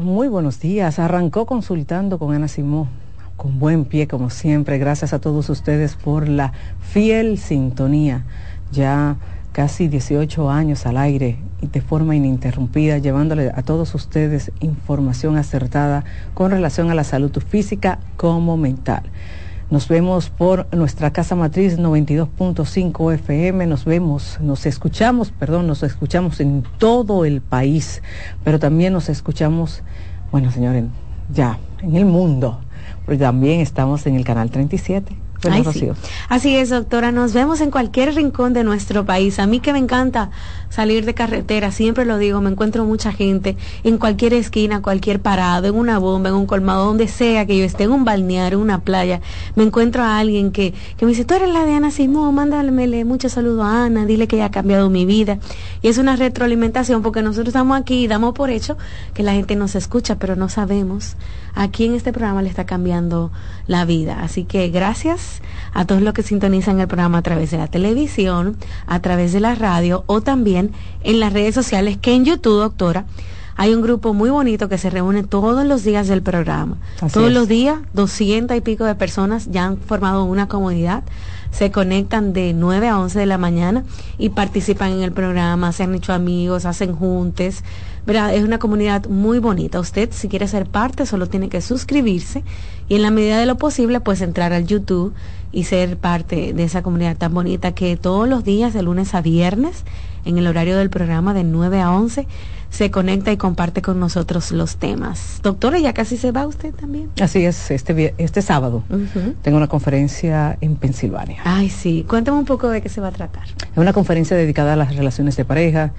muy 0.00 0.28
buenos 0.28 0.60
días. 0.60 0.98
Arrancó 0.98 1.44
consultando 1.44 2.18
con 2.18 2.34
Ana 2.34 2.48
Simó, 2.48 2.88
con 3.36 3.58
buen 3.58 3.84
pie 3.84 4.08
como 4.08 4.30
siempre. 4.30 4.78
Gracias 4.78 5.12
a 5.12 5.18
todos 5.18 5.50
ustedes 5.50 5.94
por 5.94 6.26
la 6.26 6.52
fiel 6.80 7.36
sintonía. 7.36 8.24
Ya 8.72 9.16
casi 9.52 9.88
18 9.88 10.50
años 10.50 10.86
al 10.86 10.96
aire 10.96 11.36
y 11.60 11.66
de 11.66 11.82
forma 11.82 12.16
ininterrumpida, 12.16 12.96
llevándole 12.96 13.52
a 13.54 13.62
todos 13.62 13.94
ustedes 13.94 14.52
información 14.60 15.36
acertada 15.36 16.04
con 16.32 16.50
relación 16.50 16.90
a 16.90 16.94
la 16.94 17.04
salud 17.04 17.32
física 17.46 17.98
como 18.16 18.56
mental. 18.56 19.02
Nos 19.70 19.88
vemos 19.88 20.28
por 20.28 20.66
nuestra 20.74 21.10
casa 21.12 21.34
matriz 21.34 21.78
92.5 21.78 23.14
FM, 23.14 23.66
nos 23.66 23.84
vemos, 23.84 24.38
nos 24.40 24.66
escuchamos, 24.66 25.30
perdón, 25.30 25.66
nos 25.66 25.82
escuchamos 25.82 26.40
en 26.40 26.64
todo 26.78 27.24
el 27.24 27.40
país, 27.40 28.02
pero 28.44 28.58
también 28.58 28.92
nos 28.92 29.08
escuchamos, 29.08 29.82
bueno 30.30 30.50
señores, 30.50 30.84
ya, 31.32 31.58
en 31.82 31.96
el 31.96 32.04
mundo, 32.04 32.60
porque 33.06 33.18
también 33.18 33.60
estamos 33.60 34.06
en 34.06 34.16
el 34.16 34.24
canal 34.24 34.50
37 34.50 35.23
Así 36.28 36.56
es, 36.56 36.70
doctora. 36.70 37.12
Nos 37.12 37.32
vemos 37.32 37.60
en 37.60 37.70
cualquier 37.70 38.14
rincón 38.14 38.52
de 38.52 38.64
nuestro 38.64 39.04
país. 39.04 39.38
A 39.38 39.46
mí 39.46 39.60
que 39.60 39.72
me 39.72 39.78
encanta 39.78 40.30
salir 40.74 41.04
de 41.04 41.14
carretera, 41.14 41.70
siempre 41.70 42.04
lo 42.04 42.18
digo, 42.18 42.40
me 42.40 42.50
encuentro 42.50 42.84
mucha 42.84 43.12
gente 43.12 43.56
en 43.84 43.96
cualquier 43.96 44.34
esquina, 44.34 44.82
cualquier 44.82 45.20
parado, 45.20 45.68
en 45.68 45.76
una 45.76 45.98
bomba, 46.00 46.30
en 46.30 46.34
un 46.34 46.46
colmado, 46.46 46.86
donde 46.86 47.06
sea 47.06 47.46
que 47.46 47.56
yo 47.56 47.64
esté, 47.64 47.84
en 47.84 47.92
un 47.92 48.04
balneario, 48.04 48.58
en 48.58 48.64
una 48.64 48.80
playa, 48.80 49.20
me 49.54 49.62
encuentro 49.62 50.02
a 50.02 50.18
alguien 50.18 50.50
que, 50.50 50.74
que 50.96 51.04
me 51.04 51.10
dice, 51.10 51.24
tú 51.24 51.34
eres 51.34 51.50
la 51.50 51.64
de 51.64 51.74
Ana 51.74 51.92
Simón, 51.92 52.34
mándamele 52.34 53.04
mucho 53.04 53.28
saludo 53.28 53.62
a 53.62 53.84
Ana, 53.84 54.04
dile 54.04 54.26
que 54.26 54.38
ya 54.38 54.46
ha 54.46 54.50
cambiado 54.50 54.90
mi 54.90 55.06
vida. 55.06 55.38
Y 55.84 55.88
es 55.88 55.98
una 55.98 56.16
retroalimentación 56.16 57.02
porque 57.02 57.20
nosotros 57.20 57.48
estamos 57.48 57.78
aquí 57.78 58.04
y 58.04 58.06
damos 58.06 58.32
por 58.32 58.48
hecho 58.48 58.78
que 59.12 59.22
la 59.22 59.34
gente 59.34 59.54
nos 59.54 59.74
escucha, 59.74 60.16
pero 60.18 60.34
no 60.34 60.48
sabemos 60.48 61.16
a 61.54 61.68
quién 61.68 61.92
este 61.92 62.10
programa 62.10 62.40
le 62.40 62.48
está 62.48 62.64
cambiando 62.64 63.30
la 63.66 63.84
vida. 63.84 64.22
Así 64.22 64.44
que 64.44 64.70
gracias 64.70 65.42
a 65.74 65.84
todos 65.84 66.00
los 66.00 66.14
que 66.14 66.22
sintonizan 66.22 66.80
el 66.80 66.88
programa 66.88 67.18
a 67.18 67.22
través 67.22 67.50
de 67.50 67.58
la 67.58 67.66
televisión, 67.66 68.56
a 68.86 69.00
través 69.00 69.34
de 69.34 69.40
la 69.40 69.54
radio 69.56 70.04
o 70.06 70.22
también 70.22 70.72
en 71.02 71.20
las 71.20 71.34
redes 71.34 71.54
sociales, 71.54 71.98
que 71.98 72.14
en 72.14 72.24
YouTube, 72.24 72.60
doctora, 72.60 73.04
hay 73.56 73.74
un 73.74 73.82
grupo 73.82 74.14
muy 74.14 74.30
bonito 74.30 74.68
que 74.68 74.78
se 74.78 74.90
reúne 74.90 75.22
todos 75.22 75.64
los 75.66 75.84
días 75.84 76.08
del 76.08 76.22
programa. 76.22 76.76
todos 77.12 77.32
los 77.32 77.48
días, 77.48 77.78
doscientas 77.92 78.56
y 78.56 78.60
pico 78.60 78.84
de 78.84 78.94
personas 78.94 79.50
ya 79.50 79.64
han 79.64 79.78
formado 79.78 80.24
una 80.24 80.48
comunidad, 80.48 81.04
se 81.50 81.70
conectan 81.70 82.32
de 82.32 82.52
9 82.52 82.88
a 82.88 82.98
11 82.98 83.18
de 83.18 83.26
la 83.26 83.38
mañana 83.38 83.84
y 84.18 84.30
participan 84.30 84.92
en 84.92 85.02
el 85.02 85.12
programa, 85.12 85.70
se 85.70 85.84
han 85.84 85.94
hecho 85.94 86.12
amigos, 86.12 86.64
hacen 86.64 86.94
juntes. 86.94 87.62
Es 88.06 88.44
una 88.44 88.58
comunidad 88.58 89.06
muy 89.06 89.38
bonita. 89.38 89.78
Usted, 89.78 90.10
si 90.12 90.28
quiere 90.28 90.48
ser 90.48 90.66
parte, 90.66 91.06
solo 91.06 91.28
tiene 91.28 91.48
que 91.48 91.60
suscribirse 91.60 92.42
y 92.88 92.96
en 92.96 93.02
la 93.02 93.10
medida 93.10 93.38
de 93.38 93.46
lo 93.46 93.56
posible, 93.56 94.00
pues 94.00 94.20
entrar 94.20 94.52
al 94.52 94.66
YouTube 94.66 95.14
y 95.52 95.64
ser 95.64 95.96
parte 95.96 96.52
de 96.52 96.64
esa 96.64 96.82
comunidad 96.82 97.16
tan 97.16 97.32
bonita 97.32 97.72
que 97.72 97.96
todos 97.96 98.28
los 98.28 98.42
días, 98.42 98.74
de 98.74 98.82
lunes 98.82 99.14
a 99.14 99.22
viernes, 99.22 99.84
en 100.24 100.38
el 100.38 100.46
horario 100.46 100.76
del 100.76 100.90
programa 100.90 101.34
de 101.34 101.44
9 101.44 101.80
a 101.80 101.92
11, 101.92 102.26
se 102.74 102.90
conecta 102.90 103.30
y 103.30 103.36
comparte 103.36 103.82
con 103.82 104.00
nosotros 104.00 104.50
los 104.50 104.76
temas. 104.76 105.40
Doctora, 105.42 105.78
ya 105.78 105.92
casi 105.92 106.16
se 106.16 106.32
va 106.32 106.46
usted 106.46 106.74
también. 106.74 107.10
Así 107.20 107.44
es, 107.44 107.70
este, 107.70 108.14
este 108.18 108.42
sábado 108.42 108.82
tengo 109.42 109.56
una 109.56 109.68
conferencia 109.68 110.58
en 110.60 110.76
Pensilvania. 110.76 111.40
Ay, 111.44 111.70
sí. 111.70 112.04
Cuéntame 112.08 112.38
un 112.38 112.44
poco 112.44 112.68
de 112.68 112.82
qué 112.82 112.88
se 112.88 113.00
va 113.00 113.08
a 113.08 113.12
tratar. 113.12 113.44
Es 113.44 113.76
una 113.76 113.92
conferencia 113.92 114.36
dedicada 114.36 114.72
a 114.72 114.76
las 114.76 114.96
relaciones 114.96 115.36
de 115.36 115.44
pareja 115.44 115.92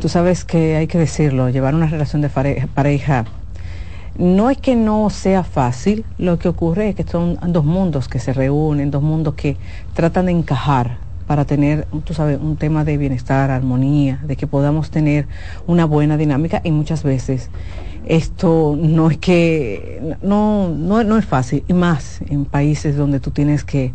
Tú 0.00 0.08
sabes 0.08 0.46
que 0.46 0.76
hay 0.76 0.86
que 0.86 0.96
decirlo, 0.96 1.50
llevar 1.50 1.74
una 1.74 1.86
relación 1.86 2.22
de 2.22 2.30
pareja 2.30 3.26
no 4.16 4.48
es 4.48 4.56
que 4.56 4.74
no 4.74 5.10
sea 5.10 5.44
fácil, 5.44 6.06
lo 6.16 6.38
que 6.38 6.48
ocurre 6.48 6.88
es 6.88 6.94
que 6.94 7.04
son 7.04 7.38
dos 7.48 7.66
mundos 7.66 8.08
que 8.08 8.18
se 8.18 8.32
reúnen, 8.32 8.90
dos 8.90 9.02
mundos 9.02 9.34
que 9.34 9.58
tratan 9.92 10.26
de 10.26 10.32
encajar 10.32 10.96
para 11.30 11.44
tener, 11.44 11.86
tú 12.02 12.12
sabes, 12.12 12.40
un 12.42 12.56
tema 12.56 12.84
de 12.84 12.96
bienestar, 12.96 13.52
armonía, 13.52 14.18
de 14.24 14.34
que 14.34 14.48
podamos 14.48 14.90
tener 14.90 15.28
una 15.68 15.84
buena 15.84 16.16
dinámica 16.16 16.60
y 16.64 16.72
muchas 16.72 17.04
veces 17.04 17.50
esto 18.04 18.76
no 18.76 19.10
es 19.12 19.18
que, 19.18 20.16
no, 20.22 20.70
no, 20.70 21.04
no 21.04 21.18
es 21.18 21.24
fácil, 21.24 21.62
y 21.68 21.72
más 21.72 22.20
en 22.22 22.46
países 22.46 22.96
donde 22.96 23.20
tú 23.20 23.30
tienes 23.30 23.62
que 23.62 23.92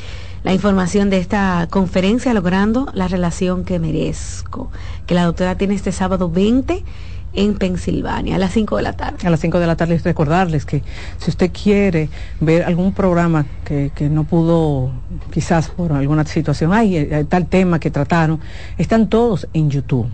la 0.43 0.53
información 0.53 1.09
de 1.09 1.17
esta 1.17 1.67
conferencia 1.69 2.33
Logrando 2.33 2.87
la 2.93 3.07
relación 3.07 3.63
que 3.63 3.79
merezco, 3.79 4.71
que 5.07 5.15
la 5.15 5.25
doctora 5.25 5.57
tiene 5.57 5.75
este 5.75 5.91
sábado 5.91 6.29
20 6.29 6.83
en 7.35 7.55
Pensilvania, 7.55 8.35
a 8.35 8.39
las 8.39 8.51
5 8.53 8.77
de 8.77 8.83
la 8.83 8.93
tarde. 8.93 9.25
A 9.25 9.29
las 9.29 9.39
5 9.39 9.59
de 9.59 9.67
la 9.67 9.75
tarde, 9.75 9.99
recordarles 10.03 10.65
que 10.65 10.83
si 11.17 11.31
usted 11.31 11.51
quiere 11.51 12.09
ver 12.39 12.63
algún 12.63 12.93
programa 12.93 13.45
que, 13.65 13.91
que 13.95 14.09
no 14.09 14.23
pudo, 14.23 14.91
quizás 15.31 15.69
por 15.69 15.93
alguna 15.93 16.25
situación, 16.25 16.73
hay 16.73 16.97
eh, 16.97 17.25
tal 17.27 17.47
tema 17.47 17.79
que 17.79 17.89
trataron, 17.89 18.39
están 18.77 19.09
todos 19.09 19.47
en 19.53 19.69
YouTube. 19.69 20.07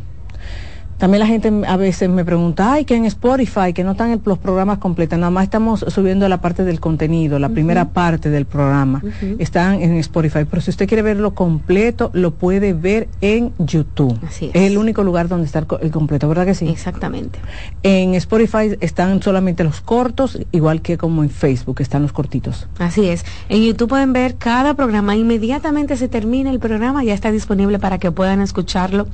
También 0.99 1.19
la 1.19 1.27
gente 1.27 1.49
a 1.65 1.77
veces 1.77 2.09
me 2.09 2.25
pregunta, 2.25 2.73
ay, 2.73 2.83
que 2.83 2.93
en 2.93 3.05
Spotify, 3.05 3.71
que 3.73 3.85
no 3.85 3.91
están 3.91 4.21
los 4.25 4.37
programas 4.37 4.79
completos, 4.79 5.17
nada 5.17 5.31
más 5.31 5.45
estamos 5.45 5.85
subiendo 5.87 6.27
la 6.27 6.41
parte 6.41 6.65
del 6.65 6.81
contenido, 6.81 7.39
la 7.39 7.47
primera 7.47 7.85
parte 7.89 8.29
del 8.29 8.45
programa, 8.45 9.01
están 9.39 9.81
en 9.81 9.95
Spotify, 9.95 10.39
pero 10.49 10.61
si 10.61 10.71
usted 10.71 10.87
quiere 10.87 11.01
verlo 11.01 11.33
completo, 11.33 12.09
lo 12.13 12.31
puede 12.31 12.73
ver 12.73 13.07
en 13.21 13.53
YouTube. 13.59 14.19
Así 14.27 14.47
es. 14.47 14.51
es 14.55 14.61
el 14.63 14.77
único 14.77 15.03
lugar 15.03 15.29
donde 15.29 15.45
está 15.45 15.59
el, 15.59 15.91
completo, 15.91 16.27
¿verdad 16.27 16.45
que 16.45 16.53
sí? 16.53 16.67
Exactamente. 16.67 17.39
En 17.81 18.13
Spotify 18.15 18.77
están 18.81 19.23
solamente 19.23 19.63
los 19.63 19.79
cortos, 19.79 20.37
igual 20.51 20.81
que 20.81 20.97
como 20.97 21.23
en 21.23 21.29
Facebook 21.29 21.79
están 21.79 22.01
los 22.01 22.11
cortitos. 22.11 22.67
Así 22.77 23.07
es. 23.07 23.23
En 23.47 23.63
YouTube 23.63 23.87
pueden 23.87 24.11
ver 24.11 24.35
cada 24.35 24.73
programa, 24.73 25.15
inmediatamente 25.15 25.95
se 25.95 26.09
termina 26.09 26.49
el 26.49 26.59
programa, 26.59 27.05
ya 27.05 27.13
está 27.13 27.31
disponible 27.31 27.79
para 27.79 27.99
que 27.99 28.11
puedan 28.11 28.41
escucharlo 28.41 29.07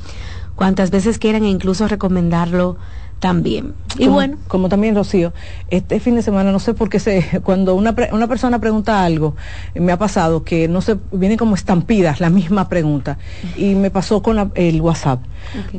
cuantas 0.56 0.92
veces 0.92 1.18
quieran 1.18 1.44
e 1.44 1.50
incluso 1.50 1.88
recomendarlo 1.88 2.78
también. 3.19 3.74
Y 3.98 4.07
bueno. 4.07 4.38
Como 4.48 4.69
también, 4.69 4.96
Rocío, 4.96 5.34
este 5.69 6.00
fin 6.00 6.16
de 6.16 6.22
semana, 6.22 6.52
no 6.52 6.60
sé 6.60 6.74
por 6.74 6.90
qué 6.90 7.00
sé, 7.00 7.42
cuando 7.44 7.75
una, 7.75 7.96
una 8.12 8.28
persona 8.28 8.60
pregunta 8.60 9.04
algo, 9.04 9.36
me 9.74 9.92
ha 9.92 9.98
pasado 9.98 10.44
que 10.44 10.68
no 10.68 10.81
sé, 10.81 10.98
vienen 11.12 11.38
como 11.38 11.56
estampidas 11.56 12.19
la 12.19 12.30
misma 12.30 12.69
pregunta. 12.69 13.18
Y 13.56 13.75
me 13.75 13.90
pasó 13.90 14.22
con 14.22 14.52
el 14.56 14.81
WhatsApp. 14.81 15.22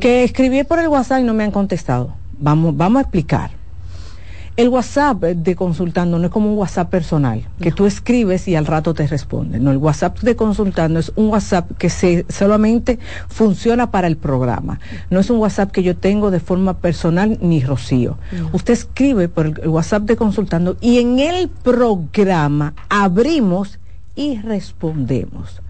Que 0.00 0.24
escribí 0.24 0.64
por 0.64 0.78
el 0.78 0.88
WhatsApp 0.88 1.20
y 1.20 1.24
no 1.24 1.34
me 1.34 1.44
han 1.44 1.50
contestado. 1.50 2.14
Vamos, 2.38 2.76
vamos 2.76 3.00
a 3.00 3.02
explicar. 3.02 3.50
El 4.56 4.70
WhatsApp 4.70 5.22
de 5.22 5.54
consultando 5.54 6.18
no 6.18 6.24
es 6.24 6.30
como 6.30 6.50
un 6.50 6.56
WhatsApp 6.56 6.88
personal, 6.88 7.46
que 7.60 7.72
tú 7.72 7.84
escribes 7.84 8.48
y 8.48 8.56
al 8.56 8.64
rato 8.64 8.94
te 8.94 9.06
responde. 9.06 9.60
No, 9.60 9.70
el 9.70 9.76
WhatsApp 9.76 10.20
de 10.20 10.34
consultando 10.34 10.98
es 10.98 11.12
un 11.14 11.28
WhatsApp 11.28 11.72
que 11.76 11.90
se, 11.90 12.24
solamente 12.30 12.98
funciona 13.28 13.90
para 13.90 14.06
el 14.06 14.16
programa. 14.16 14.80
No 15.10 15.20
es 15.20 15.28
un 15.28 15.40
WhatsApp 15.40 15.72
que 15.72 15.82
yo 15.82 15.94
tengo 15.94 16.30
de 16.30 16.40
forma 16.40 16.78
personal 16.78 17.36
ni 17.42 17.62
Rocío. 17.62 18.16
Usted 18.52 18.72
escribe 18.72 19.28
por 19.28 19.46
el 19.46 19.68
WhatsApp 19.68 20.04
de 20.04 20.16
consultando 20.16 20.78
y 20.80 21.00
en 21.00 21.18
el 21.18 21.48
programa 21.48 22.72
abrimos 22.88 23.78
y 24.14 24.38
respondemos. 24.38 25.60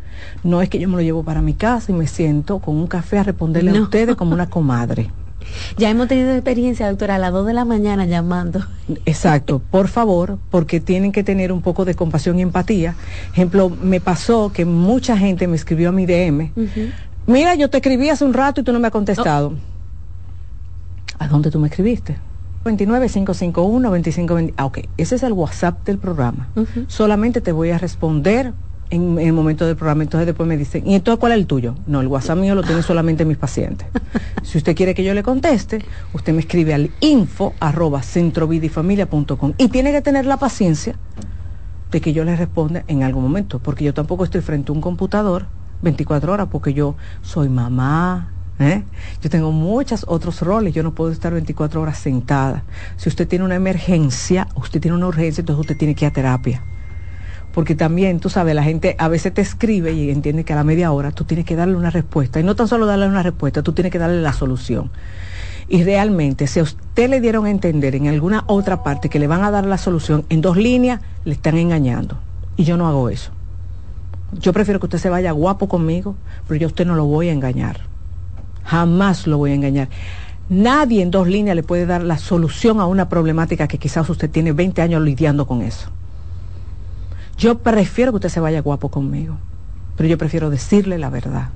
No 0.44 0.62
es 0.62 0.68
que 0.68 0.78
yo 0.78 0.88
me 0.88 0.94
lo 0.94 1.02
llevo 1.02 1.24
para 1.24 1.42
mi 1.42 1.54
casa 1.54 1.90
y 1.90 1.94
me 1.96 2.06
siento 2.06 2.60
con 2.60 2.76
un 2.76 2.86
café 2.86 3.18
a 3.18 3.24
responderle 3.24 3.76
a 3.76 3.82
ustedes 3.82 4.14
como 4.14 4.32
una 4.32 4.48
comadre. 4.50 5.10
Ya 5.78 5.90
hemos 5.90 6.08
tenido 6.08 6.32
experiencia, 6.32 6.88
doctora, 6.88 7.16
a 7.16 7.18
las 7.18 7.32
2 7.32 7.46
de 7.46 7.54
la 7.54 7.64
mañana 7.64 8.06
llamando. 8.06 8.64
Exacto, 9.06 9.60
por 9.70 9.88
favor, 9.88 10.38
porque 10.50 10.80
tienen 10.80 11.12
que 11.12 11.22
tener 11.22 11.52
un 11.52 11.62
poco 11.62 11.84
de 11.84 11.94
compasión 11.94 12.38
y 12.38 12.42
empatía. 12.42 12.94
Ejemplo, 13.32 13.70
me 13.70 14.00
pasó 14.00 14.52
que 14.52 14.64
mucha 14.64 15.16
gente 15.16 15.46
me 15.46 15.56
escribió 15.56 15.90
a 15.90 15.92
mi 15.92 16.06
DM. 16.06 16.52
Mira, 17.26 17.54
yo 17.54 17.70
te 17.70 17.78
escribí 17.78 18.08
hace 18.08 18.24
un 18.24 18.34
rato 18.34 18.60
y 18.60 18.64
tú 18.64 18.72
no 18.72 18.80
me 18.80 18.86
has 18.86 18.92
contestado. 18.92 19.48
Oh. 19.48 19.76
¿A 21.18 21.28
dónde 21.28 21.50
tú 21.50 21.58
me 21.58 21.68
escribiste? 21.68 22.16
29551 22.64 24.52
Ah, 24.56 24.66
ok, 24.66 24.78
ese 24.96 25.14
es 25.14 25.22
el 25.22 25.32
WhatsApp 25.32 25.84
del 25.84 25.98
programa. 25.98 26.48
Solamente 26.88 27.40
te 27.40 27.52
voy 27.52 27.70
a 27.70 27.78
responder 27.78 28.52
en, 28.90 29.18
el 29.18 29.32
momento 29.32 29.66
del 29.66 29.76
programa. 29.76 30.02
Entonces 30.02 30.26
después 30.26 30.48
me 30.48 30.56
dicen, 30.56 30.86
¿y 30.86 30.94
entonces 30.94 31.18
cuál 31.18 31.32
es 31.32 31.38
el 31.38 31.46
tuyo? 31.46 31.74
No, 31.86 32.00
el 32.00 32.06
WhatsApp 32.06 32.38
mío 32.38 32.54
lo 32.54 32.62
tienen 32.62 32.82
solamente 32.82 33.24
mis 33.24 33.36
pacientes. 33.36 33.88
si 34.42 34.58
usted 34.58 34.74
quiere 34.74 34.94
que 34.94 35.04
yo 35.04 35.14
le 35.14 35.22
conteste, 35.22 35.84
usted 36.12 36.32
me 36.32 36.40
escribe 36.40 36.74
al 36.74 36.90
info 37.00 37.54
arroba 37.60 38.02
centrovidifamilia.com 38.02 39.54
y 39.58 39.68
tiene 39.68 39.92
que 39.92 40.02
tener 40.02 40.26
la 40.26 40.36
paciencia 40.36 40.96
de 41.90 42.00
que 42.00 42.12
yo 42.12 42.24
le 42.24 42.36
responda 42.36 42.84
en 42.88 43.02
algún 43.02 43.22
momento, 43.22 43.58
porque 43.58 43.84
yo 43.84 43.94
tampoco 43.94 44.24
estoy 44.24 44.40
frente 44.40 44.72
a 44.72 44.74
un 44.74 44.80
computador 44.80 45.46
24 45.82 46.32
horas, 46.32 46.48
porque 46.50 46.74
yo 46.74 46.96
soy 47.22 47.48
mamá, 47.48 48.32
¿Eh? 48.58 48.82
Yo 49.20 49.28
tengo 49.28 49.52
muchos 49.52 50.06
otros 50.08 50.40
roles, 50.40 50.72
yo 50.72 50.82
no 50.82 50.94
puedo 50.94 51.12
estar 51.12 51.30
24 51.30 51.78
horas 51.78 51.98
sentada. 51.98 52.64
Si 52.96 53.10
usted 53.10 53.28
tiene 53.28 53.44
una 53.44 53.54
emergencia, 53.54 54.48
usted 54.54 54.80
tiene 54.80 54.96
una 54.96 55.08
urgencia, 55.08 55.42
entonces 55.42 55.60
usted 55.60 55.76
tiene 55.76 55.94
que 55.94 56.06
ir 56.06 56.10
a 56.10 56.14
terapia 56.14 56.62
porque 57.56 57.74
también, 57.74 58.20
tú 58.20 58.28
sabes, 58.28 58.54
la 58.54 58.62
gente 58.62 58.96
a 58.98 59.08
veces 59.08 59.32
te 59.32 59.40
escribe 59.40 59.94
y 59.94 60.10
entiende 60.10 60.44
que 60.44 60.52
a 60.52 60.56
la 60.56 60.62
media 60.62 60.92
hora 60.92 61.10
tú 61.10 61.24
tienes 61.24 61.46
que 61.46 61.56
darle 61.56 61.74
una 61.74 61.88
respuesta. 61.88 62.38
Y 62.38 62.42
no 62.42 62.54
tan 62.54 62.68
solo 62.68 62.84
darle 62.84 63.08
una 63.08 63.22
respuesta, 63.22 63.62
tú 63.62 63.72
tienes 63.72 63.90
que 63.90 63.98
darle 63.98 64.20
la 64.20 64.34
solución. 64.34 64.90
Y 65.66 65.82
realmente, 65.82 66.48
si 66.48 66.60
a 66.60 66.64
usted 66.64 67.08
le 67.08 67.18
dieron 67.18 67.46
a 67.46 67.50
entender 67.50 67.94
en 67.94 68.08
alguna 68.08 68.44
otra 68.46 68.82
parte 68.82 69.08
que 69.08 69.18
le 69.18 69.26
van 69.26 69.42
a 69.42 69.50
dar 69.50 69.64
la 69.64 69.78
solución 69.78 70.26
en 70.28 70.42
dos 70.42 70.58
líneas, 70.58 71.00
le 71.24 71.32
están 71.32 71.56
engañando. 71.56 72.18
Y 72.58 72.64
yo 72.64 72.76
no 72.76 72.88
hago 72.88 73.08
eso. 73.08 73.30
Yo 74.38 74.52
prefiero 74.52 74.78
que 74.78 74.84
usted 74.84 74.98
se 74.98 75.08
vaya 75.08 75.32
guapo 75.32 75.66
conmigo, 75.66 76.14
pero 76.46 76.60
yo 76.60 76.66
a 76.66 76.68
usted 76.68 76.84
no 76.84 76.94
lo 76.94 77.06
voy 77.06 77.30
a 77.30 77.32
engañar. 77.32 77.80
Jamás 78.64 79.26
lo 79.26 79.38
voy 79.38 79.52
a 79.52 79.54
engañar. 79.54 79.88
Nadie 80.50 81.00
en 81.00 81.10
dos 81.10 81.26
líneas 81.26 81.56
le 81.56 81.62
puede 81.62 81.86
dar 81.86 82.02
la 82.02 82.18
solución 82.18 82.80
a 82.80 82.86
una 82.86 83.08
problemática 83.08 83.66
que 83.66 83.78
quizás 83.78 84.10
usted 84.10 84.28
tiene 84.28 84.52
20 84.52 84.82
años 84.82 85.00
lidiando 85.00 85.46
con 85.46 85.62
eso. 85.62 85.90
Yo 87.38 87.58
prefiero 87.58 88.12
que 88.12 88.16
usted 88.16 88.28
se 88.28 88.40
vaya 88.40 88.62
guapo 88.62 88.90
conmigo, 88.90 89.36
pero 89.96 90.08
yo 90.08 90.18
prefiero 90.18 90.50
decirle 90.50 90.98
la 90.98 91.10
verdad. 91.10 91.50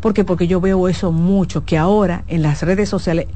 ¿Por 0.00 0.14
qué? 0.14 0.24
Porque 0.24 0.46
yo 0.46 0.60
veo 0.60 0.88
eso 0.88 1.12
mucho, 1.12 1.64
que 1.64 1.76
ahora 1.76 2.24
en 2.28 2.42
las 2.42 2.62
redes 2.62 2.88
sociales, 2.88 3.26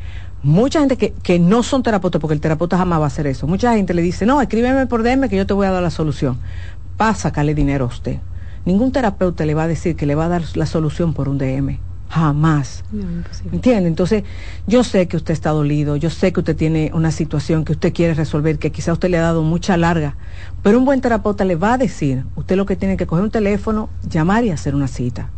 mucha 0.42 0.80
gente 0.80 0.96
que, 0.96 1.12
que 1.12 1.38
no 1.38 1.62
son 1.62 1.82
terapeutas, 1.82 2.20
porque 2.20 2.34
el 2.34 2.40
terapeuta 2.40 2.78
jamás 2.78 3.00
va 3.00 3.04
a 3.04 3.08
hacer 3.08 3.26
eso, 3.26 3.46
mucha 3.46 3.74
gente 3.74 3.92
le 3.92 4.00
dice, 4.00 4.24
no, 4.24 4.40
escríbeme 4.40 4.86
por 4.86 5.02
DM 5.02 5.28
que 5.28 5.36
yo 5.36 5.46
te 5.46 5.52
voy 5.52 5.66
a 5.66 5.70
dar 5.70 5.82
la 5.82 5.90
solución. 5.90 6.38
Sacarle 7.14 7.54
dinero 7.54 7.86
a 7.86 7.88
usted. 7.88 8.18
Ningún 8.66 8.92
terapeuta 8.92 9.46
le 9.46 9.54
va 9.54 9.62
a 9.62 9.68
decir 9.68 9.96
que 9.96 10.04
le 10.04 10.14
va 10.14 10.26
a 10.26 10.28
dar 10.28 10.42
la 10.54 10.66
solución 10.66 11.14
por 11.14 11.30
un 11.30 11.38
DM. 11.38 11.78
Jamás. 12.10 12.82
¿Entiende? 13.52 13.88
Entonces, 13.88 14.24
yo 14.66 14.82
sé 14.82 15.06
que 15.06 15.16
usted 15.16 15.32
está 15.32 15.50
dolido, 15.50 15.94
yo 15.94 16.10
sé 16.10 16.32
que 16.32 16.40
usted 16.40 16.56
tiene 16.56 16.90
una 16.92 17.12
situación 17.12 17.64
que 17.64 17.72
usted 17.72 17.94
quiere 17.94 18.14
resolver, 18.14 18.58
que 18.58 18.72
quizá 18.72 18.92
usted 18.92 19.10
le 19.10 19.18
ha 19.18 19.22
dado 19.22 19.44
mucha 19.44 19.76
larga, 19.76 20.16
pero 20.64 20.78
un 20.78 20.84
buen 20.84 21.00
terapeuta 21.00 21.44
le 21.44 21.54
va 21.54 21.74
a 21.74 21.78
decir, 21.78 22.24
usted 22.34 22.56
lo 22.56 22.66
que 22.66 22.74
tiene 22.74 22.96
que 22.96 23.06
coger 23.06 23.22
un 23.22 23.30
teléfono, 23.30 23.90
llamar 24.08 24.44
y 24.44 24.50
hacer 24.50 24.74
una 24.74 24.88
cita. 24.88 25.30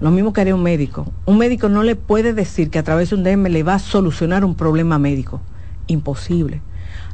Lo 0.00 0.10
mismo 0.10 0.32
que 0.32 0.40
haría 0.40 0.56
un 0.56 0.64
médico. 0.64 1.06
Un 1.26 1.38
médico 1.38 1.68
no 1.68 1.84
le 1.84 1.94
puede 1.94 2.32
decir 2.32 2.68
que 2.68 2.80
a 2.80 2.82
través 2.82 3.10
de 3.10 3.16
un 3.16 3.22
DM 3.22 3.48
le 3.48 3.62
va 3.62 3.74
a 3.74 3.78
solucionar 3.78 4.44
un 4.44 4.56
problema 4.56 4.98
médico. 4.98 5.40
Imposible. 5.86 6.60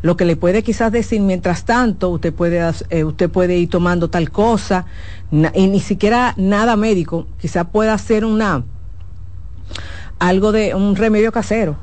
Lo 0.03 0.17
que 0.17 0.25
le 0.25 0.37
puede 0.37 0.63
quizás 0.63 0.93
decir, 0.93 1.21
mientras 1.21 1.65
tanto, 1.65 2.11
usted 2.11 2.33
puede, 2.33 2.61
eh, 2.91 3.05
usted 3.05 3.31
puede 3.31 3.57
ir 3.57 3.69
tomando 3.69 4.09
tal 4.11 4.31
cosa, 4.31 4.87
y 5.31 5.67
ni 5.67 5.81
siquiera 5.81 6.35
nada 6.37 6.77
médico, 6.77 7.27
quizás 7.41 7.67
pueda 7.67 7.95
hacer 7.95 8.25
una, 8.25 8.65
algo 10.19 10.53
de 10.53 10.75
un 10.75 10.97
remedio 10.97 11.33
casero, 11.33 11.77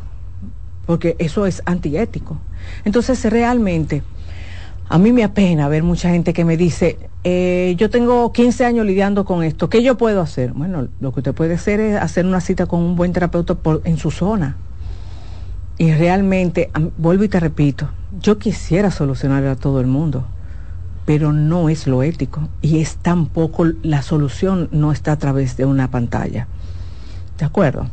porque 0.85 1.15
eso 1.19 1.45
es 1.45 1.61
antiético. 1.65 2.37
Entonces, 2.83 3.23
realmente, 3.25 4.03
a 4.87 4.97
mí 4.97 5.11
me 5.11 5.23
apena 5.23 5.67
ver 5.67 5.83
mucha 5.83 6.09
gente 6.09 6.33
que 6.33 6.45
me 6.45 6.57
dice, 6.57 6.97
eh, 7.23 7.73
yo 7.77 7.89
tengo 7.89 8.31
15 8.31 8.65
años 8.65 8.85
lidiando 8.85 9.25
con 9.25 9.43
esto, 9.43 9.69
¿qué 9.69 9.81
yo 9.81 9.97
puedo 9.97 10.21
hacer? 10.21 10.53
Bueno, 10.53 10.87
lo 10.99 11.11
que 11.11 11.21
usted 11.21 11.33
puede 11.33 11.55
hacer 11.55 11.79
es 11.79 11.97
hacer 11.97 12.25
una 12.25 12.39
cita 12.39 12.67
con 12.67 12.81
un 12.81 12.95
buen 12.95 13.11
terapeuta 13.11 13.55
por, 13.55 13.81
en 13.83 13.97
su 13.97 14.11
zona. 14.11 14.57
Y 15.77 15.93
realmente, 15.93 16.71
vuelvo 16.97 17.25
y 17.25 17.29
te 17.29 17.39
repito, 17.39 17.89
yo 18.21 18.37
quisiera 18.37 18.91
solucionar 18.91 19.45
a 19.45 19.55
todo 19.55 19.81
el 19.81 19.87
mundo, 19.87 20.25
pero 21.05 21.33
no 21.33 21.69
es 21.69 21.85
lo 21.85 22.01
ético 22.01 22.47
y 22.61 22.79
es 22.79 22.95
tampoco 22.97 23.65
la 23.83 24.01
solución 24.01 24.69
no 24.71 24.91
está 24.91 25.11
a 25.13 25.17
través 25.17 25.57
de 25.57 25.65
una 25.65 25.91
pantalla. 25.91 26.47
¿De 27.37 27.45
acuerdo? 27.45 27.87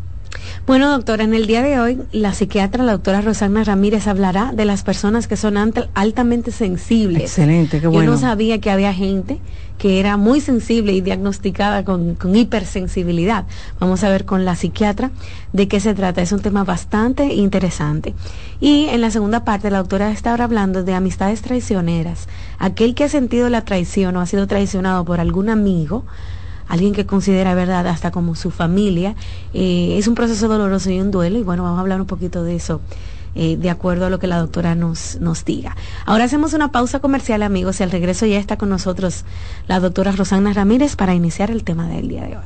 Bueno, 0.66 0.90
doctora, 0.90 1.24
en 1.24 1.34
el 1.34 1.46
día 1.46 1.62
de 1.62 1.78
hoy 1.78 1.98
la 2.12 2.32
psiquiatra, 2.32 2.84
la 2.84 2.92
doctora 2.92 3.20
Rosana 3.20 3.64
Ramírez, 3.64 4.06
hablará 4.06 4.52
de 4.52 4.64
las 4.64 4.82
personas 4.82 5.26
que 5.26 5.36
son 5.36 5.56
altamente 5.94 6.52
sensibles. 6.52 7.22
Excelente, 7.22 7.80
qué 7.80 7.86
bueno. 7.88 8.04
Yo 8.04 8.10
no 8.12 8.18
sabía 8.18 8.60
que 8.60 8.70
había 8.70 8.94
gente 8.94 9.40
que 9.82 9.98
era 9.98 10.16
muy 10.16 10.40
sensible 10.40 10.92
y 10.92 11.00
diagnosticada 11.00 11.84
con, 11.84 12.16
hipersensibilidad. 12.36 13.46
Vamos 13.80 14.04
a 14.04 14.10
ver 14.10 14.24
con 14.24 14.44
la 14.44 14.54
psiquiatra 14.54 15.10
de 15.52 15.66
qué 15.66 15.80
se 15.80 15.92
trata. 15.92 16.22
Es 16.22 16.30
un 16.30 16.38
tema 16.38 16.62
bastante 16.62 17.34
interesante. 17.34 18.14
Y 18.60 18.84
en 18.90 19.00
la 19.00 19.10
segunda 19.10 19.44
parte, 19.44 19.72
la 19.72 19.78
doctora 19.78 20.12
está 20.12 20.30
ahora 20.30 20.44
hablando 20.44 20.84
de 20.84 20.94
amistades 20.94 21.42
traicioneras. 21.42 22.28
Aquel 22.60 22.94
que 22.94 23.02
ha 23.02 23.08
sentido 23.08 23.48
la 23.48 23.64
traición 23.64 24.14
o 24.14 24.20
ha 24.20 24.26
sido 24.26 24.46
traicionado 24.46 25.04
por 25.04 25.18
algún 25.18 25.48
amigo, 25.48 26.04
alguien 26.68 26.94
que 26.94 27.04
considera 27.04 27.52
verdad 27.56 27.84
hasta 27.88 28.12
como 28.12 28.36
su 28.36 28.52
familia. 28.52 29.16
Eh, 29.52 29.96
es 29.98 30.06
un 30.06 30.14
proceso 30.14 30.46
doloroso 30.46 30.92
y 30.92 31.00
un 31.00 31.10
duelo 31.10 31.40
y 31.40 31.42
bueno, 31.42 31.64
vamos 31.64 31.78
a 31.78 31.80
hablar 31.80 32.00
un 32.00 32.06
poquito 32.06 32.44
de 32.44 32.54
eso. 32.54 32.80
Eh, 33.34 33.56
de 33.56 33.70
acuerdo 33.70 34.06
a 34.06 34.10
lo 34.10 34.18
que 34.18 34.26
la 34.26 34.38
doctora 34.38 34.74
nos, 34.74 35.18
nos 35.20 35.44
diga. 35.44 35.74
Ahora 36.04 36.24
hacemos 36.24 36.52
una 36.52 36.70
pausa 36.70 37.00
comercial, 37.00 37.42
amigos, 37.42 37.80
y 37.80 37.82
al 37.82 37.90
regreso 37.90 38.26
ya 38.26 38.38
está 38.38 38.58
con 38.58 38.68
nosotros 38.68 39.24
la 39.68 39.80
doctora 39.80 40.12
Rosana 40.12 40.52
Ramírez 40.52 40.96
para 40.96 41.14
iniciar 41.14 41.50
el 41.50 41.64
tema 41.64 41.88
del 41.88 42.08
día 42.08 42.22
de 42.24 42.36
hoy. 42.36 42.44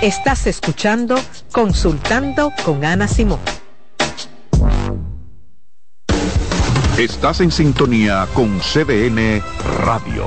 Estás 0.00 0.46
escuchando 0.46 1.16
Consultando 1.50 2.52
con 2.64 2.84
Ana 2.84 3.08
Simón. 3.08 3.40
Estás 6.96 7.40
en 7.40 7.50
sintonía 7.50 8.26
con 8.32 8.60
CDN 8.60 9.42
Radio. 9.84 10.26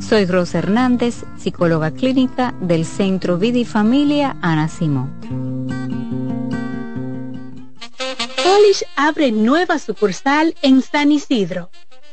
Soy 0.00 0.26
Rosa 0.26 0.58
Hernández, 0.58 1.24
psicóloga 1.38 1.90
clínica 1.90 2.54
del 2.60 2.84
Centro 2.84 3.38
Vida 3.38 3.64
Familia 3.64 4.36
Ana 4.42 4.68
Simón. 4.68 5.10
Polish 8.44 8.84
abre 8.94 9.32
nueva 9.32 9.78
sucursal 9.78 10.54
en 10.62 10.82
San 10.82 11.12
Isidro. 11.12 11.70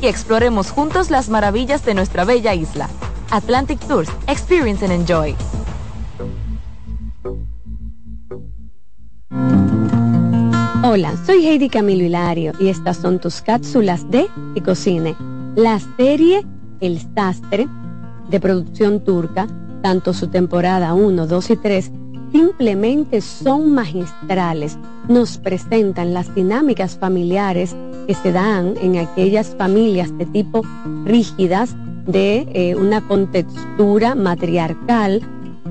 Y 0.00 0.06
exploremos 0.06 0.70
juntos 0.70 1.10
las 1.10 1.28
maravillas 1.28 1.84
de 1.84 1.94
nuestra 1.94 2.24
bella 2.24 2.54
isla. 2.54 2.88
Atlantic 3.30 3.78
Tours, 3.86 4.10
Experience 4.26 4.84
and 4.84 4.94
Enjoy. 4.94 5.34
Hola, 10.84 11.12
soy 11.26 11.46
Heidi 11.46 11.68
Camilo 11.68 12.04
Hilario 12.04 12.52
y 12.58 12.68
estas 12.68 12.96
son 12.96 13.18
tus 13.18 13.42
cápsulas 13.42 14.10
de 14.10 14.26
Ticocine, 14.54 15.16
la 15.54 15.78
serie 15.96 16.46
El 16.80 17.00
Sastre 17.14 17.68
de 18.30 18.40
producción 18.40 19.04
turca, 19.04 19.46
tanto 19.82 20.14
su 20.14 20.28
temporada 20.28 20.94
1, 20.94 21.26
2 21.26 21.50
y 21.50 21.56
3 21.56 21.90
simplemente 22.32 23.20
son 23.20 23.72
magistrales. 23.72 24.78
Nos 25.08 25.38
presentan 25.38 26.14
las 26.14 26.34
dinámicas 26.34 26.98
familiares 26.98 27.74
que 28.06 28.14
se 28.14 28.32
dan 28.32 28.74
en 28.80 28.98
aquellas 28.98 29.54
familias 29.56 30.16
de 30.18 30.26
tipo 30.26 30.62
rígidas, 31.04 31.76
de 32.06 32.48
eh, 32.52 32.74
una 32.74 33.06
contextura 33.06 34.14
matriarcal, 34.14 35.22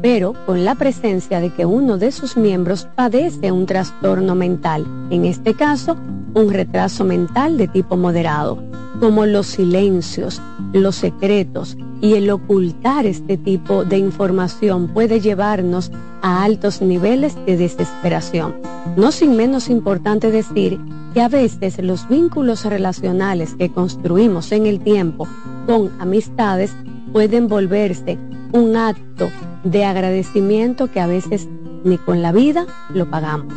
pero 0.02 0.34
con 0.46 0.64
la 0.64 0.76
presencia 0.76 1.40
de 1.40 1.50
que 1.50 1.66
uno 1.66 1.98
de 1.98 2.12
sus 2.12 2.38
miembros 2.38 2.88
padece 2.96 3.52
un 3.52 3.66
trastorno 3.66 4.36
mental, 4.36 4.86
en 5.10 5.26
este 5.26 5.56
caso, 5.56 5.98
un 6.34 6.54
retraso 6.54 7.04
mental 7.04 7.58
de 7.58 7.68
tipo 7.68 7.98
moderado, 7.98 8.62
como 9.00 9.26
los 9.26 9.48
silencios, 9.48 10.42
los 10.74 10.96
secretos 10.96 11.78
y 12.02 12.14
el 12.14 12.30
ocultar 12.30 13.06
este 13.06 13.38
tipo 13.38 13.84
de 13.84 13.98
información 13.98 14.88
puede 14.88 15.20
llevarnos 15.20 15.92
a 16.22 16.44
altos 16.44 16.82
niveles 16.82 17.36
de 17.46 17.58
desesperación. 17.58 18.56
No 18.96 19.12
sin 19.12 19.36
menos 19.36 19.70
importante 19.70 20.32
decir 20.32 20.80
que 21.14 21.22
a 21.22 21.30
veces 21.30 21.82
los 21.82 22.08
vínculos 22.08 22.66
relacionales 22.66 23.56
que 23.56 23.72
construimos 23.72 24.52
en 24.52 24.66
el 24.66 24.80
tiempo 24.80 25.28
con 25.66 25.92
amistades 26.00 26.76
pueden 27.12 27.48
volverse 27.48 28.18
un 28.52 28.76
acto 28.76 29.30
de 29.64 29.86
agradecimiento 29.86 30.92
que 30.92 31.00
a 31.00 31.08
veces 31.08 31.48
ni 31.84 31.98
con 31.98 32.22
la 32.22 32.32
vida 32.32 32.66
lo 32.94 33.10
pagamos. 33.10 33.54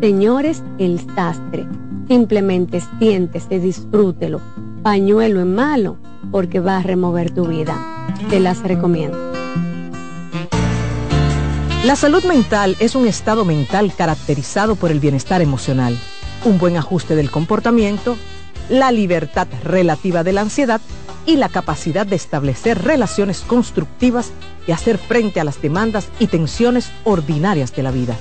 Señores, 0.00 0.62
el 0.78 1.00
sastre, 1.14 1.66
simplemente 2.08 2.82
siéntese, 2.98 3.58
disfrútelo, 3.60 4.40
pañuelo 4.82 5.40
en 5.40 5.54
malo, 5.54 5.98
porque 6.30 6.60
va 6.60 6.78
a 6.78 6.82
remover 6.82 7.30
tu 7.30 7.46
vida. 7.46 8.06
Te 8.28 8.40
las 8.40 8.62
recomiendo. 8.62 9.18
La 11.84 11.96
salud 11.96 12.24
mental 12.24 12.76
es 12.78 12.94
un 12.94 13.06
estado 13.06 13.44
mental 13.44 13.92
caracterizado 13.96 14.76
por 14.76 14.90
el 14.90 15.00
bienestar 15.00 15.40
emocional, 15.40 15.98
un 16.44 16.58
buen 16.58 16.76
ajuste 16.76 17.14
del 17.14 17.30
comportamiento, 17.30 18.16
la 18.68 18.92
libertad 18.92 19.48
relativa 19.64 20.22
de 20.22 20.32
la 20.32 20.42
ansiedad 20.42 20.80
y 21.26 21.36
la 21.36 21.48
capacidad 21.48 22.06
de 22.06 22.16
establecer 22.16 22.82
relaciones 22.82 23.40
constructivas 23.40 24.30
y 24.66 24.72
hacer 24.72 24.98
frente 24.98 25.40
a 25.40 25.44
las 25.44 25.60
demandas 25.60 26.08
y 26.18 26.26
tensiones 26.26 26.90
ordinarias 27.04 27.74
de 27.74 27.82
la 27.82 27.90
vida. 27.90 28.16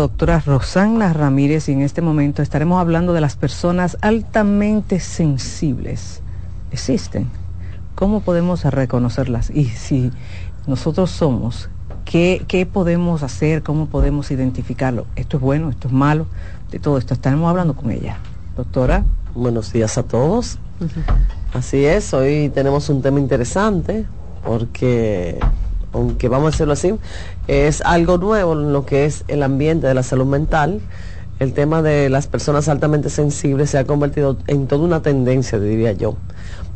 Doctora 0.00 0.40
Rosana 0.40 1.12
Ramírez 1.12 1.68
y 1.68 1.72
en 1.72 1.82
este 1.82 2.00
momento 2.00 2.40
estaremos 2.40 2.80
hablando 2.80 3.12
de 3.12 3.20
las 3.20 3.36
personas 3.36 3.98
altamente 4.00 4.98
sensibles. 4.98 6.22
¿Existen? 6.72 7.28
¿Cómo 7.96 8.20
podemos 8.20 8.64
reconocerlas? 8.64 9.50
Y 9.50 9.66
si 9.66 10.10
nosotros 10.66 11.10
somos, 11.10 11.68
¿qué, 12.06 12.42
qué 12.48 12.64
podemos 12.64 13.22
hacer? 13.22 13.62
¿Cómo 13.62 13.86
podemos 13.86 14.30
identificarlo? 14.30 15.06
¿Esto 15.16 15.36
es 15.36 15.42
bueno? 15.42 15.68
¿Esto 15.68 15.88
es 15.88 15.92
malo? 15.92 16.26
De 16.70 16.78
todo 16.78 16.96
esto 16.96 17.12
estaremos 17.12 17.50
hablando 17.50 17.76
con 17.76 17.90
ella. 17.90 18.16
Doctora. 18.56 19.04
Buenos 19.34 19.70
días 19.70 19.98
a 19.98 20.02
todos. 20.02 20.56
Así 21.52 21.84
es, 21.84 22.14
hoy 22.14 22.50
tenemos 22.54 22.88
un 22.88 23.02
tema 23.02 23.20
interesante 23.20 24.06
porque 24.46 25.38
aunque 25.92 26.28
vamos 26.28 26.48
a 26.48 26.50
decirlo 26.50 26.72
así, 26.72 26.94
es 27.48 27.82
algo 27.82 28.18
nuevo 28.18 28.52
en 28.52 28.72
lo 28.72 28.86
que 28.86 29.04
es 29.04 29.24
el 29.28 29.42
ambiente 29.42 29.86
de 29.86 29.94
la 29.94 30.02
salud 30.02 30.26
mental. 30.26 30.80
El 31.38 31.54
tema 31.54 31.80
de 31.80 32.10
las 32.10 32.26
personas 32.26 32.68
altamente 32.68 33.08
sensibles 33.08 33.70
se 33.70 33.78
ha 33.78 33.84
convertido 33.84 34.36
en 34.46 34.66
toda 34.66 34.84
una 34.84 35.00
tendencia, 35.00 35.58
diría 35.58 35.92
yo, 35.92 36.16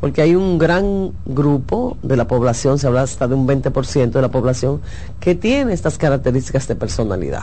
porque 0.00 0.22
hay 0.22 0.34
un 0.34 0.58
gran 0.58 1.12
grupo 1.26 1.98
de 2.02 2.16
la 2.16 2.26
población, 2.26 2.78
se 2.78 2.86
habla 2.86 3.02
hasta 3.02 3.28
de 3.28 3.34
un 3.34 3.46
20% 3.46 4.10
de 4.10 4.22
la 4.22 4.30
población, 4.30 4.80
que 5.20 5.34
tiene 5.34 5.74
estas 5.74 5.98
características 5.98 6.66
de 6.66 6.76
personalidad. 6.76 7.42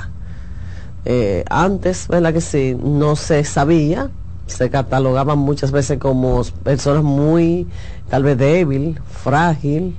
Eh, 1.06 1.44
antes, 1.50 2.08
¿verdad 2.08 2.34
que 2.34 2.42
sí? 2.42 2.76
No 2.84 3.16
se 3.16 3.44
sabía, 3.44 4.10
se 4.48 4.70
catalogaban 4.70 5.40
muchas 5.40 5.72
veces 5.72 6.00
como 6.00 6.44
personas 6.64 7.04
muy, 7.04 7.68
tal 8.10 8.24
vez 8.24 8.38
débil, 8.38 9.00
frágil, 9.10 9.96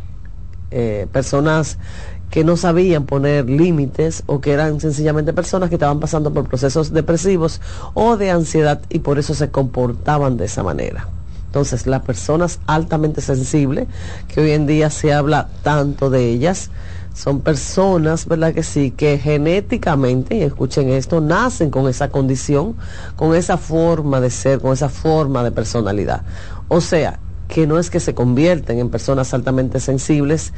eh, 0.72 1.06
personas 1.12 1.78
que 2.30 2.44
no 2.44 2.56
sabían 2.56 3.04
poner 3.04 3.48
límites 3.48 4.22
o 4.26 4.40
que 4.40 4.52
eran 4.52 4.80
sencillamente 4.80 5.34
personas 5.34 5.68
que 5.68 5.74
estaban 5.74 6.00
pasando 6.00 6.32
por 6.32 6.48
procesos 6.48 6.90
depresivos 6.92 7.60
o 7.92 8.16
de 8.16 8.30
ansiedad 8.30 8.80
y 8.88 9.00
por 9.00 9.18
eso 9.18 9.34
se 9.34 9.50
comportaban 9.50 10.38
de 10.38 10.46
esa 10.46 10.62
manera. 10.62 11.08
Entonces, 11.46 11.86
las 11.86 12.00
personas 12.00 12.60
altamente 12.66 13.20
sensibles, 13.20 13.86
que 14.28 14.40
hoy 14.40 14.52
en 14.52 14.66
día 14.66 14.88
se 14.88 15.12
habla 15.12 15.48
tanto 15.62 16.08
de 16.08 16.30
ellas, 16.30 16.70
son 17.14 17.42
personas, 17.42 18.26
¿verdad 18.26 18.54
que 18.54 18.62
sí?, 18.62 18.90
que 18.90 19.18
genéticamente, 19.18 20.36
y 20.36 20.42
escuchen 20.42 20.88
esto, 20.88 21.20
nacen 21.20 21.70
con 21.70 21.86
esa 21.86 22.08
condición, 22.08 22.74
con 23.16 23.34
esa 23.34 23.58
forma 23.58 24.22
de 24.22 24.30
ser, 24.30 24.60
con 24.60 24.72
esa 24.72 24.88
forma 24.88 25.44
de 25.44 25.50
personalidad. 25.50 26.22
O 26.68 26.80
sea, 26.80 27.18
que 27.52 27.66
no 27.66 27.78
es 27.78 27.90
que 27.90 28.00
se 28.00 28.14
convierten 28.14 28.78
en 28.78 28.88
personas 28.88 29.34
altamente 29.34 29.78
sensibles 29.78 30.54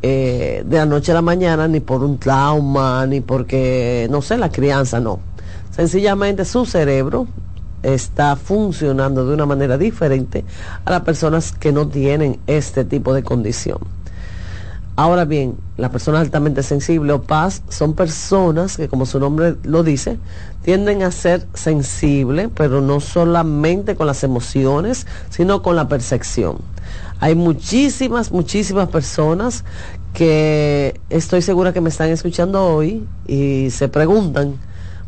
eh, 0.00 0.62
de 0.64 0.78
la 0.78 0.86
noche 0.86 1.12
a 1.12 1.14
la 1.16 1.20
mañana, 1.20 1.68
ni 1.68 1.80
por 1.80 2.02
un 2.02 2.16
trauma, 2.16 3.06
ni 3.06 3.20
porque, 3.20 4.08
no 4.10 4.22
sé, 4.22 4.38
la 4.38 4.50
crianza, 4.50 4.98
no. 4.98 5.20
Sencillamente 5.70 6.46
su 6.46 6.64
cerebro 6.64 7.26
está 7.82 8.34
funcionando 8.36 9.26
de 9.26 9.34
una 9.34 9.44
manera 9.44 9.76
diferente 9.76 10.42
a 10.86 10.90
las 10.90 11.02
personas 11.02 11.52
que 11.52 11.70
no 11.70 11.86
tienen 11.86 12.38
este 12.46 12.86
tipo 12.86 13.12
de 13.12 13.22
condición. 13.22 13.80
Ahora 14.98 15.24
bien, 15.24 15.54
las 15.76 15.92
personas 15.92 16.22
altamente 16.22 16.64
sensibles 16.64 17.14
o 17.14 17.22
paz 17.22 17.62
son 17.68 17.94
personas 17.94 18.76
que, 18.76 18.88
como 18.88 19.06
su 19.06 19.20
nombre 19.20 19.54
lo 19.62 19.84
dice, 19.84 20.18
tienden 20.62 21.04
a 21.04 21.12
ser 21.12 21.46
sensibles, 21.54 22.48
pero 22.52 22.80
no 22.80 22.98
solamente 22.98 23.94
con 23.94 24.08
las 24.08 24.24
emociones, 24.24 25.06
sino 25.30 25.62
con 25.62 25.76
la 25.76 25.86
percepción. 25.86 26.58
Hay 27.20 27.36
muchísimas, 27.36 28.32
muchísimas 28.32 28.88
personas 28.88 29.64
que 30.14 31.00
estoy 31.10 31.42
segura 31.42 31.72
que 31.72 31.80
me 31.80 31.90
están 31.90 32.08
escuchando 32.08 32.66
hoy 32.66 33.06
y 33.28 33.70
se 33.70 33.86
preguntan 33.86 34.54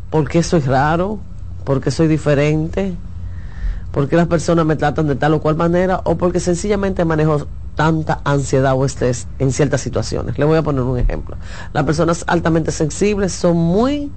por 0.09 0.29
qué 0.29 0.41
soy 0.41 0.61
raro, 0.61 1.19
por 1.65 1.81
qué 1.81 1.91
soy 1.91 2.07
diferente, 2.07 2.95
por 3.91 4.07
qué 4.07 4.15
las 4.15 4.27
personas 4.27 4.65
me 4.65 4.77
tratan 4.77 5.07
de 5.07 5.15
tal 5.17 5.33
o 5.33 5.41
cual 5.41 5.57
manera 5.57 5.99
o 6.05 6.15
porque 6.15 6.39
sencillamente 6.39 7.03
manejo 7.03 7.45
tanta 7.81 8.21
ansiedad 8.25 8.75
o 8.75 8.85
estrés 8.85 9.27
en 9.39 9.51
ciertas 9.51 9.81
situaciones. 9.81 10.37
Le 10.37 10.45
voy 10.45 10.55
a 10.55 10.61
poner 10.61 10.83
un 10.83 10.99
ejemplo. 10.99 11.35
Las 11.73 11.83
personas 11.83 12.23
altamente 12.27 12.71
sensibles 12.71 13.33
son 13.33 13.57
muy 13.57 14.11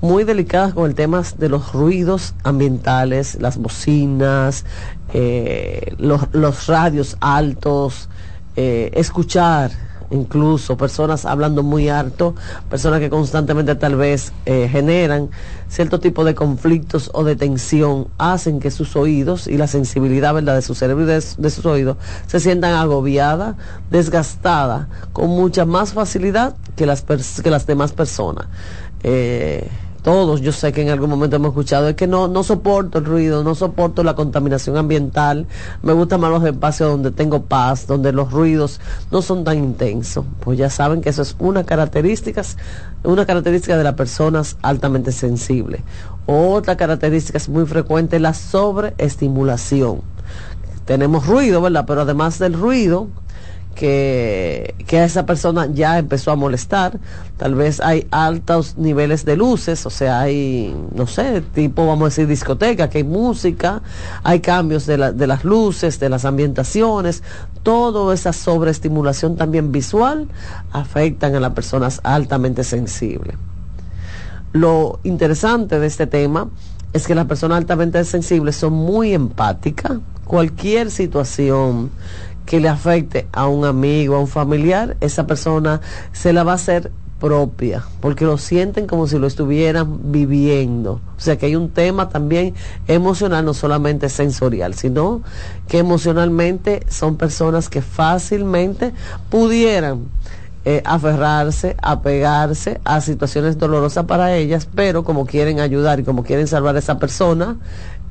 muy 0.00 0.22
delicadas 0.22 0.74
con 0.74 0.88
el 0.88 0.94
tema 0.94 1.22
de 1.38 1.48
los 1.48 1.72
ruidos 1.72 2.34
ambientales, 2.44 3.36
las 3.40 3.56
bocinas, 3.56 4.64
eh, 5.12 5.96
los, 5.98 6.66
radios 6.68 7.16
altos, 7.20 8.08
eh, 8.54 8.92
escuchar 8.94 9.72
incluso 10.10 10.76
personas 10.76 11.24
hablando 11.24 11.62
muy 11.62 11.88
alto, 11.88 12.34
personas 12.68 13.00
que 13.00 13.10
constantemente 13.10 13.74
tal 13.74 13.96
vez 13.96 14.32
eh, 14.46 14.68
generan 14.70 15.30
cierto 15.68 16.00
tipo 16.00 16.24
de 16.24 16.34
conflictos 16.34 17.10
o 17.14 17.24
de 17.24 17.36
tensión, 17.36 18.08
hacen 18.18 18.60
que 18.60 18.70
sus 18.70 18.96
oídos 18.96 19.46
y 19.46 19.56
la 19.56 19.66
sensibilidad 19.66 20.34
¿verdad? 20.34 20.54
de 20.54 20.62
su 20.62 20.74
cerebro 20.74 21.04
y 21.04 21.06
de, 21.06 21.20
sus 21.20 21.66
oídos 21.66 21.96
se 22.26 22.40
sientan 22.40 22.74
agobiadas, 22.74 23.56
desgastadas, 23.90 24.86
con 25.12 25.28
mucha 25.28 25.64
más 25.64 25.92
facilidad 25.92 26.56
que 26.76 26.86
las, 26.86 27.02
que 27.02 27.50
las 27.50 27.66
demás 27.66 27.92
personas. 27.92 28.46
Eh, 29.02 29.68
todos 30.04 30.42
yo 30.42 30.52
sé 30.52 30.70
que 30.70 30.82
en 30.82 30.90
algún 30.90 31.08
momento 31.08 31.36
hemos 31.36 31.48
escuchado, 31.48 31.88
es 31.88 31.96
que 31.96 32.06
no, 32.06 32.28
no 32.28 32.44
soporto 32.44 32.98
el 32.98 33.06
ruido, 33.06 33.42
no 33.42 33.54
soporto 33.54 34.04
la 34.04 34.14
contaminación 34.14 34.76
ambiental, 34.76 35.46
me 35.82 35.94
gustan 35.94 36.20
más 36.20 36.30
los 36.30 36.44
espacios 36.44 36.90
donde 36.90 37.10
tengo 37.10 37.44
paz, 37.44 37.86
donde 37.86 38.12
los 38.12 38.30
ruidos 38.30 38.82
no 39.10 39.22
son 39.22 39.44
tan 39.44 39.56
intensos. 39.56 40.26
Pues 40.40 40.58
ya 40.58 40.68
saben 40.68 41.00
que 41.00 41.08
eso 41.08 41.22
es 41.22 41.34
una 41.38 41.64
característica, 41.64 42.42
una 43.02 43.24
característica 43.24 43.78
de 43.78 43.84
las 43.84 43.94
personas 43.94 44.58
altamente 44.60 45.10
sensibles. 45.10 45.80
Otra 46.26 46.76
característica 46.76 47.38
es 47.38 47.48
muy 47.48 47.64
frecuente 47.64 48.20
la 48.20 48.34
sobreestimulación. 48.34 50.02
Tenemos 50.84 51.26
ruido, 51.26 51.62
¿verdad? 51.62 51.86
Pero 51.86 52.02
además 52.02 52.38
del 52.38 52.52
ruido, 52.52 53.08
que, 53.74 54.74
que, 54.86 54.98
a 54.98 55.04
esa 55.04 55.26
persona 55.26 55.66
ya 55.72 55.98
empezó 55.98 56.30
a 56.30 56.36
molestar. 56.36 56.98
Tal 57.36 57.54
vez 57.54 57.80
hay 57.80 58.06
altos 58.10 58.76
niveles 58.78 59.24
de 59.24 59.36
luces, 59.36 59.84
o 59.86 59.90
sea, 59.90 60.20
hay, 60.20 60.74
no 60.94 61.06
sé, 61.06 61.40
tipo, 61.40 61.86
vamos 61.86 62.02
a 62.02 62.04
decir, 62.06 62.26
discoteca, 62.26 62.88
que 62.88 62.98
hay 62.98 63.04
música, 63.04 63.82
hay 64.22 64.40
cambios 64.40 64.86
de, 64.86 65.12
de 65.12 65.26
las 65.26 65.44
luces, 65.44 65.98
de 66.00 66.08
las 66.08 66.24
ambientaciones, 66.24 67.22
toda 67.62 68.14
esa 68.14 68.32
sobreestimulación 68.32 69.36
también 69.36 69.72
visual 69.72 70.28
afectan 70.72 71.34
a 71.34 71.40
las 71.40 71.52
personas 71.52 72.00
altamente 72.04 72.64
sensibles. 72.64 73.36
Lo 74.52 75.00
interesante 75.02 75.80
de 75.80 75.86
este 75.88 76.06
tema 76.06 76.48
es 76.92 77.08
que 77.08 77.14
las 77.16 77.26
personas 77.26 77.58
altamente 77.58 78.02
sensibles 78.04 78.54
son 78.54 78.72
muy 78.72 79.12
empáticas. 79.12 79.98
Cualquier 80.24 80.92
situación 80.92 81.90
que 82.46 82.60
le 82.60 82.68
afecte 82.68 83.26
a 83.32 83.46
un 83.48 83.64
amigo, 83.64 84.16
a 84.16 84.20
un 84.20 84.28
familiar, 84.28 84.96
esa 85.00 85.26
persona 85.26 85.80
se 86.12 86.32
la 86.32 86.44
va 86.44 86.52
a 86.52 86.56
hacer 86.56 86.90
propia, 87.20 87.82
porque 88.00 88.26
lo 88.26 88.36
sienten 88.36 88.86
como 88.86 89.06
si 89.06 89.18
lo 89.18 89.26
estuvieran 89.26 90.12
viviendo. 90.12 91.00
O 91.16 91.20
sea 91.20 91.38
que 91.38 91.46
hay 91.46 91.56
un 91.56 91.70
tema 91.70 92.08
también 92.08 92.54
emocional, 92.86 93.44
no 93.44 93.54
solamente 93.54 94.08
sensorial, 94.08 94.74
sino 94.74 95.22
que 95.68 95.78
emocionalmente 95.78 96.84
son 96.88 97.16
personas 97.16 97.70
que 97.70 97.80
fácilmente 97.80 98.92
pudieran 99.30 100.08
eh, 100.66 100.82
aferrarse, 100.84 101.76
apegarse 101.82 102.80
a 102.84 103.00
situaciones 103.00 103.58
dolorosas 103.58 104.06
para 104.06 104.34
ellas, 104.34 104.66
pero 104.74 105.04
como 105.04 105.26
quieren 105.26 105.60
ayudar 105.60 106.00
y 106.00 106.04
como 106.04 106.24
quieren 106.24 106.46
salvar 106.46 106.76
a 106.76 106.78
esa 106.78 106.98
persona, 106.98 107.56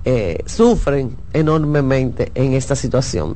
eh, 0.05 0.43
sufren 0.45 1.15
enormemente 1.31 2.31
en 2.35 2.53
esta 2.53 2.75
situación. 2.75 3.35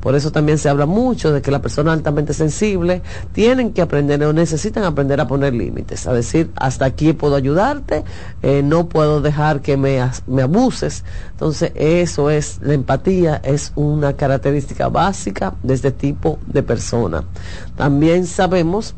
Por 0.00 0.14
eso 0.14 0.32
también 0.32 0.56
se 0.56 0.70
habla 0.70 0.86
mucho 0.86 1.30
de 1.30 1.42
que 1.42 1.50
las 1.50 1.60
personas 1.60 1.92
altamente 1.92 2.32
sensibles 2.32 3.02
tienen 3.32 3.72
que 3.72 3.82
aprender 3.82 4.22
o 4.24 4.32
necesitan 4.32 4.84
aprender 4.84 5.20
a 5.20 5.28
poner 5.28 5.52
límites, 5.52 6.06
a 6.06 6.14
decir, 6.14 6.50
hasta 6.56 6.86
aquí 6.86 7.12
puedo 7.12 7.36
ayudarte, 7.36 8.04
eh, 8.42 8.62
no 8.64 8.88
puedo 8.88 9.20
dejar 9.20 9.60
que 9.60 9.76
me, 9.76 10.00
me 10.26 10.42
abuses. 10.42 11.04
Entonces, 11.32 11.72
eso 11.74 12.30
es, 12.30 12.60
la 12.62 12.72
empatía 12.72 13.42
es 13.44 13.72
una 13.76 14.14
característica 14.14 14.88
básica 14.88 15.54
de 15.62 15.74
este 15.74 15.90
tipo 15.90 16.38
de 16.46 16.62
persona. 16.62 17.24
También 17.76 18.26
sabemos 18.26 18.94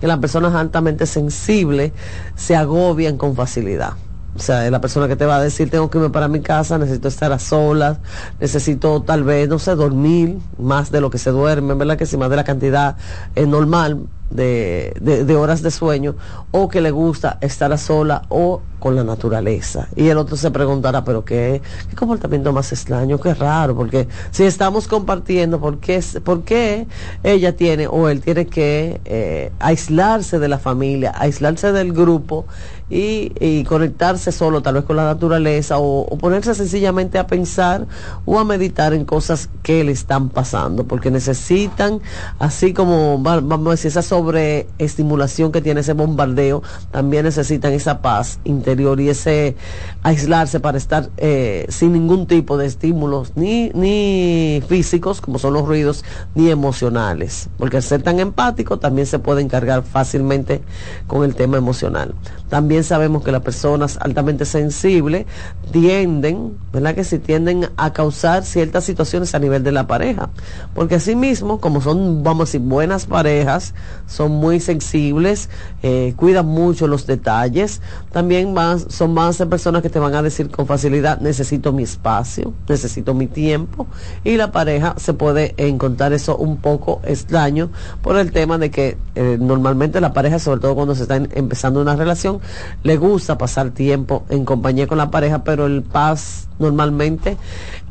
que 0.00 0.08
las 0.08 0.18
personas 0.18 0.54
altamente 0.54 1.06
sensibles 1.06 1.92
se 2.34 2.56
agobian 2.56 3.16
con 3.16 3.36
facilidad 3.36 3.94
o 4.36 4.38
sea, 4.38 4.70
la 4.70 4.80
persona 4.80 5.08
que 5.08 5.16
te 5.16 5.24
va 5.24 5.36
a 5.36 5.42
decir, 5.42 5.70
tengo 5.70 5.90
que 5.90 5.98
irme 5.98 6.10
para 6.10 6.28
mi 6.28 6.40
casa, 6.40 6.78
necesito 6.78 7.08
estar 7.08 7.32
a 7.32 7.38
solas, 7.38 7.98
necesito 8.38 9.02
tal 9.02 9.24
vez, 9.24 9.48
no 9.48 9.58
sé, 9.58 9.74
dormir 9.74 10.38
más 10.58 10.90
de 10.90 11.00
lo 11.00 11.10
que 11.10 11.18
se 11.18 11.30
duerme, 11.30 11.74
¿verdad? 11.74 11.96
Que 11.96 12.06
si 12.06 12.16
más 12.16 12.30
de 12.30 12.36
la 12.36 12.44
cantidad 12.44 12.96
es 13.34 13.48
normal, 13.48 14.06
de, 14.30 14.92
de, 15.00 15.36
horas 15.36 15.62
de 15.62 15.70
sueño 15.70 16.16
o 16.50 16.68
que 16.68 16.80
le 16.80 16.90
gusta 16.90 17.38
estar 17.40 17.72
a 17.72 17.78
sola 17.78 18.22
o 18.28 18.60
con 18.78 18.94
la 18.96 19.04
naturaleza. 19.04 19.88
Y 19.96 20.08
el 20.08 20.18
otro 20.18 20.36
se 20.36 20.50
preguntará, 20.50 21.04
pero 21.04 21.24
qué, 21.24 21.62
qué 21.88 21.96
comportamiento 21.96 22.52
más 22.52 22.72
extraño, 22.72 23.18
qué 23.20 23.34
raro, 23.34 23.76
porque 23.76 24.08
si 24.30 24.44
estamos 24.44 24.88
compartiendo, 24.88 25.60
¿por 25.60 25.78
qué, 25.78 26.02
por 26.24 26.42
qué 26.42 26.86
ella 27.22 27.56
tiene 27.56 27.86
o 27.86 28.08
él 28.08 28.20
tiene 28.20 28.46
que 28.46 29.00
eh, 29.04 29.52
aislarse 29.58 30.38
de 30.38 30.48
la 30.48 30.58
familia, 30.58 31.12
aislarse 31.16 31.72
del 31.72 31.92
grupo 31.92 32.46
y, 32.88 33.32
y, 33.40 33.64
conectarse 33.64 34.30
solo 34.30 34.62
tal 34.62 34.74
vez 34.74 34.84
con 34.84 34.96
la 34.96 35.04
naturaleza 35.04 35.78
o, 35.78 36.06
ponerse 36.18 36.54
sencillamente 36.54 37.18
a 37.18 37.26
pensar 37.26 37.86
o 38.24 38.38
a 38.38 38.44
meditar 38.44 38.94
en 38.94 39.04
cosas 39.04 39.48
que 39.62 39.82
le 39.82 39.92
están 39.92 40.28
pasando, 40.28 40.84
porque 40.84 41.10
necesitan, 41.10 42.00
así 42.38 42.72
como 42.72 43.18
vamos 43.18 43.66
a 43.66 43.70
decir, 43.70 43.88
esas 43.88 44.06
sobre 44.06 44.68
estimulación 44.78 45.50
que 45.50 45.60
tiene 45.60 45.80
ese 45.80 45.94
bombardeo, 45.94 46.62
también 46.92 47.24
necesitan 47.24 47.72
esa 47.72 48.02
paz 48.02 48.38
interior 48.44 49.00
y 49.00 49.08
ese 49.08 49.56
aislarse 50.02 50.60
para 50.60 50.78
estar 50.78 51.10
eh, 51.16 51.66
sin 51.68 51.92
ningún 51.92 52.26
tipo 52.26 52.56
de 52.56 52.66
estímulos, 52.66 53.32
ni, 53.34 53.70
ni 53.70 54.62
físicos, 54.68 55.20
como 55.20 55.38
son 55.38 55.54
los 55.54 55.66
ruidos, 55.66 56.04
ni 56.34 56.50
emocionales. 56.50 57.48
Porque 57.58 57.78
al 57.78 57.82
ser 57.82 58.02
tan 58.02 58.20
empático 58.20 58.78
también 58.78 59.06
se 59.06 59.18
puede 59.18 59.42
encargar 59.42 59.82
fácilmente 59.82 60.62
con 61.06 61.24
el 61.24 61.34
tema 61.34 61.56
emocional. 61.56 62.14
También 62.48 62.75
sabemos 62.82 63.22
que 63.22 63.32
las 63.32 63.42
personas 63.42 63.98
altamente 64.00 64.44
sensibles 64.44 65.26
tienden, 65.72 66.56
¿verdad? 66.72 66.94
Que 66.94 67.04
si 67.04 67.18
tienden 67.18 67.68
a 67.76 67.92
causar 67.92 68.44
ciertas 68.44 68.84
situaciones 68.84 69.34
a 69.34 69.38
nivel 69.38 69.62
de 69.62 69.72
la 69.72 69.86
pareja. 69.86 70.30
Porque 70.74 70.96
asimismo, 70.96 71.60
como 71.60 71.80
son, 71.80 72.22
vamos 72.22 72.42
a 72.42 72.44
decir, 72.46 72.60
buenas 72.60 73.06
parejas, 73.06 73.74
son 74.06 74.32
muy 74.32 74.60
sensibles, 74.60 75.48
eh, 75.82 76.14
cuidan 76.16 76.46
mucho 76.46 76.86
los 76.86 77.06
detalles. 77.06 77.80
También 78.12 78.52
más, 78.52 78.86
son 78.88 79.14
más 79.14 79.36
personas 79.38 79.82
que 79.82 79.90
te 79.90 79.98
van 79.98 80.14
a 80.14 80.22
decir 80.22 80.50
con 80.50 80.66
facilidad, 80.66 81.20
necesito 81.20 81.72
mi 81.72 81.82
espacio, 81.82 82.52
necesito 82.68 83.14
mi 83.14 83.26
tiempo. 83.26 83.86
Y 84.24 84.36
la 84.36 84.52
pareja 84.52 84.94
se 84.98 85.14
puede 85.14 85.54
encontrar 85.56 86.12
eso 86.12 86.36
un 86.36 86.58
poco 86.58 87.00
extraño 87.04 87.70
por 88.02 88.16
el 88.16 88.32
tema 88.32 88.58
de 88.58 88.70
que 88.70 88.96
eh, 89.14 89.36
normalmente 89.40 90.00
la 90.00 90.12
pareja, 90.12 90.38
sobre 90.38 90.60
todo 90.60 90.74
cuando 90.74 90.94
se 90.94 91.02
está 91.02 91.16
empezando 91.16 91.80
una 91.80 91.96
relación, 91.96 92.40
le 92.82 92.96
gusta 92.96 93.38
pasar 93.38 93.70
tiempo 93.70 94.24
en 94.28 94.44
compañía 94.44 94.86
con 94.86 94.98
la 94.98 95.10
pareja, 95.10 95.44
pero 95.44 95.66
el 95.66 95.82
paz 95.82 96.48
normalmente, 96.58 97.36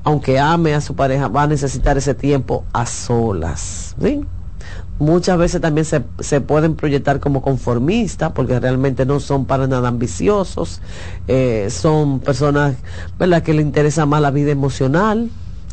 aunque 0.03 0.39
ame 0.39 0.73
a 0.73 0.81
su 0.81 0.95
pareja, 0.95 1.27
va 1.27 1.43
a 1.43 1.47
necesitar 1.47 1.97
ese 1.97 2.13
tiempo 2.13 2.65
a 2.73 2.85
solas. 2.85 3.95
muchas 4.99 5.38
veces 5.38 5.61
también 5.61 5.85
se, 5.85 6.03
se, 6.19 6.41
pueden 6.41 6.75
proyectar 6.75 7.19
como 7.19 7.41
conformistas 7.41 8.31
porque 8.31 8.59
realmente 8.59 9.05
no 9.05 9.19
son 9.19 9.45
para 9.45 9.67
nada 9.67 9.89
ambiciosos, 9.89 10.81
eh, 11.27 11.67
son 11.69 12.19
personas 12.19 12.75
¿verdad? 13.19 13.43
que 13.43 13.53
le 13.53 13.61
interesa 13.61 14.05
más 14.05 14.21
la 14.21 14.31
vida 14.31 14.51
emocional, 14.51 15.29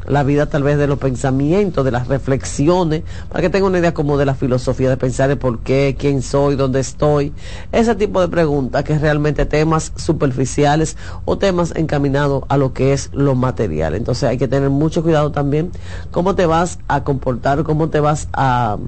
la 0.06 0.22
vida 0.22 0.46
tal 0.46 0.62
vez 0.62 0.78
de 0.78 0.86
los 0.86 0.98
pensamientos, 0.98 1.84
de 1.84 1.90
las 1.90 2.08
reflexiones, 2.08 3.02
para 3.28 3.42
que 3.42 3.50
tenga 3.50 3.66
una 3.66 3.78
idea 3.78 3.94
como 3.94 4.16
de 4.16 4.26
la 4.26 4.34
filosofía, 4.34 4.88
de 4.88 4.96
pensar 4.96 5.30
el 5.30 5.38
por 5.38 5.60
qué, 5.60 5.96
quién 5.98 6.22
soy, 6.22 6.56
dónde 6.56 6.80
estoy, 6.80 7.32
ese 7.72 7.94
tipo 7.94 8.20
de 8.20 8.28
preguntas 8.28 8.84
que 8.84 8.98
realmente 8.98 9.46
temas 9.46 9.92
superficiales 9.96 10.96
o 11.24 11.38
temas 11.38 11.72
encaminados 11.76 12.44
a 12.48 12.56
lo 12.56 12.72
que 12.72 12.92
es 12.92 13.10
lo 13.12 13.34
material. 13.34 13.94
Entonces 13.94 14.28
hay 14.28 14.38
que 14.38 14.48
tener 14.48 14.70
mucho 14.70 15.02
cuidado 15.02 15.32
también 15.32 15.70
cómo 16.10 16.34
te 16.34 16.46
vas 16.46 16.78
a 16.88 17.04
comportar, 17.04 17.62
cómo 17.64 17.90
te 17.90 18.00
vas 18.00 18.28
a 18.32 18.78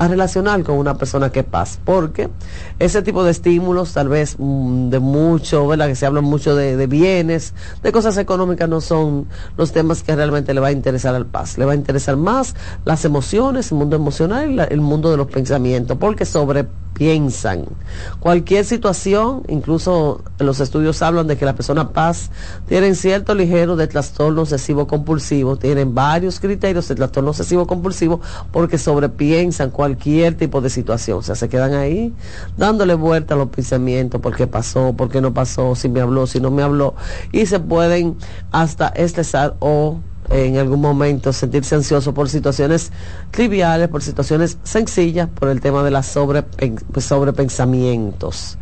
a 0.00 0.08
relacionar 0.08 0.62
con 0.62 0.78
una 0.78 0.96
persona 0.96 1.30
que 1.30 1.44
pasa, 1.44 1.78
porque 1.84 2.30
ese 2.78 3.02
tipo 3.02 3.22
de 3.22 3.32
estímulos, 3.32 3.92
tal 3.92 4.08
vez 4.08 4.36
mm, 4.38 4.88
de 4.88 4.98
mucho, 4.98 5.68
¿verdad? 5.68 5.88
Que 5.88 5.94
se 5.94 6.06
habla 6.06 6.22
mucho 6.22 6.56
de, 6.56 6.86
bienes, 6.86 7.52
de 7.82 7.92
cosas 7.92 8.16
económicas, 8.16 8.66
no 8.66 8.80
son 8.80 9.26
los 9.58 9.72
temas 9.72 10.02
que 10.02 10.16
realmente 10.16 10.54
le 10.54 10.60
va 10.60 10.68
a 10.68 10.72
interesar 10.72 11.14
al 11.14 11.26
paz. 11.26 11.58
Le 11.58 11.66
va 11.66 11.72
a 11.72 11.74
interesar 11.74 12.16
más 12.16 12.56
las 12.86 13.04
emociones, 13.04 13.72
el 13.72 13.76
mundo 13.76 13.94
emocional 13.94 14.50
y 14.50 14.72
el 14.72 14.80
mundo 14.80 15.10
de 15.10 15.18
los 15.18 15.26
pensamientos, 15.26 15.98
porque 15.98 16.24
sobre 16.24 16.66
piensan. 17.00 17.64
Cualquier 18.18 18.64
situación, 18.64 19.42
incluso 19.48 20.22
los 20.38 20.60
estudios 20.60 21.00
hablan 21.00 21.26
de 21.26 21.38
que 21.38 21.46
la 21.46 21.54
persona 21.54 21.90
paz 21.90 22.30
tienen 22.68 22.94
cierto 22.94 23.34
ligero 23.34 23.76
de 23.76 23.86
trastorno 23.86 24.42
obsesivo 24.42 24.86
compulsivo, 24.86 25.56
tienen 25.56 25.94
varios 25.94 26.40
criterios 26.40 26.88
de 26.88 26.96
trastorno 26.96 27.30
obsesivo 27.30 27.66
compulsivo 27.66 28.20
porque 28.52 28.76
sobrepiensan 28.76 29.70
cualquier 29.90 30.34
tipo 30.34 30.60
de 30.60 30.70
situación, 30.70 31.18
o 31.18 31.22
sea, 31.22 31.34
se 31.34 31.48
quedan 31.48 31.74
ahí 31.74 32.14
dándole 32.56 32.94
vuelta 32.94 33.34
a 33.34 33.36
los 33.36 33.48
pensamientos, 33.48 34.20
por 34.20 34.36
qué 34.36 34.46
pasó, 34.46 34.92
por 34.92 35.08
qué 35.08 35.20
no 35.20 35.34
pasó, 35.34 35.74
si 35.74 35.88
me 35.88 36.00
habló, 36.00 36.26
si 36.26 36.40
no 36.40 36.50
me 36.50 36.62
habló, 36.62 36.94
y 37.32 37.46
se 37.46 37.58
pueden 37.58 38.16
hasta 38.52 38.88
estresar 38.88 39.56
o 39.58 39.98
en 40.28 40.58
algún 40.58 40.80
momento 40.80 41.32
sentirse 41.32 41.74
ansioso 41.74 42.14
por 42.14 42.28
situaciones 42.28 42.92
triviales, 43.32 43.88
por 43.88 44.00
situaciones 44.00 44.58
sencillas, 44.62 45.28
por 45.28 45.48
el 45.48 45.60
tema 45.60 45.82
de 45.82 45.90
las 45.90 46.06
sobre, 46.06 46.44
sobrepensamientos 46.98 48.56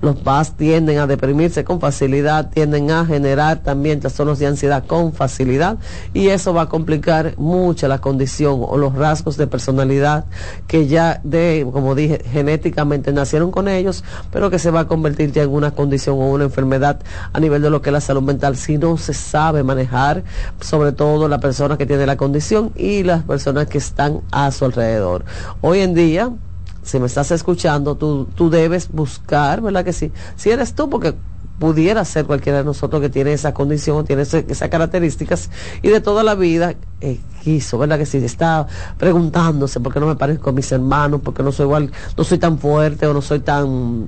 los 0.00 0.16
PAS 0.16 0.56
tienden 0.56 0.98
a 0.98 1.06
deprimirse 1.06 1.64
con 1.64 1.80
facilidad, 1.80 2.50
tienden 2.50 2.90
a 2.90 3.06
generar 3.06 3.62
también 3.62 4.00
trastornos 4.00 4.38
de 4.38 4.46
ansiedad 4.46 4.84
con 4.86 5.12
facilidad 5.12 5.78
y 6.12 6.28
eso 6.28 6.52
va 6.52 6.62
a 6.62 6.68
complicar 6.68 7.34
mucho 7.36 7.88
la 7.88 8.00
condición 8.00 8.60
o 8.62 8.76
los 8.76 8.94
rasgos 8.94 9.36
de 9.36 9.46
personalidad 9.46 10.26
que 10.66 10.86
ya 10.86 11.20
de, 11.24 11.66
como 11.72 11.94
dije, 11.94 12.22
genéticamente 12.30 13.12
nacieron 13.12 13.50
con 13.50 13.68
ellos, 13.68 14.04
pero 14.30 14.50
que 14.50 14.58
se 14.58 14.70
va 14.70 14.80
a 14.80 14.88
convertir 14.88 15.32
ya 15.32 15.42
en 15.42 15.50
una 15.50 15.70
condición 15.70 16.16
o 16.16 16.30
una 16.30 16.44
enfermedad 16.44 17.00
a 17.32 17.40
nivel 17.40 17.62
de 17.62 17.70
lo 17.70 17.82
que 17.82 17.90
es 17.90 17.94
la 17.94 18.00
salud 18.00 18.22
mental 18.22 18.56
si 18.56 18.78
no 18.78 18.96
se 18.96 19.14
sabe 19.14 19.62
manejar, 19.62 20.24
sobre 20.60 20.92
todo 20.92 21.28
la 21.28 21.40
persona 21.40 21.76
que 21.76 21.86
tiene 21.86 22.06
la 22.06 22.16
condición 22.16 22.72
y 22.76 23.02
las 23.02 23.22
personas 23.22 23.66
que 23.66 23.78
están 23.78 24.20
a 24.30 24.50
su 24.50 24.64
alrededor. 24.64 25.24
Hoy 25.60 25.80
en 25.80 25.94
día, 25.94 26.30
si 26.84 27.00
me 27.00 27.06
estás 27.06 27.30
escuchando, 27.30 27.96
tú, 27.96 28.28
tú 28.34 28.50
debes 28.50 28.90
buscar, 28.92 29.60
¿verdad 29.60 29.84
que 29.84 29.92
sí? 29.92 30.12
Si 30.36 30.50
eres 30.50 30.74
tú, 30.74 30.88
porque 30.88 31.14
pudiera 31.58 32.04
ser 32.04 32.26
cualquiera 32.26 32.58
de 32.58 32.64
nosotros 32.64 33.00
que 33.00 33.08
tiene 33.08 33.32
esa 33.32 33.54
condición, 33.54 34.04
tiene 34.04 34.22
esas 34.22 34.68
características 34.68 35.50
y 35.82 35.88
de 35.88 36.00
toda 36.00 36.22
la 36.22 36.34
vida 36.34 36.74
eh, 37.00 37.20
quiso, 37.42 37.78
¿verdad? 37.78 37.98
Que 37.98 38.06
si 38.06 38.18
está 38.18 38.66
preguntándose 38.98 39.80
por 39.80 39.92
qué 39.92 40.00
no 40.00 40.06
me 40.06 40.16
parezco 40.16 40.50
a 40.50 40.52
mis 40.52 40.70
hermanos, 40.72 41.20
porque 41.24 41.42
no 41.42 41.52
soy 41.52 41.64
igual, 41.64 41.90
no 42.16 42.24
soy 42.24 42.38
tan 42.38 42.58
fuerte 42.58 43.06
o 43.06 43.14
no 43.14 43.22
soy 43.22 43.40
tan 43.40 44.06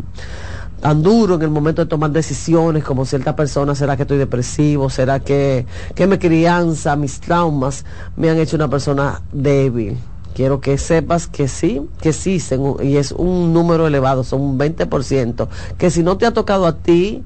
tan 0.81 1.03
duro 1.03 1.37
en 1.37 1.43
el 1.43 1.51
momento 1.51 1.83
de 1.83 1.89
tomar 1.89 2.11
decisiones 2.11 2.85
como 2.85 3.07
cierta 3.07 3.35
persona, 3.35 3.75
será 3.75 3.97
que 3.97 4.03
estoy 4.03 4.19
depresivo, 4.19 4.91
será 4.91 5.21
que, 5.21 5.65
que 5.95 6.07
mi 6.07 6.19
crianza, 6.19 6.95
mis 6.97 7.19
traumas 7.19 7.87
me 8.15 8.29
han 8.29 8.37
hecho 8.37 8.57
una 8.57 8.69
persona 8.69 9.23
débil 9.33 9.97
quiero 10.37 10.61
que 10.61 10.77
sepas 10.77 11.27
que 11.27 11.49
sí, 11.49 11.81
que 12.03 12.13
sí, 12.13 12.39
y 12.83 12.97
es 12.99 13.13
un 13.13 13.55
número 13.55 13.87
elevado, 13.87 14.23
son 14.23 14.43
un 14.43 14.59
20%, 14.59 15.49
que 15.79 15.91
si 15.91 16.03
no 16.03 16.19
te 16.19 16.27
ha 16.27 16.35
tocado 16.35 16.67
a 16.67 16.77
ti, 16.77 17.25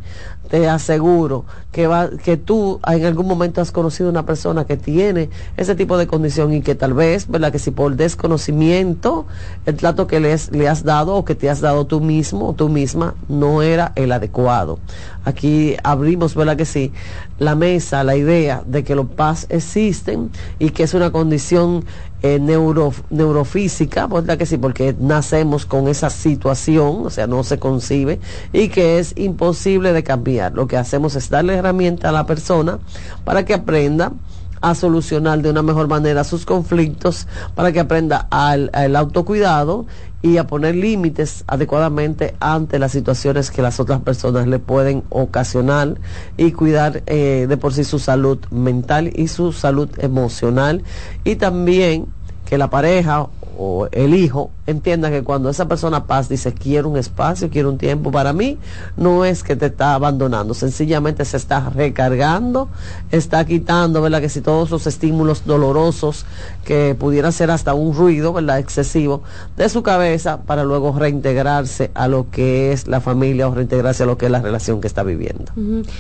te 0.49 0.69
aseguro 0.69 1.45
que 1.71 1.87
va, 1.87 2.11
que 2.11 2.37
tú 2.37 2.81
en 2.87 3.05
algún 3.05 3.27
momento 3.27 3.61
has 3.61 3.71
conocido 3.71 4.11
una 4.11 4.27
persona 4.27 4.65
que 4.65 4.77
tiene 4.77 5.31
ese 5.57 5.77
tipo 5.77 5.97
de 5.97 6.09
condición 6.09 6.53
y 6.53 6.61
que 6.61 6.75
tal 6.75 6.93
vez, 6.93 7.29
¿verdad? 7.29 7.53
Que 7.53 7.61
si 7.61 7.71
por 7.71 7.95
desconocimiento 7.95 9.27
el 9.67 9.77
trato 9.77 10.09
que 10.09 10.19
le, 10.19 10.37
le 10.51 10.69
has 10.69 10.83
dado 10.83 11.15
o 11.15 11.25
que 11.25 11.37
te 11.37 11.49
has 11.49 11.61
dado 11.61 11.87
tú 11.87 12.01
mismo 12.01 12.49
o 12.49 12.53
tú 12.55 12.69
misma 12.69 13.15
no 13.29 13.63
era 13.63 13.93
el 13.95 14.11
adecuado. 14.11 14.81
Aquí 15.25 15.77
abrimos, 15.85 16.35
¿verdad? 16.35 16.57
Que 16.57 16.65
sí, 16.65 16.93
la 17.39 17.55
mesa, 17.55 18.03
la 18.03 18.17
idea 18.17 18.65
de 18.67 18.83
que 18.83 18.97
los 18.97 19.07
paz 19.07 19.47
existen 19.51 20.31
y 20.59 20.71
que 20.71 20.83
es 20.83 20.95
una 20.95 21.13
condición 21.13 21.85
eh, 22.23 22.39
neuro, 22.39 22.93
neurofísica, 23.11 24.07
¿verdad 24.07 24.37
que 24.37 24.47
sí? 24.47 24.59
Porque 24.59 24.95
nacemos 24.99 25.67
con 25.67 25.89
esa 25.89 26.11
situación, 26.11 27.07
o 27.07 27.11
sea, 27.11 27.27
no 27.27 27.43
se 27.45 27.59
concibe 27.59 28.21
y 28.53 28.69
que 28.69 28.99
es 28.99 29.15
imposible 29.17 29.93
de 29.93 30.03
cambiar. 30.03 30.53
Lo 30.53 30.67
que 30.67 30.77
hacemos 30.77 31.17
es 31.17 31.31
darle 31.31 31.55
herramienta 31.55 32.11
a 32.11 32.13
la 32.13 32.27
persona 32.27 32.79
para 33.25 33.45
que 33.45 33.55
aprenda 33.55 34.13
a 34.61 34.75
solucionar 34.75 35.41
de 35.41 35.51
una 35.51 35.63
mejor 35.63 35.89
manera 35.89 36.25
sus 36.25 36.45
conflictos, 36.45 37.27
para 37.55 37.73
que 37.73 37.81
aprenda 37.81 38.27
al, 38.31 38.71
autocuidado 38.97 39.87
y 40.23 40.37
a 40.37 40.47
poner 40.47 40.75
límites 40.75 41.45
adecuadamente 41.47 42.35
ante 42.41 42.79
las 42.79 42.93
situaciones 42.93 43.51
que 43.51 43.63
las 43.63 43.81
otras 43.81 44.01
personas 44.01 44.47
le 44.47 44.59
pueden 44.59 45.03
ocasionar 45.09 45.97
y 46.37 46.53
cuidar 46.53 47.03
eh, 47.07 47.47
de 47.49 47.57
por 47.57 47.73
sí 47.73 47.85
su 47.85 47.99
salud 47.99 48.39
mental 48.51 49.11
y 49.15 49.29
su 49.29 49.53
salud 49.53 49.89
emocional. 49.99 50.83
Y 51.25 51.37
también 51.37 52.07
que 52.45 52.59
la 52.59 52.69
pareja 52.69 53.29
o 53.63 53.89
el 53.93 54.15
hijo 54.15 54.51
entienda 54.67 55.11
que 55.11 55.23
cuando 55.23 55.51
esa 55.51 55.69
persona 55.69 56.07
pasa 56.07 56.31
dice 56.31 56.55
quiero 56.55 56.89
un 56.89 56.97
espacio, 56.97 57.51
quiero 57.51 57.69
un 57.69 57.77
tiempo 57.77 58.11
para 58.11 58.33
mí, 58.33 58.57
no 58.97 59.27
es 59.27 59.43
que 59.43 59.55
te 59.55 59.67
está 59.67 59.93
abandonando, 59.93 60.55
sencillamente 60.55 61.27
se 61.27 61.37
está 61.37 61.69
recargando, 61.69 62.71
está 63.11 63.45
quitando, 63.45 64.01
¿verdad? 64.01 64.23
Que 64.23 64.31
si 64.31 64.41
todos 64.41 64.71
los 64.71 64.87
estímulos 64.87 65.45
dolorosos 65.45 66.25
que 66.65 66.97
pudieran 66.99 67.35
ser 67.35 67.51
hasta 67.51 67.75
un 67.75 67.95
ruido, 67.95 68.33
¿verdad? 68.33 68.61
Excesivo 68.61 69.23
de 69.59 69.69
su 69.69 69.83
cabeza 69.83 70.41
para 70.41 70.65
luego 70.65 70.99
reintegrarse 70.99 71.91
a 71.93 72.09
lo 72.09 72.31
que 72.31 72.73
es 72.73 72.89
la 72.89 73.03
familia 73.03 73.47
o 73.47 73.55
reintegrarse 73.55 74.05
a 74.05 74.07
lo 74.07 74.17
que 74.17 74.25
es 74.25 74.33
la 74.33 74.41
relación 74.41 74.81
que 74.81 74.87
está 74.87 75.03
viviendo. 75.03 75.53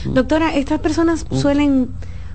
Doctora, 0.06 0.54
estas 0.54 0.80
personas 0.80 1.26
suelen 1.30 1.90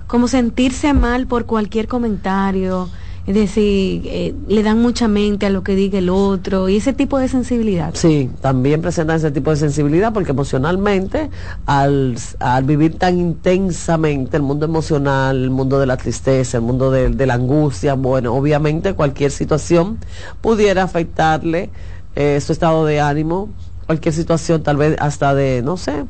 como 0.06 0.28
sentirse 0.28 0.92
mal 0.92 1.26
por 1.26 1.46
cualquier 1.46 1.88
comentario 1.88 2.88
es 3.26 3.34
decir, 3.34 4.02
eh, 4.06 4.34
le 4.46 4.62
dan 4.62 4.80
mucha 4.80 5.08
mente 5.08 5.46
a 5.46 5.50
lo 5.50 5.64
que 5.64 5.74
diga 5.74 5.98
el 5.98 6.10
otro 6.10 6.68
y 6.68 6.76
ese 6.76 6.92
tipo 6.92 7.18
de 7.18 7.26
sensibilidad. 7.26 7.92
Sí, 7.94 8.30
también 8.40 8.80
presentan 8.80 9.16
ese 9.16 9.32
tipo 9.32 9.50
de 9.50 9.56
sensibilidad 9.56 10.12
porque 10.12 10.30
emocionalmente, 10.30 11.28
al, 11.66 12.16
vivir 12.62 12.98
tan 12.98 13.18
intensamente 13.18 14.36
el 14.36 14.44
mundo 14.44 14.66
emocional, 14.66 15.42
el 15.42 15.50
mundo 15.50 15.80
de 15.80 15.86
la 15.86 15.96
tristeza, 15.96 16.58
el 16.58 16.62
mundo 16.62 16.92
de, 16.92 17.26
la 17.26 17.34
angustia, 17.34 17.94
bueno, 17.94 18.32
obviamente 18.32 18.94
cualquier 18.94 19.32
situación 19.32 19.98
pudiera 20.40 20.84
afectarle 20.84 21.70
eh, 22.14 22.40
su 22.40 22.52
estado 22.52 22.86
de 22.86 23.00
ánimo, 23.00 23.48
cualquier 23.86 24.14
situación 24.14 24.62
tal 24.62 24.76
vez 24.76 24.96
hasta 25.00 25.34
de, 25.34 25.62
no 25.62 25.76
sé, 25.76 26.04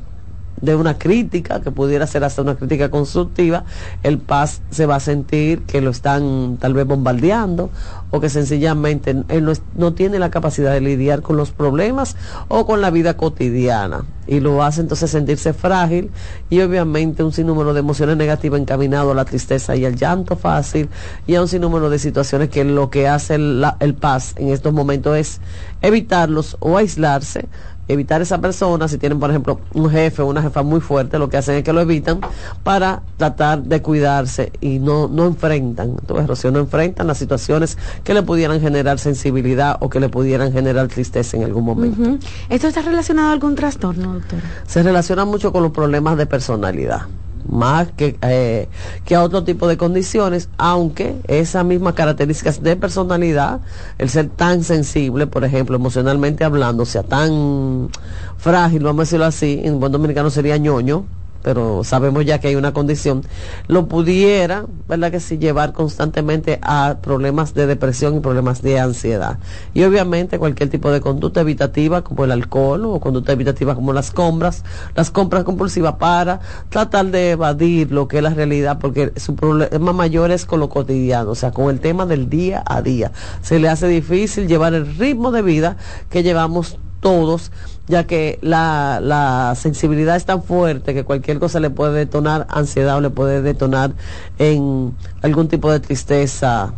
de 0.61 0.75
una 0.75 0.99
crítica, 0.99 1.61
que 1.61 1.71
pudiera 1.71 2.07
ser 2.07 2.25
hasta 2.25 2.43
una 2.43 2.57
crítica 2.57 2.91
constructiva, 2.91 3.65
el 4.03 4.19
paz 4.19 4.63
se 4.71 4.87
va 4.87 4.97
a 4.97 5.01
sentir 5.01 5.63
que 5.63 5.81
lo 5.81 5.91
están 5.91 6.57
tal 6.59 6.75
vez 6.75 6.87
bombardeando 6.87 7.71
o 8.11 8.21
que 8.21 8.31
sencillamente 8.31 9.11
él 9.29 9.59
no, 9.75 9.93
tiene 9.95 10.19
la 10.19 10.31
capacidad 10.31 10.73
de 10.73 10.81
lidiar 10.81 11.23
con 11.23 11.37
los 11.37 11.51
problemas 11.51 12.17
o 12.49 12.67
con 12.67 12.81
la 12.81 12.91
vida 12.91 13.17
cotidiana. 13.17 14.05
Y 14.29 14.41
lo 14.41 14.65
hace 14.65 14.81
entonces 14.81 15.11
sentirse 15.11 15.53
frágil 15.53 16.11
y 16.51 16.61
obviamente 16.61 17.23
un 17.23 17.33
sinnúmero 17.33 17.75
de 17.75 17.81
emociones 17.81 18.17
negativas 18.17 18.61
encaminado 18.61 19.13
a 19.13 19.15
la 19.15 19.25
tristeza 19.25 19.77
y 19.77 19.85
al 19.85 19.95
llanto 19.95 20.37
fácil 20.37 20.89
y 21.29 21.37
a 21.37 21.43
un 21.43 21.49
sinnúmero 21.49 21.91
de 21.91 22.01
situaciones 22.01 22.49
que 22.49 22.65
lo 22.65 22.91
que 22.91 23.07
hace 23.07 23.37
el, 23.37 23.65
el 23.79 23.95
paz 23.95 24.35
en 24.37 24.49
estos 24.49 24.73
momentos 24.73 25.17
es 25.17 25.41
evitarlos 25.81 26.57
o 26.59 26.77
aislarse 26.77 27.49
evitar 27.89 28.23
esa 28.23 28.41
persona, 28.41 28.89
si 28.89 28.99
tienen 28.99 29.21
por 29.21 29.31
ejemplo 29.31 29.61
un 29.75 29.91
jefe 29.91 30.23
o 30.23 30.27
una 30.27 30.43
jefa 30.43 30.63
muy 30.63 30.81
fuerte, 30.81 31.19
lo 31.19 31.29
que 31.29 31.37
hacen 31.37 31.57
es 31.57 31.65
que 31.65 31.73
lo 31.73 31.81
evitan 31.81 32.21
para 32.63 33.03
tratar 33.17 33.63
de 33.63 33.83
cuidarse 33.83 34.53
y 34.61 34.79
no, 34.79 35.09
no 35.09 35.27
enfrentan, 35.27 35.91
entonces 35.91 36.27
Rocío, 36.27 36.51
no 36.51 36.59
enfrentan 36.59 37.07
las 37.07 37.19
situaciones 37.19 37.79
que 38.05 38.15
le 38.15 38.23
pudieran 38.23 38.61
generar 38.61 38.99
sensibilidad 38.99 39.77
o 39.81 39.89
que 39.89 40.01
le 40.01 40.09
pudieran 40.09 40.53
generar 40.53 40.89
tristeza 40.89 41.37
en 41.37 41.45
algún 41.45 41.65
momento. 41.65 42.19
¿Esto 42.49 42.69
está 42.69 42.83
relacionado 42.83 43.29
a 43.29 43.33
algún 43.33 43.55
trastorno, 43.55 44.15
doctora? 44.15 44.43
Se 44.67 44.83
relaciona 44.83 45.25
mucho 45.25 45.53
con 45.53 45.63
los 45.63 45.73
problemas 45.73 46.17
de 46.17 46.27
personalidad 46.27 47.03
más 47.49 47.89
que, 47.93 48.17
eh, 48.23 48.69
que 49.05 49.15
a 49.15 49.23
otro 49.23 49.45
tipo 49.45 49.67
de 49.69 49.77
condiciones, 49.77 50.49
aunque 50.59 51.17
esas 51.27 51.65
mismas 51.65 51.95
características 51.95 52.63
de 52.63 52.77
personalidad, 52.77 53.61
el 53.99 54.09
ser 54.09 54.29
tan 54.29 54.65
sensible, 54.65 55.27
por 55.27 55.45
ejemplo, 55.45 55.77
emocionalmente 55.77 56.45
hablando, 56.45 56.85
sea 56.85 57.03
tan 57.03 57.91
frágil, 58.39 58.83
vamos 58.83 59.01
a 59.01 59.05
decirlo 59.05 59.25
así, 59.27 59.61
en 59.65 59.81
buen 59.81 59.93
dominicano 59.93 60.31
sería 60.31 60.57
ñoño, 60.57 61.05
pero 61.43 61.85
sabemos 61.85 62.25
ya 62.25 62.39
que 62.39 62.49
hay 62.49 62.57
una 62.57 62.73
condición, 62.73 63.23
lo 63.69 63.87
pudiera, 63.87 64.67
¿verdad 64.89 65.11
que 65.11 65.21
sí, 65.21 65.39
llevar 65.39 65.73
constantemente 65.73 66.59
a 66.63 66.97
problemas 67.01 67.55
de 67.55 67.67
depresión 67.67 68.17
y 68.17 68.21
problemas 68.21 68.63
de 68.63 68.79
ansiedad. 68.79 69.39
Y 69.75 69.85
obviamente 69.85 70.39
cualquier 70.39 70.71
tipo 70.71 70.91
de 70.91 71.01
conducta 71.01 71.41
evitativa 71.41 72.03
como 72.03 72.25
el 72.25 72.33
alcohol 72.33 72.87
o 72.87 73.01
conducta 73.01 73.33
evitativa 73.33 73.75
como 73.75 73.93
las 73.93 74.11
compras, 74.11 74.65
las 74.95 75.11
compras 75.11 75.45
compulsivas 75.45 75.95
para 75.95 76.41
tratar 76.69 77.07
de 77.07 77.31
evadir 77.33 77.93
lo 77.93 78.09
que 78.09 78.19
es 78.19 78.23
la 78.23 78.31
realidad, 78.31 78.79
porque 78.79 79.13
su 79.17 79.35
problema 79.35 79.93
mayor 79.93 80.31
es 80.31 80.47
con 80.47 80.61
lo 80.61 80.69
cotidiano, 80.69 81.31
o 81.31 81.35
sea, 81.35 81.51
con 81.53 81.71
el 81.71 81.81
tema 81.81 82.07
del 82.07 82.29
día 82.29 82.63
a 82.67 82.83
día. 82.83 83.13
Se 83.43 83.59
le 83.59 83.69
hace 83.69 83.89
difícil 83.89 84.49
llevar 84.49 84.75
el 84.75 84.97
ritmo 84.97 85.31
de 85.31 85.43
vida 85.43 85.77
que 86.11 86.23
llevamos 86.23 86.79
todos, 87.01 87.53
ya 87.89 88.05
que 88.05 88.39
la, 88.43 89.01
la, 89.03 89.55
sensibilidad 89.57 90.17
es 90.17 90.25
tan 90.25 90.43
fuerte 90.43 90.95
que 90.95 91.05
cualquier 91.05 91.39
cosa 91.39 91.61
le 91.61 91.71
puede 91.71 91.93
detonar 91.93 92.47
ansiedad 92.51 92.97
o 92.97 93.01
le 93.01 93.11
puede 93.11 93.43
detonar 93.43 93.93
en 94.39 94.95
algún 95.23 95.49
tipo 95.49 95.71
de 95.71 95.81
tristeza 95.81 96.75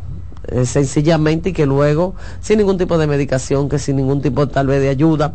eh, 0.48 0.64
sencillamente 0.64 1.50
y 1.50 1.52
que 1.52 1.66
luego 1.66 2.14
sin 2.40 2.58
ningún 2.58 2.78
tipo 2.78 2.98
de 2.98 3.06
medicación, 3.06 3.68
que 3.68 3.78
sin 3.78 3.96
ningún 3.96 4.22
tipo 4.22 4.48
tal 4.48 4.66
vez 4.66 4.80
de 4.80 4.88
ayuda, 4.88 5.34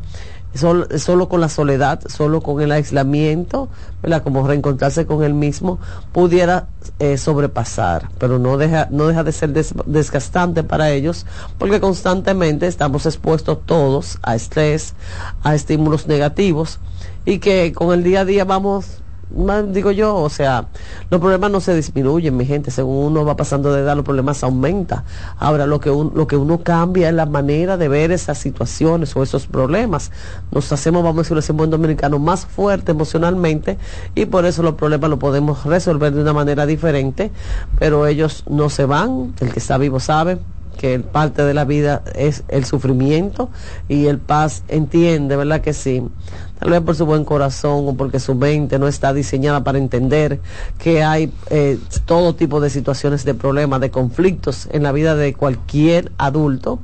solo, 0.54 0.88
solo 0.98 1.30
con 1.30 1.42
la 1.42 1.50
soledad, 1.50 2.02
solo 2.08 2.42
con 2.42 2.62
el 2.62 2.72
aislamiento, 2.72 3.70
¿verdad? 4.02 4.24
como 4.24 4.48
reencontrarse 4.48 5.06
con 5.06 5.24
él 5.24 5.34
mismo, 5.34 5.80
pudiera 6.12 6.68
eh, 7.00 7.18
sobrepasar, 7.18 8.10
pero 8.18 8.40
no 8.40 8.58
deja, 8.58 8.88
no 8.92 9.08
deja 9.08 9.24
de 9.24 9.32
ser 9.32 9.52
desgastante 9.52 10.64
para 10.64 10.92
ellos, 10.92 11.26
porque 11.58 11.80
constantemente 11.80 12.68
estamos 12.68 13.06
expuestos 13.06 13.60
todos 13.66 14.20
a 14.24 14.36
estrés, 14.36 14.94
a 15.44 15.56
estímulos 15.56 16.08
negativos, 16.08 16.80
y 17.26 17.40
que 17.40 17.72
con 17.74 17.94
el 17.94 18.04
día 18.04 18.22
a 18.22 18.26
día 18.26 18.46
vamos 18.46 19.03
digo 19.70 19.92
yo, 19.92 20.16
o 20.16 20.30
sea, 20.30 20.68
los 21.10 21.20
problemas 21.20 21.52
no 21.52 21.60
se 21.60 21.76
disminuyen, 21.76 22.36
mi 22.38 22.46
gente, 22.46 22.72
según 22.72 23.06
uno 23.06 23.26
va 23.26 23.36
pasando 23.36 23.74
de 23.74 23.82
edad, 23.82 23.96
los 23.96 24.06
problemas 24.06 24.44
aumentan. 24.44 25.04
Ahora, 25.38 25.66
lo 25.66 25.80
que, 25.80 25.90
lo 25.90 26.28
que 26.28 26.38
uno 26.38 26.60
cambia 26.64 27.10
es 27.10 27.16
la 27.16 27.26
manera 27.26 27.78
de 27.78 27.88
ver 27.88 28.12
esas 28.12 28.38
situaciones 28.38 29.16
o 29.16 29.24
esos 29.24 29.48
problemas. 29.48 30.12
Nos 30.52 30.72
hacemos, 30.72 31.04
vamos 31.04 31.20
a 31.20 31.22
decirlo 31.22 31.40
así, 31.40 31.52
en 31.52 31.58
buen 31.58 31.70
dominicano, 31.70 32.20
más 32.20 32.46
fuerte 32.46 32.92
emocionalmente 32.92 33.78
y 34.16 34.26
por 34.26 34.46
eso 34.46 34.62
los 34.64 34.76
problemas 34.76 35.10
los 35.10 35.20
podemos 35.20 35.66
resolver 35.66 36.14
de 36.14 36.22
una 36.22 36.34
manera 36.34 36.66
diferente, 36.66 37.32
pero 37.80 38.06
ellos 38.08 38.44
no 38.48 38.70
se 38.70 38.86
van, 38.86 39.34
el 39.40 39.52
que 39.52 39.60
está 39.60 39.78
vivo 39.78 40.00
sabe, 40.00 40.40
que 40.78 41.00
parte 41.00 41.44
de 41.44 41.54
la 41.54 41.66
vida 41.66 42.04
es 42.16 42.44
el 42.48 42.66
sufrimiento 42.66 43.50
y 43.88 44.08
el 44.08 44.18
paz 44.18 44.64
entiende, 44.68 45.36
¿verdad 45.36 45.62
que 45.62 45.74
sí? 45.74 46.04
Tal 46.64 46.72
vez 46.72 46.80
por 46.80 46.96
su 46.96 47.06
buen 47.06 47.26
corazón 47.26 47.90
o 47.90 47.94
porque 47.98 48.22
su 48.22 48.36
mente 48.36 48.80
no 48.80 48.88
está 48.88 49.12
diseñada 49.12 49.66
para 49.66 49.80
entender 49.80 50.40
que 50.78 51.04
hay 51.04 51.30
eh, 51.50 51.78
todo 52.06 52.36
tipo 52.36 52.62
de 52.62 52.70
situaciones 52.70 53.26
de 53.26 53.34
problemas, 53.34 53.82
de 53.82 53.92
conflictos 53.92 54.70
en 54.72 54.84
la 54.84 54.94
vida 54.94 55.14
de 55.14 55.34
cualquier 55.34 56.14
adulto. 56.18 56.80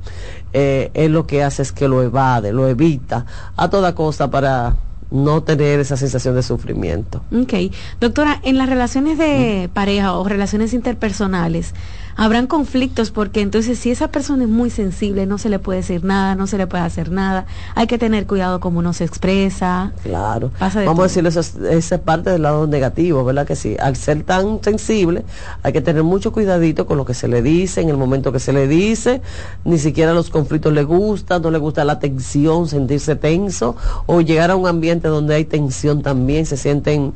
Eh, 0.52 0.90
es 0.92 1.10
lo 1.10 1.26
que 1.26 1.42
hace 1.42 1.62
es 1.62 1.72
que 1.72 1.88
lo 1.88 2.02
evade, 2.02 2.52
lo 2.52 2.68
evita 2.68 3.24
a 3.56 3.70
toda 3.70 3.94
costa 3.94 4.30
para 4.30 4.76
no 5.10 5.44
tener 5.44 5.80
esa 5.80 5.96
sensación 5.96 6.34
de 6.34 6.42
sufrimiento. 6.42 7.22
Ok. 7.32 7.72
Doctora, 8.00 8.38
en 8.44 8.58
las 8.58 8.68
relaciones 8.68 9.16
de 9.16 9.70
pareja 9.72 10.12
o 10.12 10.28
relaciones 10.28 10.74
interpersonales, 10.74 11.74
habrán 12.16 12.46
conflictos 12.46 13.10
porque 13.10 13.40
entonces 13.40 13.78
si 13.78 13.90
esa 13.90 14.08
persona 14.08 14.44
es 14.44 14.50
muy 14.50 14.70
sensible 14.70 15.26
no 15.26 15.38
se 15.38 15.48
le 15.48 15.58
puede 15.58 15.80
decir 15.80 16.04
nada, 16.04 16.34
no 16.34 16.46
se 16.46 16.58
le 16.58 16.66
puede 16.66 16.84
hacer 16.84 17.10
nada, 17.10 17.46
hay 17.74 17.86
que 17.86 17.98
tener 17.98 18.26
cuidado 18.26 18.60
como 18.60 18.78
uno 18.78 18.92
se 18.92 19.04
expresa. 19.04 19.92
Claro, 20.02 20.50
vamos 20.60 20.98
a 20.98 21.02
decir 21.02 21.26
esa 21.26 21.40
es 21.40 22.00
parte 22.00 22.30
del 22.30 22.42
lado 22.42 22.66
negativo, 22.66 23.24
¿verdad 23.24 23.46
que 23.46 23.56
sí? 23.56 23.76
Al 23.80 23.96
ser 23.96 24.22
tan 24.22 24.62
sensible 24.62 25.24
hay 25.62 25.72
que 25.72 25.80
tener 25.80 26.02
mucho 26.02 26.32
cuidadito 26.32 26.86
con 26.86 26.96
lo 26.96 27.04
que 27.04 27.14
se 27.14 27.28
le 27.28 27.42
dice, 27.42 27.80
en 27.80 27.88
el 27.88 27.96
momento 27.96 28.32
que 28.32 28.38
se 28.38 28.52
le 28.52 28.66
dice, 28.68 29.22
ni 29.64 29.78
siquiera 29.78 30.12
los 30.12 30.30
conflictos 30.30 30.72
le 30.72 30.84
gustan, 30.84 31.42
no 31.42 31.50
le 31.50 31.58
gusta 31.58 31.84
la 31.84 31.98
tensión, 31.98 32.68
sentirse 32.68 33.16
tenso 33.16 33.76
o 34.06 34.20
llegar 34.20 34.50
a 34.50 34.56
un 34.56 34.66
ambiente 34.66 35.08
donde 35.08 35.34
hay 35.34 35.44
tensión 35.44 36.02
también, 36.02 36.46
se 36.46 36.56
sienten 36.56 37.12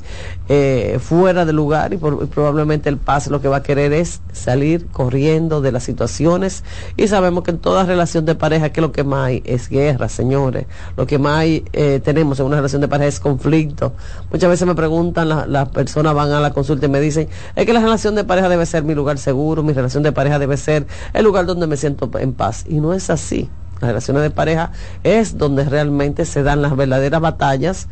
eh, 0.49 0.99
fuera 1.01 1.45
de 1.45 1.53
lugar 1.53 1.93
y, 1.93 1.97
y 1.97 2.27
probablemente 2.27 2.89
el 2.89 2.99
paz 2.99 3.29
lo 3.29 3.41
que 3.41 3.49
va 3.49 3.59
a 3.59 3.63
querer 3.63 3.93
es 3.93 4.21
salir 4.33 4.84
corriendo 4.93 5.61
de 5.61 5.73
las 5.73 5.85
situaciones 5.85 6.65
y 6.97 7.09
sabemos 7.09 7.45
que 7.45 7.51
en 7.51 7.59
toda 7.59 7.85
relación 7.85 8.25
de 8.25 8.35
pareja 8.35 8.71
que 8.71 8.81
lo 8.81 8.93
que 8.93 9.05
más 9.05 9.29
hay 9.29 9.43
es 9.45 9.69
guerra, 9.69 10.09
señores. 10.09 10.67
Lo 10.97 11.07
que 11.07 11.19
más 11.19 11.45
eh, 11.45 12.01
tenemos 12.03 12.41
en 12.41 12.47
una 12.47 12.57
relación 12.57 12.81
de 12.81 12.89
pareja 12.89 13.09
es 13.09 13.21
conflicto. 13.21 13.93
Muchas 14.31 14.51
veces 14.51 14.67
me 14.67 14.75
preguntan, 14.75 15.29
las 15.29 15.69
personas 15.71 16.15
van 16.15 16.33
a 16.33 16.41
la 16.41 16.53
consulta 16.53 16.87
y 16.87 16.89
me 16.89 17.01
dicen, 17.01 17.29
es 17.57 17.67
que 17.67 17.73
la 17.73 17.81
relación 17.81 18.15
de 18.15 18.25
pareja 18.25 18.49
debe 18.49 18.67
ser 18.67 18.85
mi 18.85 18.95
lugar 18.95 19.19
seguro, 19.19 19.63
mi 19.63 19.73
relación 19.73 20.03
de 20.03 20.13
pareja 20.13 20.39
debe 20.39 20.57
ser 20.57 20.87
el 21.13 21.25
lugar 21.25 21.47
donde 21.47 21.67
me 21.67 21.77
siento 21.77 22.11
en 22.19 22.33
paz. 22.33 22.65
Y 22.69 22.81
no 22.81 22.95
es 22.95 23.11
así. 23.11 23.49
Las 23.81 23.89
relaciones 23.89 24.23
de 24.23 24.31
pareja 24.31 24.71
es 25.03 25.37
donde 25.37 25.65
realmente 25.65 26.25
se 26.25 26.43
dan 26.43 26.63
las 26.63 26.77
verdaderas 26.77 27.21
batallas 27.21 27.89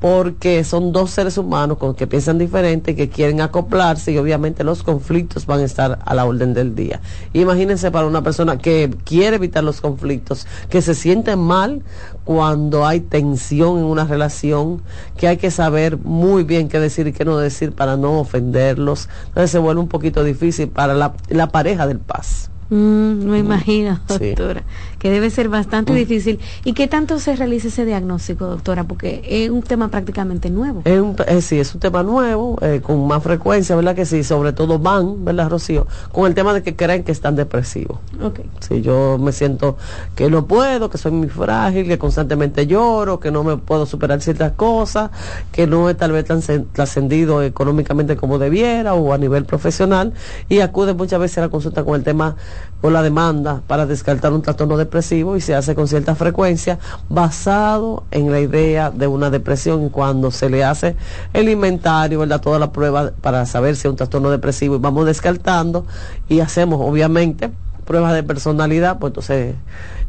porque 0.00 0.64
son 0.64 0.92
dos 0.92 1.10
seres 1.10 1.38
humanos 1.38 1.78
con 1.78 1.94
que 1.94 2.06
piensan 2.06 2.38
diferente, 2.38 2.94
que 2.94 3.08
quieren 3.08 3.40
acoplarse 3.40 4.12
y 4.12 4.18
obviamente 4.18 4.64
los 4.64 4.82
conflictos 4.82 5.46
van 5.46 5.60
a 5.60 5.64
estar 5.64 5.98
a 6.04 6.14
la 6.14 6.24
orden 6.24 6.54
del 6.54 6.74
día. 6.74 7.00
Imagínense 7.32 7.90
para 7.90 8.06
una 8.06 8.22
persona 8.22 8.58
que 8.58 8.94
quiere 9.04 9.36
evitar 9.36 9.64
los 9.64 9.80
conflictos, 9.80 10.46
que 10.68 10.82
se 10.82 10.94
siente 10.94 11.36
mal 11.36 11.82
cuando 12.24 12.86
hay 12.86 13.00
tensión 13.00 13.78
en 13.78 13.84
una 13.84 14.04
relación, 14.04 14.82
que 15.16 15.28
hay 15.28 15.36
que 15.36 15.50
saber 15.50 15.98
muy 15.98 16.44
bien 16.44 16.68
qué 16.68 16.80
decir 16.80 17.06
y 17.06 17.12
qué 17.12 17.24
no 17.24 17.38
decir 17.38 17.72
para 17.72 17.96
no 17.96 18.20
ofenderlos. 18.20 19.08
Entonces 19.28 19.50
se 19.50 19.58
vuelve 19.58 19.80
un 19.80 19.88
poquito 19.88 20.22
difícil 20.24 20.68
para 20.68 20.94
la, 20.94 21.14
la 21.28 21.48
pareja 21.48 21.86
del 21.86 21.98
paz. 21.98 22.50
Mm, 22.70 23.26
me 23.26 23.38
imagino, 23.38 24.00
doctora, 24.08 24.64
que 25.04 25.10
debe 25.10 25.28
ser 25.28 25.50
bastante 25.50 25.92
difícil. 25.92 26.40
¿Y 26.64 26.72
qué 26.72 26.88
tanto 26.88 27.18
se 27.18 27.36
realiza 27.36 27.68
ese 27.68 27.84
diagnóstico, 27.84 28.46
doctora? 28.46 28.84
Porque 28.84 29.20
es 29.28 29.50
un 29.50 29.60
tema 29.60 29.88
prácticamente 29.88 30.48
nuevo. 30.48 30.80
Es 30.86 30.98
un, 30.98 31.14
eh, 31.26 31.42
sí, 31.42 31.60
es 31.60 31.74
un 31.74 31.80
tema 31.80 32.02
nuevo, 32.02 32.56
eh, 32.62 32.80
con 32.82 33.06
más 33.06 33.22
frecuencia, 33.22 33.76
¿verdad? 33.76 33.94
Que 33.94 34.06
sí, 34.06 34.24
sobre 34.24 34.54
todo 34.54 34.78
van, 34.78 35.22
¿verdad, 35.22 35.50
Rocío? 35.50 35.86
Con 36.10 36.26
el 36.26 36.34
tema 36.34 36.54
de 36.54 36.62
que 36.62 36.74
creen 36.74 37.04
que 37.04 37.12
están 37.12 37.36
depresivos. 37.36 37.98
Ok. 38.22 38.40
Si 38.60 38.80
yo 38.80 39.18
me 39.20 39.32
siento 39.32 39.76
que 40.14 40.30
no 40.30 40.46
puedo, 40.46 40.88
que 40.88 40.96
soy 40.96 41.12
muy 41.12 41.28
frágil, 41.28 41.86
que 41.86 41.98
constantemente 41.98 42.66
lloro, 42.66 43.20
que 43.20 43.30
no 43.30 43.44
me 43.44 43.58
puedo 43.58 43.84
superar 43.84 44.22
ciertas 44.22 44.52
cosas, 44.52 45.10
que 45.52 45.66
no 45.66 45.90
es 45.90 45.98
tal 45.98 46.12
vez 46.12 46.24
tan 46.24 46.40
trascendido 46.72 47.42
económicamente 47.42 48.16
como 48.16 48.38
debiera 48.38 48.94
o 48.94 49.12
a 49.12 49.18
nivel 49.18 49.44
profesional, 49.44 50.14
y 50.48 50.60
acude 50.60 50.94
muchas 50.94 51.20
veces 51.20 51.36
a 51.36 51.40
la 51.42 51.48
consulta 51.50 51.84
con 51.84 51.94
el 51.94 52.04
tema 52.04 52.36
o 52.80 52.88
la 52.88 53.02
demanda 53.02 53.60
para 53.66 53.84
descartar 53.84 54.32
un 54.32 54.40
trastorno 54.40 54.78
depresivo 54.94 55.36
y 55.36 55.40
se 55.40 55.56
hace 55.56 55.74
con 55.74 55.88
cierta 55.88 56.14
frecuencia 56.14 56.78
basado 57.08 58.04
en 58.12 58.30
la 58.30 58.38
idea 58.38 58.92
de 58.92 59.08
una 59.08 59.28
depresión 59.28 59.88
cuando 59.88 60.30
se 60.30 60.48
le 60.48 60.62
hace 60.62 60.94
el 61.32 61.48
inventario, 61.48 62.20
¿verdad? 62.20 62.40
Toda 62.40 62.60
la 62.60 62.70
prueba 62.70 63.10
para 63.20 63.44
saber 63.44 63.74
si 63.74 63.88
es 63.88 63.90
un 63.90 63.96
trastorno 63.96 64.30
depresivo 64.30 64.76
y 64.76 64.78
vamos 64.78 65.06
descartando 65.06 65.84
y 66.28 66.38
hacemos 66.38 66.80
obviamente 66.80 67.50
pruebas 67.84 68.14
de 68.14 68.22
personalidad, 68.22 69.00
pues 69.00 69.10
entonces 69.10 69.56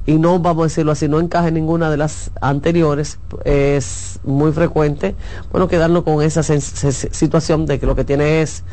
y 0.05 0.19
no 0.19 0.37
vamos 0.37 0.61
a 0.61 0.65
decirlo 0.67 0.91
así, 0.91 1.07
no 1.07 1.19
encaja 1.19 1.47
en 1.47 1.55
ninguna 1.55 1.89
de 1.89 1.97
las 1.97 2.29
anteriores, 2.39 3.17
es 3.43 4.19
muy 4.23 4.51
frecuente, 4.51 5.15
bueno, 5.51 5.67
quedarnos 5.67 6.03
con 6.03 6.21
esa 6.21 6.43
situación 6.43 7.65
de 7.65 7.79
que 7.79 7.87
lo 7.87 7.95
que 7.95 8.03
tiene 8.03 8.43
es 8.43 8.63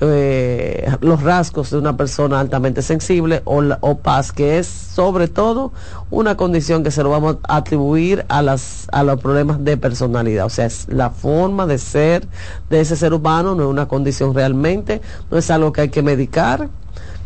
eh, 0.00 0.90
los 1.00 1.22
rasgos 1.22 1.70
de 1.70 1.78
una 1.78 1.96
persona 1.96 2.40
altamente 2.40 2.82
sensible 2.82 3.42
o, 3.44 3.62
o, 3.80 3.98
paz, 3.98 4.32
que 4.32 4.58
es 4.58 4.66
sobre 4.66 5.28
todo 5.28 5.72
una 6.10 6.36
condición 6.36 6.82
que 6.82 6.90
se 6.90 7.02
lo 7.02 7.10
vamos 7.10 7.36
a 7.44 7.56
atribuir 7.56 8.24
a, 8.28 8.42
las, 8.42 8.88
a 8.92 9.04
los 9.04 9.20
problemas 9.20 9.64
de 9.64 9.76
personalidad. 9.76 10.46
O 10.46 10.50
sea, 10.50 10.66
es 10.66 10.86
la 10.88 11.10
forma 11.10 11.66
de 11.66 11.78
ser 11.78 12.26
de 12.70 12.80
ese 12.80 12.96
ser 12.96 13.14
humano, 13.14 13.54
no 13.54 13.64
es 13.64 13.68
una 13.68 13.86
condición 13.86 14.34
realmente, 14.34 15.00
no 15.30 15.38
es 15.38 15.50
algo 15.50 15.72
que 15.72 15.82
hay 15.82 15.88
que 15.90 16.02
medicar, 16.02 16.68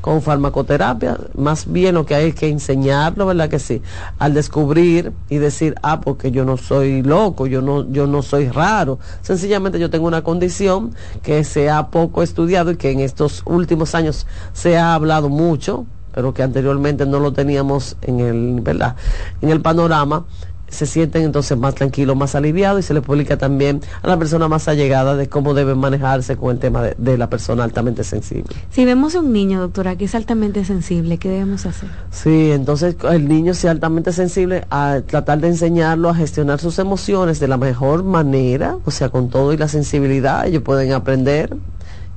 con 0.01 0.23
farmacoterapia, 0.23 1.19
más 1.35 1.71
bien 1.71 1.95
lo 1.95 2.07
que 2.07 2.15
hay 2.15 2.33
que 2.33 2.49
enseñarlo, 2.49 3.27
¿verdad 3.27 3.49
que 3.49 3.59
sí? 3.59 3.83
Al 4.19 4.35
descubrir 4.35 5.13
y 5.29 5.39
decir, 5.39 5.75
ah, 5.83 6.01
porque 6.01 6.31
yo 6.31 6.45
no 6.45 6.57
soy 6.57 7.03
loco, 7.03 7.47
yo 7.47 7.63
no, 7.63 7.91
yo 7.91 8.07
no 8.07 8.23
soy 8.23 8.49
raro. 8.49 8.99
Sencillamente 9.23 9.79
yo 9.79 9.91
tengo 9.91 10.07
una 10.07 10.23
condición 10.23 10.95
que 11.23 11.45
se 11.45 11.69
ha 11.69 11.89
poco 11.89 12.23
estudiado 12.23 12.71
y 12.71 12.77
que 12.77 12.91
en 12.91 13.01
estos 13.01 13.43
últimos 13.45 13.95
años 13.95 14.27
se 14.53 14.79
ha 14.79 14.95
hablado 14.95 15.29
mucho, 15.29 15.87
pero 16.15 16.33
que 16.33 16.43
anteriormente 16.43 17.07
no 17.07 17.19
lo 17.21 17.33
teníamos 17.33 17.97
en 18.03 18.21
el, 18.21 18.61
¿verdad? 18.61 18.97
En 19.41 19.51
el 19.51 19.61
panorama 19.61 20.25
se 20.69 20.87
sienten 20.87 21.23
entonces 21.23 21.57
más 21.57 21.75
tranquilos, 21.75 22.17
más 22.17 22.35
aliviados 22.35 22.81
y 22.81 22.83
se 22.83 22.95
les 22.95 23.03
publica 23.03 23.37
también 23.37 23.81
a 24.03 24.09
la 24.09 24.19
persona 24.19 24.49
más 24.49 24.69
allegada 24.69 25.17
de 25.17 25.29
cómo 25.29 25.55
deben 25.55 25.79
manejarse 25.79 26.37
con 26.37 26.53
el 26.53 26.59
tema 26.59 26.83
de, 26.83 27.19
la 27.19 27.29
persona 27.31 27.65
altamente 27.65 28.05
sensible. 28.05 28.55
Si 28.71 28.85
vemos 28.85 29.15
a 29.15 29.21
un 29.21 29.33
niño, 29.33 29.61
doctora, 29.61 29.97
que 29.97 30.05
es 30.05 30.15
altamente 30.15 30.65
sensible, 30.65 31.19
¿qué 31.19 31.29
debemos 31.29 31.67
hacer? 31.67 31.89
Sí, 32.11 32.53
entonces 32.53 32.97
el 33.11 33.29
niño 33.29 33.55
sea 33.55 33.73
altamente 33.73 34.13
sensible 34.13 34.67
a 34.71 35.01
tratar 35.07 35.41
de 35.41 35.49
enseñarlo 35.49 36.09
a 36.09 36.15
gestionar 36.15 36.61
sus 36.61 36.79
emociones 36.79 37.41
de 37.41 37.49
la 37.49 37.57
mejor 37.57 38.05
manera, 38.05 38.77
o 38.85 38.91
sea, 38.91 39.09
con 39.09 39.31
todo 39.31 39.53
y 39.53 39.57
la 39.57 39.69
sensibilidad, 39.69 40.47
ellos 40.47 40.63
pueden 40.63 40.93
aprender 40.93 41.57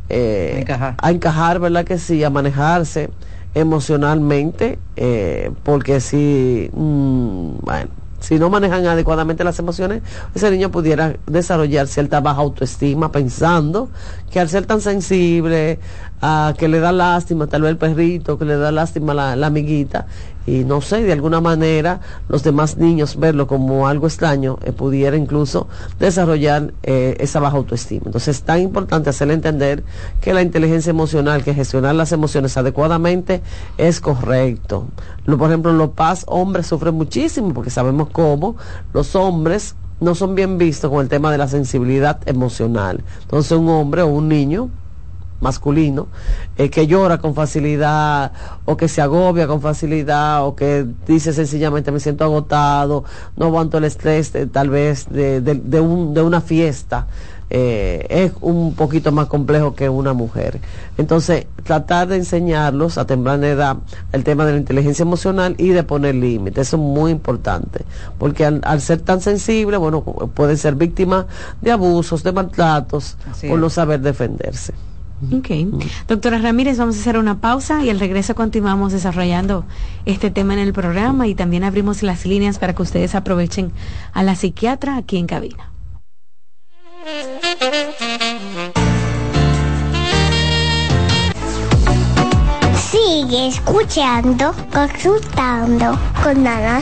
eh, 0.10 0.66
a 0.98 1.12
encajar, 1.12 1.60
¿verdad 1.60 1.86
que 1.86 1.98
sí? 1.98 2.24
A 2.24 2.30
manejarse 2.30 3.10
emocionalmente, 3.54 4.78
eh, 4.96 5.52
porque 5.64 6.00
si, 6.02 6.70
mm, 6.74 7.52
bueno, 7.62 7.90
si 8.22 8.40
no 8.40 8.50
manejan 8.50 8.86
adecuadamente 8.86 9.44
las 9.44 9.60
emociones, 9.60 10.02
ese 10.34 10.50
niño 10.50 10.72
pudiera 10.72 11.16
desarrollar 11.26 11.88
cierta 11.88 12.22
baja 12.22 12.42
autoestima 12.42 13.12
pensando 13.12 13.90
que 14.32 14.40
al 14.40 14.48
ser 14.48 14.66
tan 14.66 14.80
sensible, 14.80 15.80
a 16.22 16.54
que 16.58 16.68
le 16.68 16.80
da 16.80 16.92
lástima 16.92 17.48
tal 17.48 17.64
vez 17.64 17.72
el 17.72 17.78
perrito, 17.78 18.38
que 18.38 18.46
le 18.46 18.56
da 18.56 18.72
lástima 18.72 19.14
la 19.14 19.48
amiguita, 19.48 20.06
y 20.52 20.66
no 20.66 20.82
sé, 20.82 21.02
de 21.04 21.14
alguna 21.14 21.40
manera 21.40 22.02
los 22.28 22.44
demás 22.44 22.76
niños 22.76 23.18
verlo 23.18 23.48
como 23.48 23.88
algo 23.88 24.06
extraño, 24.06 24.60
eh, 24.64 24.74
pudiera 24.74 25.16
incluso 25.16 25.70
desarrollar 25.98 26.74
eh, 26.84 27.16
esa 27.22 27.40
baja 27.40 27.56
autoestima. 27.56 28.08
Entonces 28.08 28.36
es 28.36 28.44
tan 28.44 28.60
importante 28.60 29.10
hacerle 29.10 29.34
entender 29.34 29.86
que 30.20 30.34
la 30.34 30.42
inteligencia 30.42 30.90
emocional, 30.90 31.46
que 31.46 31.54
gestionar 31.54 31.96
las 31.96 32.12
emociones 32.12 32.58
adecuadamente 32.58 33.42
es 33.78 34.02
correcto. 34.02 34.88
por 35.26 35.50
ejemplo, 35.50 35.72
los 35.72 35.92
paz 35.92 36.26
hombres 36.28 36.68
sufren 36.68 36.96
muchísimo 36.96 37.54
porque 37.54 37.70
sabemos 37.70 38.10
cómo 38.10 38.58
los 38.94 39.16
hombres 39.16 39.76
no 40.02 40.16
son 40.16 40.36
bien 40.36 40.58
vistos 40.58 40.92
con 40.92 41.00
el 41.00 41.08
tema 41.08 41.32
de 41.32 41.38
la 41.38 41.48
sensibilidad 41.48 42.20
emocional. 42.26 43.06
Entonces 43.22 43.54
un 43.54 43.70
hombre 43.70 44.02
o 44.02 44.08
un 44.08 44.28
niño 44.28 44.70
masculino, 45.42 46.08
eh, 46.58 46.70
que 46.70 46.88
llora 46.88 47.18
con 47.18 47.36
facilidad 47.36 48.32
o 48.66 48.78
que 48.78 48.88
se 48.88 49.02
agobia 49.02 49.48
con 49.48 49.60
facilidad 49.60 50.46
o 50.46 50.56
que 50.56 50.86
dice 51.06 51.34
sencillamente 51.34 51.92
me 51.92 52.00
siento 52.00 52.24
agotado, 52.24 53.04
no 53.36 53.48
aguanto 53.48 53.78
el 53.78 53.84
estrés 53.84 54.32
tal 54.52 54.70
vez 54.70 55.08
de, 55.10 55.42
de, 55.42 55.80
un, 55.82 56.14
de 56.14 56.22
una 56.22 56.40
fiesta. 56.40 57.08
eh, 57.54 58.08
es 58.10 58.32
un 58.40 58.76
poquito 58.76 59.12
más 59.12 59.28
complejo 59.28 59.76
que 59.76 59.90
una 59.90 60.14
mujer. 60.14 60.62
Entonces, 60.98 61.48
tratar 61.64 62.08
de 62.08 62.16
enseñarlos 62.16 62.98
a 62.98 63.06
temprana 63.06 63.46
edad 63.46 63.78
el 64.14 64.24
tema 64.24 64.46
de 64.46 64.54
la 64.54 64.58
inteligencia 64.58 65.04
emocional 65.04 65.56
y 65.58 65.70
de 65.70 65.84
poner 65.84 66.16
límites, 66.16 66.70
eso 66.70 66.78
es 66.78 66.82
muy 66.82 67.12
importante, 67.12 67.84
porque 68.18 68.46
al, 68.46 68.82
ser 68.82 69.02
tan 69.02 69.20
sensible, 69.20 69.76
bueno, 69.76 70.02
puede 70.02 70.56
ser 70.56 70.76
víctima 70.76 71.28
de 71.62 71.72
abusos, 71.74 72.24
de 72.24 72.32
maltratos, 72.32 73.18
por 73.46 73.60
no 73.60 73.70
saber 73.70 74.00
defenderse. 74.00 74.74
Ok. 75.32 75.50
Doctora 76.08 76.40
Ramírez, 76.40 76.78
vamos 76.78 76.98
a 76.98 77.00
hacer 77.00 77.18
una 77.18 77.40
pausa 77.40 77.84
y 77.84 77.90
al 77.90 78.00
regreso 78.00 78.34
continuamos 78.34 78.92
desarrollando 78.92 79.66
este 80.06 80.32
tema 80.32 80.54
en 80.54 80.60
el 80.60 80.74
programa 80.74 81.28
y 81.28 81.36
también 81.36 81.64
abrimos 81.64 82.02
las 82.02 82.26
líneas 82.26 82.58
para 82.58 82.74
que 82.74 82.82
ustedes 82.82 83.14
aprovechen 83.14 83.72
a 84.14 84.24
la 84.24 84.36
psiquiatra 84.36 84.98
aquí 84.98 85.18
en 85.18 85.28
cabina. 85.28 85.72
Sigue 92.76 93.48
escuchando, 93.48 94.54
consultando 94.74 95.98
con 96.24 96.48
Ana 96.48 96.82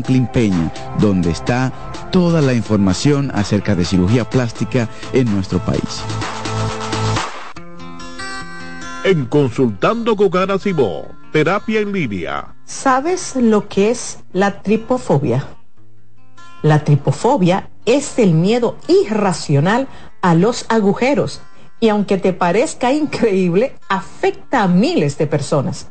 Franklin 0.00 0.28
Peña, 0.28 0.72
donde 0.98 1.30
está 1.30 1.70
toda 2.10 2.40
la 2.40 2.54
información 2.54 3.30
acerca 3.34 3.74
de 3.74 3.84
cirugía 3.84 4.24
plástica 4.24 4.88
en 5.12 5.30
nuestro 5.34 5.58
país. 5.58 6.02
En 9.04 9.26
Consultando 9.26 10.16
con 10.16 10.30
Simó, 10.58 11.06
terapia 11.32 11.80
en 11.80 11.92
línea. 11.92 12.54
¿Sabes 12.64 13.36
lo 13.36 13.68
que 13.68 13.90
es 13.90 14.20
la 14.32 14.62
tripofobia? 14.62 15.46
La 16.62 16.82
tripofobia 16.82 17.68
es 17.84 18.18
el 18.18 18.32
miedo 18.32 18.78
irracional 18.88 19.86
a 20.22 20.34
los 20.34 20.64
agujeros 20.70 21.42
y 21.78 21.90
aunque 21.90 22.16
te 22.16 22.32
parezca 22.32 22.90
increíble, 22.92 23.74
afecta 23.90 24.62
a 24.62 24.68
miles 24.68 25.18
de 25.18 25.26
personas. 25.26 25.90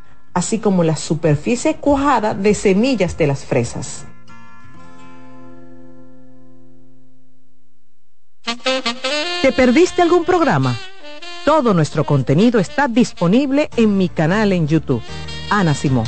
así 0.33 0.59
como 0.59 0.83
la 0.83 0.95
superficie 0.95 1.75
cuajada 1.75 2.33
de 2.33 2.53
semillas 2.53 3.17
de 3.17 3.27
las 3.27 3.45
fresas. 3.45 4.05
¿Te 9.41 9.51
perdiste 9.51 10.01
algún 10.01 10.23
programa? 10.23 10.75
Todo 11.45 11.73
nuestro 11.73 12.03
contenido 12.03 12.59
está 12.59 12.87
disponible 12.87 13.69
en 13.75 13.97
mi 13.97 14.09
canal 14.09 14.53
en 14.53 14.67
YouTube, 14.67 15.01
Ana 15.49 15.73
Simón. 15.73 16.05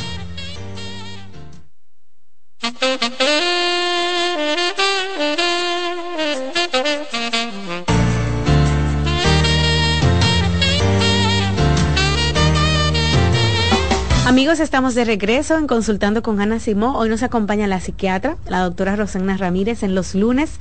Amigos, 14.34 14.59
estamos 14.59 14.95
de 14.95 15.05
regreso 15.05 15.59
en 15.59 15.67
Consultando 15.67 16.23
con 16.23 16.41
Ana 16.41 16.59
Simó. 16.59 16.97
Hoy 16.97 17.07
nos 17.07 17.21
acompaña 17.21 17.67
la 17.67 17.79
psiquiatra, 17.79 18.36
la 18.47 18.61
doctora 18.61 18.95
Rosana 18.95 19.38
Ramírez, 19.38 19.84
en 19.84 19.93
los 19.93 20.15
lunes 20.15 20.53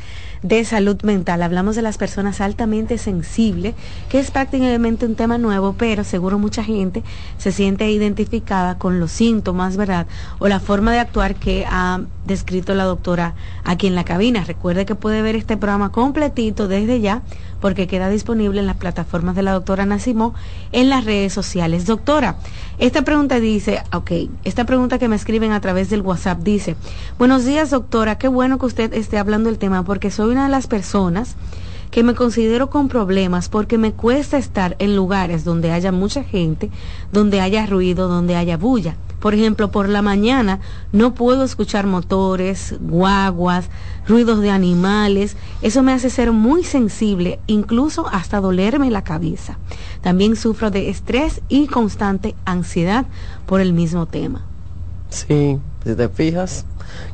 de 0.43 0.63
salud 0.67 1.01
mental. 1.05 1.43
Hablamos 1.43 1.75
de 1.75 1.81
las 1.81 1.97
personas 1.97 2.43
altamente 2.43 2.99
sensibles, 2.99 3.75
que 4.11 4.19
es 4.19 4.31
prácticamente 4.31 5.07
un 5.07 5.15
tema 5.15 5.39
nuevo, 5.39 5.75
pero 5.79 6.05
seguro 6.05 6.39
mucha 6.39 6.63
gente 6.63 7.03
se 7.39 7.51
siente 7.51 7.91
identificada 7.91 8.77
con 8.77 9.01
los 9.01 9.11
síntomas, 9.11 9.79
¿verdad? 9.79 10.07
O 10.39 10.49
la 10.49 10.61
forma 10.61 10.93
de 10.93 10.99
actuar 10.99 11.37
que 11.37 11.65
ha 11.67 12.03
descrito 12.25 12.75
la 12.75 12.85
doctora 12.85 13.35
aquí 13.65 13.87
en 13.87 13.95
la 13.95 14.05
cabina. 14.05 14.45
Recuerde 14.45 14.87
que 14.87 14.95
puede 14.95 15.23
ver 15.23 15.37
este 15.37 15.57
programa 15.57 15.91
completito 15.91 16.69
desde 16.69 17.01
ya, 17.01 17.23
porque 17.61 17.87
queda 17.87 18.09
disponible 18.09 18.61
en 18.61 18.67
las 18.67 18.77
plataformas 18.77 19.37
de 19.37 19.43
la 19.43 19.53
doctora 19.53 19.87
Nacimó 19.87 20.35
en 20.73 20.89
las 20.89 21.05
redes 21.05 21.33
sociales. 21.33 21.87
Doctora, 21.87 22.37
esta 22.79 23.03
pregunta 23.03 23.41
dice, 23.41 23.83
ok, 23.93 24.11
esta 24.45 24.65
pregunta 24.65 24.99
que 24.99 25.09
me 25.09 25.17
escriben 25.17 25.53
a 25.53 25.61
través 25.61 25.91
del 25.91 26.03
WhatsApp 26.03 26.41
dice, 26.41 26.77
buenos 27.19 27.45
días 27.45 27.71
doctora, 27.71 28.19
qué 28.19 28.29
bueno 28.29 28.59
que 28.59 28.67
usted 28.67 28.93
esté 28.95 29.19
hablando 29.19 29.49
del 29.49 29.59
tema 29.59 29.85
porque 29.85 30.11
soy 30.11 30.33
una 30.33 30.45
de 30.45 30.51
las 30.51 30.67
personas 30.67 31.37
que 31.93 32.03
me 32.03 32.15
considero 32.15 32.71
con 32.71 32.89
problemas 32.89 33.49
porque 33.49 33.77
me 33.79 33.93
cuesta 33.93 34.39
estar 34.39 34.77
en 34.79 34.97
lugares 34.97 35.45
donde 35.45 35.71
haya 35.71 35.93
mucha 35.93 36.25
gente, 36.25 36.71
donde 37.13 37.41
haya 37.41 37.67
ruido, 37.67 38.09
donde 38.09 38.35
haya 38.35 38.57
bulla. 38.57 38.97
Por 39.23 39.35
ejemplo, 39.35 39.71
por 39.71 39.89
la 39.89 40.03
mañana 40.03 40.59
no 40.91 41.15
puedo 41.15 41.45
escuchar 41.45 41.87
motores, 41.87 42.75
guaguas, 42.81 43.69
ruidos 44.09 44.41
de 44.41 44.51
animales. 44.51 45.37
Eso 45.63 45.85
me 45.85 45.93
hace 45.93 46.11
ser 46.11 46.33
muy 46.33 46.65
sensible, 46.65 47.39
incluso 47.47 48.09
hasta 48.09 48.41
dolerme 48.41 48.91
la 48.91 49.05
cabeza. 49.05 49.59
También 50.01 50.35
sufro 50.35 50.73
de 50.73 50.91
estrés 50.91 51.41
y 51.49 51.69
constante 51.69 52.35
ansiedad 52.45 53.07
por 53.47 53.61
el 53.61 53.73
mismo 53.73 54.07
tema. 54.07 54.45
Sí, 55.11 55.57
si 55.85 55.95
te 55.95 56.09
fijas, 56.09 56.65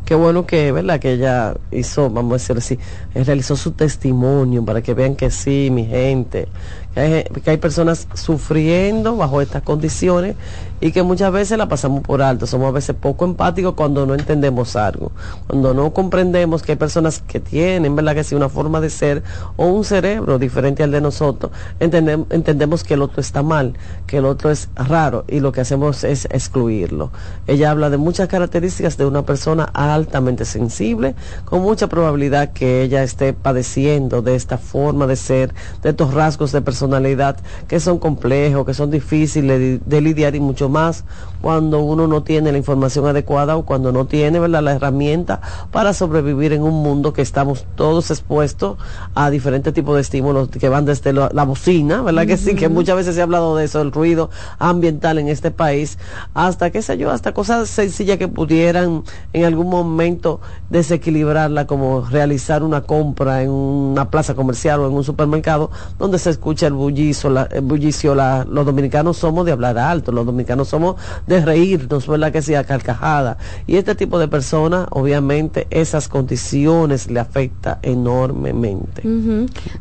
qué 0.07 0.15
bueno 0.15 0.47
que, 0.47 0.73
¿verdad? 0.73 1.01
Que 1.01 1.13
ella 1.13 1.57
hizo, 1.71 2.09
vamos 2.09 2.33
a 2.33 2.35
decirlo 2.37 2.59
así, 2.61 2.79
realizó 3.15 3.57
su 3.57 3.73
testimonio 3.73 4.65
para 4.65 4.81
que 4.83 4.95
vean 4.95 5.15
que 5.17 5.31
sí, 5.31 5.69
mi 5.71 5.85
gente, 5.85 6.49
que 6.95 7.51
hay, 7.51 7.57
personas 7.59 8.09
sufriendo 8.15 9.17
bajo 9.17 9.41
estas 9.41 9.63
condiciones 9.63 10.37
y 10.81 10.93
que 10.93 11.03
muchas 11.03 11.33
veces 11.33 11.59
la 11.59 11.69
pasamos 11.69 12.03
por 12.03 12.23
alto. 12.23 12.47
Somos 12.47 12.69
a 12.69 12.73
veces 12.73 12.97
poco 12.97 13.25
empáticos 13.25 13.75
cuando 13.75 14.07
no 14.07 14.15
entendemos 14.15 14.77
algo, 14.77 15.13
cuando 15.47 15.75
no 15.75 15.93
comprendemos 15.93 16.63
que 16.63 16.73
hay 16.73 16.79
personas 16.79 17.23
que 17.27 17.41
tienen, 17.41 17.95
¿verdad? 17.97 18.15
Que 18.15 18.25
si 18.25 18.35
una 18.35 18.49
forma 18.49 18.81
de 18.81 18.91
ser 18.91 19.23
o 19.57 19.67
un 19.67 19.85
cerebro 19.85 20.39
diferente 20.39 20.83
al 20.83 20.91
de 20.91 21.01
nosotros, 21.01 21.53
entendemos 21.81 22.85
que 22.85 22.95
el 22.95 23.03
otro 23.03 23.21
está 23.21 23.43
mal, 23.43 23.75
que 24.07 24.19
el 24.19 24.25
otro 24.25 24.51
es 24.51 24.69
raro 24.75 25.25
y 25.29 25.41
lo 25.41 25.53
que 25.53 25.61
hacemos 25.61 26.05
es 26.05 26.27
excluirlo. 26.31 27.11
Ella 27.47 27.71
habla 27.71 27.91
de 27.91 27.97
muchas 27.97 28.29
características 28.29 28.97
de 28.97 29.07
una 29.07 29.23
persona 29.23 29.65
altamente 29.65 30.45
sensible, 30.45 31.15
con 31.45 31.63
mucha 31.63 31.89
probabilidad 31.89 32.53
que 32.53 32.83
ella 32.83 33.03
esté 33.03 33.33
padeciendo 33.33 34.23
de 34.23 34.35
esta 34.35 34.59
forma 34.59 35.07
de 35.07 35.17
ser, 35.17 35.55
de 35.83 35.91
estos 35.91 36.15
rasgos 36.15 36.53
de 36.53 36.63
personalidad 36.63 37.37
que 37.67 37.81
son 37.81 37.99
complejos, 37.99 38.67
que 38.67 38.75
son 38.75 38.91
difíciles 38.91 39.81
de, 39.85 40.01
lidiar 40.01 40.35
y 40.35 40.41
mucho 40.41 40.68
más 40.69 41.05
cuando 41.41 41.81
uno 41.81 42.07
no 42.07 42.23
tiene 42.23 42.53
la 42.53 42.59
información 42.59 43.07
adecuada 43.07 43.57
o 43.57 43.65
cuando 43.65 43.93
no 43.93 44.07
tiene 44.07 44.41
¿verdad? 44.41 44.63
la 44.63 44.73
herramienta 44.73 45.41
para 45.71 45.93
sobrevivir 45.95 46.53
en 46.53 46.63
un 46.63 46.83
mundo 46.83 47.13
que 47.13 47.23
estamos 47.23 47.67
todos 47.77 48.11
expuestos 48.11 48.77
a 49.15 49.31
diferentes 49.31 49.73
tipos 49.73 49.95
de 49.95 50.01
estímulos 50.01 50.49
que 50.49 50.69
van 50.69 50.85
desde 50.85 51.13
la, 51.13 51.45
bocina, 51.45 52.03
¿verdad? 52.03 52.27
Que 52.27 52.37
sí, 52.37 52.55
que 52.55 52.69
muchas 52.69 52.97
veces 52.97 53.15
se 53.15 53.21
ha 53.21 53.25
hablado 53.25 53.57
de 53.57 53.65
eso, 53.65 53.81
el 53.81 53.93
ruido 53.93 54.31
ambiental 54.59 55.19
en 55.19 55.29
este 55.29 55.51
país, 55.51 55.99
hasta, 56.35 56.71
qué 56.71 56.83
sé 56.83 56.99
yo, 56.99 57.11
hasta 57.11 57.33
cosas 57.33 57.69
sencillas 57.69 58.19
que 58.19 58.29
pudieran 58.29 59.05
en 59.33 59.45
algún 59.45 59.69
momento 59.69 60.41
desequilibrarla, 60.69 61.67
como 61.67 62.03
realizar 62.03 62.63
una 62.63 62.83
compra 62.83 63.43
en 63.43 63.51
una 63.51 64.11
plaza 64.11 64.35
comercial 64.35 64.81
o 64.81 64.89
en 64.89 64.93
un 64.93 65.05
supermercado 65.05 65.71
donde 65.99 66.19
se 66.19 66.31
escucha 66.31 66.67
el 66.67 66.75
bullicio, 66.75 67.31
la, 67.31 67.45
el 67.45 67.63
bullicio 67.63 68.15
la, 68.15 68.45
los 68.45 68.67
dominicanos 68.67 69.17
somos 69.17 69.47
de 69.47 69.53
hablar 69.53 69.79
alto, 69.79 70.13
los 70.13 70.27
dominicanos 70.27 70.58
somos 70.65 70.97
de 71.27 71.45
reírnos, 71.45 72.07
¿verdad? 72.07 72.33
Que 72.33 72.43
sea 72.43 72.65
carcajada. 72.65 73.39
Y 73.67 73.77
este 73.77 73.95
tipo 73.95 74.19
de 74.19 74.29
personas, 74.29 74.87
obviamente, 74.91 75.67
esas 75.71 76.09
condiciones 76.09 77.11
le 77.11 77.21
afecta 77.21 77.79
enormemente. 77.83 79.03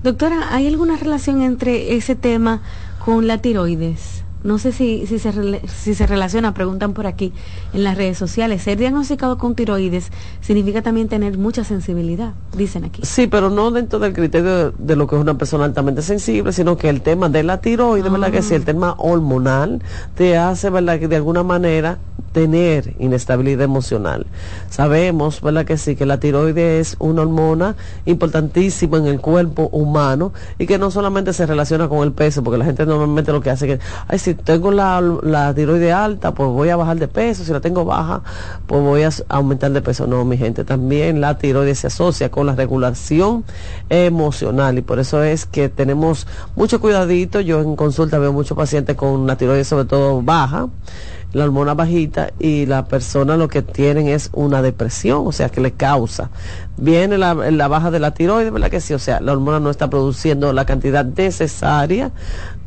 Doctora, 0.04 0.54
¿hay 0.54 0.68
alguna 0.68 0.98
relación 0.98 1.42
entre 1.42 1.96
ese 1.96 2.16
tema 2.16 2.62
con 3.04 3.28
la 3.28 3.40
tiroides? 3.40 4.24
No 4.48 4.60
sé 4.60 4.72
si, 4.72 5.06
si, 5.08 5.20
se, 5.20 5.62
si 5.68 5.94
se 5.94 6.08
relaciona, 6.08 6.54
preguntan 6.54 6.94
por 6.94 7.06
aquí 7.06 7.34
en 7.74 7.84
las 7.84 7.98
redes 7.98 8.18
sociales. 8.18 8.62
Ser 8.62 8.78
diagnosticado 8.78 9.38
con 9.38 9.56
tiroides 9.56 10.10
significa 10.40 10.82
también 10.82 11.10
tener 11.10 11.38
mucha 11.38 11.66
sensibilidad, 11.66 12.32
dicen 12.56 12.86
aquí. 12.86 13.02
Sí, 13.04 13.28
pero 13.28 13.50
no 13.50 13.72
dentro 13.72 14.00
del 14.00 14.14
criterio 14.14 14.72
de, 14.72 14.96
lo 14.96 15.06
que 15.06 15.18
es 15.18 15.22
una 15.22 15.38
persona 15.38 15.66
altamente 15.66 16.02
sensible, 16.02 16.54
sino 16.54 16.78
que 16.78 16.88
el 16.88 17.02
tema 17.02 17.28
de 17.28 17.44
la 17.44 17.60
tiroides, 17.60 18.10
¿verdad? 18.10 18.32
Que 18.32 18.42
si 18.42 18.54
el 18.54 18.64
tema 18.64 18.96
hormonal 19.00 19.84
te 20.16 20.38
hace, 20.38 20.70
¿verdad? 20.70 20.98
Que 20.98 21.10
de 21.10 21.18
alguna 21.18 21.44
manera 21.44 21.98
tener 22.32 22.96
inestabilidad 23.00 23.64
emocional. 23.64 24.28
Sabemos, 24.70 25.42
¿verdad? 25.42 25.66
Que 25.66 25.76
sí, 25.78 25.96
que 25.96 26.06
la 26.06 26.20
tiroides 26.20 26.92
es 26.92 26.96
una 27.00 27.24
hormona 27.24 27.76
importantísima 28.06 28.98
en 28.98 29.08
el 29.08 29.20
cuerpo 29.20 29.70
humano 29.72 30.32
y 30.58 30.68
que 30.68 30.78
no 30.78 30.92
solamente 30.92 31.34
se 31.34 31.46
relaciona 31.46 31.90
con 31.90 32.04
el 32.04 32.14
peso, 32.14 32.44
porque 32.44 32.60
la 32.60 32.66
gente 32.66 32.86
normalmente 32.86 33.32
lo 33.32 33.42
que 33.42 33.50
hace 33.50 33.74
es 33.74 33.80
que, 33.80 33.86
ay, 34.08 34.37
tengo 34.44 34.72
la, 34.72 35.02
la 35.02 35.54
tiroides 35.54 35.94
alta, 35.94 36.34
pues 36.34 36.50
voy 36.50 36.70
a 36.70 36.76
bajar 36.76 36.98
de 36.98 37.08
peso, 37.08 37.44
si 37.44 37.52
la 37.52 37.60
tengo 37.60 37.86
baja, 37.86 38.22
pues 38.66 38.82
voy 38.82 39.04
a 39.04 39.10
aumentar 39.30 39.72
de 39.72 39.82
peso. 39.82 40.08
No, 40.08 40.26
mi 40.26 40.38
gente, 40.38 40.64
también 40.64 41.22
la 41.22 41.38
tiroides 41.38 41.80
se 41.80 41.88
asocia 41.88 42.30
con 42.32 42.46
la 42.46 42.56
regulación 42.56 43.44
emocional 43.90 44.78
y 44.78 44.82
por 44.82 45.00
eso 45.00 45.24
es 45.24 45.46
que 45.46 45.70
tenemos 45.70 46.28
mucho 46.56 46.80
cuidadito. 46.80 47.42
Yo 47.42 47.62
en 47.62 47.76
consulta 47.76 48.20
veo 48.20 48.34
muchos 48.34 48.58
pacientes 48.58 48.96
con 48.96 49.28
la 49.28 49.38
tiroides 49.38 49.68
sobre 49.68 49.86
todo 49.86 50.22
baja 50.22 50.68
la 51.34 51.44
hormona 51.44 51.74
bajita 51.74 52.32
y 52.40 52.66
la 52.66 52.86
persona 52.86 53.38
lo 53.38 53.48
que 53.48 53.62
tienen 53.62 54.08
es 54.08 54.30
una 54.34 54.62
depresión, 54.62 55.28
o 55.28 55.32
sea, 55.32 55.50
que 55.50 55.62
le 55.62 55.74
causa. 55.74 56.30
Viene 56.78 57.18
la, 57.18 57.34
la 57.34 57.68
baja 57.68 57.92
de 57.92 58.00
la 58.00 58.12
tiroides, 58.12 58.52
¿verdad 58.52 58.70
que 58.70 58.80
sí? 58.80 58.94
O 58.94 59.00
sea, 59.00 59.20
la 59.20 59.34
hormona 59.34 59.60
no 59.60 59.70
está 59.70 59.90
produciendo 59.90 60.54
la 60.54 60.66
cantidad 60.66 61.06
necesaria 61.06 62.12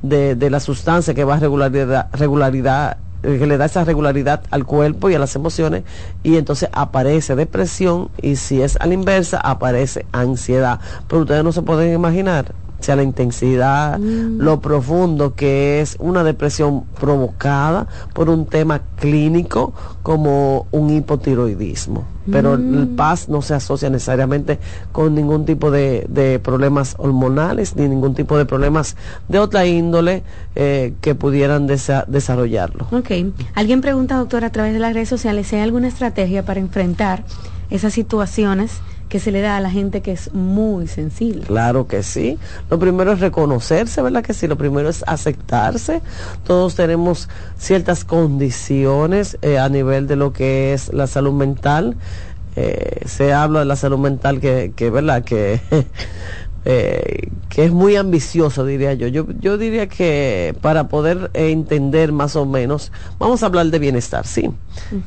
de, 0.02 0.34
de 0.34 0.50
la 0.50 0.60
sustancia 0.60 1.14
que 1.14 1.24
va 1.24 1.34
a 1.34 1.40
regularidad, 1.40 2.08
regularidad 2.12 2.98
eh, 3.22 3.38
que 3.38 3.46
le 3.46 3.58
da 3.58 3.66
esa 3.66 3.84
regularidad 3.84 4.42
al 4.50 4.64
cuerpo 4.64 5.10
y 5.10 5.14
a 5.14 5.18
las 5.18 5.36
emociones 5.36 5.84
y 6.22 6.36
entonces 6.36 6.70
aparece 6.72 7.36
depresión 7.36 8.08
y 8.22 8.36
si 8.36 8.62
es 8.62 8.78
a 8.80 8.86
la 8.86 8.94
inversa 8.94 9.38
aparece 9.38 10.06
ansiedad. 10.12 10.80
Pero 11.06 11.22
ustedes 11.22 11.44
no 11.44 11.52
se 11.52 11.60
pueden 11.60 11.92
imaginar 11.92 12.54
sea 12.80 12.96
la 12.96 13.02
intensidad, 13.02 13.98
mm. 13.98 14.38
lo 14.38 14.60
profundo 14.60 15.34
que 15.34 15.80
es 15.80 15.96
una 15.98 16.24
depresión 16.24 16.84
provocada 16.98 17.86
por 18.12 18.30
un 18.30 18.46
tema 18.46 18.80
clínico 18.96 19.72
como 20.02 20.66
un 20.70 20.90
hipotiroidismo. 20.90 22.04
Pero 22.30 22.54
el 22.54 22.60
mm. 22.60 22.96
paz 22.96 23.28
no 23.28 23.42
se 23.42 23.54
asocia 23.54 23.90
necesariamente 23.90 24.58
con 24.92 25.14
ningún 25.14 25.44
tipo 25.44 25.70
de, 25.70 26.40
problemas 26.42 26.94
hormonales 26.98 27.74
ni 27.76 27.88
ningún 27.88 28.14
tipo 28.14 28.36
de 28.38 28.44
problemas 28.44 28.96
de 29.28 29.38
otra 29.38 29.66
índole 29.66 30.22
eh, 30.54 30.94
que 31.00 31.14
pudieran 31.14 31.66
desarrollarlo. 31.66 32.86
Ok. 32.92 33.10
Alguien 33.54 33.80
pregunta, 33.80 34.16
doctor, 34.16 34.44
a 34.44 34.50
través 34.50 34.74
de 34.74 34.78
las 34.78 34.94
redes 34.94 35.08
sociales 35.08 35.48
si 35.48 35.56
hay 35.56 35.62
alguna 35.62 35.88
estrategia 35.88 36.44
para 36.44 36.60
enfrentar 36.60 37.24
esas 37.70 37.92
situaciones 37.94 38.80
que 39.10 39.20
se 39.20 39.32
le 39.32 39.42
da 39.42 39.56
a 39.56 39.60
la 39.60 39.70
gente 39.70 40.00
que 40.00 40.12
es 40.12 40.32
muy 40.32 40.86
sensible. 40.86 41.42
Claro 41.42 41.86
que 41.86 42.02
sí. 42.02 42.38
Lo 42.70 42.78
primero 42.78 43.12
es 43.12 43.20
reconocerse, 43.20 44.00
¿verdad 44.00 44.22
que 44.22 44.32
sí? 44.32 44.46
Lo 44.46 44.56
primero 44.56 44.88
es 44.88 45.04
aceptarse. 45.06 46.00
Todos 46.44 46.76
tenemos 46.76 47.28
ciertas 47.58 48.04
condiciones 48.04 49.36
eh, 49.42 49.58
a 49.58 49.68
nivel 49.68 50.06
de 50.06 50.16
lo 50.16 50.32
que 50.32 50.72
es 50.72 50.92
la 50.92 51.08
salud 51.08 51.32
mental. 51.32 51.96
Eh, 52.56 53.02
se 53.04 53.32
habla 53.32 53.60
de 53.60 53.64
la 53.64 53.76
salud 53.76 53.98
mental 53.98 54.40
que, 54.40 54.72
que 54.74 54.90
¿verdad? 54.90 55.24
Que 55.24 55.60
eh, 56.64 57.30
que 57.48 57.64
es 57.64 57.72
muy 57.72 57.96
ambicioso, 57.96 58.64
diría 58.64 58.94
yo. 58.94 59.08
yo. 59.08 59.26
Yo 59.40 59.58
diría 59.58 59.88
que 59.88 60.54
para 60.60 60.88
poder 60.88 61.30
entender 61.34 62.12
más 62.12 62.36
o 62.36 62.46
menos, 62.46 62.92
vamos 63.18 63.42
a 63.42 63.46
hablar 63.46 63.66
de 63.66 63.78
bienestar, 63.78 64.26
sí. 64.26 64.50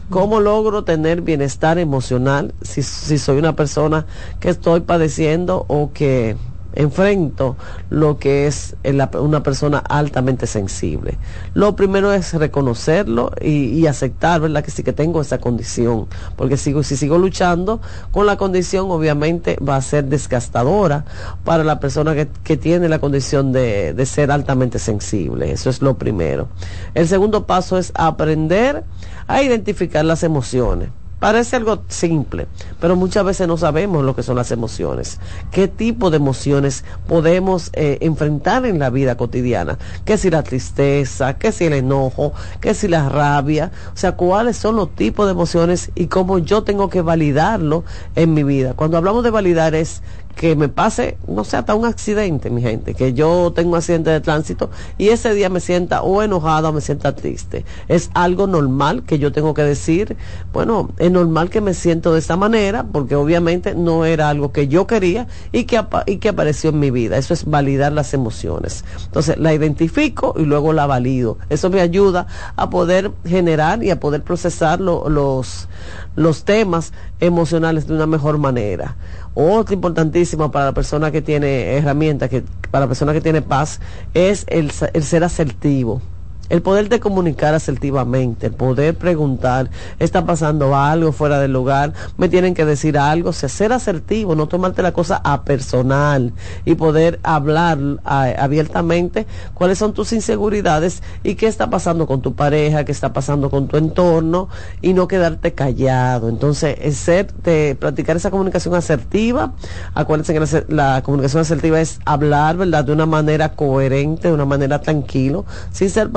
¿Cómo 0.09 0.39
logro 0.39 0.83
tener 0.83 1.21
bienestar 1.21 1.77
emocional 1.77 2.53
si, 2.61 2.81
si 2.81 3.17
soy 3.17 3.37
una 3.37 3.55
persona 3.55 4.05
que 4.39 4.49
estoy 4.49 4.81
padeciendo 4.81 5.65
o 5.67 5.91
que 5.93 6.35
enfrento 6.75 7.55
lo 7.89 8.17
que 8.17 8.47
es 8.47 8.75
una 9.19 9.43
persona 9.43 9.77
altamente 9.77 10.47
sensible. 10.47 11.17
Lo 11.53 11.75
primero 11.75 12.13
es 12.13 12.33
reconocerlo 12.33 13.31
y, 13.41 13.85
aceptar, 13.87 14.41
¿verdad? 14.41 14.63
Que 14.63 14.71
sí 14.71 14.83
que 14.83 14.93
tengo 14.93 15.21
esa 15.21 15.39
condición, 15.39 16.07
porque 16.35 16.57
sigo, 16.57 16.83
si 16.83 16.95
sigo 16.95 17.17
luchando 17.17 17.81
con 18.11 18.25
la 18.25 18.37
condición, 18.37 18.89
obviamente 18.89 19.57
va 19.57 19.75
a 19.75 19.81
ser 19.81 20.05
desgastadora 20.05 21.05
para 21.43 21.63
la 21.63 21.79
persona 21.79 22.15
que, 22.15 22.57
tiene 22.57 22.87
la 22.87 22.99
condición 22.99 23.51
de 23.51 24.05
ser 24.05 24.31
altamente 24.31 24.79
sensible. 24.79 25.51
Eso 25.51 25.69
es 25.69 25.81
lo 25.81 25.97
primero. 25.97 26.47
El 26.93 27.07
segundo 27.07 27.45
paso 27.45 27.77
es 27.77 27.91
aprender 27.95 28.83
a 29.27 29.41
identificar 29.41 30.05
las 30.05 30.23
emociones. 30.23 30.89
Parece 31.23 31.55
algo 31.55 31.85
simple, 31.87 32.47
pero 32.81 32.97
muchas 32.97 33.23
veces 33.23 33.47
no 33.47 33.55
sabemos 33.55 34.03
lo 34.03 34.13
que 34.13 34.23
son 34.23 34.35
las 34.35 34.51
emociones. 34.51 35.21
¿Qué 35.51 35.69
tipo 35.69 36.09
de 36.09 36.17
emociones 36.17 36.83
podemos 37.07 37.69
eh, 37.71 37.97
enfrentar 38.01 38.65
en 38.65 38.77
la 38.77 38.89
vida 38.89 39.15
cotidiana? 39.15 39.79
¿Qué 40.03 40.17
si 40.17 40.29
la 40.29 40.43
tristeza? 40.43 41.37
¿Qué 41.37 41.53
si 41.53 41.63
el 41.63 41.71
enojo? 41.71 42.33
¿Qué 42.59 42.73
si 42.73 42.89
la 42.89 43.07
rabia? 43.07 43.71
O 43.93 43.97
sea, 43.97 44.17
¿cuáles 44.17 44.57
son 44.57 44.75
los 44.75 44.93
tipos 44.95 45.25
de 45.25 45.31
emociones 45.31 45.91
y 45.95 46.07
cómo 46.07 46.39
yo 46.39 46.63
tengo 46.63 46.89
que 46.89 46.99
validarlo 46.99 47.85
en 48.17 48.33
mi 48.33 48.43
vida? 48.43 48.73
Cuando 48.73 48.97
hablamos 48.97 49.23
de 49.23 49.29
validar 49.29 49.75
es 49.75 50.01
que 50.35 50.55
me 50.55 50.69
pase, 50.69 51.17
no 51.27 51.43
sé, 51.43 51.57
hasta 51.57 51.75
un 51.75 51.85
accidente, 51.85 52.49
mi 52.49 52.61
gente, 52.61 52.93
que 52.93 53.13
yo 53.13 53.51
tengo 53.55 53.71
un 53.71 53.77
accidente 53.77 54.09
de 54.09 54.19
tránsito 54.19 54.69
y 54.97 55.09
ese 55.09 55.33
día 55.33 55.49
me 55.49 55.59
sienta 55.59 56.01
o 56.01 56.21
enojada 56.23 56.69
o 56.69 56.73
me 56.73 56.81
sienta 56.81 57.15
triste. 57.15 57.65
Es 57.87 58.09
algo 58.13 58.47
normal 58.47 59.03
que 59.03 59.19
yo 59.19 59.31
tengo 59.31 59.53
que 59.53 59.63
decir, 59.63 60.17
bueno, 60.51 60.89
es 60.97 61.11
normal 61.11 61.49
que 61.49 61.61
me 61.61 61.73
siento 61.73 62.13
de 62.13 62.19
esta 62.19 62.35
manera 62.35 62.83
porque 62.83 63.15
obviamente 63.15 63.75
no 63.75 64.05
era 64.05 64.29
algo 64.29 64.51
que 64.51 64.67
yo 64.67 64.87
quería 64.87 65.27
y 65.51 65.65
que, 65.65 65.83
y 66.07 66.17
que 66.17 66.29
apareció 66.29 66.71
en 66.71 66.79
mi 66.79 66.91
vida. 66.91 67.17
Eso 67.17 67.33
es 67.33 67.45
validar 67.45 67.91
las 67.91 68.13
emociones. 68.13 68.83
Entonces, 69.05 69.37
la 69.37 69.53
identifico 69.53 70.33
y 70.37 70.43
luego 70.43 70.73
la 70.73 70.85
valido. 70.85 71.37
Eso 71.49 71.69
me 71.69 71.81
ayuda 71.81 72.27
a 72.55 72.69
poder 72.69 73.11
generar 73.25 73.83
y 73.83 73.91
a 73.91 73.99
poder 73.99 74.23
procesar 74.23 74.79
los, 74.81 75.67
los 76.15 76.43
temas 76.43 76.93
emocionales 77.19 77.87
de 77.87 77.93
una 77.93 78.07
mejor 78.07 78.37
manera. 78.37 78.95
Otro 79.35 79.73
importantísimo 79.73 80.51
para 80.51 80.65
la 80.65 80.71
persona 80.73 81.11
que 81.11 81.21
tiene 81.21 81.77
herramientas, 81.77 82.29
que, 82.29 82.43
para 82.69 82.85
la 82.85 82.87
persona 82.87 83.13
que 83.13 83.21
tiene 83.21 83.41
paz, 83.41 83.79
es 84.13 84.45
el, 84.47 84.71
el 84.93 85.03
ser 85.03 85.23
asertivo. 85.23 86.01
El 86.49 86.61
poder 86.61 86.89
de 86.89 86.99
comunicar 86.99 87.53
asertivamente, 87.53 88.47
el 88.47 88.53
poder 88.53 88.95
preguntar, 88.95 89.69
está 89.99 90.25
pasando 90.25 90.75
algo 90.75 91.11
fuera 91.11 91.39
del 91.39 91.53
lugar, 91.53 91.93
me 92.17 92.29
tienen 92.29 92.53
que 92.53 92.65
decir 92.65 92.97
algo, 92.97 93.29
o 93.29 93.33
ser 93.33 93.71
asertivo, 93.71 94.35
no 94.35 94.47
tomarte 94.47 94.81
la 94.81 94.91
cosa 94.91 95.21
a 95.23 95.43
personal 95.43 96.33
y 96.65 96.75
poder 96.75 97.19
hablar 97.23 97.79
abiertamente 98.03 99.25
cuáles 99.53 99.77
son 99.77 99.93
tus 99.93 100.13
inseguridades 100.13 101.01
y 101.23 101.35
qué 101.35 101.47
está 101.47 101.69
pasando 101.69 102.07
con 102.07 102.21
tu 102.21 102.35
pareja, 102.35 102.83
qué 102.83 102.91
está 102.91 103.13
pasando 103.13 103.49
con 103.49 103.67
tu 103.67 103.77
entorno 103.77 104.49
y 104.81 104.93
no 104.93 105.07
quedarte 105.07 105.53
callado. 105.53 106.29
Entonces, 106.29 106.77
el 106.81 106.93
ser, 106.93 107.33
de 107.33 107.77
practicar 107.79 108.17
esa 108.17 108.31
comunicación 108.31 108.75
asertiva, 108.75 109.53
acuérdense 109.93 110.33
que 110.33 110.65
la, 110.73 111.01
comunicación 111.03 111.41
asertiva 111.41 111.79
es 111.79 111.99
hablar, 112.05 112.57
¿verdad?, 112.57 112.85
de 112.85 112.91
una 112.91 113.05
manera 113.05 113.53
coherente, 113.55 114.27
de 114.27 114.33
una 114.33 114.45
manera 114.45 114.81
tranquilo, 114.81 115.45
sin 115.71 115.89
ser 115.89 116.09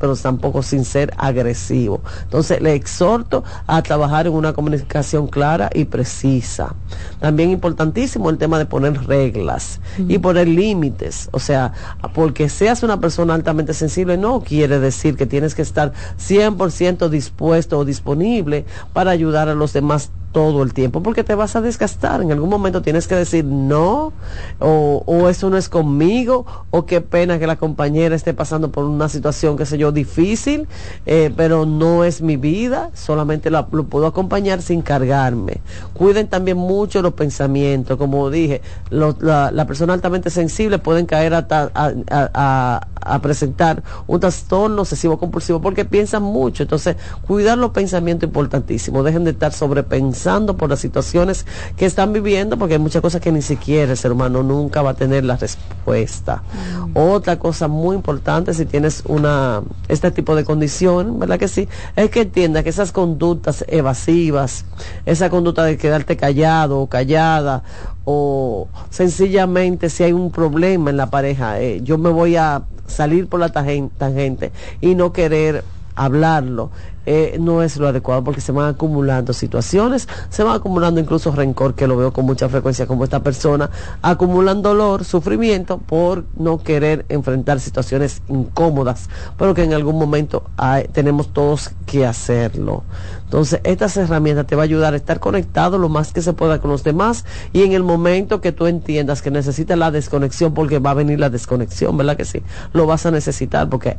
pero 0.00 0.16
tampoco 0.16 0.62
sin 0.62 0.84
ser 0.84 1.12
agresivo. 1.16 2.00
Entonces 2.24 2.60
le 2.60 2.74
exhorto 2.74 3.44
a 3.66 3.80
trabajar 3.82 4.26
en 4.26 4.32
una 4.32 4.52
comunicación 4.52 5.28
clara 5.28 5.70
y 5.72 5.84
precisa. 5.84 6.74
También 7.20 7.50
importantísimo 7.50 8.28
el 8.30 8.38
tema 8.38 8.58
de 8.58 8.66
poner 8.66 9.06
reglas 9.06 9.80
y 10.08 10.18
poner 10.18 10.48
límites. 10.48 11.28
O 11.30 11.38
sea, 11.38 11.72
porque 12.12 12.48
seas 12.48 12.82
una 12.82 13.00
persona 13.00 13.34
altamente 13.34 13.72
sensible 13.72 14.16
no 14.16 14.40
quiere 14.40 14.80
decir 14.80 15.16
que 15.16 15.26
tienes 15.26 15.54
que 15.54 15.62
estar 15.62 15.92
100% 16.18 17.08
dispuesto 17.08 17.78
o 17.78 17.84
disponible 17.84 18.64
para 18.92 19.12
ayudar 19.12 19.48
a 19.48 19.54
los 19.54 19.72
demás 19.72 20.10
todo 20.36 20.62
el 20.62 20.74
tiempo 20.74 21.02
porque 21.02 21.24
te 21.24 21.34
vas 21.34 21.56
a 21.56 21.62
desgastar. 21.62 22.20
En 22.20 22.30
algún 22.30 22.50
momento 22.50 22.82
tienes 22.82 23.06
que 23.06 23.14
decir 23.14 23.42
no, 23.42 24.12
o, 24.58 25.28
eso 25.30 25.48
no 25.48 25.56
es 25.56 25.70
conmigo, 25.70 26.44
o 26.70 26.84
qué 26.84 27.00
pena 27.00 27.38
que 27.38 27.46
la 27.46 27.56
compañera 27.56 28.14
esté 28.14 28.34
pasando 28.34 28.70
por 28.70 28.84
una 28.84 29.08
situación, 29.08 29.56
qué 29.56 29.64
sé 29.64 29.78
yo, 29.78 29.92
difícil, 29.92 30.68
eh, 31.06 31.32
pero 31.34 31.64
no 31.64 32.04
es 32.04 32.20
mi 32.20 32.36
vida, 32.36 32.90
solamente 32.92 33.48
lo 33.48 33.66
puedo 33.66 34.06
acompañar 34.06 34.60
sin 34.60 34.82
cargarme. 34.82 35.62
Cuiden 35.94 36.28
también 36.28 36.58
mucho 36.58 37.00
los 37.00 37.14
pensamientos, 37.14 37.96
como 37.96 38.28
dije, 38.28 38.60
la, 38.90 39.64
persona 39.66 39.94
altamente 39.94 40.28
sensible 40.28 40.78
pueden 40.78 41.06
caer 41.06 41.32
a, 41.32 42.88
presentar 43.22 43.82
un 44.06 44.20
trastorno 44.20 44.82
obsesivo 44.82 45.16
compulsivo 45.16 45.62
porque 45.62 45.86
piensan 45.86 46.24
mucho. 46.24 46.64
Entonces, 46.64 46.96
cuidar 47.26 47.56
los 47.56 47.70
pensamientos 47.70 48.26
importantísimo. 48.26 49.02
Dejen 49.02 49.24
de 49.24 49.30
estar 49.30 49.54
sobrepensando 49.54 50.25
por 50.26 50.68
las 50.68 50.80
situaciones 50.80 51.46
que 51.76 51.86
están 51.86 52.12
viviendo, 52.12 52.58
porque 52.58 52.74
hay 52.74 52.80
muchas 52.80 53.00
cosas 53.00 53.20
que 53.20 53.30
ni 53.30 53.42
siquiera 53.42 53.92
el 53.92 53.96
ser 53.96 54.10
humano 54.10 54.42
nunca 54.42 54.82
va 54.82 54.90
a 54.90 54.94
tener 54.94 55.24
la 55.24 55.36
respuesta. 55.36 56.42
Mm. 56.88 56.98
Otra 56.98 57.38
cosa 57.38 57.68
muy 57.68 57.94
importante, 57.94 58.52
si 58.52 58.66
tienes 58.66 59.04
una 59.06 59.62
este 59.86 60.10
tipo 60.10 60.34
de 60.34 60.44
condición, 60.44 61.20
¿verdad 61.20 61.38
que 61.38 61.46
sí? 61.46 61.68
Es 61.94 62.10
que 62.10 62.22
entienda 62.22 62.64
que 62.64 62.70
esas 62.70 62.90
conductas 62.90 63.64
evasivas, 63.68 64.64
esa 65.04 65.30
conducta 65.30 65.62
de 65.62 65.76
quedarte 65.76 66.16
callado 66.16 66.80
o 66.80 66.88
callada, 66.88 67.62
o 68.04 68.66
sencillamente 68.90 69.90
si 69.90 70.02
hay 70.02 70.12
un 70.12 70.32
problema 70.32 70.90
en 70.90 70.96
la 70.96 71.08
pareja, 71.08 71.60
eh, 71.60 71.82
yo 71.84 71.98
me 71.98 72.10
voy 72.10 72.34
a 72.34 72.64
salir 72.88 73.28
por 73.28 73.38
la 73.38 73.50
tangente 73.50 74.50
y 74.80 74.96
no 74.96 75.12
querer 75.12 75.62
hablarlo 75.96 76.70
eh, 77.08 77.36
no 77.38 77.62
es 77.62 77.76
lo 77.76 77.86
adecuado 77.86 78.24
porque 78.24 78.40
se 78.40 78.50
van 78.50 78.74
acumulando 78.74 79.32
situaciones, 79.32 80.08
se 80.28 80.42
van 80.42 80.56
acumulando 80.56 81.00
incluso 81.00 81.30
rencor, 81.30 81.74
que 81.74 81.86
lo 81.86 81.96
veo 81.96 82.12
con 82.12 82.26
mucha 82.26 82.48
frecuencia 82.48 82.88
como 82.88 83.04
esta 83.04 83.22
persona, 83.22 83.70
acumulan 84.02 84.60
dolor, 84.60 85.04
sufrimiento 85.04 85.78
por 85.78 86.24
no 86.36 86.58
querer 86.58 87.06
enfrentar 87.08 87.60
situaciones 87.60 88.22
incómodas, 88.26 89.08
pero 89.38 89.54
que 89.54 89.62
en 89.62 89.72
algún 89.72 89.96
momento 89.96 90.50
tenemos 90.92 91.32
todos 91.32 91.70
que 91.86 92.04
hacerlo. 92.04 92.82
Entonces, 93.22 93.60
estas 93.62 93.96
herramientas 93.96 94.48
te 94.48 94.56
va 94.56 94.62
a 94.62 94.64
ayudar 94.64 94.94
a 94.94 94.96
estar 94.96 95.20
conectado 95.20 95.78
lo 95.78 95.88
más 95.88 96.12
que 96.12 96.22
se 96.22 96.32
pueda 96.32 96.60
con 96.60 96.72
los 96.72 96.82
demás 96.82 97.24
y 97.52 97.62
en 97.62 97.72
el 97.72 97.84
momento 97.84 98.40
que 98.40 98.50
tú 98.50 98.66
entiendas 98.66 99.22
que 99.22 99.30
necesitas 99.30 99.78
la 99.78 99.92
desconexión, 99.92 100.54
porque 100.54 100.80
va 100.80 100.90
a 100.90 100.94
venir 100.94 101.20
la 101.20 101.30
desconexión, 101.30 101.96
¿verdad 101.96 102.16
que 102.16 102.24
sí? 102.24 102.42
Lo 102.72 102.86
vas 102.86 103.06
a 103.06 103.12
necesitar 103.12 103.68
porque 103.68 103.96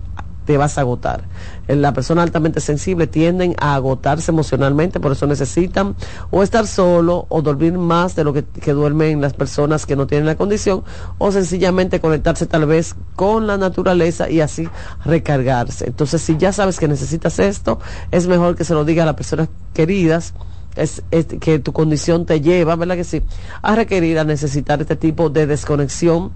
te 0.48 0.58
vas 0.58 0.78
a 0.78 0.82
agotar. 0.82 1.26
La 1.68 1.93
persona 1.93 2.24
altamente 2.24 2.62
sensible 2.62 3.06
tienden 3.06 3.54
a 3.60 3.76
agotarse 3.76 4.32
emocionalmente, 4.32 5.02
por 5.02 5.12
eso 5.12 5.28
necesitan 5.28 5.93
o 6.32 6.41
estar 6.41 6.66
solo 6.66 7.26
o 7.28 7.41
dormir 7.41 7.74
más 7.74 8.16
de 8.16 8.24
lo 8.24 8.34
que, 8.34 8.43
duermen 8.74 9.20
las 9.20 9.34
personas 9.34 9.86
que 9.86 9.98
no 9.98 10.08
tienen 10.08 10.26
la 10.26 10.36
condición 10.36 10.84
o 11.18 11.32
sencillamente 11.34 12.00
conectarse 12.00 12.45
tal 12.45 12.66
vez 12.66 12.95
con 13.18 13.45
la 13.45 13.58
naturaleza 13.58 14.30
y 14.30 14.39
así 14.39 14.70
recargarse. 15.04 15.86
Entonces, 15.86 16.22
si 16.22 16.38
ya 16.38 16.54
sabes 16.54 16.80
que 16.80 16.88
necesitas 16.88 17.39
esto, 17.39 17.80
es 18.12 18.26
mejor 18.28 18.56
que 18.56 18.64
se 18.64 18.74
lo 18.74 18.86
diga 18.86 19.04
a 19.04 19.06
las 19.06 19.16
personas 19.16 19.50
queridas. 19.74 20.34
Es, 20.78 21.02
que 21.41 21.58
tu 21.58 21.74
condición 21.74 22.28
te 22.28 22.39
lleva, 22.39 22.76
¿verdad 22.76 22.95
que 22.95 23.04
sí? 23.04 23.24
A 23.64 23.76
requerir, 23.76 24.20
a 24.20 24.24
necesitar 24.24 24.80
este 24.80 24.95
tipo 24.95 25.32
de 25.32 25.48
desconexión 25.48 26.32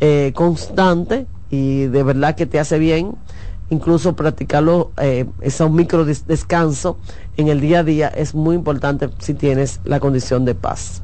eh, 0.00 0.32
constante 0.34 1.28
y 1.54 1.86
de 1.86 2.02
verdad 2.02 2.34
que 2.34 2.46
te 2.46 2.58
hace 2.58 2.78
bien 2.78 3.14
incluso 3.70 4.14
practicarlo, 4.14 4.92
eh, 5.00 5.26
ese 5.40 5.68
micro 5.68 6.04
descanso 6.04 6.98
en 7.36 7.48
el 7.48 7.60
día 7.60 7.80
a 7.80 7.84
día 7.84 8.08
es 8.08 8.34
muy 8.34 8.56
importante 8.56 9.10
si 9.18 9.34
tienes 9.34 9.80
la 9.84 10.00
condición 10.00 10.44
de 10.44 10.54
paz. 10.54 11.02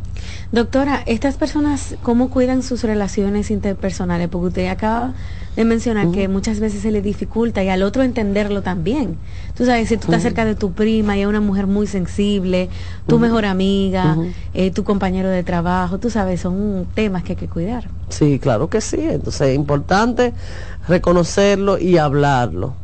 Doctora, 0.52 1.02
estas 1.06 1.36
personas, 1.36 1.94
¿cómo 2.02 2.30
cuidan 2.30 2.62
sus 2.62 2.82
relaciones 2.82 3.50
interpersonales? 3.50 4.28
Porque 4.28 4.48
usted 4.48 4.68
acaba 4.68 5.14
de 5.56 5.64
mencionar 5.64 6.10
que 6.10 6.28
muchas 6.28 6.60
veces 6.60 6.82
se 6.82 6.90
le 6.90 7.02
dificulta 7.02 7.62
y 7.62 7.68
al 7.68 7.82
otro 7.82 8.02
entenderlo 8.02 8.62
también. 8.62 9.16
Tú 9.56 9.66
sabes, 9.66 9.88
si 9.88 9.96
tú 9.96 10.04
estás 10.04 10.22
cerca 10.22 10.44
de 10.44 10.54
tu 10.54 10.72
prima 10.72 11.16
y 11.16 11.22
es 11.22 11.26
una 11.26 11.40
mujer 11.40 11.66
muy 11.66 11.86
sensible, 11.86 12.68
tu 13.06 13.18
mejor 13.18 13.44
amiga, 13.44 14.16
eh, 14.54 14.70
tu 14.70 14.84
compañero 14.84 15.28
de 15.28 15.42
trabajo, 15.42 15.98
tú 15.98 16.10
sabes, 16.10 16.40
son 16.40 16.86
temas 16.94 17.24
que 17.24 17.32
hay 17.32 17.36
que 17.36 17.48
cuidar. 17.48 17.88
Sí, 18.08 18.38
claro 18.38 18.68
que 18.68 18.80
sí. 18.80 19.00
Entonces 19.00 19.48
es 19.48 19.56
importante 19.56 20.32
reconocerlo 20.88 21.78
y 21.78 21.98
hablarlo. 21.98 22.74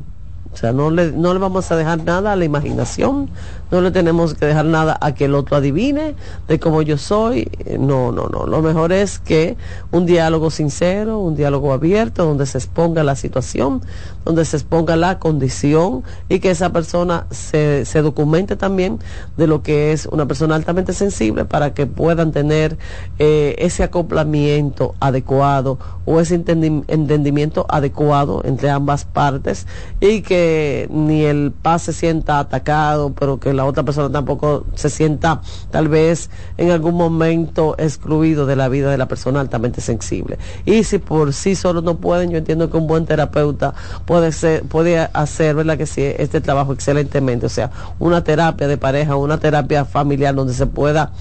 O 0.52 0.56
sea, 0.56 0.72
no 0.72 0.90
le, 0.90 1.12
no 1.12 1.34
le 1.34 1.38
vamos 1.38 1.70
a 1.70 1.76
dejar 1.76 2.02
nada 2.02 2.32
a 2.32 2.36
la 2.36 2.44
imaginación 2.46 3.28
no 3.70 3.80
le 3.80 3.90
tenemos 3.90 4.34
que 4.34 4.46
dejar 4.46 4.64
nada 4.64 4.96
a 5.00 5.14
que 5.14 5.24
el 5.24 5.34
otro 5.34 5.56
adivine 5.56 6.14
de 6.48 6.60
cómo 6.60 6.82
yo 6.82 6.98
soy. 6.98 7.50
No, 7.78 8.12
no, 8.12 8.28
no. 8.28 8.46
Lo 8.46 8.62
mejor 8.62 8.92
es 8.92 9.18
que 9.18 9.56
un 9.90 10.06
diálogo 10.06 10.50
sincero, 10.50 11.18
un 11.18 11.36
diálogo 11.36 11.72
abierto, 11.72 12.24
donde 12.24 12.46
se 12.46 12.58
exponga 12.58 13.02
la 13.02 13.16
situación, 13.16 13.82
donde 14.24 14.44
se 14.44 14.56
exponga 14.56 14.96
la 14.96 15.18
condición 15.18 16.04
y 16.28 16.38
que 16.38 16.50
esa 16.50 16.70
persona 16.70 17.26
se, 17.30 17.84
se 17.84 18.02
documente 18.02 18.56
también 18.56 18.98
de 19.36 19.46
lo 19.46 19.62
que 19.62 19.92
es 19.92 20.06
una 20.06 20.26
persona 20.26 20.54
altamente 20.54 20.92
sensible 20.92 21.44
para 21.44 21.74
que 21.74 21.86
puedan 21.86 22.32
tener 22.32 22.78
eh, 23.18 23.56
ese 23.58 23.82
acoplamiento 23.82 24.94
adecuado 25.00 25.78
o 26.04 26.20
ese 26.20 26.34
entendimiento 26.36 27.66
adecuado 27.68 28.42
entre 28.44 28.70
ambas 28.70 29.04
partes 29.04 29.66
y 30.00 30.22
que 30.22 30.88
ni 30.90 31.24
el 31.24 31.52
paz 31.52 31.82
se 31.82 31.92
sienta 31.92 32.38
atacado, 32.38 33.12
pero 33.18 33.38
que 33.40 33.55
la 33.56 33.64
otra 33.64 33.82
persona 33.82 34.10
tampoco 34.10 34.64
se 34.74 34.90
sienta 34.90 35.40
tal 35.70 35.88
vez 35.88 36.30
en 36.56 36.70
algún 36.70 36.94
momento 36.94 37.74
excluido 37.78 38.46
de 38.46 38.56
la 38.56 38.68
vida 38.68 38.90
de 38.90 38.98
la 38.98 39.08
persona 39.08 39.40
altamente 39.40 39.80
sensible. 39.80 40.38
Y 40.64 40.84
si 40.84 40.98
por 40.98 41.32
sí 41.32 41.54
solo 41.56 41.82
no 41.82 41.96
pueden, 41.96 42.30
yo 42.30 42.38
entiendo 42.38 42.70
que 42.70 42.76
un 42.76 42.86
buen 42.86 43.06
terapeuta 43.06 43.74
puede 44.04 44.32
ser, 44.32 44.62
puede 44.64 44.98
hacer, 45.12 45.56
¿verdad? 45.56 45.78
Que 45.78 45.86
sí, 45.86 46.02
este 46.02 46.40
trabajo 46.40 46.72
excelentemente. 46.72 47.46
O 47.46 47.50
sea, 47.50 47.70
una 47.98 48.22
terapia 48.22 48.68
de 48.68 48.78
pareja, 48.78 49.16
una 49.16 49.38
terapia 49.38 49.84
familiar 49.84 50.34
donde 50.34 50.54
se 50.54 50.66
pueda 50.66 51.12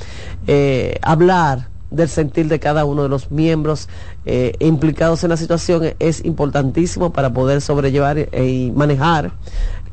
eh, 0.47 0.99
hablar 1.01 1.69
del 1.91 2.09
sentir 2.09 2.47
de 2.47 2.59
cada 2.59 2.85
uno 2.85 3.03
de 3.03 3.09
los 3.09 3.31
miembros 3.31 3.87
eh, 4.25 4.53
implicados 4.59 5.23
en 5.23 5.29
la 5.29 5.37
situación 5.37 5.93
es 5.99 6.23
importantísimo 6.25 7.13
para 7.13 7.31
poder 7.31 7.61
sobrellevar 7.61 8.17
e, 8.17 8.45
y 8.45 8.71
manejar 8.71 9.31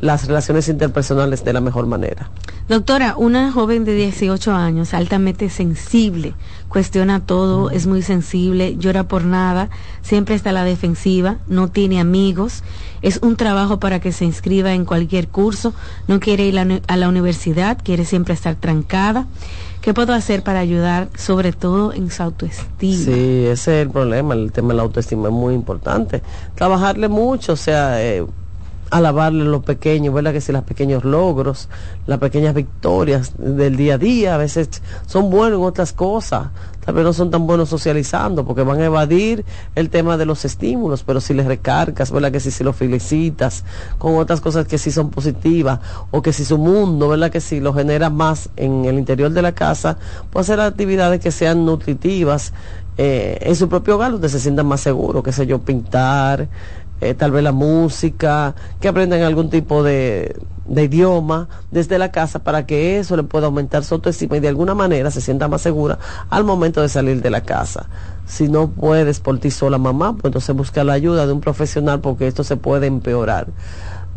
las 0.02 0.26
relaciones 0.26 0.68
interpersonales 0.68 1.44
de 1.44 1.52
la 1.52 1.60
mejor 1.60 1.86
manera. 1.86 2.28
Doctora, 2.68 3.14
una 3.16 3.52
joven 3.52 3.84
de 3.84 3.94
18 3.94 4.52
años, 4.52 4.94
altamente 4.94 5.48
sensible, 5.48 6.34
cuestiona 6.68 7.24
todo, 7.24 7.70
es 7.70 7.86
muy 7.86 8.02
sensible, 8.02 8.76
llora 8.76 9.04
por 9.04 9.24
nada, 9.24 9.70
siempre 10.02 10.34
está 10.34 10.50
a 10.50 10.54
la 10.54 10.64
defensiva, 10.64 11.38
no 11.46 11.68
tiene 11.68 12.00
amigos, 12.00 12.64
es 13.00 13.20
un 13.22 13.36
trabajo 13.36 13.78
para 13.78 14.00
que 14.00 14.10
se 14.10 14.24
inscriba 14.24 14.74
en 14.74 14.84
cualquier 14.84 15.28
curso, 15.28 15.72
no 16.08 16.18
quiere 16.18 16.46
ir 16.46 16.58
a 16.58 16.96
la 16.96 17.08
universidad, 17.08 17.78
quiere 17.82 18.04
siempre 18.04 18.34
estar 18.34 18.56
trancada. 18.56 19.26
¿Qué 19.82 19.94
puedo 19.94 20.14
hacer 20.14 20.44
para 20.44 20.60
ayudar, 20.60 21.08
sobre 21.16 21.52
todo 21.52 21.92
en 21.92 22.10
su 22.10 22.22
autoestima? 22.22 23.04
Sí, 23.04 23.46
ese 23.46 23.50
es 23.50 23.86
el 23.86 23.90
problema, 23.90 24.34
el 24.34 24.50
tema 24.52 24.68
de 24.68 24.74
la 24.74 24.82
autoestima 24.82 25.28
es 25.28 25.34
muy 25.34 25.54
importante. 25.54 26.22
Trabajarle 26.54 27.08
mucho, 27.08 27.54
o 27.54 27.56
sea, 27.56 28.00
eh, 28.00 28.24
alabarle 28.92 29.44
lo 29.44 29.62
pequeño, 29.62 30.12
¿verdad? 30.12 30.34
Que 30.34 30.42
si 30.42 30.52
los 30.52 30.64
pequeños 30.64 31.02
logros, 31.02 31.70
las 32.06 32.18
pequeñas 32.18 32.54
victorias 32.54 33.32
del 33.38 33.76
día 33.76 33.94
a 33.94 33.98
día, 33.98 34.34
a 34.34 34.36
veces 34.36 34.68
son 35.06 35.30
buenos 35.30 35.58
en 35.58 35.64
otras 35.64 35.94
cosas, 35.94 36.48
tal 36.84 36.94
vez 36.94 37.02
no 37.02 37.14
son 37.14 37.30
tan 37.30 37.46
buenos 37.46 37.70
socializando, 37.70 38.44
porque 38.44 38.62
van 38.62 38.80
a 38.80 38.84
evadir 38.84 39.46
el 39.74 39.88
tema 39.88 40.18
de 40.18 40.26
los 40.26 40.44
estímulos, 40.44 41.04
pero 41.04 41.22
si 41.22 41.32
les 41.32 41.46
recargas, 41.46 42.12
¿verdad? 42.12 42.30
Que 42.30 42.40
si, 42.40 42.50
si 42.50 42.62
lo 42.62 42.74
felicitas 42.74 43.64
con 43.96 44.16
otras 44.16 44.42
cosas 44.42 44.66
que 44.66 44.76
sí 44.76 44.90
son 44.90 45.08
positivas, 45.08 45.80
o 46.10 46.20
que 46.20 46.34
si 46.34 46.44
su 46.44 46.58
mundo, 46.58 47.08
¿verdad? 47.08 47.30
Que 47.30 47.40
si 47.40 47.60
lo 47.60 47.72
genera 47.72 48.10
más 48.10 48.50
en 48.56 48.84
el 48.84 48.98
interior 48.98 49.30
de 49.30 49.40
la 49.40 49.52
casa, 49.52 49.96
puede 50.30 50.42
hacer 50.42 50.60
actividades 50.60 51.18
que 51.18 51.32
sean 51.32 51.64
nutritivas, 51.64 52.52
eh, 52.98 53.38
en 53.40 53.56
su 53.56 53.70
propio 53.70 53.94
hogar 53.94 54.12
donde 54.12 54.28
se 54.28 54.38
sientan 54.38 54.66
más 54.66 54.82
seguros, 54.82 55.22
qué 55.22 55.32
sé 55.32 55.46
yo, 55.46 55.60
pintar, 55.60 56.48
eh, 57.02 57.14
tal 57.14 57.32
vez 57.32 57.42
la 57.42 57.52
música, 57.52 58.54
que 58.80 58.88
aprendan 58.88 59.22
algún 59.22 59.50
tipo 59.50 59.82
de, 59.82 60.36
de 60.66 60.84
idioma 60.84 61.48
desde 61.70 61.98
la 61.98 62.12
casa 62.12 62.38
para 62.38 62.64
que 62.64 62.98
eso 62.98 63.16
le 63.16 63.24
pueda 63.24 63.46
aumentar 63.46 63.84
su 63.84 63.94
autoestima 63.94 64.36
y 64.36 64.40
de 64.40 64.48
alguna 64.48 64.74
manera 64.74 65.10
se 65.10 65.20
sienta 65.20 65.48
más 65.48 65.62
segura 65.62 65.98
al 66.30 66.44
momento 66.44 66.80
de 66.80 66.88
salir 66.88 67.20
de 67.20 67.30
la 67.30 67.40
casa. 67.40 67.88
Si 68.26 68.48
no 68.48 68.70
puedes 68.70 69.20
por 69.20 69.38
ti 69.38 69.50
sola 69.50 69.78
mamá, 69.78 70.12
pues 70.12 70.26
entonces 70.26 70.54
busca 70.54 70.84
la 70.84 70.92
ayuda 70.92 71.26
de 71.26 71.32
un 71.32 71.40
profesional 71.40 72.00
porque 72.00 72.26
esto 72.26 72.44
se 72.44 72.56
puede 72.56 72.86
empeorar. 72.86 73.48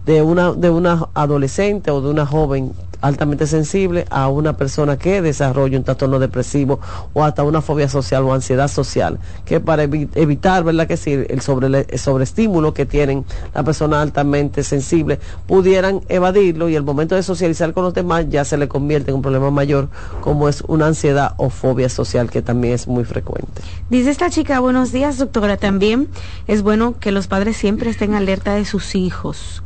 De 0.05 0.21
una, 0.21 0.53
de 0.53 0.69
una 0.69 1.09
adolescente 1.13 1.89
o 1.91 1.99
de 2.01 2.09
una 2.09 2.25
joven 2.25 2.73
altamente 3.05 3.45
sensible 3.47 4.05
a 4.09 4.27
una 4.29 4.57
persona 4.57 4.97
que 4.97 5.21
desarrolla 5.21 5.77
un 5.77 5.83
trastorno 5.83 6.19
depresivo 6.19 6.79
o 7.13 7.23
hasta 7.23 7.43
una 7.43 7.61
fobia 7.61 7.87
social 7.87 8.23
o 8.23 8.33
ansiedad 8.33 8.67
social, 8.67 9.19
que 9.45 9.59
para 9.59 9.83
evitar, 9.83 10.63
¿verdad? 10.63 10.87
Que 10.87 10.97
si 10.97 11.13
el, 11.13 11.41
sobre, 11.41 11.97
sobreestímulo 11.97 12.73
que 12.73 12.85
tienen 12.85 13.25
la 13.53 13.63
persona 13.63 14.01
altamente 14.01 14.63
sensible 14.63 15.19
pudieran 15.45 16.01
evadirlo 16.09 16.67
y 16.69 16.75
el 16.75 16.83
momento 16.83 17.15
de 17.15 17.23
socializar 17.23 17.73
con 17.73 17.83
los 17.83 17.93
demás 17.93 18.25
ya 18.29 18.43
se 18.43 18.57
le 18.57 18.67
convierte 18.67 19.11
en 19.11 19.17
un 19.17 19.21
problema 19.21 19.51
mayor 19.51 19.89
como 20.21 20.49
es 20.49 20.61
una 20.67 20.87
ansiedad 20.87 21.33
o 21.37 21.49
fobia 21.49 21.89
social 21.89 22.29
que 22.31 22.41
también 22.41 22.73
es 22.73 22.87
muy 22.87 23.03
frecuente. 23.03 23.61
Dice 23.89 24.09
esta 24.09 24.29
chica, 24.29 24.59
buenos 24.59 24.91
días 24.91 25.17
doctora, 25.19 25.57
también 25.57 26.07
es 26.47 26.63
bueno 26.63 26.95
que 26.99 27.11
los 27.11 27.27
padres 27.27 27.57
siempre 27.57 27.91
estén 27.91 28.15
alerta 28.15 28.55
de 28.55 28.65
sus 28.65 28.95
hijos 28.95 29.61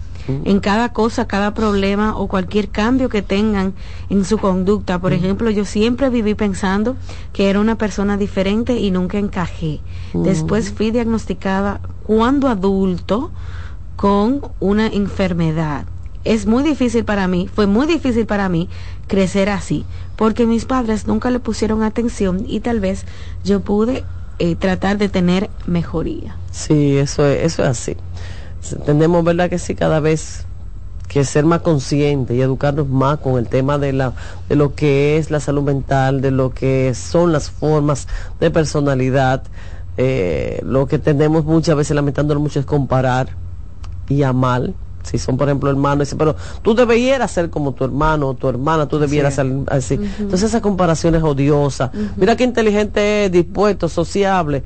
en 0.46 0.60
cada 0.60 0.94
cosa, 0.94 1.28
cada 1.28 1.54
problema 1.54 2.16
o 2.16 2.28
cualquier 2.28 2.70
cambio 2.70 3.10
que 3.10 3.22
tengan 3.22 3.74
en 4.10 4.26
su 4.26 4.38
conducta. 4.38 5.00
Por 5.00 5.14
ejemplo, 5.14 5.50
yo 5.50 5.66
siempre 5.66 6.10
viví 6.10 6.36
pensando 6.36 6.96
que 7.34 7.50
era 7.50 7.60
una 7.60 7.78
persona 7.78 8.18
diferente 8.18 8.74
y 8.80 8.92
nunca 8.92 9.18
encajé. 9.18 9.80
Después 10.14 10.72
fui 10.72 10.92
diagnosticada 10.92 11.82
cuando 12.06 12.48
adulto 12.48 13.32
con 13.96 14.42
una 14.60 14.88
enfermedad. 14.88 15.86
Es 16.26 16.46
muy 16.46 16.64
difícil 16.64 17.06
para 17.06 17.28
mí, 17.28 17.50
fue 17.54 17.66
muy 17.66 17.88
difícil 17.88 18.26
para 18.26 18.50
mí 18.50 18.70
crecer 19.08 19.50
así, 19.50 19.86
porque 20.16 20.46
mis 20.46 20.66
padres 20.66 21.08
nunca 21.08 21.30
le 21.30 21.40
pusieron 21.40 21.82
atención 21.82 22.44
y 22.48 22.60
tal 22.60 22.80
vez 22.80 23.06
yo 23.44 23.62
pude 23.62 24.04
eh, 24.38 24.56
tratar 24.56 24.98
de 24.98 25.10
tener 25.10 25.50
mejoría. 25.66 26.36
Sí, 26.52 26.98
eso 26.98 27.26
eso 27.26 27.64
es 27.64 27.70
así 27.70 27.98
tenemos, 28.86 29.24
¿verdad? 29.24 29.50
Que 29.50 29.60
sí, 29.60 29.76
cada 29.76 30.00
vez 30.00 30.46
que 31.10 31.26
ser 31.26 31.44
más 31.44 31.62
consciente 31.62 32.36
y 32.36 32.42
educarnos 32.42 32.88
más 32.88 33.18
con 33.18 33.38
el 33.38 33.48
tema 33.48 33.78
de, 33.78 33.94
la, 33.94 34.14
de 34.48 34.56
lo 34.56 34.76
que 34.76 35.18
es 35.18 35.32
la 35.32 35.40
salud 35.40 35.64
mental, 35.64 36.22
de 36.22 36.32
lo 36.32 36.52
que 36.54 36.94
son 36.94 37.34
las 37.34 37.50
formas 37.50 38.08
de 38.40 38.52
personalidad. 38.52 39.44
Eh, 39.98 40.62
lo 40.64 40.88
que 40.88 41.00
tenemos 41.00 41.44
muchas 41.44 41.76
veces 41.76 41.96
lamentándolo 41.96 42.40
mucho 42.40 42.60
es 42.60 42.66
comparar 42.66 43.30
y 44.08 44.24
amar. 44.24 44.72
Si 45.02 45.18
son, 45.18 45.38
por 45.38 45.48
ejemplo, 45.48 45.70
hermanos, 45.72 46.14
pero 46.18 46.36
tú 46.62 46.76
debieras 46.76 47.32
ser 47.32 47.50
como 47.50 47.72
tu 47.72 47.86
hermano 47.86 48.28
o 48.28 48.34
tu 48.36 48.48
hermana, 48.48 48.88
tú 48.88 49.00
debieras 49.00 49.34
ser 49.34 49.48
así. 49.68 49.96
Entonces 50.20 50.50
esa 50.50 50.62
comparación 50.62 51.16
es 51.16 51.24
odiosa. 51.24 51.92
Mira 52.18 52.36
qué 52.36 52.44
inteligente 52.44 53.26
es, 53.26 53.32
dispuesto, 53.32 53.90
sociable 53.90 54.64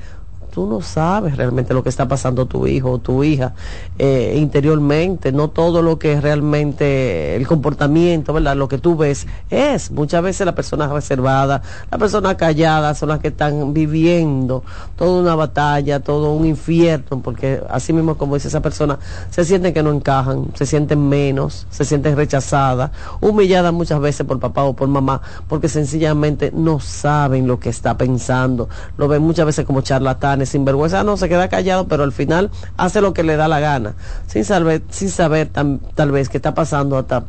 tú 0.53 0.67
no 0.67 0.81
sabes 0.81 1.35
realmente 1.35 1.73
lo 1.73 1.81
que 1.81 1.89
está 1.89 2.07
pasando 2.07 2.45
tu 2.45 2.67
hijo 2.67 2.91
o 2.91 2.99
tu 2.99 3.23
hija 3.23 3.53
eh, 3.97 4.35
interiormente, 4.37 5.31
no 5.31 5.49
todo 5.49 5.81
lo 5.81 5.97
que 5.97 6.13
es 6.13 6.21
realmente 6.21 7.35
el 7.35 7.47
comportamiento, 7.47 8.33
¿verdad? 8.33 8.55
Lo 8.55 8.67
que 8.67 8.77
tú 8.77 8.95
ves 8.95 9.25
es, 9.49 9.89
muchas 9.89 10.21
veces 10.21 10.45
la 10.45 10.53
persona 10.53 10.87
reservada, 10.87 11.63
la 11.89 11.97
persona 11.97 12.37
callada 12.37 12.93
son 12.93 13.09
las 13.09 13.19
que 13.19 13.29
están 13.29 13.73
viviendo 13.73 14.63
toda 14.95 15.21
una 15.21 15.33
batalla, 15.33 16.01
todo 16.01 16.33
un 16.33 16.45
infierno, 16.45 17.19
porque 17.23 17.59
así 17.71 17.91
mismo 17.91 18.15
como 18.15 18.35
dice 18.35 18.49
esa 18.49 18.61
persona, 18.61 18.99
se 19.31 19.45
sienten 19.45 19.73
que 19.73 19.81
no 19.81 19.91
encajan, 19.91 20.49
se 20.53 20.67
sienten 20.67 21.09
menos, 21.09 21.65
se 21.71 21.83
sienten 21.83 22.15
rechazadas, 22.15 22.91
humilladas 23.21 23.73
muchas 23.73 23.99
veces 23.99 24.27
por 24.27 24.39
papá 24.39 24.65
o 24.65 24.75
por 24.75 24.87
mamá, 24.87 25.19
porque 25.47 25.67
sencillamente 25.67 26.51
no 26.53 26.79
saben 26.79 27.47
lo 27.47 27.59
que 27.59 27.69
está 27.69 27.97
pensando, 27.97 28.69
lo 28.97 29.07
ven 29.07 29.23
muchas 29.23 29.47
veces 29.47 29.65
como 29.65 29.81
charlatanes, 29.81 30.42
sin 30.45 30.65
vergüenza 30.65 31.03
no, 31.03 31.17
se 31.17 31.29
queda 31.29 31.49
callado, 31.49 31.87
pero 31.87 32.03
al 32.03 32.11
final 32.11 32.51
hace 32.77 33.01
lo 33.01 33.13
que 33.13 33.23
le 33.23 33.35
da 33.35 33.47
la 33.47 33.59
gana, 33.59 33.95
sin 34.27 34.45
saber, 34.45 34.83
sin 34.89 35.09
saber 35.09 35.49
tal 35.49 36.11
vez 36.11 36.29
qué 36.29 36.37
está 36.37 36.53
pasando 36.53 36.97
hasta 36.97 37.25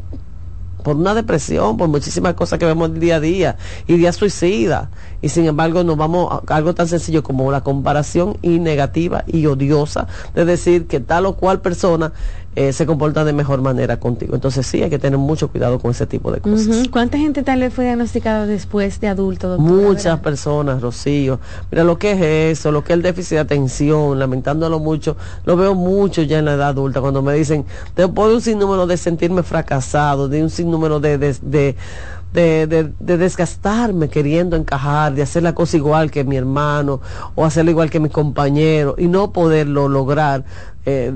por 0.85 0.97
una 0.97 1.15
depresión, 1.15 1.77
por 1.77 1.89
muchísimas 1.89 2.35
cosas 2.35 2.59
que 2.59 2.67
vemos 2.67 2.95
día 3.01 3.17
a 3.17 3.21
día, 3.21 3.57
y 3.89 3.97
día 3.97 4.13
suicida. 4.13 4.91
Y 5.23 5.31
sin 5.31 5.47
embargo 5.47 5.83
nos 5.83 5.97
vamos 5.97 6.31
a 6.31 6.55
algo 6.55 6.75
tan 6.75 6.87
sencillo 6.87 7.23
como 7.23 7.51
la 7.51 7.63
comparación 7.63 8.37
y 8.43 8.61
negativa 8.61 9.25
y 9.27 9.47
odiosa 9.47 10.07
de 10.35 10.45
decir 10.45 10.87
que 10.87 11.01
tal 11.01 11.25
o 11.25 11.37
cual 11.37 11.63
persona 11.63 12.13
eh, 12.57 12.73
se 12.73 12.87
comporta 12.87 13.25
de 13.25 13.33
mejor 13.33 13.61
manera 13.63 13.99
contigo. 13.99 14.35
Entonces 14.35 14.67
sí, 14.67 14.83
hay 14.83 14.91
que 14.91 14.99
tener 14.99 15.19
mucho 15.19 15.49
cuidado 15.49 15.79
con 15.79 15.91
ese 15.91 16.07
tipo 16.07 16.31
de 16.31 16.41
cosas. 16.41 16.89
¿Cuánta 16.91 17.19
gente 17.19 17.43
tal 17.43 17.61
vez 17.61 17.75
fue 17.75 17.85
diagnosticada 17.85 18.47
después 18.47 19.01
de 19.01 19.09
adulto? 19.09 19.59
Muchas 19.59 20.21
personas, 20.21 20.81
Rocío. 20.81 21.41
Mira 21.71 21.85
lo 21.85 21.99
que 21.99 22.13
es 22.13 22.59
eso, 22.59 22.71
lo 22.71 22.85
que 22.85 22.93
es 22.93 22.97
el 22.97 23.03
déficit 23.03 23.33
de 23.33 23.41
atención, 23.41 24.19
lamentándolo 24.19 24.79
mucho, 24.79 25.17
lo 25.45 25.57
veo 25.57 25.75
mucho 25.75 26.23
ya 26.23 26.39
en 26.39 26.45
la 26.45 26.55
edad 26.55 26.69
adulta, 26.69 27.01
cuando 27.01 27.23
me 27.23 27.35
dicen, 27.35 27.65
después 27.97 28.29
de 28.29 28.35
un 28.35 28.41
sinnúmero 28.41 28.87
de 28.87 28.97
sentirme 28.97 29.43
fracasado, 29.43 30.29
de 30.29 30.43
un 30.43 30.51
sinnúmero 30.51 31.01
de, 31.01 31.19
de, 31.19 31.35
de 31.43 31.77
de, 32.35 32.93
desgastarme 32.99 34.09
queriendo 34.09 34.57
encajar, 34.57 35.15
de 35.15 35.23
hacer 35.23 35.45
la 35.45 35.55
cosa 35.55 35.77
igual 35.77 36.11
que 36.11 36.25
mi 36.25 36.37
hermano 36.37 37.01
o 37.37 37.45
hacerlo 37.45 37.71
igual 37.71 37.91
que 37.91 38.01
mi 38.01 38.09
compañero 38.09 38.97
y 38.99 39.07
no 39.07 39.33
poderlo 39.33 39.89
lograr. 39.89 40.45
Eh, 40.85 41.13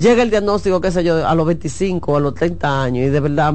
llega 0.00 0.22
el 0.22 0.30
diagnóstico, 0.30 0.80
qué 0.80 0.90
sé 0.90 1.04
yo, 1.04 1.26
a 1.26 1.34
los 1.34 1.46
25, 1.46 2.16
a 2.16 2.20
los 2.20 2.34
30 2.34 2.82
años 2.82 3.06
y 3.06 3.10
de 3.10 3.20
verdad 3.20 3.54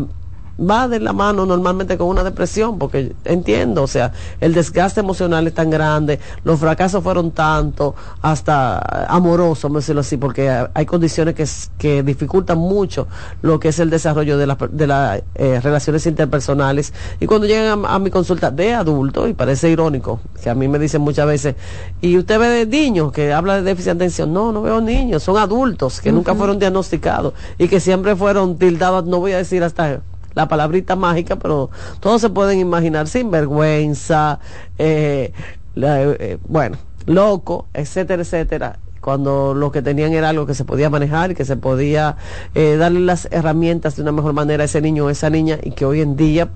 va 0.60 0.88
de 0.88 1.00
la 1.00 1.14
mano 1.14 1.46
normalmente 1.46 1.98
con 1.98 2.08
una 2.08 2.24
depresión, 2.24 2.80
porque 2.80 3.14
entiendo, 3.26 3.84
o 3.84 3.88
sea, 3.88 4.14
el 4.40 4.54
desgaste 4.54 5.00
emocional 5.00 5.48
es 5.48 5.54
tan 5.54 5.70
grande, 5.70 6.20
los 6.44 6.60
fracasos 6.60 7.04
fueron 7.04 7.32
tanto, 7.32 7.96
hasta 8.22 9.06
amorosos, 9.08 9.64
vamos 9.64 9.78
a 9.78 9.82
decirlo 9.82 10.02
así, 10.02 10.18
porque 10.18 10.66
hay 10.74 10.86
condiciones 10.86 11.36
que, 11.36 11.46
que 11.78 12.04
dificultan 12.04 12.58
mucho 12.58 13.08
lo 13.42 13.60
que 13.60 13.70
es 13.70 13.80
el 13.80 13.90
desarrollo 13.90 14.38
de, 14.38 14.56
de 14.72 14.88
las 14.88 15.22
eh, 15.36 15.60
relaciones 15.62 16.06
interpersonales. 16.06 16.94
Y 17.20 17.26
cuando 17.26 17.48
llegan 17.48 17.84
a, 17.86 18.00
mi 18.00 18.10
consulta 18.10 18.52
de 18.52 18.74
adulto, 18.74 19.28
y 19.28 19.34
parece 19.34 19.70
irónico, 19.70 20.20
que 20.42 20.50
a 20.50 20.56
mí 20.56 20.68
me 20.68 20.80
dicen 20.80 21.02
muchas 21.02 21.28
veces, 21.28 21.56
y 22.02 22.18
usted 22.18 22.40
ve 22.40 22.48
de 22.48 22.66
niños 22.66 23.12
que 23.12 23.34
habla 23.34 23.56
de 23.56 23.62
déficit 23.64 23.86
de 23.86 23.92
atención, 23.92 24.34
no, 24.34 24.52
no 24.52 24.62
veo 24.62 24.82
niños, 24.82 25.24
son 25.24 25.38
adultos 25.38 26.02
que 26.02 26.12
nunca 26.12 26.36
fueron 26.36 26.60
diagnosticados 26.60 27.34
y 27.58 27.68
que 27.68 27.80
siempre 27.80 28.16
fueron 28.16 28.58
tildados, 28.58 29.06
no 29.06 29.20
voy 29.20 29.34
a 29.34 29.38
decir 29.38 29.64
hasta 29.64 30.02
la 30.36 30.48
palabrita 30.48 30.96
mágica, 30.96 31.38
pero 31.38 31.70
todos 32.00 32.22
se 32.22 32.30
pueden 32.30 32.60
imaginar 32.60 33.08
sin 33.08 33.32
vergüenza, 33.32 34.40
eh, 34.78 35.32
eh, 35.76 36.38
bueno, 36.48 36.78
loco, 37.08 37.68
etcétera, 37.74 38.22
etcétera. 38.22 38.80
Cuando 39.00 39.54
lo 39.54 39.72
que 39.72 39.82
tenían 39.82 40.14
era 40.14 40.30
algo 40.30 40.48
que 40.48 40.56
se 40.56 40.66
podía 40.66 40.90
manejar 40.90 41.32
y 41.32 41.36
que 41.36 41.46
se 41.46 41.58
podía 41.58 42.18
eh, 42.56 42.76
darle 42.76 43.00
las 43.02 43.28
herramientas 43.32 43.96
de 43.96 44.02
una 44.02 44.12
mejor 44.12 44.34
manera 44.34 44.64
a 44.64 44.66
ese 44.66 44.82
niño 44.82 45.06
o 45.06 45.10
esa 45.10 45.30
niña 45.30 45.60
y 45.62 45.72
que 45.72 45.86
hoy 45.86 46.02
en 46.02 46.16
día 46.16 46.50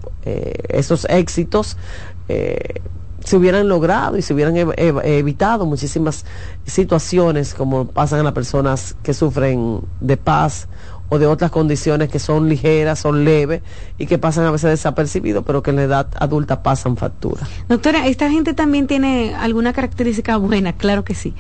esos 0.69 1.05
éxitos 1.09 1.77
se 2.27 3.38
hubieran 3.38 3.67
logrado 3.67 4.17
y 4.17 4.23
se 4.23 4.34
hubieran 4.34 4.55
evitado 4.57 5.67
muchísimas 5.67 6.25
situaciones 6.65 7.53
como 7.53 7.86
pasan 7.86 8.21
a 8.21 8.23
las 8.23 8.34
personas 8.34 8.95
que 9.03 9.13
sufren 9.13 9.82
de 9.99 10.17
paz 10.17 10.67
o 11.10 11.20
de 11.20 11.28
otras 11.28 11.51
condiciones 11.51 12.10
que 12.10 12.20
son 12.20 12.47
ligeras, 12.47 12.99
son 12.99 13.26
leves 13.26 13.62
y 13.97 14.05
que 14.05 14.18
pasan 14.18 14.45
a 14.45 14.51
veces 14.51 14.70
desapercibidos, 14.70 15.43
pero 15.45 15.62
que 15.62 15.72
en 15.72 15.78
la 15.78 15.84
edad 15.84 16.07
adulta 16.20 16.64
pasan 16.64 16.97
factura. 16.97 17.47
Doctora, 17.68 18.07
¿esta 18.07 18.30
gente 18.30 18.53
también 18.53 18.88
tiene 18.88 19.36
alguna 19.36 19.74
característica 19.74 20.38
buena? 20.38 20.74
Claro 20.74 21.03
que 21.03 21.16
sí 21.16 21.34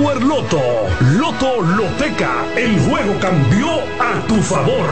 Loto. 0.01 0.59
Loto 1.15 1.61
Loteca. 1.61 2.45
El 2.57 2.79
juego 2.79 3.13
cambió 3.19 3.67
a 3.99 4.19
tu 4.27 4.35
favor. 4.37 4.89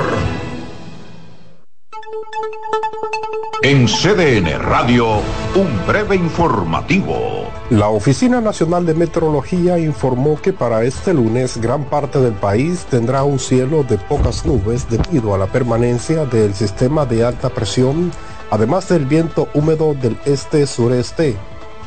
En 3.64 3.88
CDN 3.88 4.60
Radio, 4.60 5.18
un 5.56 5.88
breve 5.88 6.16
informativo. 6.16 7.48
La 7.72 7.90
Oficina 7.90 8.40
Nacional 8.40 8.86
de 8.86 8.94
Meteorología 8.94 9.80
informó 9.80 10.40
que 10.40 10.54
para 10.54 10.84
este 10.84 11.14
lunes 11.14 11.58
gran 11.58 11.86
parte 11.86 12.20
del 12.20 12.34
país 12.34 12.86
tendrá 12.90 13.24
un 13.24 13.40
cielo 13.40 13.84
de 13.84 13.98
pocas 13.98 14.46
nubes 14.46 14.88
debido 14.90 15.34
a 15.34 15.40
la 15.40 15.48
permanencia 15.48 16.26
del 16.26 16.54
sistema 16.54 17.06
de 17.08 17.26
alta 17.26 17.50
presión, 17.50 18.12
además 18.52 18.88
del 18.90 19.06
viento 19.06 19.50
húmedo 19.56 19.96
del 19.96 20.18
este-sureste 20.26 21.36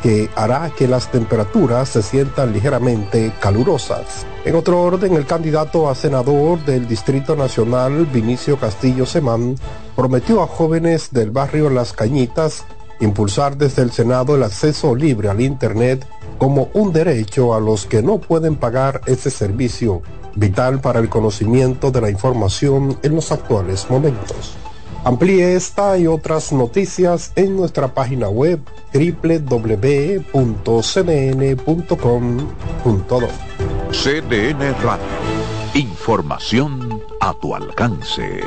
que 0.02 0.28
hará 0.34 0.70
que 0.76 0.88
las 0.88 1.10
temperaturas 1.10 1.88
se 1.88 2.02
sientan 2.02 2.52
ligeramente 2.52 3.32
calurosas. 3.40 4.26
En 4.44 4.56
otro 4.56 4.82
orden, 4.82 5.14
el 5.14 5.26
candidato 5.26 5.88
a 5.88 5.94
senador 5.94 6.64
del 6.64 6.88
Distrito 6.88 7.36
Nacional, 7.36 8.06
Vinicio 8.06 8.58
Castillo 8.58 9.06
Semán, 9.06 9.54
prometió 9.94 10.42
a 10.42 10.46
jóvenes 10.46 11.10
del 11.12 11.30
barrio 11.30 11.70
Las 11.70 11.92
Cañitas 11.92 12.64
impulsar 13.02 13.56
desde 13.56 13.82
el 13.82 13.90
Senado 13.90 14.36
el 14.36 14.42
acceso 14.42 14.94
libre 14.94 15.28
al 15.28 15.40
Internet 15.40 16.06
como 16.38 16.68
un 16.72 16.92
derecho 16.92 17.54
a 17.54 17.60
los 17.60 17.86
que 17.86 18.02
no 18.02 18.18
pueden 18.18 18.56
pagar 18.56 19.00
ese 19.06 19.30
servicio, 19.30 20.02
vital 20.34 20.80
para 20.80 21.00
el 21.00 21.08
conocimiento 21.08 21.90
de 21.90 22.00
la 22.00 22.10
información 22.10 22.98
en 23.02 23.14
los 23.14 23.30
actuales 23.32 23.86
momentos. 23.90 24.56
Amplíe 25.04 25.56
esta 25.56 25.98
y 25.98 26.06
otras 26.06 26.52
noticias 26.52 27.32
en 27.34 27.56
nuestra 27.56 27.92
página 27.92 28.28
web 28.28 28.60
www.cdn.com.do. 28.94 30.22
CDN 33.90 34.60
Radio. 34.82 35.04
Información 35.74 37.02
a 37.20 37.34
tu 37.34 37.52
alcance. 37.54 38.42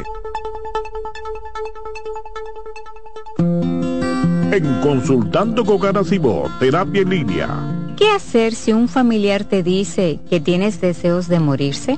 En 4.51 4.81
Consultando 4.81 5.65
con 5.65 5.79
Garacimo, 5.79 6.49
Terapia 6.59 7.01
en 7.01 7.09
Línea. 7.09 7.49
¿Qué 7.97 8.09
hacer 8.11 8.53
si 8.55 8.71
un 8.71 8.87
familiar 8.87 9.43
te 9.43 9.61
dice 9.61 10.21
que 10.29 10.39
tienes 10.39 10.79
deseos 10.79 11.27
de 11.27 11.39
morirse? 11.41 11.97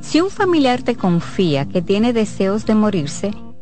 Si 0.00 0.22
un 0.22 0.30
familiar 0.30 0.82
te 0.82 0.96
confía 0.96 1.68
que 1.68 1.82
tiene 1.82 2.14
deseos 2.14 2.64
de 2.64 2.74
morirse, 2.74 3.32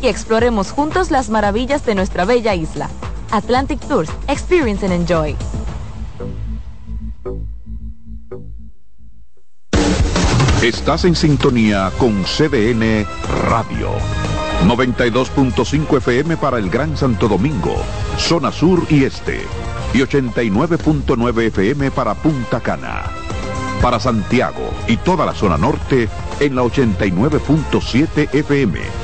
Y 0.00 0.06
exploremos 0.06 0.70
juntos 0.70 1.10
las 1.10 1.28
maravillas 1.28 1.84
de 1.84 1.94
nuestra 1.94 2.24
bella 2.24 2.54
isla. 2.54 2.88
Atlantic 3.30 3.80
Tours, 3.80 4.10
Experience 4.28 4.86
and 4.86 4.94
Enjoy. 4.94 5.36
Estás 10.62 11.04
en 11.04 11.14
sintonía 11.14 11.90
con 11.98 12.24
CDN 12.24 13.04
Radio. 13.50 13.90
92.5 14.66 15.98
FM 15.98 16.38
para 16.38 16.58
el 16.58 16.70
Gran 16.70 16.96
Santo 16.96 17.28
Domingo, 17.28 17.76
zona 18.16 18.50
sur 18.50 18.82
y 18.88 19.04
este. 19.04 19.42
Y 19.92 19.98
89.9 19.98 21.42
FM 21.48 21.90
para 21.90 22.14
Punta 22.14 22.60
Cana. 22.60 23.02
Para 23.82 24.00
Santiago 24.00 24.70
y 24.88 24.96
toda 24.96 25.26
la 25.26 25.34
zona 25.34 25.58
norte 25.58 26.08
en 26.40 26.56
la 26.56 26.62
89.7 26.62 28.32
FM. 28.32 29.03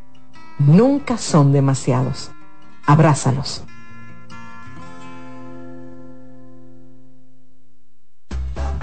Nunca 0.67 1.17
son 1.17 1.51
demasiados. 1.51 2.29
Abrázalos. 2.85 3.63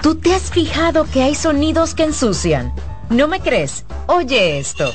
¿Tú 0.01 0.15
te 0.15 0.33
has 0.33 0.51
fijado 0.51 1.05
que 1.05 1.23
hay 1.23 1.35
sonidos 1.35 1.93
que 1.93 2.03
ensucian? 2.03 2.73
¿No 3.09 3.27
me 3.27 3.39
crees? 3.39 3.85
Oye 4.07 4.59
esto. 4.59 4.91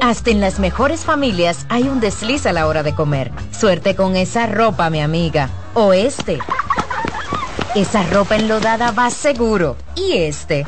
Hasta 0.00 0.30
en 0.30 0.40
las 0.40 0.58
mejores 0.60 1.04
familias 1.04 1.66
hay 1.68 1.88
un 1.88 2.00
desliz 2.00 2.46
a 2.46 2.52
la 2.52 2.66
hora 2.66 2.82
de 2.82 2.94
comer. 2.94 3.32
Suerte 3.50 3.96
con 3.96 4.14
esa 4.14 4.46
ropa, 4.46 4.90
mi 4.90 5.00
amiga. 5.00 5.48
O 5.74 5.92
este. 5.92 6.38
Esa 7.74 8.04
ropa 8.04 8.36
enlodada 8.36 8.92
va 8.92 9.10
seguro. 9.10 9.76
Y 9.94 10.18
este. 10.18 10.64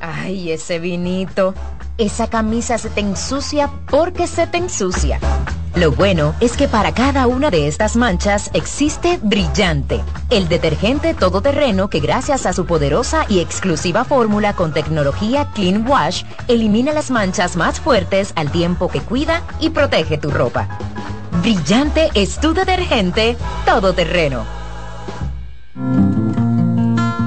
Ay, 0.00 0.50
ese 0.50 0.78
vinito. 0.78 1.54
Esa 1.98 2.26
camisa 2.26 2.78
se 2.78 2.88
te 2.88 3.00
ensucia 3.00 3.70
porque 3.90 4.26
se 4.26 4.46
te 4.46 4.56
ensucia. 4.56 5.20
Lo 5.74 5.92
bueno 5.92 6.34
es 6.40 6.56
que 6.56 6.66
para 6.66 6.92
cada 6.92 7.26
una 7.26 7.50
de 7.50 7.66
estas 7.66 7.96
manchas 7.96 8.50
existe 8.54 9.18
Brillante, 9.22 10.02
el 10.30 10.48
detergente 10.48 11.12
todoterreno 11.14 11.88
que 11.88 12.00
gracias 12.00 12.46
a 12.46 12.52
su 12.52 12.66
poderosa 12.66 13.26
y 13.28 13.40
exclusiva 13.40 14.04
fórmula 14.04 14.54
con 14.54 14.72
tecnología 14.72 15.50
Clean 15.54 15.86
Wash 15.86 16.24
elimina 16.48 16.92
las 16.92 17.10
manchas 17.10 17.56
más 17.56 17.80
fuertes 17.80 18.32
al 18.36 18.50
tiempo 18.50 18.88
que 18.88 19.00
cuida 19.00 19.42
y 19.60 19.70
protege 19.70 20.16
tu 20.16 20.30
ropa. 20.30 20.68
Brillante 21.42 22.10
es 22.14 22.38
tu 22.38 22.54
detergente 22.54 23.36
todoterreno. 23.66 24.61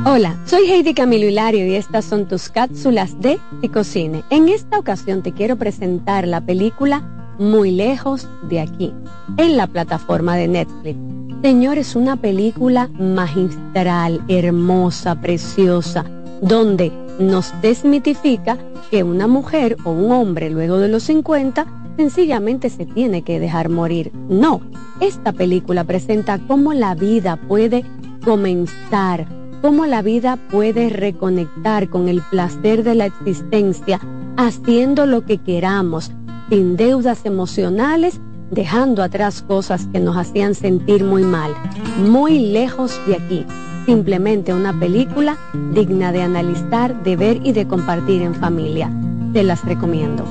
Hola, 0.08 0.38
soy 0.45 0.70
Heidi 0.70 0.93
Camilo 0.93 1.26
Hilario 1.26 1.66
y 1.66 1.74
estas 1.74 2.06
son 2.06 2.28
tus 2.28 2.49
cápsulas 2.49 3.20
de 3.22 3.39
Ticocine. 3.62 4.24
En 4.30 4.49
esta 4.49 4.78
ocasión 4.78 5.24
te 5.24 5.32
quiero 5.32 5.56
presentar 5.56 6.28
la 6.28 6.41
película 6.41 7.34
Muy 7.39 7.72
lejos 7.72 8.30
de 8.47 8.60
aquí, 8.60 8.93
en 9.38 9.58
la 9.58 9.66
plataforma 9.66 10.36
de 10.36 10.47
Netflix. 10.47 10.99
Señores, 11.41 11.95
una 11.95 12.18
película 12.18 12.88
magistral, 12.99 14.22
hermosa, 14.28 15.20
preciosa, 15.20 16.06
donde 16.39 16.91
nos 17.18 17.51
desmitifica 17.64 18.60
que 18.91 19.01
una 19.01 19.26
mujer 19.26 19.76
o 19.86 19.89
un 19.89 20.12
hombre 20.12 20.51
luego 20.51 20.78
de 20.78 20.88
los 20.88 21.01
50 21.01 21.66
sencillamente 21.97 22.70
se 22.70 22.86
tiene 22.86 23.24
que 23.24 23.39
dejar 23.39 23.70
morir. 23.70 24.12
No, 24.30 24.62
esta 24.99 25.32
película 25.32 25.84
presenta 25.84 26.38
cómo 26.47 26.74
la 26.74 26.93
vida 26.93 27.38
puede 27.38 27.84
comenzar 28.24 29.45
cómo 29.66 29.88
la 29.88 30.03
vida 30.03 30.38
puede 30.51 30.89
reconectar 30.89 31.89
con 31.89 32.07
el 32.07 32.22
placer 32.22 32.84
de 32.84 32.93
la 32.93 33.07
existencia 33.07 33.99
haciendo 34.38 35.07
lo 35.07 35.26
que 35.26 35.39
queramos, 35.39 36.11
sin 36.51 36.78
deudas 36.78 37.26
emocionales, 37.26 38.22
dejando 38.51 39.01
atrás 39.01 39.41
cosas 39.41 39.88
que 39.91 39.99
nos 39.99 40.18
hacían 40.18 40.53
sentir 40.53 41.03
muy 41.03 41.24
mal, 41.24 41.51
muy 41.97 42.51
lejos 42.51 43.01
de 43.07 43.16
aquí. 43.16 43.45
Simplemente 43.88 44.53
una 44.53 44.80
película 44.80 45.36
digna 45.74 46.11
de 46.11 46.22
analizar, 46.22 47.01
de 47.01 47.16
ver 47.16 47.39
y 47.43 47.51
de 47.51 47.68
compartir 47.68 48.22
en 48.22 48.36
familia. 48.36 48.91
Te 49.34 49.41
las 49.41 49.66
recomiendo. 49.66 50.26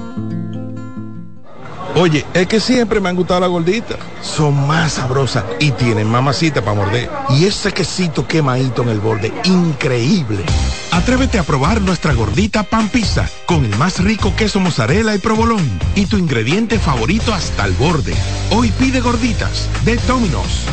Oye, 1.97 2.27
es 2.35 2.49
que 2.49 2.59
siempre 2.59 3.01
me 3.01 3.09
han 3.09 3.15
gustado 3.15 3.41
las 3.41 3.51
gorditas. 3.51 3.99
Son 4.21 4.67
más 4.67 4.95
sabrosas 4.95 5.45
y 5.61 5.71
tienen 5.71 6.11
mamacita 6.11 6.61
para 6.61 6.77
morder. 6.77 7.09
Y 7.31 7.45
ese 7.45 7.73
quesito 7.73 8.27
quemadito 8.27 8.83
en 8.83 8.89
el 8.89 8.99
borde, 8.99 9.33
increíble. 9.45 10.43
Atrévete 10.91 11.39
a 11.39 11.45
probar 11.45 11.81
nuestra 11.81 12.13
gordita 12.13 12.65
pan 12.65 12.89
pizza 12.89 13.29
con 13.47 13.65
el 13.65 13.77
más 13.77 14.03
rico 14.03 14.33
queso 14.37 14.59
mozzarella 14.59 15.15
y 15.15 15.19
provolón 15.19 15.63
y 15.95 16.07
tu 16.07 16.17
ingrediente 16.17 16.81
favorito 16.81 17.33
hasta 17.33 17.65
el 17.65 17.73
borde. 17.75 18.15
Hoy 18.51 18.73
pide 18.73 19.01
gorditas 19.01 19.69
de 19.85 19.97
Domino's. 20.09 20.67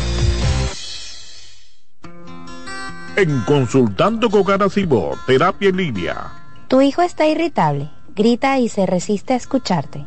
En 3.14 3.40
Consultando 3.42 4.28
con 4.28 4.42
Garacimo, 4.42 5.12
Terapia 5.26 5.68
en 5.68 5.76
Línea. 5.76 6.32
Tu 6.66 6.80
hijo 6.80 7.02
está 7.02 7.26
irritable, 7.26 7.90
grita 8.16 8.58
y 8.58 8.68
se 8.68 8.86
resiste 8.86 9.34
a 9.34 9.36
escucharte. 9.36 10.06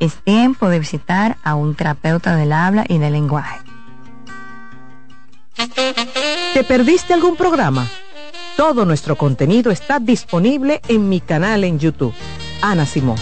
es 0.00 0.16
tiempo 0.24 0.68
de 0.68 0.80
visitar 0.80 1.36
a 1.44 1.54
un 1.54 1.74
terapeuta 1.76 2.34
del 2.34 2.52
habla 2.52 2.84
y 2.88 2.98
del 2.98 3.12
lenguaje. 3.12 3.60
¿Te 6.54 6.64
perdiste 6.64 7.14
algún 7.14 7.36
programa? 7.36 7.86
Todo 8.56 8.84
nuestro 8.84 9.16
contenido 9.16 9.70
está 9.70 10.00
disponible 10.00 10.80
en 10.88 11.08
mi 11.08 11.20
canal 11.20 11.64
en 11.64 11.78
YouTube. 11.78 12.14
Ana 12.60 12.86
Simón. 12.86 13.16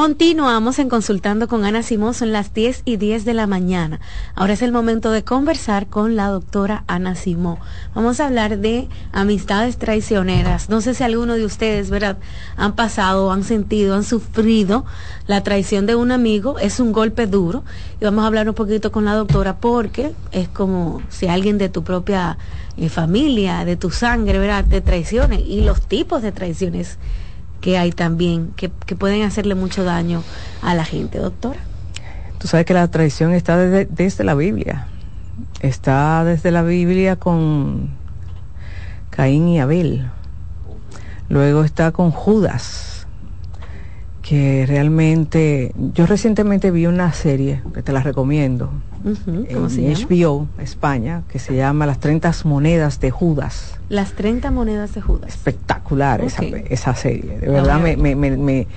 Continuamos 0.00 0.78
en 0.78 0.88
Consultando 0.88 1.46
con 1.46 1.66
Ana 1.66 1.82
Simón, 1.82 2.14
son 2.14 2.32
las 2.32 2.54
10 2.54 2.84
y 2.86 2.96
10 2.96 3.26
de 3.26 3.34
la 3.34 3.46
mañana. 3.46 4.00
Ahora 4.34 4.54
es 4.54 4.62
el 4.62 4.72
momento 4.72 5.10
de 5.10 5.24
conversar 5.24 5.88
con 5.88 6.16
la 6.16 6.28
doctora 6.28 6.84
Ana 6.86 7.14
Simón. 7.14 7.58
Vamos 7.94 8.18
a 8.18 8.28
hablar 8.28 8.60
de 8.60 8.88
amistades 9.12 9.76
traicioneras. 9.76 10.70
No 10.70 10.80
sé 10.80 10.94
si 10.94 11.04
alguno 11.04 11.34
de 11.34 11.44
ustedes, 11.44 11.90
¿verdad?, 11.90 12.16
han 12.56 12.76
pasado, 12.76 13.30
han 13.30 13.44
sentido, 13.44 13.94
han 13.94 14.04
sufrido 14.04 14.86
la 15.26 15.42
traición 15.42 15.84
de 15.84 15.96
un 15.96 16.12
amigo. 16.12 16.58
Es 16.58 16.80
un 16.80 16.92
golpe 16.92 17.26
duro. 17.26 17.62
Y 18.00 18.04
vamos 18.06 18.24
a 18.24 18.28
hablar 18.28 18.48
un 18.48 18.54
poquito 18.54 18.90
con 18.90 19.04
la 19.04 19.14
doctora 19.14 19.58
porque 19.58 20.14
es 20.32 20.48
como 20.48 21.02
si 21.10 21.26
alguien 21.26 21.58
de 21.58 21.68
tu 21.68 21.84
propia 21.84 22.38
eh, 22.78 22.88
familia, 22.88 23.66
de 23.66 23.76
tu 23.76 23.90
sangre, 23.90 24.38
¿verdad?, 24.38 24.64
te 24.66 24.80
traicione. 24.80 25.42
Y 25.42 25.60
los 25.60 25.82
tipos 25.82 26.22
de 26.22 26.32
traiciones 26.32 26.96
que 27.60 27.78
hay 27.78 27.92
también 27.92 28.52
que, 28.56 28.68
pueden 28.68 29.22
hacerle 29.22 29.54
mucho 29.54 29.84
daño 29.84 30.22
a 30.62 30.74
la 30.74 30.84
gente, 30.84 31.18
doctora. 31.18 31.60
Tú 32.38 32.48
sabes 32.48 32.66
que 32.66 32.74
la 32.74 32.88
traición 32.88 33.32
está 33.32 33.56
desde, 33.56 34.24
la 34.24 34.34
Biblia. 34.34 34.86
Está 35.60 36.24
desde 36.24 36.50
la 36.50 36.62
Biblia 36.62 37.16
con 37.16 37.90
Caín 39.10 39.48
y 39.48 39.60
Abel. 39.60 40.10
Luego 41.28 41.64
está 41.64 41.92
con 41.92 42.10
Judas, 42.10 42.89
que 44.30 44.64
realmente 44.64 45.72
yo 45.92 46.06
recientemente 46.06 46.70
vi 46.70 46.86
una 46.86 47.12
serie 47.12 47.62
que 47.74 47.82
te 47.82 47.90
la 47.90 48.00
recomiendo 48.00 48.70
en 49.04 49.56
HBO 49.56 50.46
España 50.62 51.24
que 51.28 51.40
se 51.40 51.56
llama 51.56 51.84
Las 51.84 51.98
30 51.98 52.32
monedas 52.44 53.00
de 53.00 53.10
Judas. 53.10 53.80
Las 53.88 54.12
30 54.12 54.52
monedas 54.52 54.94
de 54.94 55.00
Judas. 55.00 55.30
Espectacular 55.30 56.20
esa, 56.20 56.94
serie. 56.94 57.40
De 57.40 57.48
verdad, 57.48 57.80
me, 57.80 57.96
me, 57.96 58.68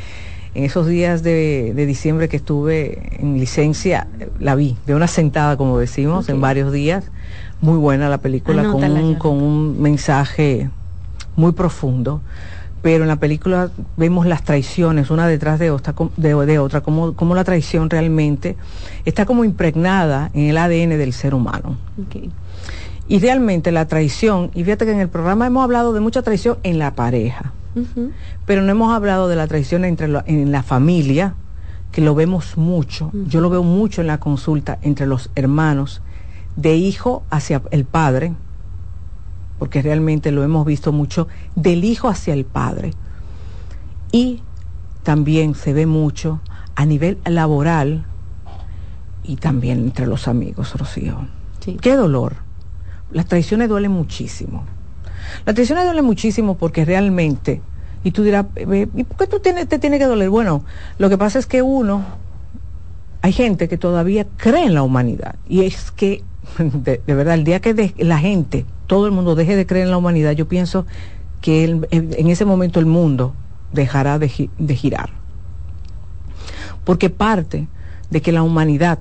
en 0.55 0.63
esos 0.63 0.87
días 0.87 1.21
de, 1.21 1.71
diciembre 1.85 2.29
que 2.29 2.37
estuve 2.37 3.19
en 3.21 3.39
licencia, 3.39 4.07
la 4.39 4.55
vi 4.55 4.75
de 4.87 4.95
una 4.95 5.07
sentada, 5.07 5.55
como 5.55 5.77
decimos, 5.77 6.29
en 6.29 6.41
varios 6.41 6.73
días. 6.73 7.11
Muy 7.61 7.77
buena 7.77 8.09
la 8.09 8.17
película, 8.17 8.63
con 8.63 8.83
un, 8.83 9.13
con 9.13 9.33
un 9.39 9.79
mensaje 9.79 10.71
muy 11.35 11.51
profundo 11.51 12.21
pero 12.83 13.05
en 13.05 13.07
la 13.07 13.15
película 13.15 13.71
vemos 13.95 14.25
las 14.27 14.43
traiciones 14.43 15.09
una 15.09 15.25
detrás 15.25 15.57
de 15.57 15.71
otra, 15.71 15.95
de, 16.17 16.59
otra 16.59 16.81
como, 16.81 17.15
como, 17.15 17.33
la 17.33 17.45
traición 17.45 17.89
realmente 17.89 18.57
está 19.05 19.25
como 19.25 19.45
impregnada 19.45 20.29
en 20.33 20.49
el 20.49 20.57
ADN 20.57 20.89
del 20.89 21.13
ser 21.13 21.33
humano. 21.33 21.77
Y 23.07 23.19
realmente 23.19 23.71
la 23.71 23.87
traición, 23.87 24.51
y 24.53 24.65
fíjate 24.65 24.85
que 24.85 24.91
en 24.91 24.99
el 24.99 25.07
programa 25.07 25.47
hemos 25.47 25.63
hablado 25.63 25.93
de 25.93 26.01
mucha 26.01 26.23
traición 26.23 26.57
en 26.63 26.77
la 26.77 26.93
pareja, 26.93 27.53
pero 28.45 28.61
no 28.61 28.71
hemos 28.71 28.93
hablado 28.93 29.29
de 29.29 29.37
la 29.37 29.47
traición 29.47 29.85
entre 29.85 30.09
en 30.25 30.51
la 30.51 30.61
familia, 30.61 31.35
que 31.93 32.01
lo 32.01 32.15
vemos 32.15 32.57
mucho, 32.57 33.11
yo 33.13 33.39
lo 33.39 33.49
veo 33.49 33.63
mucho 33.63 34.01
en 34.01 34.07
la 34.07 34.19
consulta 34.19 34.77
entre 34.81 35.07
los 35.07 35.29
hermanos, 35.35 36.01
de 36.57 36.75
hijo 36.75 37.23
hacia 37.29 37.61
el 37.71 37.85
padre, 37.85 38.33
porque 39.59 39.81
realmente 39.81 40.31
lo 40.31 40.43
hemos 40.43 40.65
visto 40.65 40.91
mucho, 40.91 41.27
del 41.55 41.83
hijo 41.83 42.09
hacia 42.09 42.33
el 42.33 42.45
padre. 42.45 42.93
Y 44.11 44.41
también 45.03 45.55
se 45.55 45.73
ve 45.73 45.85
mucho 45.85 46.41
a 46.75 46.85
nivel 46.85 47.17
laboral 47.25 48.05
y 49.23 49.37
también 49.37 49.79
entre 49.79 50.07
los 50.07 50.27
amigos, 50.27 50.75
Rocío. 50.75 51.27
Qué 51.81 51.95
dolor. 51.95 52.35
Las 53.11 53.27
traiciones 53.27 53.69
duelen 53.69 53.91
muchísimo. 53.91 54.65
Las 55.45 55.55
traiciones 55.55 55.85
duelen 55.85 56.05
muchísimo 56.05 56.57
porque 56.57 56.83
realmente, 56.83 57.61
y 58.03 58.11
tú 58.11 58.23
dirás, 58.23 58.45
¿y 58.57 59.03
por 59.03 59.17
qué 59.17 59.27
tú 59.27 59.39
te 59.39 59.79
tiene 59.79 59.97
que 59.97 60.05
doler? 60.05 60.29
Bueno, 60.29 60.63
lo 60.97 61.09
que 61.09 61.17
pasa 61.17 61.39
es 61.39 61.45
que 61.45 61.61
uno, 61.61 62.03
hay 63.21 63.31
gente 63.31 63.69
que 63.69 63.77
todavía 63.77 64.27
cree 64.35 64.65
en 64.65 64.73
la 64.73 64.83
humanidad. 64.83 65.35
Y 65.47 65.61
es 65.61 65.91
que, 65.91 66.23
de, 66.57 67.01
verdad, 67.07 67.35
el 67.35 67.45
día 67.45 67.61
que 67.61 67.93
la 67.97 68.19
gente 68.19 68.65
todo 68.93 69.07
el 69.07 69.11
mundo 69.11 69.33
deje 69.33 69.55
de 69.55 69.65
creer 69.65 69.85
en 69.85 69.89
la 69.89 69.97
humanidad, 69.97 70.33
yo 70.33 70.47
pienso 70.47 70.85
que 71.41 71.63
en 71.63 72.27
ese 72.27 72.45
momento 72.45 72.79
el 72.79 72.85
mundo 72.85 73.33
dejará 73.71 74.19
de, 74.19 74.29
girar. 74.29 75.09
Porque 76.83 77.09
parte 77.09 77.67
de 78.11 78.21
que 78.21 78.31
la 78.31 78.43
humanidad 78.43 78.99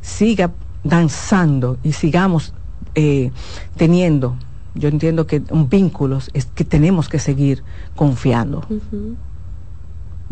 siga 0.00 0.52
danzando 0.84 1.76
y 1.82 1.90
sigamos 1.90 2.54
eh, 2.94 3.32
teniendo, 3.76 4.36
yo 4.76 4.88
entiendo 4.88 5.26
que 5.26 5.42
un 5.50 5.68
vínculos 5.68 6.30
es 6.34 6.46
que 6.46 6.64
tenemos 6.64 7.08
que 7.08 7.18
seguir 7.18 7.64
confiando. 7.96 8.64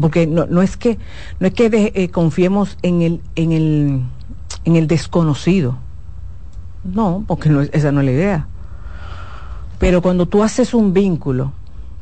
Porque 0.01 0.29
no, 0.29 0.63
es 0.63 0.77
que, 0.77 0.99
no 1.41 1.49
es 1.49 1.55
que 1.55 1.93
eh, 1.97 2.11
confiemos 2.11 2.79
en 2.83 3.03
el, 3.03 3.21
en, 3.35 3.51
el, 3.51 4.03
en 4.65 4.77
el 4.77 4.87
desconocido. 4.87 5.79
No, 6.85 7.25
porque 7.27 7.49
no, 7.49 7.61
esa 7.61 7.91
no 7.91 8.03
es 8.03 8.07
la 8.07 8.13
idea. 8.13 8.47
Pero 9.81 10.03
cuando 10.03 10.27
tú 10.27 10.43
haces 10.43 10.75
un 10.75 10.93
vínculo, 10.93 11.53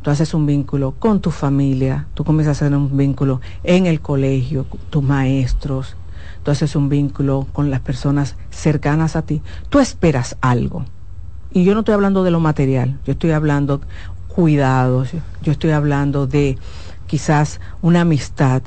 tú 0.02 0.10
haces 0.10 0.34
un 0.34 0.46
vínculo 0.46 0.96
con 0.98 1.20
tu 1.20 1.30
familia, 1.30 2.08
tú 2.14 2.24
comienzas 2.24 2.60
a 2.60 2.66
hacer 2.66 2.76
un 2.76 2.96
vínculo 2.96 3.40
en 3.62 3.86
el 3.86 4.00
colegio, 4.00 4.66
tus 4.90 5.04
maestros, 5.04 5.94
tú 6.42 6.50
haces 6.50 6.74
un 6.74 6.88
vínculo 6.88 7.46
con 7.52 7.70
las 7.70 7.78
personas 7.78 8.34
cercanas 8.50 9.14
a 9.14 9.22
ti, 9.22 9.42
tú 9.68 9.78
esperas 9.78 10.36
algo. 10.40 10.86
Y 11.52 11.62
yo 11.62 11.74
no 11.74 11.80
estoy 11.80 11.94
hablando 11.94 12.24
de 12.24 12.32
lo 12.32 12.40
material, 12.40 12.98
yo 13.06 13.12
estoy 13.12 13.30
hablando 13.30 13.80
cuidados, 14.26 15.12
yo 15.40 15.52
estoy 15.52 15.70
hablando 15.70 16.26
de 16.26 16.58
quizás 17.06 17.60
una 17.80 18.00
amistad, 18.00 18.62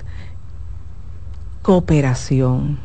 cooperación. 1.62 2.80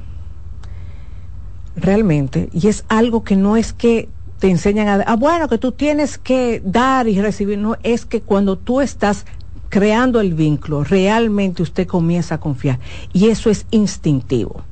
Realmente, 1.76 2.48
y 2.52 2.66
es 2.66 2.84
algo 2.88 3.22
que 3.22 3.36
no 3.36 3.56
es 3.56 3.72
que 3.72 4.08
te 4.38 4.50
enseñan 4.50 4.88
a, 4.88 5.04
ah, 5.06 5.16
bueno, 5.16 5.48
que 5.48 5.58
tú 5.58 5.72
tienes 5.72 6.18
que 6.18 6.60
dar 6.64 7.08
y 7.08 7.20
recibir, 7.20 7.58
no, 7.58 7.76
es 7.82 8.04
que 8.04 8.20
cuando 8.20 8.56
tú 8.56 8.80
estás 8.80 9.24
creando 9.68 10.20
el 10.20 10.34
vínculo, 10.34 10.84
realmente 10.84 11.62
usted 11.62 11.86
comienza 11.86 12.36
a 12.36 12.40
confiar 12.40 12.78
y 13.12 13.28
eso 13.28 13.50
es 13.50 13.66
instintivo. 13.70 14.62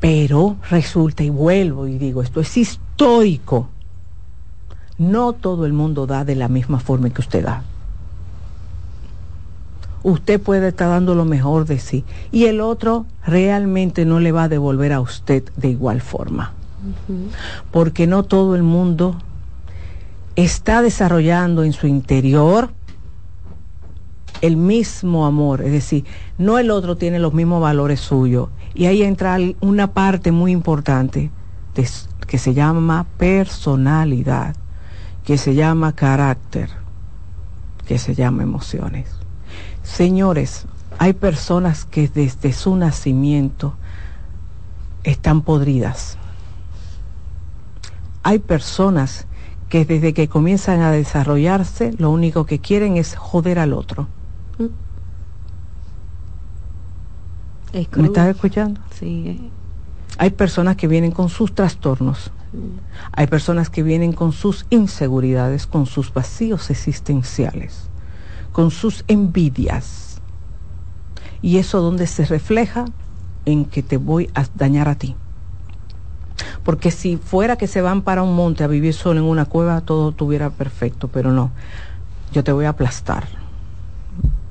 Pero 0.00 0.56
resulta, 0.68 1.22
y 1.22 1.30
vuelvo 1.30 1.86
y 1.86 1.96
digo, 1.96 2.22
esto 2.22 2.40
es 2.40 2.56
histórico. 2.56 3.68
No 4.98 5.32
todo 5.32 5.64
el 5.64 5.72
mundo 5.72 6.06
da 6.06 6.24
de 6.24 6.34
la 6.34 6.48
misma 6.48 6.80
forma 6.80 7.10
que 7.10 7.20
usted 7.20 7.44
da. 7.44 7.64
Usted 10.02 10.40
puede 10.40 10.68
estar 10.68 10.88
dando 10.88 11.14
lo 11.14 11.24
mejor 11.24 11.64
de 11.64 11.78
sí 11.78 12.04
y 12.32 12.46
el 12.46 12.60
otro 12.60 13.06
realmente 13.24 14.04
no 14.04 14.18
le 14.18 14.32
va 14.32 14.44
a 14.44 14.48
devolver 14.48 14.92
a 14.92 15.00
usted 15.00 15.44
de 15.56 15.68
igual 15.68 16.00
forma 16.00 16.52
porque 17.70 18.06
no 18.06 18.22
todo 18.22 18.54
el 18.54 18.62
mundo 18.62 19.16
está 20.36 20.82
desarrollando 20.82 21.64
en 21.64 21.72
su 21.72 21.86
interior 21.86 22.70
el 24.40 24.56
mismo 24.56 25.26
amor, 25.26 25.62
es 25.62 25.70
decir, 25.70 26.04
no 26.36 26.58
el 26.58 26.70
otro 26.70 26.96
tiene 26.96 27.20
los 27.20 27.32
mismos 27.32 27.60
valores 27.60 28.00
suyos. 28.00 28.48
Y 28.74 28.86
ahí 28.86 29.02
entra 29.02 29.36
una 29.60 29.92
parte 29.92 30.32
muy 30.32 30.50
importante 30.50 31.30
que 31.74 32.38
se 32.38 32.54
llama 32.54 33.06
personalidad, 33.18 34.56
que 35.24 35.38
se 35.38 35.54
llama 35.54 35.92
carácter, 35.94 36.70
que 37.86 37.98
se 37.98 38.14
llama 38.14 38.42
emociones. 38.42 39.08
Señores, 39.84 40.66
hay 40.98 41.12
personas 41.12 41.84
que 41.84 42.08
desde 42.08 42.52
su 42.52 42.74
nacimiento 42.74 43.74
están 45.04 45.42
podridas 45.42 46.18
hay 48.22 48.38
personas 48.38 49.26
que 49.68 49.84
desde 49.84 50.12
que 50.12 50.28
comienzan 50.28 50.80
a 50.80 50.90
desarrollarse 50.90 51.92
lo 51.98 52.10
único 52.10 52.46
que 52.46 52.58
quieren 52.58 52.96
es 52.96 53.16
joder 53.16 53.58
al 53.58 53.72
otro. 53.72 54.06
¿Me 57.72 58.06
estás 58.06 58.28
escuchando? 58.28 58.80
Sí. 58.98 59.50
Hay 60.18 60.30
personas 60.30 60.76
que 60.76 60.86
vienen 60.86 61.10
con 61.10 61.30
sus 61.30 61.54
trastornos. 61.54 62.30
Hay 63.12 63.28
personas 63.28 63.70
que 63.70 63.82
vienen 63.82 64.12
con 64.12 64.32
sus 64.32 64.66
inseguridades, 64.68 65.66
con 65.66 65.86
sus 65.86 66.12
vacíos 66.12 66.68
existenciales, 66.68 67.88
con 68.52 68.70
sus 68.70 69.04
envidias. 69.08 70.20
Y 71.40 71.56
eso 71.56 71.80
donde 71.80 72.06
se 72.06 72.26
refleja 72.26 72.84
en 73.46 73.64
que 73.64 73.82
te 73.82 73.96
voy 73.96 74.30
a 74.34 74.44
dañar 74.54 74.88
a 74.88 74.96
ti. 74.96 75.16
Porque 76.64 76.90
si 76.90 77.16
fuera 77.16 77.56
que 77.56 77.66
se 77.66 77.80
van 77.80 78.02
para 78.02 78.22
un 78.22 78.34
monte 78.34 78.64
a 78.64 78.66
vivir 78.66 78.94
solo 78.94 79.20
en 79.20 79.26
una 79.26 79.44
cueva, 79.44 79.80
todo 79.80 80.10
estuviera 80.10 80.50
perfecto, 80.50 81.08
pero 81.08 81.32
no. 81.32 81.50
Yo 82.32 82.44
te 82.44 82.52
voy 82.52 82.64
a 82.64 82.70
aplastar. 82.70 83.26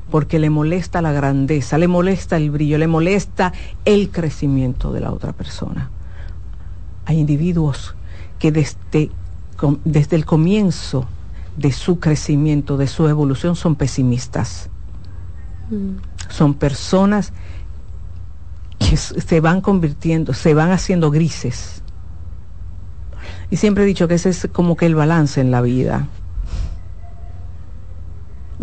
Porque 0.10 0.40
le 0.40 0.50
molesta 0.50 1.02
la 1.02 1.12
grandeza, 1.12 1.78
le 1.78 1.88
molesta 1.88 2.38
el 2.38 2.52
brillo, 2.52 2.78
le 2.78 2.88
molesta 2.88 3.54
el 3.86 4.12
crecimiento 4.12 4.92
de 4.92 5.00
la 5.00 5.12
otra 5.12 5.32
persona. 5.32 5.90
Hay 7.06 7.18
individuos 7.18 7.96
que 8.40 8.52
desde, 8.52 9.10
desde 9.86 10.16
el 10.16 10.26
comienzo 10.26 11.06
de 11.56 11.72
su 11.72 12.00
crecimiento, 12.00 12.78
de 12.78 12.88
su 12.88 13.08
evolución, 13.08 13.56
son 13.56 13.76
pesimistas. 13.76 14.70
Mm. 15.72 16.02
son 16.30 16.54
personas 16.54 17.32
que 18.90 18.98
se 18.98 19.40
van 19.40 19.62
convirtiendo, 19.62 20.34
se 20.34 20.54
van 20.54 20.72
haciendo 20.72 21.12
grises. 21.12 21.82
Y 23.50 23.58
siempre 23.58 23.84
he 23.84 23.88
dicho 23.88 24.08
que 24.08 24.16
ese 24.16 24.30
es 24.30 24.48
como 24.52 24.76
que 24.76 24.86
el 24.86 24.96
balance 24.96 25.40
en 25.42 25.52
la 25.52 25.62
vida. 25.62 26.08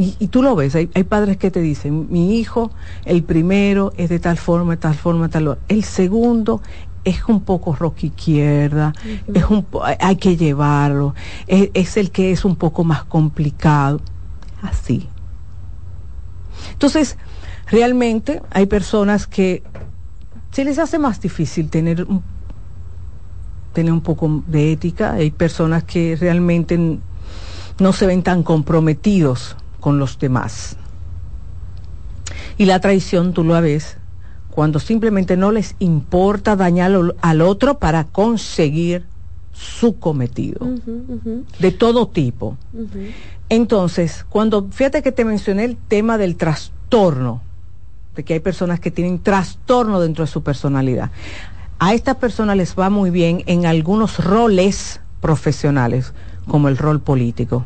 Y, 0.00 0.28
tú 0.28 0.44
lo 0.44 0.54
ves, 0.54 0.76
hay, 0.76 0.86
padres 0.86 1.38
que 1.38 1.50
te 1.50 1.60
dicen, 1.60 2.06
mi 2.08 2.38
hijo, 2.38 2.70
el 3.04 3.24
primero 3.24 3.92
es 3.96 4.08
de 4.08 4.20
tal 4.20 4.38
forma, 4.38 4.76
tal 4.76 4.94
forma, 4.94 5.28
tal 5.28 5.58
El 5.66 5.82
segundo 5.82 6.62
es 7.02 7.24
un 7.24 7.40
poco 7.40 7.74
rock 7.74 8.04
izquierda, 8.04 8.92
es 9.34 9.44
un 9.50 9.66
hay 9.98 10.14
que 10.14 10.36
llevarlo, 10.36 11.16
es, 11.48 11.96
el 11.96 12.12
que 12.12 12.30
es 12.30 12.44
un 12.44 12.54
poco 12.54 12.84
más 12.84 13.02
complicado, 13.04 14.00
así. 14.62 15.08
Entonces, 16.74 17.16
realmente 17.66 18.40
hay 18.50 18.66
personas 18.66 19.26
que 19.26 19.64
se 20.58 20.64
les 20.64 20.80
hace 20.80 20.98
más 20.98 21.20
difícil 21.20 21.70
tener 21.70 22.02
un, 22.02 22.20
tener 23.72 23.92
un 23.92 24.00
poco 24.00 24.42
de 24.48 24.72
ética, 24.72 25.12
hay 25.12 25.30
personas 25.30 25.84
que 25.84 26.16
realmente 26.16 26.98
no 27.78 27.92
se 27.92 28.06
ven 28.08 28.24
tan 28.24 28.42
comprometidos 28.42 29.56
con 29.78 30.00
los 30.00 30.18
demás. 30.18 30.76
Y 32.56 32.64
la 32.64 32.80
traición, 32.80 33.34
tú 33.34 33.44
lo 33.44 33.62
ves, 33.62 33.98
cuando 34.50 34.80
simplemente 34.80 35.36
no 35.36 35.52
les 35.52 35.76
importa 35.78 36.56
dañar 36.56 36.90
al 37.20 37.40
otro 37.40 37.78
para 37.78 38.02
conseguir 38.02 39.04
su 39.52 40.00
cometido, 40.00 40.66
de 41.60 41.70
todo 41.70 42.08
tipo. 42.08 42.56
Entonces, 43.48 44.26
cuando, 44.28 44.66
fíjate 44.72 45.04
que 45.04 45.12
te 45.12 45.24
mencioné 45.24 45.66
el 45.66 45.76
tema 45.76 46.18
del 46.18 46.34
trastorno, 46.34 47.42
de 48.18 48.24
que 48.24 48.34
hay 48.34 48.40
personas 48.40 48.80
que 48.80 48.90
tienen 48.90 49.20
trastorno 49.20 50.00
dentro 50.00 50.24
de 50.24 50.30
su 50.30 50.42
personalidad. 50.42 51.12
A 51.78 51.94
estas 51.94 52.16
personas 52.16 52.56
les 52.56 52.74
va 52.74 52.90
muy 52.90 53.10
bien 53.10 53.44
en 53.46 53.64
algunos 53.64 54.18
roles 54.24 55.00
profesionales, 55.20 56.12
como 56.48 56.66
el 56.68 56.76
rol 56.76 57.00
político 57.00 57.64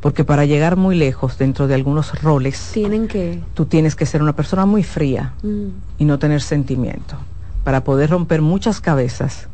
porque 0.00 0.24
para 0.24 0.44
llegar 0.46 0.76
muy 0.76 0.96
lejos 0.96 1.38
dentro 1.38 1.68
de 1.68 1.74
algunos 1.76 2.20
roles, 2.20 2.72
tienen 2.74 3.06
que 3.06 3.40
tú 3.54 3.66
tienes 3.66 3.94
que 3.94 4.04
ser 4.04 4.20
una 4.20 4.34
persona 4.34 4.66
muy 4.66 4.82
fría 4.82 5.34
mm. 5.44 5.66
y 5.98 6.04
no 6.04 6.18
tener 6.18 6.42
sentimiento 6.42 7.16
para 7.62 7.84
poder 7.84 8.10
romper 8.10 8.42
muchas 8.42 8.80
cabezas 8.80 9.46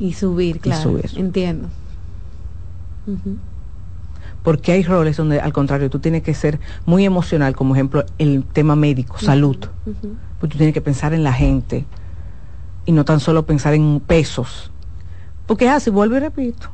y 0.00 0.14
subir, 0.14 0.58
claro. 0.58 0.98
Entiendo. 1.14 1.68
Porque 4.46 4.70
hay 4.70 4.84
roles 4.84 5.16
donde 5.16 5.40
al 5.40 5.52
contrario 5.52 5.90
tú 5.90 5.98
tienes 5.98 6.22
que 6.22 6.32
ser 6.32 6.60
muy 6.84 7.04
emocional, 7.04 7.56
como 7.56 7.74
ejemplo 7.74 8.04
el 8.16 8.44
tema 8.44 8.76
médico, 8.76 9.18
salud. 9.18 9.56
Pues 10.38 10.52
tú 10.52 10.56
tienes 10.56 10.72
que 10.72 10.80
pensar 10.80 11.12
en 11.14 11.24
la 11.24 11.32
gente 11.32 11.84
y 12.84 12.92
no 12.92 13.04
tan 13.04 13.18
solo 13.18 13.44
pensar 13.44 13.74
en 13.74 13.98
pesos. 13.98 14.70
Porque 15.46 15.68
así, 15.68 15.90
vuelvo 15.90 16.14
y 16.16 16.20
repito, 16.20 16.68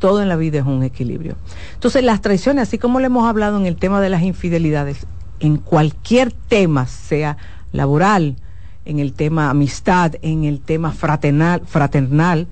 todo 0.00 0.20
en 0.20 0.28
la 0.28 0.36
vida 0.36 0.58
es 0.58 0.66
un 0.66 0.82
equilibrio. 0.82 1.36
Entonces, 1.72 2.04
las 2.04 2.20
traiciones, 2.20 2.68
así 2.68 2.76
como 2.76 3.00
le 3.00 3.06
hemos 3.06 3.26
hablado 3.26 3.56
en 3.56 3.64
el 3.64 3.76
tema 3.76 4.02
de 4.02 4.10
las 4.10 4.22
infidelidades, 4.22 5.06
en 5.40 5.56
cualquier 5.56 6.30
tema, 6.30 6.86
sea 6.86 7.38
laboral, 7.72 8.36
en 8.84 8.98
el 8.98 9.14
tema 9.14 9.48
amistad, 9.48 10.16
en 10.20 10.44
el 10.44 10.60
tema 10.60 10.92
fraternal, 10.92 11.62
fraternal 11.64 12.48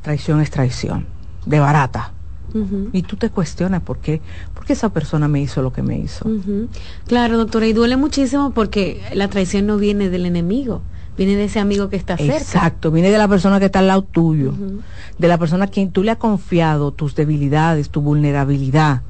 traición 0.00 0.40
es 0.40 0.50
traición, 0.50 1.04
de 1.44 1.60
barata. 1.60 2.15
Y 2.92 3.02
tú 3.02 3.16
te 3.16 3.30
cuestionas 3.30 3.82
por 3.82 3.98
qué, 3.98 4.20
por 4.54 4.64
qué 4.64 4.72
esa 4.72 4.88
persona 4.88 5.28
me 5.28 5.40
hizo 5.40 5.62
lo 5.62 5.72
que 5.72 5.82
me 5.82 5.98
hizo. 5.98 6.26
Claro, 7.06 7.38
doctora, 7.38 7.66
y 7.66 7.72
duele 7.72 7.96
muchísimo 7.96 8.50
porque 8.50 9.00
la 9.14 9.28
traición 9.28 9.66
no 9.66 9.76
viene 9.76 10.08
del 10.08 10.26
enemigo, 10.26 10.82
viene 11.16 11.36
de 11.36 11.44
ese 11.44 11.60
amigo 11.60 11.88
que 11.88 11.96
está 11.96 12.16
cerca. 12.16 12.36
Exacto, 12.36 12.90
viene 12.90 13.10
de 13.10 13.18
la 13.18 13.28
persona 13.28 13.58
que 13.58 13.66
está 13.66 13.80
al 13.80 13.88
lado 13.88 14.02
tuyo, 14.02 14.54
de 15.18 15.28
la 15.28 15.38
persona 15.38 15.64
a 15.66 15.68
quien 15.68 15.90
tú 15.90 16.02
le 16.02 16.12
has 16.12 16.18
confiado 16.18 16.92
tus 16.92 17.14
debilidades, 17.14 17.90
tu 17.90 18.00
vulnerabilidad, 18.00 19.02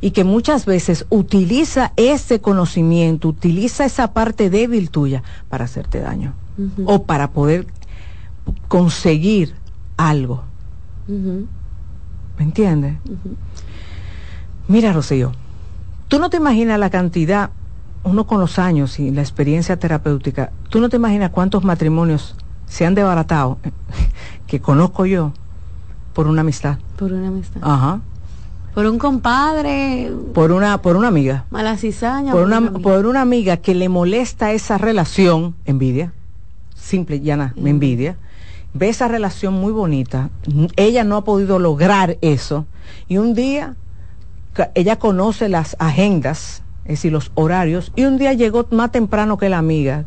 y 0.00 0.10
que 0.10 0.24
muchas 0.24 0.66
veces 0.66 1.06
utiliza 1.08 1.92
ese 1.96 2.40
conocimiento, 2.40 3.28
utiliza 3.28 3.86
esa 3.86 4.12
parte 4.12 4.50
débil 4.50 4.90
tuya 4.90 5.22
para 5.48 5.64
hacerte 5.64 6.00
daño 6.00 6.34
o 6.84 7.04
para 7.04 7.30
poder 7.30 7.66
conseguir 8.68 9.54
algo. 9.96 10.44
¿Me 12.38 12.44
entiendes? 12.44 12.96
Mira, 14.68 14.92
Rocío, 14.92 15.32
tú 16.08 16.18
no 16.18 16.30
te 16.30 16.36
imaginas 16.36 16.78
la 16.78 16.90
cantidad 16.90 17.50
uno 18.04 18.26
con 18.26 18.38
los 18.38 18.58
años 18.58 18.98
y 19.00 19.10
la 19.10 19.22
experiencia 19.22 19.78
terapéutica, 19.78 20.52
tú 20.68 20.80
no 20.80 20.88
te 20.88 20.96
imaginas 20.96 21.30
cuántos 21.30 21.64
matrimonios 21.64 22.36
se 22.66 22.86
han 22.86 22.94
desbaratado, 22.94 23.58
que 24.46 24.60
conozco 24.60 25.06
yo, 25.06 25.32
por 26.12 26.26
una 26.26 26.42
amistad. 26.42 26.78
Por 26.96 27.12
una 27.12 27.28
amistad. 27.28 27.60
Ajá. 27.64 28.00
Por 28.74 28.86
un 28.86 28.98
compadre. 28.98 30.12
Por 30.34 30.52
una, 30.52 30.82
por 30.82 30.96
una 30.96 31.08
amiga. 31.08 31.44
Mala 31.50 31.76
cizaña. 31.76 32.32
Por, 32.32 32.42
una, 32.42 32.56
amiga. 32.58 32.78
por 32.80 33.06
una 33.06 33.20
amiga 33.20 33.56
que 33.56 33.74
le 33.74 33.88
molesta 33.88 34.52
esa 34.52 34.78
relación, 34.78 35.54
envidia, 35.64 36.12
simple 36.74 37.20
llana, 37.20 37.54
me 37.56 37.70
envidia. 37.70 38.16
Ve 38.74 38.88
esa 38.88 39.08
relación 39.08 39.54
muy 39.54 39.72
bonita. 39.72 40.30
Ella 40.76 41.04
no 41.04 41.16
ha 41.16 41.24
podido 41.24 41.58
lograr 41.58 42.18
eso. 42.20 42.66
Y 43.08 43.18
un 43.18 43.34
día, 43.34 43.76
ella 44.74 44.96
conoce 44.96 45.48
las 45.48 45.76
agendas 45.78 46.64
es 46.84 46.90
decir, 46.90 47.12
los 47.12 47.32
horarios, 47.34 47.92
y 47.96 48.04
un 48.04 48.18
día 48.18 48.34
llegó 48.34 48.66
más 48.70 48.92
temprano 48.92 49.38
que 49.38 49.48
la 49.48 49.58
amiga, 49.58 50.04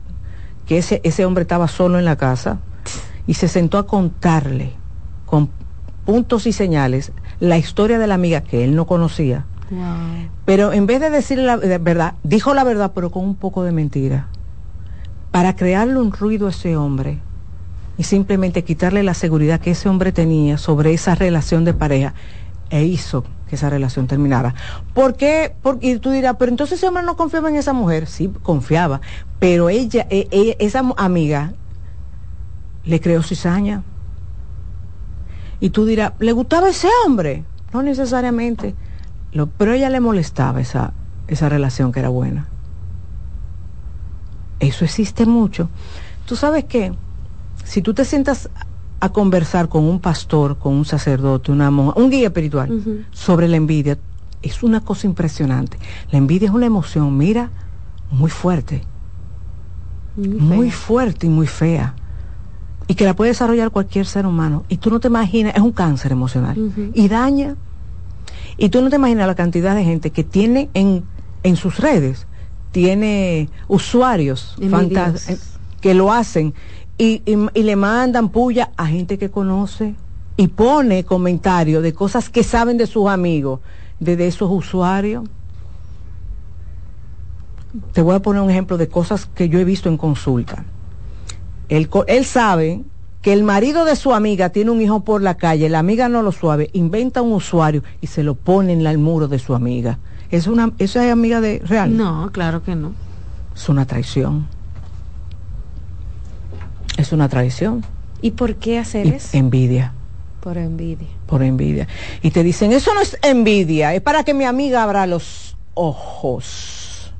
que 0.67 0.77
ese, 0.77 1.01
ese 1.03 1.25
hombre 1.25 1.41
estaba 1.41 1.67
solo 1.67 1.97
en 1.97 2.05
la 2.05 2.17
casa, 2.17 2.59
y 3.25 3.33
se 3.33 3.47
sentó 3.47 3.79
a 3.79 3.87
contarle 3.87 4.73
con 5.25 5.49
puntos 6.05 6.45
y 6.45 6.53
señales 6.53 7.11
la 7.39 7.57
historia 7.57 7.97
de 7.97 8.07
la 8.07 8.13
amiga 8.13 8.41
que 8.41 8.63
él 8.63 8.75
no 8.75 8.85
conocía. 8.85 9.45
Pero 10.45 10.71
en 10.71 10.85
vez 10.85 11.01
de 11.01 11.09
decirle 11.09 11.43
la 11.43 11.57
verdad, 11.57 12.13
dijo 12.23 12.53
la 12.53 12.63
verdad, 12.63 12.91
pero 12.93 13.09
con 13.09 13.23
un 13.25 13.35
poco 13.35 13.63
de 13.63 13.71
mentira, 13.71 14.27
para 15.31 15.55
crearle 15.55 15.97
un 15.97 16.11
ruido 16.11 16.47
a 16.47 16.51
ese 16.51 16.77
hombre 16.77 17.19
y 17.97 18.03
simplemente 18.03 18.63
quitarle 18.63 19.03
la 19.03 19.13
seguridad 19.13 19.59
que 19.59 19.71
ese 19.71 19.89
hombre 19.89 20.11
tenía 20.11 20.57
sobre 20.57 20.93
esa 20.93 21.15
relación 21.15 21.65
de 21.65 21.73
pareja, 21.73 22.13
e 22.69 22.83
hizo 22.83 23.23
que 23.49 23.55
esa 23.55 23.69
relación 23.69 24.07
terminara. 24.07 24.53
¿Por 24.93 25.15
qué? 25.15 25.55
Porque 25.61 25.97
tú 25.99 26.11
dirás, 26.11 26.35
pero 26.37 26.51
entonces 26.51 26.77
ese 26.77 26.87
hombre 26.87 27.03
no 27.03 27.15
confiaba 27.15 27.49
en 27.49 27.55
esa 27.55 27.73
mujer. 27.73 28.07
Sí, 28.07 28.31
confiaba, 28.43 29.01
pero 29.39 29.69
ella, 29.69 30.05
e, 30.09 30.27
e, 30.31 30.57
esa 30.59 30.83
amiga, 30.97 31.53
le 32.83 32.99
creó 32.99 33.23
cizaña. 33.23 33.83
Y 35.59 35.71
tú 35.71 35.85
dirás, 35.85 36.13
¿le 36.19 36.31
gustaba 36.33 36.69
ese 36.69 36.87
hombre? 37.05 37.43
No 37.73 37.81
necesariamente. 37.83 38.75
Lo, 39.31 39.47
pero 39.47 39.73
ella 39.73 39.89
le 39.89 39.99
molestaba 39.99 40.61
esa, 40.61 40.93
esa 41.27 41.49
relación 41.49 41.91
que 41.91 41.99
era 41.99 42.09
buena. 42.09 42.47
Eso 44.59 44.85
existe 44.85 45.25
mucho. 45.25 45.69
¿Tú 46.25 46.35
sabes 46.35 46.65
qué? 46.65 46.93
Si 47.67 47.81
tú 47.81 47.93
te 47.93 48.05
sientas 48.05 48.49
a 49.01 49.09
conversar 49.09 49.67
con 49.67 49.83
un 49.83 49.99
pastor, 49.99 50.57
con 50.57 50.73
un 50.73 50.85
sacerdote, 50.85 51.51
una 51.51 51.69
monja, 51.69 51.99
un 51.99 52.09
guía 52.09 52.27
espiritual 52.27 53.05
sobre 53.11 53.49
la 53.49 53.57
envidia, 53.57 53.97
es 54.41 54.63
una 54.63 54.79
cosa 54.79 55.05
impresionante. 55.05 55.77
La 56.09 56.17
envidia 56.17 56.47
es 56.47 56.53
una 56.53 56.65
emoción, 56.65 57.17
mira, 57.17 57.51
muy 58.09 58.29
fuerte. 58.29 58.83
Muy, 60.15 60.71
fuerte 60.71 61.27
y 61.27 61.29
muy 61.29 61.45
fea. 61.45 61.93
Y 62.87 62.95
que 62.95 63.03
la 63.03 63.15
puede 63.15 63.31
desarrollar 63.31 63.69
cualquier 63.69 64.05
ser 64.05 64.25
humano. 64.25 64.63
Y 64.69 64.77
tú 64.77 64.89
no 64.89 65.01
te 65.01 65.09
imaginas, 65.09 65.53
es 65.53 65.61
un 65.61 65.73
cáncer 65.73 66.13
emocional. 66.13 66.57
Y 66.93 67.09
daña. 67.09 67.57
Y 68.57 68.69
tú 68.69 68.81
no 68.81 68.89
te 68.89 68.95
imaginas 68.95 69.27
la 69.27 69.35
cantidad 69.35 69.75
de 69.75 69.83
gente 69.83 70.11
que 70.11 70.23
tiene 70.23 70.69
en, 70.73 71.03
en 71.43 71.57
sus 71.57 71.79
redes, 71.79 72.27
tiene 72.71 73.49
usuarios 73.67 74.55
que 75.81 75.93
lo 75.93 76.11
hacen 76.11 76.53
y, 76.97 77.21
le 77.53 77.75
mandan 77.75 78.29
puya 78.29 78.71
a 78.75 78.87
gente 78.87 79.17
que 79.17 79.29
conoce 79.29 79.95
y 80.35 80.47
pone 80.47 81.03
comentarios 81.03 81.83
de 81.83 81.93
cosas 81.93 82.29
que 82.29 82.43
saben 82.43 82.77
de 82.77 82.87
sus 82.87 83.07
amigos, 83.07 83.59
de, 83.99 84.27
esos 84.27 84.49
usuarios. 84.51 85.23
Te 87.93 88.01
voy 88.01 88.15
a 88.15 88.19
poner 88.19 88.41
un 88.41 88.49
ejemplo 88.49 88.77
de 88.77 88.87
cosas 88.87 89.25
que 89.25 89.49
yo 89.49 89.59
he 89.59 89.65
visto 89.65 89.89
en 89.89 89.97
consulta. 89.97 90.65
Él, 91.69 91.89
él 92.07 92.25
sabe 92.25 92.83
que 93.21 93.33
el 93.33 93.43
marido 93.43 93.85
de 93.85 93.95
su 93.95 94.13
amiga 94.13 94.49
tiene 94.49 94.71
un 94.71 94.81
hijo 94.81 95.01
por 95.01 95.21
la 95.21 95.35
calle, 95.35 95.69
la 95.69 95.79
amiga 95.79 96.07
no 96.09 96.21
lo 96.21 96.31
suave, 96.31 96.69
inventa 96.73 97.21
un 97.21 97.33
usuario 97.33 97.83
y 98.01 98.07
se 98.07 98.23
lo 98.23 98.35
pone 98.35 98.73
en 98.73 98.85
el 98.85 98.97
muro 98.97 99.27
de 99.27 99.37
su 99.37 99.53
amiga. 99.53 99.99
¿Es 100.31 100.47
una, 100.47 100.71
¿Esa 100.77 101.05
es 101.05 101.11
amiga 101.11 101.41
de 101.41 101.59
real? 101.59 101.95
No, 101.95 102.31
claro 102.31 102.63
que 102.63 102.75
no. 102.75 102.93
Es 103.55 103.69
una 103.69 103.85
traición. 103.85 104.47
Es 106.97 107.11
una 107.11 107.29
traición. 107.29 107.85
¿Y 108.21 108.31
por 108.31 108.55
qué 108.55 108.79
hacer 108.79 109.07
eso? 109.07 109.37
Envidia. 109.37 109.93
Por 110.41 110.57
envidia. 110.57 111.07
Por 111.27 111.43
envidia. 111.43 111.87
Y 112.21 112.31
te 112.31 112.43
dicen, 112.43 112.71
eso 112.71 112.93
no 112.93 113.01
es 113.01 113.17
envidia, 113.21 113.93
es 113.93 114.01
para 114.01 114.23
que 114.23 114.33
mi 114.33 114.45
amiga 114.45 114.83
abra 114.83 115.05
los 115.05 115.55
ojos. 115.75 117.13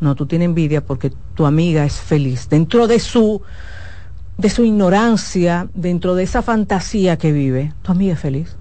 No, 0.00 0.14
tú 0.14 0.26
tienes 0.26 0.46
envidia 0.46 0.84
porque 0.84 1.12
tu 1.34 1.46
amiga 1.46 1.84
es 1.84 1.94
feliz. 1.94 2.48
Dentro 2.48 2.86
de 2.86 2.98
su, 2.98 3.42
de 4.36 4.50
su 4.50 4.64
ignorancia, 4.64 5.68
dentro 5.74 6.14
de 6.14 6.24
esa 6.24 6.42
fantasía 6.42 7.16
que 7.16 7.32
vive, 7.32 7.72
tu 7.82 7.92
amiga 7.92 8.14
es 8.14 8.20
feliz. 8.20 8.56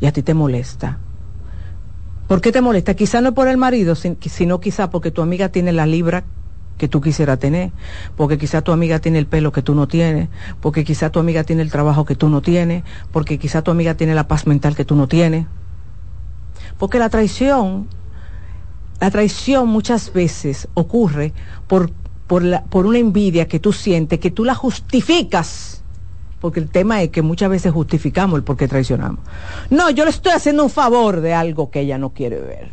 Y 0.00 0.06
a 0.06 0.12
ti 0.12 0.22
te 0.22 0.34
molesta. 0.34 0.98
¿Por 2.26 2.40
qué 2.40 2.52
te 2.52 2.60
molesta? 2.60 2.94
Quizá 2.94 3.20
no 3.20 3.34
por 3.34 3.48
el 3.48 3.58
marido, 3.58 3.94
sino 3.94 4.60
quizá 4.60 4.90
porque 4.90 5.10
tu 5.10 5.22
amiga 5.22 5.50
tiene 5.50 5.72
la 5.72 5.86
libra 5.86 6.24
que 6.78 6.88
tú 6.88 7.00
quisieras 7.00 7.38
tener, 7.38 7.70
porque 8.16 8.38
quizá 8.38 8.62
tu 8.62 8.72
amiga 8.72 8.98
tiene 8.98 9.18
el 9.18 9.26
pelo 9.26 9.52
que 9.52 9.62
tú 9.62 9.74
no 9.74 9.86
tienes, 9.86 10.28
porque 10.60 10.84
quizá 10.84 11.10
tu 11.10 11.20
amiga 11.20 11.44
tiene 11.44 11.62
el 11.62 11.70
trabajo 11.70 12.04
que 12.04 12.16
tú 12.16 12.28
no 12.28 12.42
tienes, 12.42 12.82
porque 13.12 13.38
quizá 13.38 13.62
tu 13.62 13.70
amiga 13.70 13.94
tiene 13.94 14.14
la 14.14 14.26
paz 14.26 14.46
mental 14.46 14.74
que 14.74 14.84
tú 14.84 14.96
no 14.96 15.06
tienes. 15.08 15.46
Porque 16.78 16.98
la 16.98 17.08
traición, 17.08 17.88
la 19.00 19.10
traición 19.10 19.68
muchas 19.68 20.12
veces 20.12 20.68
ocurre 20.74 21.32
por, 21.68 21.90
por, 22.26 22.42
la, 22.42 22.64
por 22.64 22.86
una 22.86 22.98
envidia 22.98 23.46
que 23.46 23.60
tú 23.60 23.72
sientes, 23.72 24.18
que 24.18 24.30
tú 24.30 24.44
la 24.44 24.54
justificas. 24.54 25.82
Porque 26.40 26.60
el 26.60 26.68
tema 26.68 27.00
es 27.02 27.08
que 27.10 27.22
muchas 27.22 27.48
veces 27.48 27.72
justificamos 27.72 28.36
el 28.36 28.42
por 28.42 28.56
qué 28.56 28.68
traicionamos. 28.68 29.20
No, 29.70 29.88
yo 29.90 30.04
le 30.04 30.10
estoy 30.10 30.32
haciendo 30.32 30.64
un 30.64 30.70
favor 30.70 31.20
de 31.20 31.32
algo 31.32 31.70
que 31.70 31.80
ella 31.80 31.96
no 31.96 32.10
quiere 32.10 32.40
ver. 32.40 32.70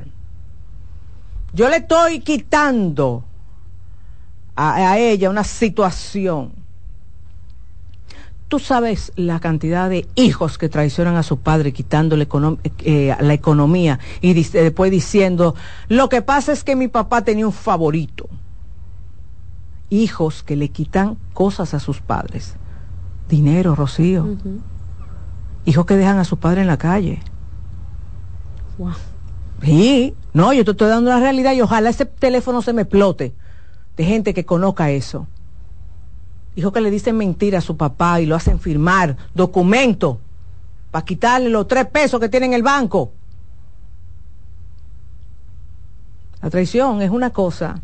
Yo 1.54 1.70
le 1.70 1.78
estoy 1.78 2.20
quitando 2.20 3.24
a, 4.56 4.98
ella 4.98 5.30
una 5.30 5.44
situación. 5.44 6.54
Tú 8.48 8.60
sabes 8.60 9.14
la 9.16 9.40
cantidad 9.40 9.90
de 9.90 10.08
hijos 10.16 10.58
que 10.58 10.68
traicionan 10.68 11.16
a 11.16 11.24
su 11.24 11.40
padre 11.40 11.72
quitándole 11.72 12.28
eh, 12.80 13.16
la 13.18 13.34
economía 13.34 14.00
y 14.20 14.34
después 14.34 14.92
diciendo, 14.92 15.56
lo 15.88 16.10
que 16.10 16.22
pasa 16.22 16.52
es 16.52 16.66
que 16.66 16.76
mi 16.76 16.90
papá 16.90 17.24
tenía 17.24 17.46
un 17.46 17.54
favorito. 17.54 18.28
Hijos 19.90 20.44
que 20.44 20.58
le 20.58 20.70
quitan 20.70 21.18
cosas 21.34 21.74
a 21.74 21.80
sus 21.80 22.02
padres. 22.02 22.56
Dinero, 23.30 23.74
Rocío. 23.74 24.38
Hijos 25.64 25.86
que 25.86 25.96
dejan 25.96 26.18
a 26.18 26.26
su 26.26 26.38
padre 26.38 26.62
en 26.62 26.68
la 26.68 26.78
calle. 26.78 27.20
Wow. 28.78 28.92
Sí, 29.64 30.14
no, 30.34 30.52
yo 30.52 30.66
te 30.66 30.72
estoy 30.72 30.90
dando 30.90 31.10
la 31.10 31.20
realidad 31.20 31.54
y 31.54 31.62
ojalá 31.62 31.90
ese 31.90 32.06
teléfono 32.06 32.62
se 32.62 32.74
me 32.74 32.82
explote 32.82 33.34
de 33.98 34.06
gente 34.06 34.34
que 34.34 34.46
conozca 34.46 34.90
eso. 34.90 35.28
Hijos 36.56 36.74
que 36.74 36.82
le 36.82 36.92
dicen 36.92 37.18
mentira 37.18 37.60
a 37.60 37.62
su 37.62 37.78
papá 37.78 38.20
y 38.20 38.26
lo 38.26 38.36
hacen 38.36 38.60
firmar 38.60 39.16
documento 39.34 40.20
para 40.92 41.06
quitarle 41.06 41.50
los 41.50 41.68
tres 41.68 41.86
pesos 41.88 42.20
que 42.20 42.30
tiene 42.30 42.48
en 42.48 42.54
el 42.54 42.64
banco. 42.64 43.12
La 46.42 46.50
traición 46.50 47.02
es 47.02 47.12
una 47.12 47.30
cosa 47.30 47.80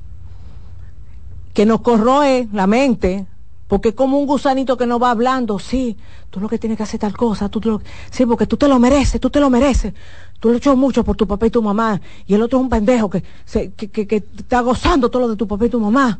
que 1.53 1.65
nos 1.65 1.81
corroe 1.81 2.47
la 2.51 2.67
mente, 2.67 3.25
porque 3.67 3.93
como 3.93 4.17
un 4.17 4.25
gusanito 4.25 4.77
que 4.77 4.85
nos 4.85 5.01
va 5.01 5.11
hablando, 5.11 5.59
sí, 5.59 5.97
tú 6.29 6.39
lo 6.39 6.47
que 6.47 6.57
tienes 6.57 6.77
que 6.77 6.83
hacer 6.83 6.99
tal 6.99 7.15
cosa, 7.15 7.49
tú, 7.49 7.81
sí, 8.09 8.25
porque 8.25 8.47
tú 8.47 8.55
te 8.55 8.67
lo 8.67 8.79
mereces, 8.79 9.19
tú 9.19 9.29
te 9.29 9.39
lo 9.39 9.49
mereces. 9.49 9.93
Tú 10.39 10.49
lo 10.49 10.57
echó 10.57 10.75
mucho 10.75 11.03
por 11.03 11.15
tu 11.15 11.27
papá 11.27 11.47
y 11.47 11.49
tu 11.49 11.61
mamá, 11.61 11.99
y 12.25 12.33
el 12.33 12.41
otro 12.41 12.59
es 12.59 12.63
un 12.63 12.69
pendejo 12.69 13.09
que, 13.09 13.23
se, 13.43 13.71
que, 13.71 13.89
que, 13.89 14.07
que 14.07 14.17
está 14.37 14.61
gozando 14.61 15.09
todo 15.09 15.23
lo 15.23 15.29
de 15.29 15.35
tu 15.35 15.47
papá 15.47 15.65
y 15.65 15.69
tu 15.69 15.79
mamá. 15.79 16.19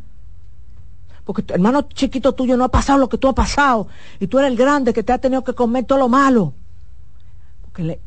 Porque 1.23 1.43
tu 1.43 1.53
hermano 1.53 1.83
chiquito 1.83 2.33
tuyo 2.33 2.57
no 2.57 2.63
ha 2.63 2.69
pasado 2.69 2.99
lo 2.99 3.09
que 3.09 3.17
tú 3.17 3.29
has 3.29 3.35
pasado, 3.35 3.87
y 4.19 4.27
tú 4.27 4.39
eres 4.39 4.51
el 4.51 4.57
grande 4.57 4.91
que 4.91 5.03
te 5.03 5.13
ha 5.13 5.17
tenido 5.17 5.43
que 5.43 5.53
comer 5.53 5.85
todo 5.85 5.99
lo 5.99 6.09
malo. 6.09 6.53
Porque 7.61 7.83
le, 7.83 7.99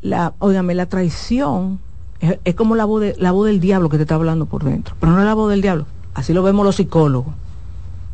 la, 0.00 0.32
óigame, 0.38 0.74
la 0.74 0.86
traición 0.86 1.80
es, 2.20 2.38
es 2.44 2.54
como 2.54 2.74
la 2.74 2.86
voz, 2.86 3.02
de, 3.02 3.16
la 3.18 3.32
voz 3.32 3.48
del 3.48 3.60
diablo 3.60 3.90
que 3.90 3.96
te 3.98 4.04
está 4.04 4.14
hablando 4.14 4.46
por 4.46 4.64
dentro, 4.64 4.94
pero 4.98 5.12
no 5.12 5.18
es 5.18 5.26
la 5.26 5.34
voz 5.34 5.50
del 5.50 5.60
diablo. 5.60 5.86
Así 6.14 6.32
lo 6.32 6.42
vemos 6.42 6.64
los 6.64 6.76
psicólogos. 6.76 7.34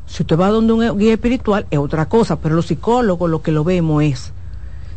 Si 0.09 0.23
usted 0.23 0.39
va 0.39 0.49
donde 0.49 0.73
un 0.73 0.99
guía 0.99 1.13
espiritual 1.13 1.67
es 1.71 1.79
otra 1.79 2.09
cosa, 2.09 2.37
pero 2.41 2.57
los 2.57 2.67
psicólogos 2.67 3.31
lo 3.31 3.43
que 3.43 3.53
lo 3.53 3.63
vemos 3.63 4.03
es 4.03 4.33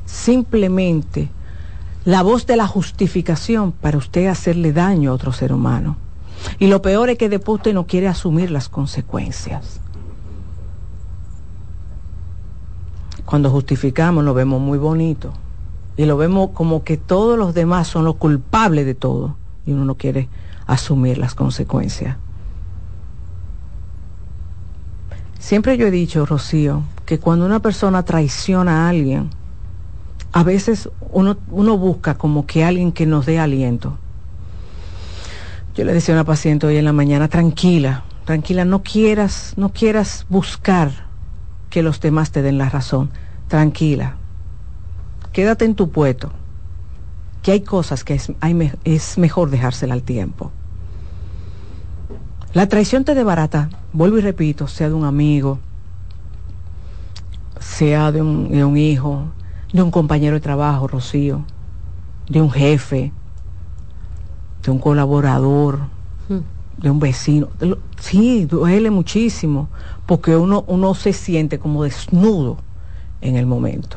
simplemente 0.05 1.29
la 2.05 2.23
voz 2.23 2.47
de 2.47 2.55
la 2.55 2.65
justificación 2.65 3.73
para 3.73 3.97
usted 3.97 4.27
hacerle 4.27 4.71
daño 4.71 5.11
a 5.11 5.13
otro 5.13 5.33
ser 5.33 5.51
humano. 5.51 5.97
Y 6.59 6.67
lo 6.67 6.81
peor 6.81 7.09
es 7.09 7.17
que 7.17 7.29
después 7.29 7.57
usted 7.57 7.73
no 7.73 7.85
quiere 7.85 8.07
asumir 8.07 8.49
las 8.51 8.69
consecuencias. 8.69 9.81
Cuando 13.25 13.51
justificamos 13.51 14.23
lo 14.23 14.33
vemos 14.33 14.61
muy 14.61 14.77
bonito 14.77 15.33
y 15.97 16.05
lo 16.05 16.17
vemos 16.17 16.51
como 16.53 16.83
que 16.83 16.97
todos 16.97 17.37
los 17.37 17.53
demás 17.53 17.87
son 17.87 18.05
los 18.05 18.15
culpables 18.15 18.85
de 18.85 18.95
todo 18.95 19.35
y 19.65 19.73
uno 19.73 19.85
no 19.85 19.95
quiere 19.95 20.29
asumir 20.67 21.17
las 21.17 21.35
consecuencias. 21.35 22.17
Siempre 25.41 25.75
yo 25.75 25.87
he 25.87 25.91
dicho, 25.91 26.25
Rocío, 26.25 26.83
que 27.07 27.19
cuando 27.19 27.47
una 27.47 27.59
persona 27.59 28.03
traiciona 28.03 28.85
a 28.85 28.89
alguien, 28.89 29.31
a 30.31 30.43
veces 30.43 30.87
uno, 31.11 31.35
uno 31.49 31.77
busca 31.79 32.13
como 32.13 32.45
que 32.45 32.63
alguien 32.63 32.91
que 32.91 33.07
nos 33.07 33.25
dé 33.25 33.39
aliento. 33.39 33.97
Yo 35.75 35.83
le 35.83 35.93
decía 35.93 36.13
a 36.13 36.17
una 36.17 36.25
paciente 36.25 36.67
hoy 36.67 36.77
en 36.77 36.85
la 36.85 36.93
mañana, 36.93 37.27
tranquila, 37.27 38.03
tranquila, 38.25 38.65
no 38.65 38.83
quieras, 38.83 39.53
no 39.57 39.69
quieras 39.69 40.27
buscar 40.29 40.91
que 41.71 41.81
los 41.81 41.99
demás 41.99 42.31
te 42.31 42.43
den 42.43 42.59
la 42.59 42.69
razón. 42.69 43.09
Tranquila. 43.47 44.17
Quédate 45.33 45.65
en 45.65 45.73
tu 45.73 45.89
puesto. 45.89 46.31
Que 47.41 47.53
hay 47.53 47.61
cosas 47.61 48.03
que 48.03 48.13
es, 48.13 48.31
hay, 48.41 48.71
es 48.83 49.17
mejor 49.17 49.49
dejársela 49.49 49.95
al 49.95 50.03
tiempo. 50.03 50.51
La 52.53 52.67
traición 52.67 53.05
te 53.05 53.15
debarata, 53.15 53.69
vuelvo 53.93 54.17
y 54.17 54.21
repito, 54.21 54.67
sea 54.67 54.89
de 54.89 54.93
un 54.93 55.05
amigo, 55.05 55.59
sea 57.59 58.11
de 58.11 58.21
un, 58.21 58.51
de 58.51 58.65
un 58.65 58.75
hijo, 58.75 59.23
de 59.71 59.81
un 59.81 59.89
compañero 59.89 60.35
de 60.35 60.41
trabajo, 60.41 60.85
Rocío, 60.85 61.45
de 62.27 62.41
un 62.41 62.51
jefe, 62.51 63.13
de 64.63 64.71
un 64.71 64.79
colaborador, 64.79 65.79
hmm. 66.27 66.81
de 66.81 66.91
un 66.91 66.99
vecino. 66.99 67.47
Sí, 67.97 68.43
duele 68.43 68.91
muchísimo, 68.91 69.69
porque 70.05 70.35
uno, 70.35 70.65
uno 70.67 70.93
se 70.93 71.13
siente 71.13 71.57
como 71.57 71.85
desnudo 71.85 72.57
en 73.21 73.37
el 73.37 73.45
momento. 73.45 73.95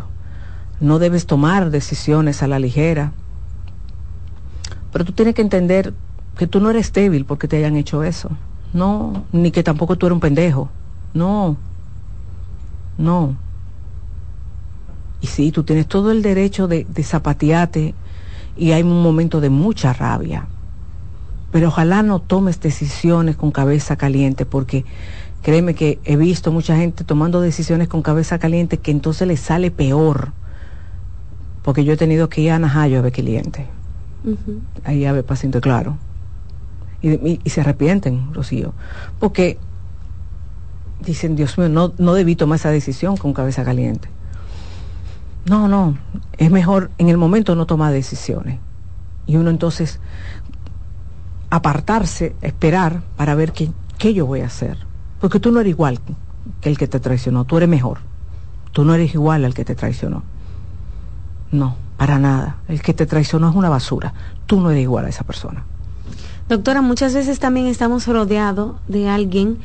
No 0.78 1.00
debes 1.00 1.26
tomar 1.26 1.70
decisiones 1.70 2.40
a 2.44 2.46
la 2.46 2.60
ligera. 2.60 3.14
Pero 4.92 5.04
tú 5.04 5.10
tienes 5.10 5.34
que 5.34 5.42
entender 5.42 5.92
que 6.36 6.46
tú 6.46 6.60
no 6.60 6.70
eres 6.70 6.92
débil 6.92 7.24
porque 7.24 7.48
te 7.48 7.56
hayan 7.56 7.76
hecho 7.76 8.02
eso. 8.02 8.30
No, 8.72 9.24
ni 9.32 9.50
que 9.50 9.62
tampoco 9.62 9.96
tú 9.96 10.06
eres 10.06 10.14
un 10.14 10.20
pendejo. 10.20 10.68
No, 11.12 11.56
no. 12.98 13.36
Y 15.20 15.26
sí, 15.26 15.52
tú 15.52 15.62
tienes 15.62 15.86
todo 15.86 16.10
el 16.10 16.22
derecho 16.22 16.66
de, 16.68 16.84
de 16.88 17.02
zapatearte 17.02 17.94
y 18.56 18.72
hay 18.72 18.82
un 18.82 19.02
momento 19.02 19.40
de 19.40 19.50
mucha 19.50 19.92
rabia. 19.92 20.46
Pero 21.52 21.68
ojalá 21.68 22.02
no 22.02 22.18
tomes 22.18 22.60
decisiones 22.60 23.36
con 23.36 23.52
cabeza 23.52 23.96
caliente, 23.96 24.44
porque 24.44 24.84
créeme 25.42 25.74
que 25.74 26.00
he 26.04 26.16
visto 26.16 26.50
mucha 26.50 26.76
gente 26.76 27.04
tomando 27.04 27.40
decisiones 27.40 27.86
con 27.86 28.02
cabeza 28.02 28.38
caliente 28.38 28.78
que 28.78 28.90
entonces 28.90 29.28
le 29.28 29.36
sale 29.36 29.70
peor. 29.70 30.32
Porque 31.62 31.84
yo 31.84 31.92
he 31.92 31.96
tenido 31.96 32.28
que 32.28 32.40
ir 32.40 32.50
a 32.50 32.58
Najayo 32.58 32.98
a 32.98 33.02
ver 33.02 33.12
clientes. 33.12 33.66
Ahí 34.84 35.04
a 35.04 35.12
ver 35.12 35.24
paciente, 35.24 35.60
claro. 35.60 35.96
Y, 37.04 37.40
y, 37.44 37.50
se 37.50 37.60
arrepienten, 37.60 38.32
Rocío. 38.32 38.72
Porque 39.20 39.58
dicen, 41.04 41.36
Dios 41.36 41.58
mío, 41.58 41.68
no, 41.68 41.92
no 41.98 42.14
debí 42.14 42.34
tomar 42.34 42.56
esa 42.56 42.70
decisión 42.70 43.18
con 43.18 43.34
cabeza 43.34 43.62
caliente. 43.62 44.08
No, 45.44 45.68
no, 45.68 45.98
es 46.38 46.50
mejor 46.50 46.90
en 46.96 47.10
el 47.10 47.18
momento 47.18 47.54
no 47.54 47.66
tomar 47.66 47.92
decisiones. 47.92 48.58
Y 49.26 49.36
uno 49.36 49.50
entonces 49.50 50.00
apartarse, 51.50 52.34
esperar 52.40 53.02
para 53.16 53.34
ver 53.34 53.52
qué, 53.52 53.70
qué 53.98 54.14
yo 54.14 54.24
voy 54.24 54.40
a 54.40 54.46
hacer. 54.46 54.78
Porque 55.20 55.40
tú 55.40 55.52
no 55.52 55.60
eres 55.60 55.72
igual 55.72 56.00
que 56.62 56.70
el 56.70 56.78
que 56.78 56.88
te 56.88 57.00
traicionó, 57.00 57.44
tú 57.44 57.58
eres 57.58 57.68
mejor. 57.68 57.98
Tú 58.72 58.84
no 58.84 58.94
eres 58.94 59.14
igual 59.14 59.44
al 59.44 59.52
que 59.52 59.64
te 59.64 59.74
traicionó. 59.74 60.22
No, 61.52 61.76
para 61.98 62.18
nada. 62.18 62.56
El 62.66 62.80
que 62.80 62.94
te 62.94 63.06
traicionó 63.06 63.50
es 63.50 63.54
una 63.54 63.68
basura. 63.68 64.14
Tú 64.46 64.60
no 64.60 64.70
eres 64.70 64.82
igual 64.82 65.04
a 65.04 65.08
esa 65.10 65.24
persona. 65.24 65.64
Doctora, 66.48 66.82
muchas 66.82 67.14
veces 67.14 67.38
también 67.38 67.66
estamos 67.66 68.06
rodeados 68.06 68.76
de 68.86 69.08
alguien 69.08 69.58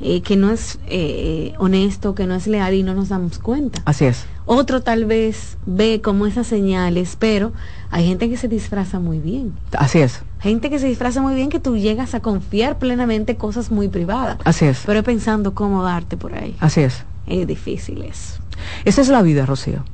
eh, 0.00 0.22
que 0.22 0.36
no 0.36 0.50
es 0.50 0.80
eh, 0.88 1.54
honesto, 1.58 2.16
que 2.16 2.26
no 2.26 2.34
es 2.34 2.48
leal 2.48 2.74
y 2.74 2.82
no 2.82 2.94
nos 2.94 3.08
damos 3.10 3.38
cuenta. 3.38 3.80
Así 3.84 4.04
es. 4.04 4.26
Otro 4.44 4.82
tal 4.82 5.04
vez 5.04 5.56
ve 5.66 6.00
como 6.02 6.26
esas 6.26 6.48
señales, 6.48 7.16
pero 7.18 7.52
hay 7.90 8.08
gente 8.08 8.28
que 8.28 8.36
se 8.36 8.48
disfraza 8.48 8.98
muy 8.98 9.18
bien. 9.18 9.54
Así 9.78 10.00
es. 10.00 10.22
Gente 10.40 10.68
que 10.68 10.80
se 10.80 10.88
disfraza 10.88 11.22
muy 11.22 11.36
bien 11.36 11.48
que 11.48 11.60
tú 11.60 11.76
llegas 11.76 12.14
a 12.14 12.20
confiar 12.20 12.78
plenamente 12.78 13.36
cosas 13.36 13.70
muy 13.70 13.88
privadas. 13.88 14.38
Así 14.44 14.64
es. 14.64 14.82
Pero 14.84 15.02
pensando 15.04 15.54
cómo 15.54 15.84
darte 15.84 16.16
por 16.16 16.34
ahí. 16.34 16.56
Así 16.58 16.80
es. 16.80 17.04
Es 17.26 17.46
difícil 17.46 18.02
eso. 18.02 18.40
Esa 18.84 19.00
es 19.00 19.08
la 19.08 19.22
vida, 19.22 19.46
Rocío. 19.46 19.84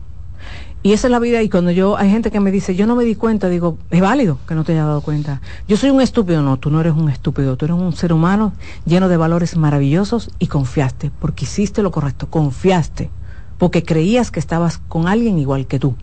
Y 0.82 0.92
esa 0.92 1.08
es 1.08 1.10
la 1.10 1.18
vida. 1.18 1.42
Y 1.42 1.50
cuando 1.50 1.70
yo, 1.70 1.98
hay 1.98 2.10
gente 2.10 2.30
que 2.30 2.40
me 2.40 2.50
dice, 2.50 2.74
yo 2.74 2.86
no 2.86 2.96
me 2.96 3.04
di 3.04 3.14
cuenta, 3.14 3.48
digo, 3.48 3.76
es 3.90 4.00
válido 4.00 4.38
que 4.48 4.54
no 4.54 4.64
te 4.64 4.72
haya 4.72 4.84
dado 4.84 5.02
cuenta. 5.02 5.42
Yo 5.68 5.76
soy 5.76 5.90
un 5.90 6.00
estúpido. 6.00 6.42
No, 6.42 6.56
tú 6.58 6.70
no 6.70 6.80
eres 6.80 6.94
un 6.94 7.10
estúpido. 7.10 7.56
Tú 7.56 7.66
eres 7.66 7.76
un 7.76 7.92
ser 7.92 8.12
humano 8.12 8.52
lleno 8.86 9.08
de 9.08 9.16
valores 9.16 9.56
maravillosos 9.56 10.30
y 10.38 10.46
confiaste, 10.46 11.10
porque 11.20 11.44
hiciste 11.44 11.82
lo 11.82 11.90
correcto. 11.90 12.30
Confiaste, 12.30 13.10
porque 13.58 13.82
creías 13.82 14.30
que 14.30 14.40
estabas 14.40 14.78
con 14.78 15.06
alguien 15.06 15.38
igual 15.38 15.66
que 15.66 15.78
tú. 15.78 15.96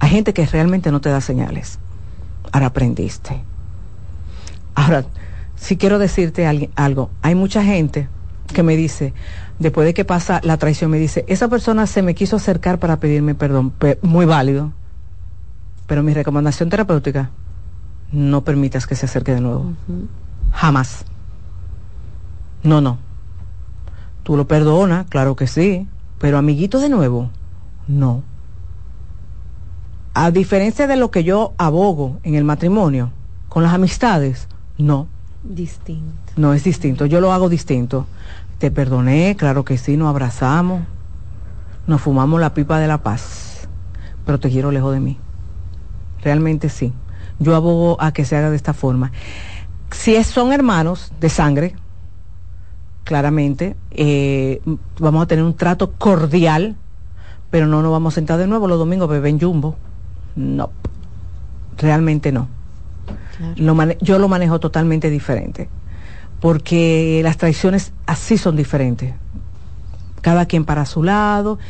Hay 0.00 0.10
gente 0.10 0.34
que 0.34 0.44
realmente 0.44 0.90
no 0.90 1.00
te 1.00 1.08
da 1.08 1.20
señales. 1.20 1.78
Ahora 2.50 2.66
aprendiste. 2.66 3.42
Ahora, 4.74 5.06
si 5.56 5.76
quiero 5.76 5.98
decirte 5.98 6.46
algo, 6.74 7.10
hay 7.22 7.34
mucha 7.34 7.62
gente 7.62 8.08
que 8.52 8.62
me 8.62 8.76
dice, 8.76 9.14
después 9.58 9.86
de 9.86 9.94
que 9.94 10.04
pasa 10.04 10.40
la 10.42 10.56
traición, 10.56 10.90
me 10.90 10.98
dice, 10.98 11.24
esa 11.28 11.48
persona 11.48 11.86
se 11.86 12.02
me 12.02 12.14
quiso 12.14 12.36
acercar 12.36 12.78
para 12.78 12.98
pedirme 12.98 13.34
perdón, 13.34 13.72
muy 14.02 14.26
válido, 14.26 14.72
pero 15.86 16.02
mi 16.02 16.14
recomendación 16.14 16.68
terapéutica, 16.68 17.30
no 18.12 18.42
permitas 18.42 18.86
que 18.86 18.94
se 18.94 19.06
acerque 19.06 19.34
de 19.34 19.40
nuevo. 19.40 19.72
Jamás. 20.52 21.04
No, 22.62 22.80
no. 22.80 22.98
Tú 24.22 24.36
lo 24.36 24.46
perdonas, 24.46 25.06
claro 25.08 25.34
que 25.34 25.46
sí, 25.46 25.88
pero 26.18 26.38
amiguito 26.38 26.78
de 26.78 26.88
nuevo, 26.88 27.30
no. 27.88 28.22
A 30.14 30.30
diferencia 30.30 30.86
de 30.86 30.96
lo 30.96 31.10
que 31.10 31.24
yo 31.24 31.54
abogo 31.58 32.20
en 32.22 32.34
el 32.34 32.44
matrimonio, 32.44 33.10
con 33.48 33.62
las 33.62 33.74
amistades, 33.74 34.46
no. 34.78 35.08
Distinto. 35.42 36.32
No 36.36 36.54
es 36.54 36.62
distinto, 36.62 37.06
yo 37.06 37.20
lo 37.20 37.32
hago 37.32 37.48
distinto. 37.48 38.06
Te 38.62 38.70
perdoné, 38.70 39.34
claro 39.36 39.64
que 39.64 39.76
sí, 39.76 39.96
nos 39.96 40.08
abrazamos, 40.08 40.82
nos 41.88 42.00
fumamos 42.00 42.40
la 42.40 42.54
pipa 42.54 42.78
de 42.78 42.86
la 42.86 43.02
paz, 43.02 43.66
pero 44.24 44.38
te 44.38 44.50
quiero 44.50 44.70
lejos 44.70 44.94
de 44.94 45.00
mí. 45.00 45.18
Realmente 46.22 46.68
sí. 46.68 46.92
Yo 47.40 47.56
abogo 47.56 48.00
a 48.00 48.12
que 48.12 48.24
se 48.24 48.36
haga 48.36 48.50
de 48.50 48.56
esta 48.56 48.72
forma. 48.72 49.10
Si 49.90 50.22
son 50.22 50.52
hermanos 50.52 51.12
de 51.18 51.28
sangre, 51.28 51.74
claramente 53.02 53.74
eh, 53.90 54.62
vamos 55.00 55.24
a 55.24 55.26
tener 55.26 55.44
un 55.44 55.56
trato 55.56 55.94
cordial, 55.94 56.76
pero 57.50 57.66
no 57.66 57.82
nos 57.82 57.90
vamos 57.90 58.14
a 58.14 58.20
sentar 58.20 58.38
de 58.38 58.46
nuevo 58.46 58.68
los 58.68 58.78
domingos 58.78 59.08
a 59.08 59.12
beber 59.14 59.40
jumbo. 59.40 59.74
No, 60.36 60.70
realmente 61.78 62.30
no. 62.30 62.46
yo 63.56 64.18
lo 64.20 64.28
manejo 64.28 64.60
totalmente 64.60 65.10
diferente 65.10 65.68
porque 66.42 67.20
las 67.22 67.36
traiciones 67.36 67.92
así 68.04 68.36
son 68.36 68.56
diferentes. 68.56 69.14
Cada 70.22 70.44
quien 70.46 70.64
para 70.64 70.86
su 70.86 71.04
lado. 71.04 71.60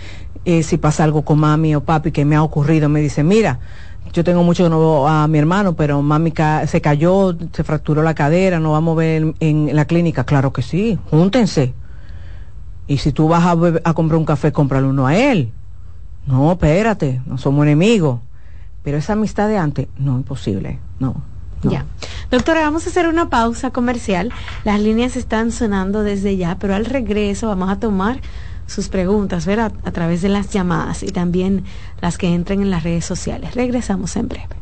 Eh, 0.46 0.62
si 0.62 0.78
pasa 0.78 1.04
algo 1.04 1.22
con 1.26 1.38
mami 1.38 1.74
o 1.74 1.84
papi 1.84 2.10
que 2.10 2.24
me 2.24 2.36
ha 2.36 2.42
ocurrido, 2.42 2.88
me 2.88 3.02
dice, 3.02 3.22
mira, 3.22 3.60
yo 4.14 4.24
tengo 4.24 4.42
mucho 4.42 4.66
que 4.66 5.08
a 5.08 5.28
mi 5.28 5.38
hermano, 5.38 5.74
pero 5.74 6.00
mami 6.00 6.32
se 6.66 6.80
cayó, 6.80 7.36
se 7.52 7.64
fracturó 7.64 8.02
la 8.02 8.14
cadera, 8.14 8.60
no 8.60 8.72
vamos 8.72 8.94
a 8.94 8.96
ver 8.96 9.34
en, 9.40 9.76
la 9.76 9.84
clínica. 9.84 10.24
Claro 10.24 10.54
que 10.54 10.62
sí, 10.62 10.98
júntense. 11.10 11.74
Y 12.86 12.96
si 12.96 13.12
tú 13.12 13.28
vas 13.28 13.44
a, 13.44 13.92
comprar 13.92 14.18
un 14.18 14.24
café, 14.24 14.52
cómpralo 14.52 14.88
uno 14.88 15.06
a 15.06 15.14
él. 15.14 15.52
No, 16.26 16.50
espérate, 16.50 17.20
no 17.26 17.36
somos 17.36 17.66
enemigos. 17.66 18.20
Pero 18.82 18.96
esa 18.96 19.12
amistad 19.12 19.48
de 19.48 19.58
antes, 19.58 19.88
no, 19.98 20.16
imposible, 20.16 20.78
no. 20.98 21.30
Ya. 21.62 21.86
Doctora, 22.30 22.62
vamos 22.62 22.86
a 22.86 22.90
hacer 22.90 23.08
una 23.08 23.28
pausa 23.28 23.70
comercial. 23.70 24.32
Las 24.64 24.80
líneas 24.80 25.16
están 25.16 25.52
sonando 25.52 26.02
desde 26.02 26.36
ya, 26.36 26.56
pero 26.58 26.74
al 26.74 26.86
regreso 26.86 27.48
vamos 27.48 27.70
a 27.70 27.78
tomar 27.78 28.20
sus 28.66 28.88
preguntas, 28.88 29.46
ver 29.46 29.60
a, 29.60 29.66
a 29.66 29.90
través 29.92 30.22
de 30.22 30.28
las 30.28 30.50
llamadas 30.50 31.02
y 31.02 31.08
también 31.08 31.64
las 32.00 32.18
que 32.18 32.34
entren 32.34 32.62
en 32.62 32.70
las 32.70 32.84
redes 32.84 33.04
sociales. 33.04 33.54
Regresamos 33.54 34.16
en 34.16 34.28
breve. 34.28 34.61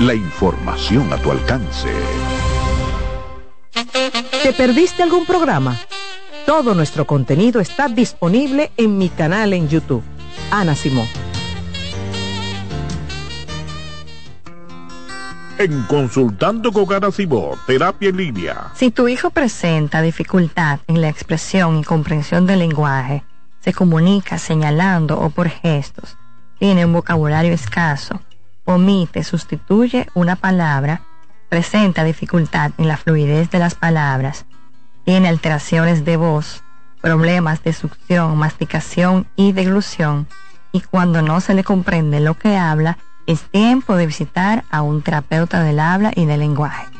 la 0.00 0.14
información 0.14 1.12
a 1.12 1.18
tu 1.18 1.30
alcance. 1.30 1.90
¿Te 4.42 4.52
perdiste 4.54 5.02
algún 5.02 5.26
programa? 5.26 5.78
Todo 6.46 6.74
nuestro 6.74 7.06
contenido 7.06 7.60
está 7.60 7.86
disponible 7.86 8.72
en 8.78 8.96
mi 8.96 9.10
canal 9.10 9.52
en 9.52 9.68
YouTube. 9.68 10.02
Ana 10.50 10.74
Simón. 10.74 11.06
En 15.58 15.82
Consultando 15.82 16.72
con 16.72 16.90
Ana 16.90 17.10
Simón, 17.10 17.58
Terapia 17.66 18.08
en 18.08 18.16
Línea. 18.16 18.72
Si 18.74 18.90
tu 18.90 19.06
hijo 19.06 19.28
presenta 19.28 20.00
dificultad 20.00 20.80
en 20.86 21.02
la 21.02 21.10
expresión 21.10 21.78
y 21.78 21.84
comprensión 21.84 22.46
del 22.46 22.60
lenguaje, 22.60 23.22
se 23.60 23.74
comunica 23.74 24.38
señalando 24.38 25.20
o 25.20 25.28
por 25.28 25.50
gestos, 25.50 26.16
tiene 26.58 26.86
un 26.86 26.94
vocabulario 26.94 27.52
escaso, 27.52 28.18
omite, 28.64 29.24
sustituye 29.24 30.06
una 30.14 30.36
palabra, 30.36 31.02
presenta 31.48 32.04
dificultad 32.04 32.72
en 32.78 32.88
la 32.88 32.96
fluidez 32.96 33.50
de 33.50 33.58
las 33.58 33.74
palabras, 33.74 34.46
tiene 35.04 35.28
alteraciones 35.28 36.04
de 36.04 36.16
voz, 36.16 36.62
problemas 37.00 37.62
de 37.62 37.72
succión, 37.72 38.36
masticación 38.36 39.26
y 39.36 39.52
deglución, 39.52 40.28
y 40.72 40.80
cuando 40.80 41.22
no 41.22 41.40
se 41.40 41.54
le 41.54 41.64
comprende 41.64 42.20
lo 42.20 42.34
que 42.34 42.56
habla, 42.56 42.98
es 43.26 43.42
tiempo 43.50 43.96
de 43.96 44.06
visitar 44.06 44.64
a 44.70 44.82
un 44.82 45.02
terapeuta 45.02 45.62
del 45.62 45.80
habla 45.80 46.12
y 46.14 46.26
del 46.26 46.40
lenguaje. 46.40 46.99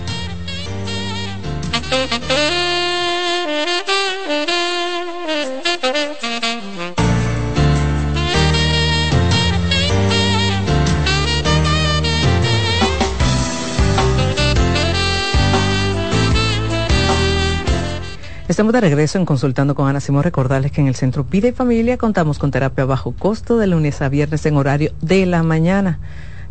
Estamos 18.51 18.73
de 18.73 18.81
regreso 18.81 19.17
en 19.17 19.25
Consultando 19.25 19.73
con 19.75 19.87
Ana 19.87 20.01
Simón. 20.01 20.23
Recordarles 20.23 20.73
que 20.73 20.81
en 20.81 20.87
el 20.87 20.95
Centro 20.95 21.23
Vida 21.23 21.47
y 21.47 21.53
Familia 21.53 21.97
contamos 21.97 22.37
con 22.37 22.51
terapia 22.51 22.83
bajo 22.83 23.13
costo 23.13 23.57
de 23.57 23.65
lunes 23.65 24.01
a 24.01 24.09
viernes 24.09 24.45
en 24.45 24.57
horario 24.57 24.91
de 24.99 25.25
la 25.25 25.41
mañana. 25.41 25.99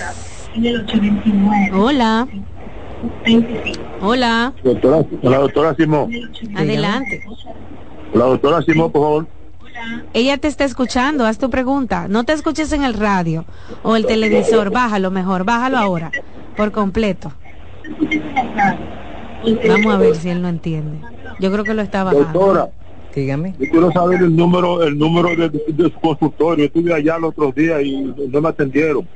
Hola. 1.73 2.27
Hola. 4.01 4.53
Doctora, 4.63 5.05
la 5.21 5.37
doctora 5.39 5.75
Simón. 5.75 6.11
Adelante. 6.55 7.23
La 8.13 8.25
doctora 8.25 8.61
Simón, 8.61 8.91
por 8.91 9.01
favor. 9.01 9.27
Ella 10.13 10.37
te 10.37 10.47
está 10.47 10.63
escuchando, 10.63 11.25
haz 11.25 11.37
tu 11.37 11.49
pregunta. 11.49 12.07
No 12.07 12.23
te 12.23 12.33
escuches 12.33 12.71
en 12.71 12.83
el 12.83 12.93
radio 12.93 13.45
o 13.81 13.95
el 13.95 14.05
televisor, 14.05 14.71
bájalo 14.71 15.11
mejor, 15.11 15.43
bájalo 15.43 15.77
ahora, 15.77 16.11
por 16.55 16.71
completo. 16.71 17.33
Vamos 19.67 19.93
a 19.93 19.97
ver 19.97 20.15
si 20.15 20.29
él 20.29 20.41
no 20.41 20.47
entiende. 20.47 20.99
Yo 21.39 21.51
creo 21.51 21.63
que 21.63 21.73
lo 21.73 21.81
está 21.81 22.03
bajando. 22.03 22.25
Doctora, 22.25 22.69
Dígame. 23.15 23.55
Yo 23.59 23.69
quiero 23.69 23.91
saber 23.91 24.21
el 24.21 24.33
número, 24.35 24.83
el 24.83 24.97
número 24.97 25.29
de, 25.35 25.49
de, 25.49 25.91
su 25.91 25.99
consultorio. 25.99 26.65
Estuve 26.65 26.91
allá 26.93 27.19
los 27.19 27.29
otros 27.31 27.53
días 27.55 27.81
y 27.83 28.13
no 28.29 28.41
me 28.41 28.49
atendieron. 28.49 29.07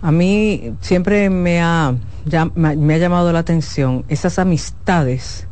A 0.03 0.11
mí 0.11 0.75
siempre 0.81 1.29
me 1.29 1.61
ha, 1.61 1.95
me 2.55 2.93
ha 2.93 2.97
llamado 2.97 3.31
la 3.31 3.39
atención 3.39 4.03
esas 4.09 4.37
amistades 4.37 5.47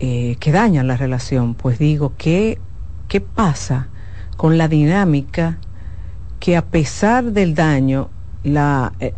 eh, 0.00 0.36
que 0.40 0.50
dañan 0.50 0.88
la 0.88 0.96
relación. 0.96 1.54
Pues 1.54 1.78
digo, 1.78 2.14
¿qué, 2.18 2.58
¿qué 3.06 3.20
pasa 3.20 3.86
con 4.36 4.58
la 4.58 4.66
dinámica 4.66 5.58
que 6.40 6.56
a 6.56 6.64
pesar 6.64 7.26
del 7.26 7.54
daño, 7.54 8.10
la, 8.42 8.94
eh, 8.98 9.14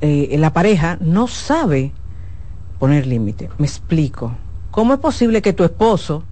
eh, 0.00 0.36
la 0.38 0.52
pareja 0.52 0.98
no 1.00 1.28
sabe 1.28 1.92
poner 2.80 3.06
límite? 3.06 3.48
Me 3.58 3.66
explico. 3.68 4.32
¿Cómo 4.72 4.92
es 4.92 4.98
posible 4.98 5.40
que 5.40 5.52
tu 5.52 5.62
esposo 5.62 6.24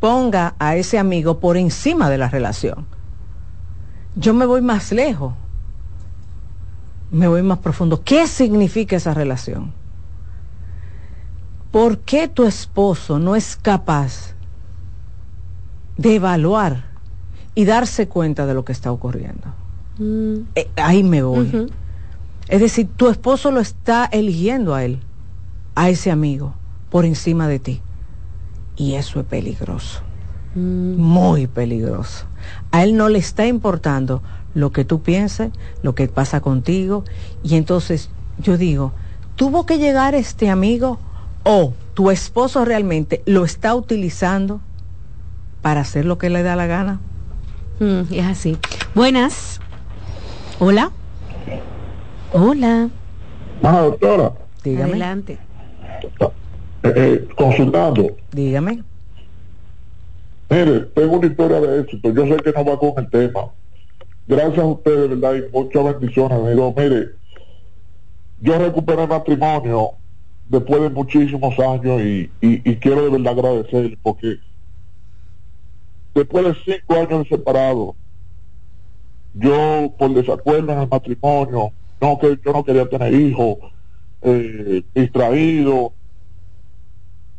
ponga 0.00 0.56
a 0.58 0.74
ese 0.74 0.98
amigo 0.98 1.38
por 1.38 1.56
encima 1.56 2.10
de 2.10 2.18
la 2.18 2.28
relación? 2.28 2.84
Yo 4.16 4.34
me 4.34 4.44
voy 4.44 4.60
más 4.60 4.90
lejos 4.90 5.34
me 7.12 7.28
voy 7.28 7.42
más 7.42 7.58
profundo. 7.58 8.02
¿Qué 8.02 8.26
significa 8.26 8.96
esa 8.96 9.14
relación? 9.14 9.72
¿Por 11.70 11.98
qué 11.98 12.26
tu 12.26 12.44
esposo 12.44 13.18
no 13.18 13.36
es 13.36 13.56
capaz 13.56 14.34
de 15.96 16.16
evaluar 16.16 16.84
y 17.54 17.66
darse 17.66 18.08
cuenta 18.08 18.46
de 18.46 18.54
lo 18.54 18.64
que 18.64 18.72
está 18.72 18.90
ocurriendo? 18.90 19.54
Eh, 20.54 20.68
ahí 20.76 21.02
me 21.02 21.22
voy. 21.22 21.70
Es 22.48 22.60
decir, 22.60 22.88
tu 22.96 23.08
esposo 23.08 23.50
lo 23.50 23.60
está 23.60 24.06
eligiendo 24.06 24.74
a 24.74 24.84
él, 24.84 25.00
a 25.74 25.90
ese 25.90 26.10
amigo, 26.10 26.54
por 26.90 27.04
encima 27.04 27.46
de 27.46 27.58
ti. 27.58 27.82
Y 28.76 28.94
eso 28.94 29.20
es 29.20 29.26
peligroso. 29.26 30.00
Muy 30.54 31.46
peligroso. 31.46 32.26
A 32.70 32.82
él 32.84 32.96
no 32.96 33.08
le 33.08 33.18
está 33.18 33.46
importando 33.46 34.22
lo 34.54 34.70
que 34.70 34.84
tú 34.84 35.02
pienses, 35.02 35.50
lo 35.82 35.94
que 35.94 36.08
pasa 36.08 36.40
contigo. 36.40 37.04
Y 37.42 37.56
entonces 37.56 38.10
yo 38.38 38.56
digo, 38.56 38.92
¿tuvo 39.36 39.66
que 39.66 39.78
llegar 39.78 40.14
este 40.14 40.50
amigo 40.50 40.98
o 41.44 41.72
tu 41.94 42.10
esposo 42.10 42.64
realmente 42.64 43.22
lo 43.26 43.44
está 43.44 43.74
utilizando 43.74 44.60
para 45.60 45.80
hacer 45.80 46.04
lo 46.04 46.18
que 46.18 46.30
le 46.30 46.42
da 46.42 46.56
la 46.56 46.66
gana? 46.66 47.00
Mm, 47.80 48.02
es 48.12 48.26
así. 48.26 48.58
Buenas. 48.94 49.60
Hola. 50.58 50.90
Hola. 52.32 52.88
Ah, 53.62 53.80
doctora, 53.82 54.32
Dígame. 54.64 54.90
Adelante. 54.90 55.38
eh, 56.82 56.92
eh, 56.96 57.28
consultando. 57.36 58.16
Dígame. 58.32 58.82
Mire, 60.50 60.80
tengo 60.94 61.16
una 61.18 61.26
historia 61.26 61.60
de 61.60 61.80
éxito. 61.80 62.12
Yo 62.12 62.26
sé 62.26 62.36
que 62.42 62.52
no 62.52 62.64
va 62.64 62.78
con 62.78 62.92
el 62.98 63.10
tema. 63.10 63.46
Gracias 64.26 64.58
a 64.58 64.66
ustedes, 64.66 65.10
¿verdad? 65.10 65.34
Y 65.34 65.52
muchas 65.52 65.84
bendiciones. 65.84 66.48
Digo, 66.48 66.74
mire, 66.76 67.10
yo 68.40 68.58
recuperé 68.58 69.06
matrimonio 69.06 69.92
después 70.48 70.82
de 70.82 70.90
muchísimos 70.90 71.58
años 71.58 72.00
y, 72.02 72.30
y, 72.40 72.76
quiero 72.76 73.04
de 73.04 73.10
verdad 73.10 73.32
agradecerle 73.32 73.98
porque 74.02 74.36
después 76.14 76.44
de 76.44 76.54
cinco 76.64 76.94
años 76.94 77.24
de 77.24 77.36
separado, 77.36 77.96
yo 79.34 79.94
por 79.98 80.12
desacuerdo 80.12 80.72
en 80.72 80.80
el 80.80 80.88
matrimonio, 80.88 81.72
no 82.00 82.18
que 82.18 82.38
yo 82.44 82.52
no 82.52 82.64
quería 82.64 82.88
tener 82.88 83.14
hijos, 83.14 83.58
eh, 84.22 84.82
distraído, 84.94 85.94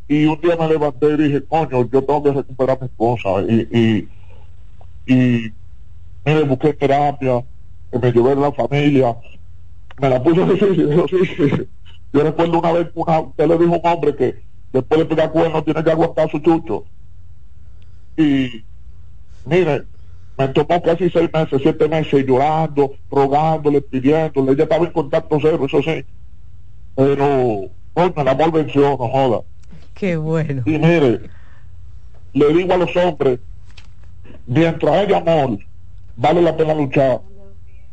y 0.08 0.26
un 0.26 0.40
día 0.40 0.56
me 0.56 0.68
levanté 0.68 1.06
y 1.10 1.16
dije, 1.16 1.44
coño, 1.44 1.88
yo 1.90 2.04
tengo 2.04 2.22
que 2.22 2.32
recuperar 2.32 2.78
mi 2.80 2.86
esposa. 2.86 3.28
Y, 3.48 4.08
y, 5.06 5.14
y 5.14 5.52
mire, 6.24 6.42
busqué 6.44 6.72
terapia, 6.72 7.44
me 8.00 8.12
llevé 8.12 8.32
a 8.32 8.34
la 8.34 8.52
familia, 8.52 9.16
me 10.00 10.08
la 10.08 10.22
puse 10.22 10.44
difícil, 10.44 10.92
eso 10.92 11.06
sí. 11.08 11.68
Yo 12.12 12.22
recuerdo 12.22 12.58
una 12.60 12.72
vez, 12.72 12.88
una, 12.94 13.20
usted 13.20 13.46
le 13.46 13.58
dijo 13.58 13.74
a 13.74 13.76
un 13.76 13.80
hombre 13.84 14.16
que 14.16 14.42
después 14.72 15.00
de 15.00 15.06
pegar 15.06 15.32
cuernos 15.32 15.64
tiene 15.64 15.82
que 15.82 15.90
aguantar 15.90 16.30
su 16.30 16.38
chucho. 16.38 16.84
Y 18.16 18.64
mire, 19.44 19.84
me 20.38 20.48
tomó 20.48 20.82
casi 20.82 21.10
seis 21.10 21.30
meses, 21.32 21.60
siete 21.62 21.88
meses 21.88 22.26
llorando, 22.26 22.92
rogándole, 23.10 23.80
pidiéndole, 23.80 24.52
ella 24.52 24.64
estaba 24.64 24.84
en 24.84 24.92
contacto 24.92 25.38
cero, 25.40 25.64
eso 25.64 25.82
sí. 25.82 26.04
Pero, 26.96 27.68
coño, 27.92 28.14
el 28.16 28.28
amor 28.28 28.52
venció, 28.52 28.82
no 28.90 29.08
joda. 29.08 29.40
Qué 29.94 30.16
bueno. 30.16 30.62
Y 30.66 30.78
mire, 30.78 31.20
le 32.32 32.52
digo 32.52 32.74
a 32.74 32.76
los 32.76 32.96
hombres, 32.96 33.40
mientras 34.46 34.92
haya 34.92 35.18
amor, 35.18 35.58
vale 36.16 36.42
la 36.42 36.56
pena 36.56 36.74
luchar. 36.74 37.20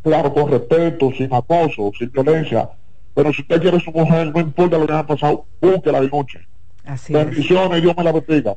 Claro, 0.04 0.34
con 0.34 0.50
respeto, 0.50 1.12
sin 1.16 1.34
acoso, 1.34 1.92
sin 1.98 2.12
violencia. 2.12 2.70
Pero 3.14 3.32
si 3.34 3.42
usted 3.42 3.62
quiere 3.62 3.80
su 3.80 3.92
mujer, 3.92 4.32
no 4.34 4.40
importa 4.40 4.78
lo 4.78 4.88
que 4.88 4.94
haya 4.94 5.06
pasado, 5.06 5.46
búsquela 5.62 6.02
de 6.02 6.10
noche. 6.10 6.40
Así 6.86 7.14
es. 7.16 7.26
Bendiciones, 7.26 7.82
Dios 7.82 7.96
me 7.96 8.04
la 8.04 8.12
bendiga. 8.12 8.56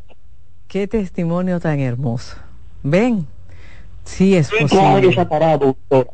Qué 0.69 0.87
testimonio 0.87 1.61
tan 1.61 1.81
hermoso. 1.81 2.37
Ven, 2.83 3.27
sí 4.05 4.35
es 4.37 4.49
Cinco 4.49 4.79
años 4.81 4.95
posible. 4.95 5.15
separados, 5.15 5.61
doctora. 5.91 6.11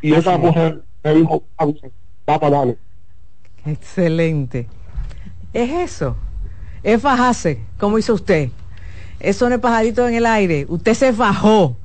Y 0.00 0.14
esa 0.14 0.38
mujer 0.38 0.82
me 1.02 1.14
dijo, 1.14 1.42
"Ah, 1.58 1.66
bien, 1.66 1.92
vamos 2.26 2.42
a 2.42 2.50
darle. 2.50 2.78
Excelente. 3.66 4.66
Es 5.52 5.70
eso. 5.70 6.16
Es 6.82 7.00
fajarse, 7.00 7.60
como 7.78 7.98
hizo 7.98 8.14
usted. 8.14 8.50
Eso 9.20 9.48
no 9.48 9.54
es 9.54 9.60
pajarito 9.60 10.06
en 10.06 10.14
el 10.14 10.26
aire. 10.26 10.66
Usted 10.68 10.94
se 10.94 11.12
fajó. 11.12 11.76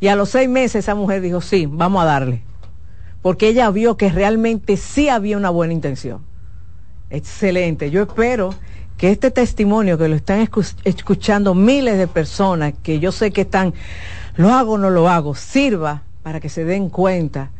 Y 0.00 0.08
a 0.08 0.16
los 0.16 0.30
seis 0.30 0.48
meses 0.48 0.84
esa 0.84 0.94
mujer 0.94 1.20
dijo, 1.20 1.40
sí, 1.40 1.66
vamos 1.66 2.02
a 2.02 2.06
darle. 2.06 2.42
Porque 3.22 3.48
ella 3.48 3.70
vio 3.70 3.96
que 3.96 4.10
realmente 4.10 4.76
sí 4.76 5.08
había 5.08 5.36
una 5.36 5.50
buena 5.50 5.72
intención. 5.72 6.22
Excelente. 7.10 7.90
Yo 7.90 8.02
espero 8.02 8.54
que 8.96 9.10
este 9.10 9.30
testimonio 9.30 9.98
que 9.98 10.08
lo 10.08 10.16
están 10.16 10.46
escu- 10.46 10.76
escuchando 10.84 11.54
miles 11.54 11.98
de 11.98 12.06
personas, 12.06 12.74
que 12.82 12.98
yo 12.98 13.12
sé 13.12 13.30
que 13.30 13.42
están, 13.42 13.74
lo 14.36 14.52
hago 14.52 14.72
o 14.72 14.78
no 14.78 14.90
lo 14.90 15.08
hago, 15.08 15.34
sirva 15.34 16.02
para 16.22 16.40
que 16.40 16.48
se 16.48 16.64
den 16.64 16.88
cuenta 16.88 17.50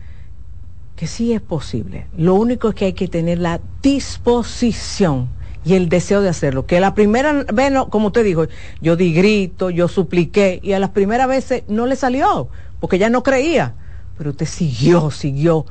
que 0.95 1.07
sí 1.07 1.33
es 1.33 1.41
posible. 1.43 2.07
Lo 2.17 2.35
único 2.35 2.69
es 2.71 2.75
que 2.75 2.87
hay 2.87 2.93
que 2.95 3.09
tener 3.09 3.39
la 3.39 3.61
disposición 3.83 5.29
y 5.67 5.75
el 5.75 5.89
deseo 5.89 6.23
de 6.23 6.29
hacerlo. 6.29 6.65
Que 6.65 6.79
la 6.79 6.95
primera 6.95 7.45
vez, 7.53 7.73
no, 7.73 7.91
como 7.91 8.07
usted 8.07 8.25
dijo, 8.25 8.47
yo 8.81 8.95
di 8.95 9.13
grito, 9.13 9.69
yo 9.69 9.89
supliqué 9.89 10.61
y 10.63 10.73
a 10.73 10.79
las 10.79 10.91
primeras 10.91 11.27
veces 11.27 11.65
no 11.67 11.87
le 11.87 11.97
salió 11.97 12.49
porque 12.79 12.99
ya 12.99 13.11
no 13.11 13.25
creía. 13.25 13.75
Pero 14.17 14.31
usted 14.31 14.47
siguió, 14.47 15.11
siguió 15.11 15.67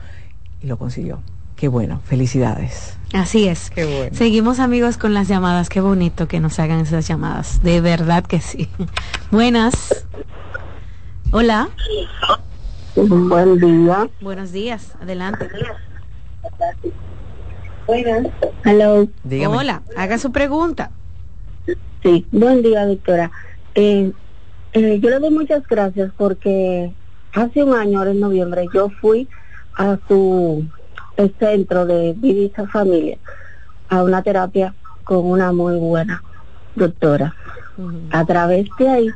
y 0.62 0.68
lo 0.68 0.78
consiguió. 0.78 1.22
Qué 1.56 1.70
bueno, 1.70 2.02
felicidades. 2.04 2.98
Así 3.14 3.48
es. 3.48 3.70
Qué 3.70 3.86
bueno. 3.86 4.16
Seguimos 4.18 4.60
amigos 4.60 4.98
con 4.98 5.14
las 5.14 5.30
llamadas. 5.30 5.70
Qué 5.70 5.80
bonito 5.80 6.28
que 6.28 6.42
nos 6.42 6.60
hagan 6.60 6.82
esas 6.82 7.08
llamadas. 7.08 7.64
De 7.64 7.80
verdad 7.80 8.26
que 8.26 8.42
sí. 8.42 8.68
Buenas. 9.32 10.06
Hola. 11.32 11.70
Buen 12.98 13.60
día. 13.60 14.10
Buenos 14.20 14.52
días. 14.52 14.92
Adelante. 15.00 15.48
Buenas. 17.88 18.28
Hello. 18.64 19.08
Hola. 19.48 19.84
Haga 19.96 20.18
su 20.18 20.32
pregunta. 20.32 20.92
Sí, 22.02 22.28
buen 22.32 22.62
día, 22.64 22.86
doctora. 22.86 23.32
Eh, 23.76 24.12
eh, 24.74 25.00
yo 25.00 25.10
le 25.10 25.20
doy 25.20 25.30
muchas 25.32 25.68
gracias 25.68 26.12
porque 26.18 26.94
hace 27.34 27.64
un 27.64 27.76
año, 27.76 28.00
ahora 28.00 28.12
en 28.12 28.20
noviembre, 28.20 28.68
yo 28.74 28.90
fui 29.02 29.28
a 29.76 29.98
su 30.08 30.66
centro 31.40 31.86
de 31.86 32.14
Vivisa 32.18 32.68
Familia 32.68 33.18
a 33.90 34.04
una 34.04 34.22
terapia 34.22 34.76
con 35.04 35.26
una 35.26 35.52
muy 35.52 35.78
buena 35.78 36.24
doctora. 36.76 37.36
A 38.12 38.26
través 38.26 38.68
de 38.80 38.90
ahí, 38.90 39.10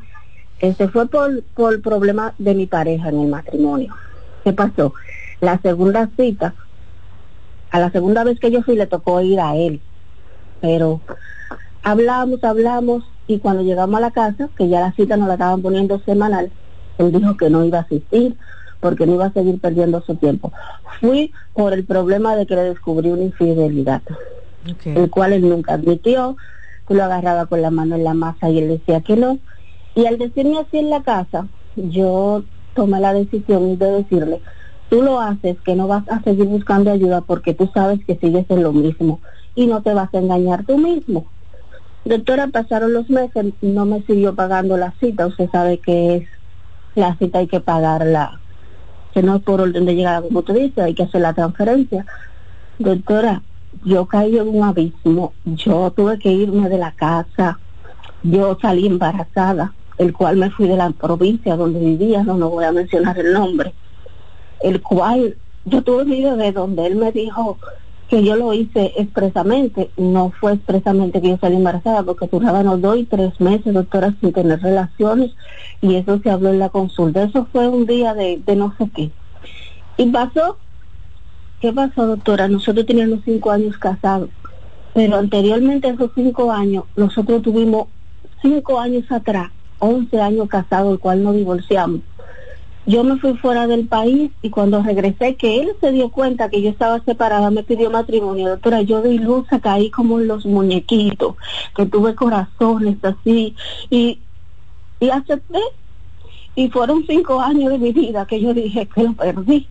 ese 0.60 0.90
fue 0.90 1.08
por, 1.08 1.44
por 1.56 1.74
el 1.74 1.82
problema 1.82 2.34
de 2.38 2.54
mi 2.54 2.68
pareja 2.68 3.10
en 3.10 3.22
el 3.22 3.28
matrimonio. 3.28 3.96
¿Qué 4.44 4.54
pasó? 4.54 4.94
La 5.40 5.60
segunda 5.62 6.10
cita, 6.18 6.54
a 7.72 7.80
la 7.80 7.91
segunda 7.91 8.24
vez 8.24 8.40
que 8.40 8.52
yo 8.52 8.62
fui 8.64 8.76
le 8.76 8.88
tocó 8.88 9.22
ir 9.22 9.40
a 9.40 9.56
él, 9.56 9.82
pero 10.62 11.02
hablamos, 11.84 12.44
hablamos 12.44 13.04
y 13.28 13.40
cuando 13.40 13.64
llegamos 13.64 13.98
a 13.98 14.02
la 14.02 14.12
casa, 14.12 14.50
que 14.58 14.70
ya 14.70 14.80
la 14.80 14.91
cita 14.94 15.18
nos 15.18 15.28
la 15.28 15.36
estaban 15.36 15.62
poniendo 15.62 16.00
semanal, 16.00 16.52
él 16.98 17.12
dijo 17.12 17.38
que 17.38 17.50
no 17.50 17.64
iba 17.64 17.80
a 17.80 17.82
asistir 17.82 18.36
porque 18.80 19.06
no 19.06 19.16
iba 19.16 19.26
a 19.26 19.34
seguir 19.34 19.60
perdiendo 19.60 20.02
su 20.02 20.16
tiempo. 20.16 20.52
Fui 21.00 21.32
por 21.54 21.74
el 21.74 21.86
problema 21.86 22.36
de 22.36 22.46
que 22.46 22.56
le 22.56 22.64
descubrí 22.64 23.12
una 23.12 23.24
infidelidad, 23.24 24.02
el 24.86 25.10
cual 25.10 25.34
él 25.34 25.48
nunca 25.48 25.74
admitió, 25.74 26.38
lo 26.88 27.04
agarraba 27.04 27.46
con 27.46 27.62
la 27.62 27.72
mano 27.72 27.96
en 27.96 28.04
la 28.04 28.14
masa 28.14 28.50
y 28.50 28.60
él 28.60 28.68
decía 28.68 29.02
que 29.02 29.16
no. 29.16 29.38
Y 29.96 30.06
al 30.06 30.18
decirme 30.18 30.60
así 30.60 30.80
en 30.80 30.90
la 30.90 31.04
casa, 31.04 31.48
yo 31.76 32.44
tomé 32.74 33.00
la 33.00 33.14
decisión 33.14 33.78
de 33.78 33.91
decirle, 33.91 34.41
tú 34.90 35.02
lo 35.02 35.20
haces, 35.20 35.57
que 35.61 35.76
no 35.76 35.88
vas 35.88 36.07
a 36.10 36.22
seguir 36.22 36.45
buscando 36.45 36.91
ayuda 36.91 37.22
porque 37.22 37.53
tú 37.53 37.70
sabes 37.74 38.03
que 38.06 38.16
sigues 38.16 38.45
en 38.49 38.64
lo 38.64 38.74
mismo 38.74 39.22
y 39.56 39.68
no 39.68 39.82
te 39.82 39.94
vas 39.94 40.14
a 40.14 40.18
engañar 40.18 40.66
tú 40.66 40.78
mismo. 40.78 41.28
Doctora, 42.06 42.48
pasaron 42.48 42.94
los 42.94 43.10
meses, 43.10 43.53
no 43.61 43.86
me 43.86 44.02
siguió 44.03 44.34
pagando 44.36 44.78
la 44.78 44.94
cita, 44.99 45.28
usted 45.28 45.49
sabe 45.52 45.80
que 45.80 46.16
es 46.16 46.30
la 46.95 47.16
cita 47.18 47.40
hay 47.40 47.48
que 47.48 47.60
pagarla, 47.60 48.40
que 49.14 49.22
no 49.22 49.36
es 49.36 49.44
por 49.44 49.61
orden 49.61 49.86
de 49.86 49.95
llegada 49.95 50.22
como 50.22 50.41
tú 50.41 50.53
dices, 50.53 50.84
hay 50.84 50.95
que 50.95 51.03
hacer 51.03 51.22
la 51.22 51.34
transferencia. 51.34 52.06
Doctora, 52.80 53.44
yo 53.84 54.06
caí 54.07 54.38
en 54.38 54.48
un 54.48 54.64
abismo, 54.64 55.34
yo 55.45 55.91
tuve 55.91 56.18
que 56.20 56.32
irme 56.32 56.70
de 56.70 56.78
la 56.78 56.94
casa, 56.94 57.60
yo 58.24 58.57
salí 58.61 58.88
embarazada, 58.88 59.74
el 59.98 60.14
cual 60.14 60.38
me 60.38 60.49
fui 60.49 60.68
de 60.68 60.78
la 60.78 60.90
provincia 60.91 61.56
donde 61.56 61.80
vivía, 61.80 62.24
no, 62.24 62.38
no 62.38 62.49
voy 62.49 62.66
a 62.66 62.72
mencionar 62.72 63.20
el 63.20 63.34
nombre, 63.34 63.74
el 64.61 64.81
cual 64.81 65.38
yo 65.65 65.81
tuve 65.84 66.06
mi 66.06 66.22
de 66.22 66.52
donde 66.52 66.88
él 66.88 66.95
me 66.95 67.11
dijo 67.11 67.57
que 68.10 68.23
yo 68.23 68.36
lo 68.36 68.53
hice 68.53 68.94
expresamente, 68.98 69.91
no 69.95 70.31
fue 70.40 70.53
expresamente 70.53 71.22
que 71.22 71.30
yo 71.30 71.38
salí 71.38 71.57
embarazada, 71.57 72.02
porque 72.02 72.27
durábamos 72.27 72.81
dos 72.81 72.98
y 72.98 73.06
tres 73.06 73.40
meses, 73.40 73.72
doctora, 73.72 74.15
sin 74.19 74.34
tener 74.34 74.60
relaciones, 74.61 75.31
y 75.80 75.95
eso 75.95 76.19
se 76.19 76.31
habló 76.31 76.49
en 76.49 76.57
la 76.57 76.69
consulta. 76.69 77.22
Eso 77.23 77.48
fue 77.52 77.68
un 77.68 77.86
día 77.86 78.15
de, 78.15 78.41
no 78.56 78.73
sé 78.80 78.90
qué. 78.95 79.11
Y 79.98 80.07
pasó, 80.07 80.57
¿qué 81.61 81.72
pasó, 81.72 82.07
doctora? 82.07 82.48
Nosotros 82.48 82.88
teníamos 82.88 83.19
cinco 83.26 83.52
años 83.52 83.77
casados, 83.77 84.30
pero 84.95 85.18
anteriormente 85.18 85.88
a 85.88 85.91
esos 85.91 86.10
cinco 86.15 86.52
años, 86.52 86.86
nosotros 86.95 87.44
tuvimos 87.44 87.90
cinco 88.41 88.80
años 88.80 89.06
atrás, 89.11 89.52
once 89.77 90.19
años 90.19 90.49
casados, 90.49 90.94
el 90.94 90.99
cual 90.99 91.22
nos 91.22 91.36
divorciamos 91.36 92.02
yo 92.90 93.03
me 93.03 93.18
fui 93.18 93.38
fuera 93.38 93.68
del 93.68 93.88
país 93.88 94.32
y 94.41 94.49
cuando 94.49 94.82
regresé, 94.82 95.36
que 95.36 95.61
él 95.61 95.74
se 95.80 95.91
dio 95.91 96.10
cuenta 96.10 96.49
que 96.49 96.64
yo 96.64 96.72
estaba 96.72 96.99
separada, 97.06 97.52
me 97.52 97.61
pidió 97.61 97.91
matrimonio. 97.91 98.49
Doctora, 98.49 98.82
yo 98.82 99.03
de 99.03 99.14
ilusa 99.14 99.60
caí 99.60 99.91
como 99.91 100.20
en 100.20 100.28
los 100.28 100.44
muñequitos, 100.48 101.36
que 101.76 101.86
tuve 101.86 102.16
corazones 102.16 102.98
así 103.03 103.56
y, 103.91 104.20
y 104.99 105.10
acepté. 105.11 105.60
Y 106.56 106.70
fueron 106.72 107.06
cinco 107.07 107.40
años 107.40 107.72
de 107.72 107.78
mi 107.78 107.91
vida 107.91 108.26
que 108.26 108.41
yo 108.41 108.56
dije 108.56 108.88
que 108.88 109.03
lo 109.03 109.14
perdí. 109.14 109.68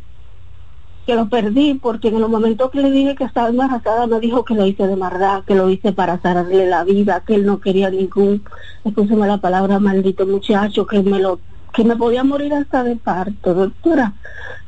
Que 1.05 1.17
lo 1.17 1.29
perdí 1.29 1.75
porque 1.75 2.09
en 2.09 2.19
el 2.19 2.29
momento 2.29 2.71
que 2.71 2.81
le 2.81 2.93
dije 2.93 3.17
que 3.17 3.25
estaba 3.25 3.49
embarazada 3.49 4.07
me 4.07 4.21
dijo 4.21 4.45
que 4.45 4.55
lo 4.55 4.65
hice 4.65 4.87
de 4.87 4.95
maldad, 4.95 5.43
que 5.45 5.57
lo 5.57 5.69
hice 5.69 5.93
para 5.93 6.13
hacerle 6.13 6.69
la 6.69 6.85
vida, 6.85 7.25
que 7.27 7.35
él 7.35 7.47
no 7.47 7.59
quería 7.59 7.91
ningún, 7.91 8.45
escúcheme 8.85 9.27
la 9.27 9.39
palabra, 9.39 9.81
maldito 9.81 10.25
muchacho, 10.25 10.87
que 10.87 11.03
me 11.03 11.19
lo 11.19 11.41
que 11.73 11.85
me 11.85 11.97
podía 11.97 12.25
morir 12.25 12.53
hasta 12.55 12.83
de 12.85 12.97
parto, 12.97 13.55
doctora. 13.55 14.15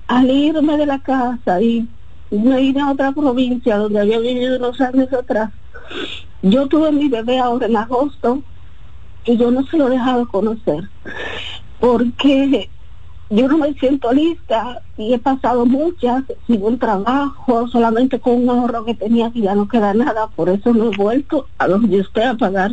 Al 0.06 0.30
irme 0.30 0.76
de 0.76 0.86
la 0.86 0.98
casa 1.00 1.60
y 1.60 1.88
me 2.30 2.60
ir 2.62 2.78
a 2.78 2.90
otra 2.90 3.12
provincia 3.12 3.76
donde 3.76 4.00
había 4.00 4.18
vivido 4.18 4.56
unos 4.56 4.80
años 4.80 5.12
atrás, 5.12 5.50
yo 6.42 6.66
tuve 6.68 6.92
mi 6.92 7.08
bebé 7.08 7.38
ahora 7.38 7.66
en 7.66 7.76
agosto 7.76 8.42
y 9.24 9.36
yo 9.36 9.50
no 9.50 9.66
se 9.66 9.76
lo 9.76 9.88
he 9.88 9.90
dejado 9.90 10.28
conocer 10.28 10.88
porque 11.80 12.70
yo 13.30 13.48
no 13.48 13.58
me 13.58 13.74
siento 13.74 14.12
lista 14.12 14.82
y 14.96 15.14
he 15.14 15.18
pasado 15.18 15.64
muchas 15.64 16.24
sin 16.46 16.62
un 16.62 16.78
trabajo, 16.78 17.66
solamente 17.68 18.20
con 18.20 18.42
un 18.42 18.50
ahorro 18.50 18.84
que 18.84 18.94
tenía 18.94 19.30
que 19.30 19.40
ya 19.40 19.54
no 19.54 19.68
queda 19.68 19.94
nada, 19.94 20.28
por 20.28 20.48
eso 20.48 20.72
no 20.74 20.92
he 20.92 20.96
vuelto 20.96 21.48
a 21.58 21.66
donde 21.66 22.00
usted 22.00 22.22
a 22.22 22.34
pagar 22.34 22.72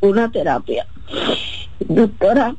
una 0.00 0.30
terapia. 0.30 0.86
Doctora, 1.80 2.54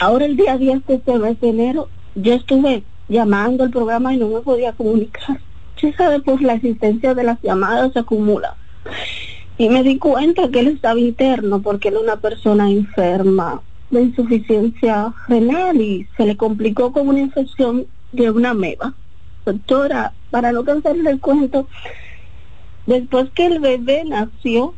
Ahora 0.00 0.26
el 0.26 0.36
día 0.36 0.56
10 0.56 0.86
de 0.86 0.94
este 0.94 1.18
mes 1.18 1.40
de 1.40 1.48
enero 1.48 1.88
yo 2.14 2.34
estuve 2.34 2.84
llamando 3.08 3.64
al 3.64 3.70
programa 3.70 4.14
y 4.14 4.16
no 4.16 4.28
me 4.28 4.40
podía 4.40 4.72
comunicar. 4.72 5.40
Se 5.80 5.92
sabe, 5.92 6.20
pues 6.20 6.40
la 6.40 6.54
existencia 6.54 7.14
de 7.14 7.24
las 7.24 7.40
llamadas 7.42 7.92
se 7.92 7.98
acumula. 7.98 8.56
Y 9.56 9.68
me 9.68 9.82
di 9.82 9.98
cuenta 9.98 10.48
que 10.50 10.60
él 10.60 10.68
estaba 10.68 11.00
interno 11.00 11.60
porque 11.62 11.88
es 11.88 11.96
una 11.96 12.16
persona 12.16 12.70
enferma 12.70 13.60
de 13.90 14.02
insuficiencia 14.02 15.12
renal 15.26 15.80
y 15.80 16.06
se 16.16 16.26
le 16.26 16.36
complicó 16.36 16.92
con 16.92 17.08
una 17.08 17.20
infección 17.20 17.86
de 18.12 18.30
una 18.30 18.54
meba. 18.54 18.94
Doctora, 19.44 20.12
para 20.30 20.52
no 20.52 20.64
cansarle 20.64 21.10
el 21.10 21.20
cuento, 21.20 21.66
después 22.86 23.30
que 23.30 23.46
el 23.46 23.58
bebé 23.58 24.04
nació, 24.04 24.74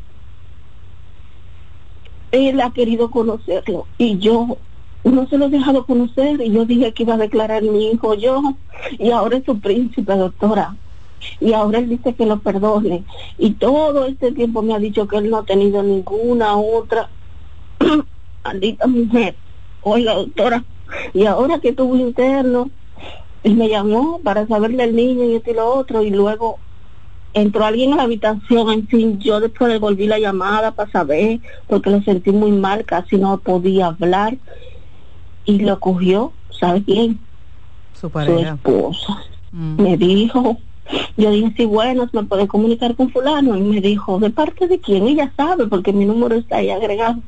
él 2.33 2.61
ha 2.63 2.71
querido 2.71 3.11
conocerlo 3.11 3.87
y 3.99 4.19
yo 4.19 4.57
no 5.05 5.27
se 5.29 5.39
lo 5.39 5.47
he 5.47 5.51
dejado 5.51 5.87
conocer 5.87 6.41
y 6.41 6.53
yo 6.53 6.65
dije 6.65 6.93
que 6.93 7.05
iba 7.05 7.15
a 7.15 7.19
declarar 7.19 7.63
mi 7.63 7.91
hijo 7.91 8.15
yo 8.15 8.43
y 8.99 9.11
ahora 9.11 9.39
es 9.39 9.45
su 9.45 9.59
príncipe, 9.59 10.15
doctora. 10.15 10.77
Y 11.39 11.53
ahora 11.53 11.79
él 11.79 11.89
dice 11.89 12.15
que 12.15 12.27
lo 12.27 12.41
perdone. 12.41 13.05
Y 13.39 13.53
todo 13.53 14.07
este 14.07 14.33
tiempo 14.33 14.63
me 14.63 14.75
ha 14.75 14.79
dicho 14.79 15.07
que 15.07 15.19
él 15.19 15.31
no 15.31 15.39
ha 15.39 15.45
tenido 15.45 15.83
ninguna 15.83 16.57
otra 16.57 17.11
maldita 18.45 18.87
mujer. 18.87 19.35
Oiga, 19.83 20.15
doctora, 20.15 20.65
y 21.15 21.27
ahora 21.27 21.59
que 21.59 21.73
tuvo 21.73 21.97
interno, 21.97 22.71
y 23.43 23.55
me 23.55 23.69
llamó 23.69 24.21
para 24.23 24.47
saber 24.47 24.73
del 24.73 24.95
niño 24.95 25.25
y 25.25 25.37
esto 25.37 25.51
y 25.51 25.55
lo 25.55 25.67
otro, 25.75 26.03
y 26.03 26.11
luego 26.11 26.59
entró 27.33 27.65
alguien 27.65 27.93
a 27.93 27.97
la 27.97 28.03
habitación, 28.03 28.71
en 28.71 28.87
fin, 28.89 29.19
yo 29.21 29.41
después 29.41 29.71
le 29.71 29.79
volví 29.79 30.07
la 30.07 30.19
llamada 30.19 30.73
para 30.73 30.91
saber, 30.91 31.41
porque 31.69 31.91
lo 31.91 32.03
sentí 32.03 32.33
muy 32.33 32.53
mal, 32.53 32.85
casi 32.85 33.17
no 33.17 33.39
podía 33.39 33.87
hablar, 33.87 34.37
y 35.45 35.61
lo 35.61 35.81
cogió, 35.81 36.33
¿sabe 36.51 36.83
quién? 36.83 37.19
Su 37.93 38.11
pareja. 38.11 38.59
Su 38.63 38.71
esposa. 38.71 39.25
Mm. 39.53 39.83
Me 39.83 39.97
dijo, 39.97 40.59
yo 41.17 41.31
dije, 41.31 41.53
sí, 41.57 41.65
bueno, 41.65 42.09
me 42.13 42.25
puede 42.25 42.49
comunicar 42.49 42.95
con 42.95 43.11
fulano. 43.11 43.57
Y 43.57 43.63
me 43.63 43.81
dijo, 43.81 44.19
¿de 44.19 44.31
parte 44.31 44.69
de 44.69 44.81
quién? 44.81 45.07
Ella 45.07 45.33
sabe, 45.37 45.67
porque 45.67 45.93
mi 45.93 46.05
número 46.05 46.37
está 46.37 46.57
ahí 46.57 46.71
agregado. 46.71 47.21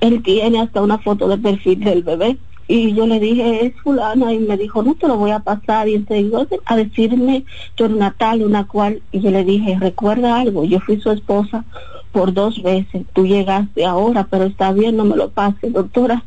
Él 0.00 0.22
tiene 0.22 0.60
hasta 0.60 0.82
una 0.82 0.98
foto 0.98 1.28
de 1.28 1.38
perfil 1.38 1.80
del 1.80 2.02
bebé. 2.02 2.38
Y 2.70 2.92
yo 2.92 3.06
le 3.06 3.18
dije, 3.18 3.64
es 3.64 3.74
fulano, 3.82 4.30
y 4.30 4.38
me 4.38 4.58
dijo, 4.58 4.82
no 4.82 4.94
te 4.94 5.08
lo 5.08 5.16
voy 5.16 5.30
a 5.30 5.38
pasar. 5.38 5.88
Y 5.88 5.94
entonces 5.94 6.60
a 6.66 6.76
decirme, 6.76 7.44
yo 7.76 7.88
Natal, 7.88 8.42
una 8.42 8.66
cual, 8.66 9.00
y 9.10 9.20
yo 9.20 9.30
le 9.30 9.42
dije, 9.42 9.78
recuerda 9.80 10.38
algo, 10.38 10.64
yo 10.64 10.78
fui 10.80 11.00
su 11.00 11.10
esposa 11.10 11.64
por 12.12 12.34
dos 12.34 12.62
veces, 12.62 13.06
tú 13.14 13.26
llegaste 13.26 13.86
ahora, 13.86 14.26
pero 14.30 14.44
está 14.44 14.72
bien, 14.72 14.96
no 14.96 15.04
me 15.04 15.16
lo 15.16 15.30
pases, 15.30 15.72
doctora 15.72 16.24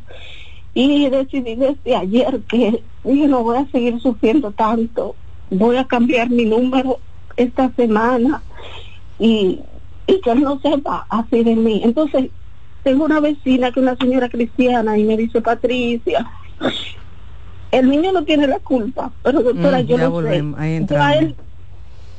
y 0.74 1.10
decidí 1.10 1.56
desde 1.56 1.96
ayer 1.96 2.42
que 2.48 2.84
dije 3.04 3.28
no 3.28 3.44
voy 3.44 3.58
a 3.58 3.68
seguir 3.72 4.00
sufriendo 4.00 4.52
tanto, 4.52 5.16
voy 5.50 5.78
a 5.78 5.86
cambiar 5.86 6.30
mi 6.30 6.46
número 6.46 7.00
esta 7.36 7.72
semana 7.76 8.42
y, 9.20 9.60
y 10.08 10.22
que 10.22 10.32
él 10.32 10.42
no 10.42 10.60
sepa 10.62 11.06
así 11.10 11.44
de 11.44 11.56
mí. 11.56 11.82
Entonces, 11.84 12.30
tengo 12.84 13.06
una 13.06 13.20
vecina 13.20 13.72
que 13.72 13.80
es 13.80 13.84
una 13.84 13.96
señora 13.98 14.30
cristiana 14.30 14.98
y 14.98 15.04
me 15.04 15.18
dice, 15.18 15.42
Patricia, 15.42 16.26
el 17.72 17.90
niño 17.90 18.12
no 18.12 18.24
tiene 18.24 18.48
la 18.48 18.60
culpa, 18.60 19.12
pero 19.22 19.42
doctora, 19.42 19.82
mm, 19.82 19.86
yo 19.86 19.98
no 19.98 20.22
sé. 20.22 20.44
Ahí 20.98 21.36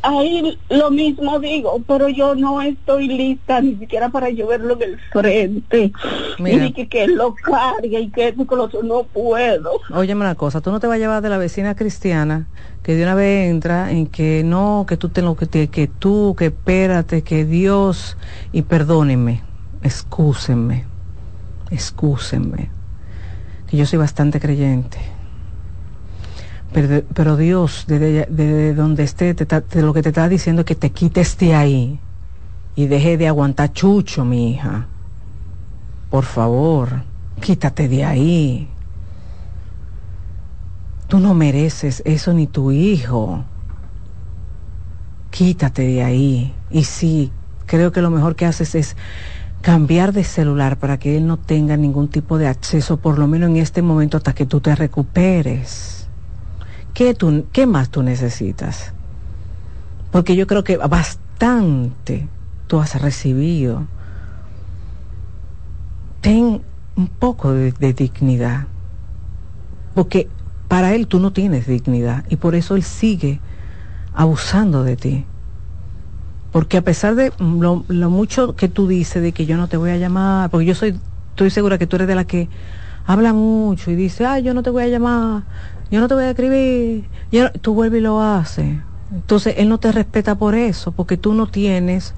ahí 0.02 0.58
lo 0.68 0.90
mismo 0.90 1.38
digo, 1.38 1.80
pero 1.86 2.08
yo 2.08 2.34
no 2.34 2.60
estoy 2.60 3.08
lista 3.08 3.60
ni 3.60 3.76
siquiera 3.76 4.08
para 4.08 4.30
yo 4.30 4.48
verlo 4.48 4.74
en 4.74 4.82
el 4.82 5.00
frente. 5.12 5.92
Ni 6.38 6.72
que, 6.72 6.88
que 6.88 7.06
lo 7.06 7.34
cargue 7.34 8.00
y 8.00 8.10
que 8.10 8.28
eso 8.28 8.82
no 8.82 9.04
puedo. 9.04 9.80
Óyeme 9.94 10.22
una 10.22 10.34
cosa, 10.34 10.60
tú 10.60 10.70
no 10.70 10.80
te 10.80 10.86
vas 10.86 10.96
a 10.96 10.98
llevar 10.98 11.22
de 11.22 11.28
la 11.28 11.38
vecina 11.38 11.74
cristiana 11.74 12.48
que 12.82 12.96
de 12.96 13.04
una 13.04 13.14
vez 13.14 13.48
entra 13.48 13.92
en 13.92 14.06
que 14.08 14.42
no, 14.44 14.86
que 14.88 14.96
tú 14.96 15.08
te 15.08 15.22
lo 15.22 15.36
que, 15.36 15.46
te, 15.46 15.68
que 15.68 15.86
tú, 15.86 16.34
que 16.36 16.46
espérate, 16.46 17.22
que 17.22 17.44
Dios 17.44 18.16
y 18.52 18.62
perdónenme, 18.62 19.42
excúsenme, 19.82 20.84
excúsenme, 21.70 22.70
que 23.68 23.76
yo 23.76 23.86
soy 23.86 24.00
bastante 24.00 24.40
creyente 24.40 24.98
Pero, 26.73 27.36
Dios, 27.36 27.85
desde, 27.86 28.27
desde 28.31 28.74
donde 28.74 29.03
esté, 29.03 29.35
te- 29.35 29.82
lo 29.82 29.93
que 29.93 30.03
te 30.03 30.09
está 30.09 30.28
diciendo 30.28 30.61
es 30.62 30.66
que 30.66 30.74
te 30.74 30.90
quites 30.90 31.36
de 31.39 31.55
ahí 31.55 31.99
y 32.74 32.86
deje 32.86 33.19
de 33.19 33.28
aguantar 33.28 33.73
chucho, 33.73 34.24
mi 34.24 34.53
hija. 34.53 34.86
Por 36.11 36.24
favor, 36.24 37.03
quítate 37.40 37.89
de 37.89 38.05
ahí. 38.05 38.69
Tú 41.09 41.19
no 41.19 41.35
mereces 41.35 42.03
eso 42.07 42.32
ni 42.32 42.47
tu 42.47 42.73
hijo. 42.73 43.44
Quítate 45.31 45.82
de 45.82 46.03
ahí. 46.03 46.55
Y 46.70 46.85
sí, 46.85 47.31
creo 47.66 47.93
que 47.93 48.01
lo 48.01 48.11
mejor 48.11 48.35
que 48.35 48.47
haces 48.47 48.74
es 48.74 48.97
cambiar 49.61 50.12
de 50.12 50.24
celular 50.24 50.78
para 50.78 50.99
que 50.99 51.16
él 51.19 51.27
no 51.27 51.36
tenga 51.36 51.77
ningún 51.77 52.09
tipo 52.09 52.39
de 52.39 52.49
acceso, 52.49 52.97
por 52.97 53.19
lo 53.19 53.27
menos 53.28 53.51
en 53.51 53.59
este 53.59 53.82
momento, 53.82 54.16
hasta 54.16 54.35
que 54.35 54.47
tú 54.47 54.61
te 54.61 54.74
recuperes. 54.74 56.01
¿Qué, 56.94 57.14
tú, 57.14 57.47
qué 57.52 57.66
más 57.66 57.89
tú 57.89 58.02
necesitas? 58.02 58.93
Porque 60.10 60.36
yo 60.36 60.47
creo 60.47 60.62
que 60.62 60.77
bastante 60.77 62.28
tú 62.66 62.81
has 62.81 63.01
recibido. 63.01 63.86
Ten 66.20 66.62
un 66.97 67.06
poco 67.06 67.52
de, 67.52 67.73
dignidad. 67.93 68.66
Porque 69.94 70.28
para 70.69 70.94
él 70.94 71.06
tú 71.06 71.19
no 71.19 71.32
tienes 71.32 71.66
dignidad 71.66 72.24
y 72.28 72.36
por 72.36 72.55
eso 72.55 72.77
él 72.77 72.82
sigue 72.82 73.40
abusando 74.14 74.85
de 74.85 74.97
ti. 74.97 75.24
Porque 76.52 76.77
a 76.77 76.82
pesar 76.82 77.14
de 77.14 77.32
lo, 77.39 77.85
lo 77.89 78.10
mucho 78.10 78.55
que 78.55 78.69
tú 78.69 78.86
dices 78.86 79.23
de 79.23 79.32
que 79.32 79.47
yo 79.47 79.56
no 79.56 79.69
te 79.69 79.78
voy 79.78 79.90
a 79.90 79.97
llamar, 79.97 80.51
porque 80.51 80.66
yo 80.66 80.74
soy, 80.74 81.01
estoy 81.31 81.48
segura 81.48 81.78
que 81.78 81.86
tú 81.86 81.97
eres 81.97 82.09
de 82.09 82.14
la 82.14 82.24
que 82.24 82.51
habla 83.06 83.32
mucho 83.32 83.90
y 83.90 83.97
dice, 83.97 84.27
ay, 84.27 84.43
yo 84.43 84.55
no 84.55 84.62
te 84.62 84.70
voy 84.70 84.82
a 84.85 84.89
llamar, 84.89 85.44
yo 85.93 86.01
no 86.01 86.09
te 86.09 86.14
voy 86.14 86.24
a 86.24 86.31
escribir, 86.31 87.05
yo 87.31 87.44
no-". 87.44 87.51
tú 87.51 87.74
vuelves 87.74 88.01
y 88.01 88.02
lo 88.02 88.20
haces. 88.23 88.78
Entonces 89.12 89.55
él 89.59 89.69
no 89.69 89.78
te 89.78 89.93
respeta 89.93 90.35
por 90.36 90.55
eso, 90.55 90.90
porque 90.93 91.19
tú 91.19 91.35
no 91.35 91.47
tienes, 91.47 92.14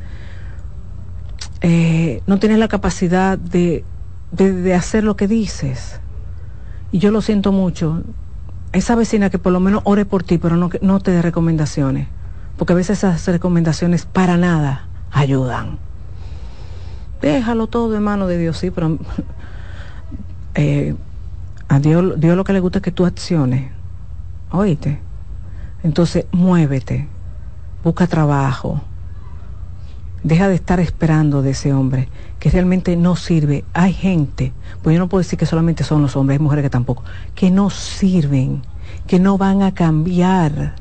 eh, 1.61 2.23
no 2.29 2.39
tienes 2.39 2.59
la 2.59 2.69
capacidad 2.69 3.37
de, 3.37 3.85
de, 4.31 4.75
hacer 4.75 5.03
lo 5.03 5.17
que 5.17 5.27
dices. 5.27 6.01
Y 6.93 7.01
yo 7.01 7.11
lo 7.11 7.21
siento 7.21 7.51
mucho. 7.51 8.03
Esa 8.73 8.95
vecina 8.95 9.29
que 9.29 9.41
por 9.41 9.53
lo 9.53 9.59
menos 9.59 9.83
ore 9.85 10.05
por 10.05 10.23
ti, 10.23 10.39
pero 10.39 10.57
no, 10.57 10.71
no 10.81 11.01
te 11.01 11.11
dé 11.11 11.21
recomendaciones. 11.21 12.07
Porque 12.57 12.75
a 12.75 12.77
veces 12.77 12.99
esas 12.99 13.27
recomendaciones 13.27 14.07
para 14.07 14.37
nada 14.37 14.87
ayudan. 15.11 15.79
Déjalo 17.21 17.67
todo 17.67 17.97
en 17.97 18.05
manos 18.05 18.29
de 18.29 18.39
Dios, 18.39 18.57
sí, 18.57 18.71
pero 18.71 18.99
eh, 20.55 20.95
a 21.75 21.81
Dios, 21.81 22.19
Dios 22.21 22.37
lo 22.37 22.45
que 22.45 22.53
le 22.53 22.61
gusta 22.61 22.79
es 22.79 22.83
que 22.83 22.93
tú 22.93 23.05
acciones. 23.07 23.71
Oíste. 24.51 25.01
Entonces, 25.83 26.27
muévete. 26.33 27.09
Busca 27.83 28.07
trabajo. 28.07 28.81
Deja 30.23 30.49
de 30.49 30.55
estar 30.55 30.81
esperando 30.81 31.43
de 31.43 31.51
ese 31.51 31.75
hombre 31.75 32.09
que 32.39 32.49
realmente 32.51 32.97
no 32.97 33.17
sirve. 33.17 33.65
Hay 33.75 33.93
gente, 33.93 34.53
pues 34.83 34.95
yo 34.95 35.01
no 35.01 35.09
puedo 35.09 35.21
decir 35.21 35.39
que 35.39 35.47
solamente 35.47 35.85
son 35.85 36.03
los 36.03 36.17
hombres, 36.17 36.39
hay 36.39 36.43
mujeres 36.43 36.63
que 36.63 36.71
tampoco, 36.71 37.03
que 37.35 37.51
no 37.51 37.69
sirven, 37.69 38.63
que 39.07 39.19
no 39.19 39.37
van 39.37 39.63
a 39.63 39.75
cambiar. 39.75 40.77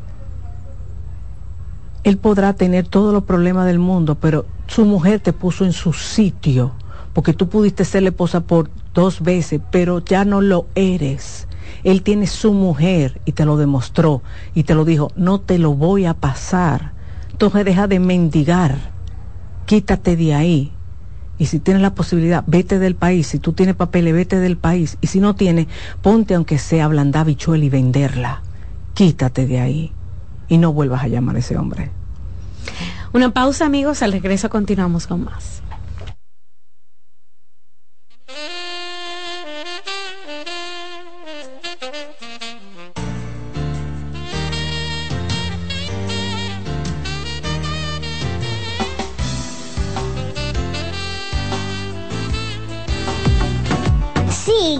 Él 2.03 2.17
podrá 2.17 2.53
tener 2.53 2.87
todos 2.87 3.13
los 3.13 3.23
problemas 3.23 3.65
del 3.65 3.79
mundo, 3.79 4.15
pero 4.15 4.45
su 4.67 4.85
mujer 4.85 5.19
te 5.19 5.33
puso 5.33 5.65
en 5.65 5.73
su 5.73 5.93
sitio, 5.93 6.71
porque 7.13 7.33
tú 7.33 7.47
pudiste 7.47 7.85
ser 7.85 8.03
la 8.03 8.09
esposa 8.09 8.41
por 8.41 8.69
dos 8.93 9.21
veces, 9.21 9.61
pero 9.71 9.99
ya 9.99 10.25
no 10.25 10.41
lo 10.41 10.67
eres. 10.75 11.47
Él 11.83 12.01
tiene 12.01 12.27
su 12.27 12.53
mujer 12.53 13.21
y 13.25 13.33
te 13.33 13.45
lo 13.45 13.57
demostró 13.57 14.23
y 14.53 14.63
te 14.63 14.75
lo 14.75 14.85
dijo, 14.85 15.11
no 15.15 15.39
te 15.39 15.59
lo 15.59 15.73
voy 15.73 16.05
a 16.05 16.15
pasar. 16.15 16.93
Entonces 17.31 17.65
deja 17.65 17.87
de 17.87 17.99
mendigar, 17.99 18.91
quítate 19.65 20.15
de 20.15 20.33
ahí. 20.33 20.71
Y 21.37 21.47
si 21.47 21.59
tienes 21.59 21.81
la 21.81 21.95
posibilidad, 21.95 22.43
vete 22.45 22.79
del 22.79 22.95
país. 22.95 23.27
Si 23.27 23.39
tú 23.39 23.53
tienes 23.53 23.75
papeles, 23.75 24.13
vete 24.13 24.39
del 24.39 24.55
país. 24.55 24.97
Y 25.01 25.07
si 25.07 25.19
no 25.19 25.35
tienes, 25.35 25.67
ponte 26.01 26.35
aunque 26.35 26.57
sea 26.57 26.85
ablandar 26.85 27.25
bichuela 27.25 27.65
y 27.65 27.69
venderla. 27.69 28.43
Quítate 28.93 29.47
de 29.47 29.59
ahí. 29.59 29.91
Y 30.47 30.57
no 30.59 30.71
vuelvas 30.73 31.03
a 31.03 31.07
llamar 31.07 31.35
a 31.35 31.39
ese 31.39 31.57
hombre. 31.57 31.89
Una 33.13 33.33
pausa, 33.33 33.65
amigos. 33.65 34.03
Al 34.03 34.11
regreso 34.11 34.49
continuamos 34.49 35.07
con 35.07 35.23
más. 35.23 35.62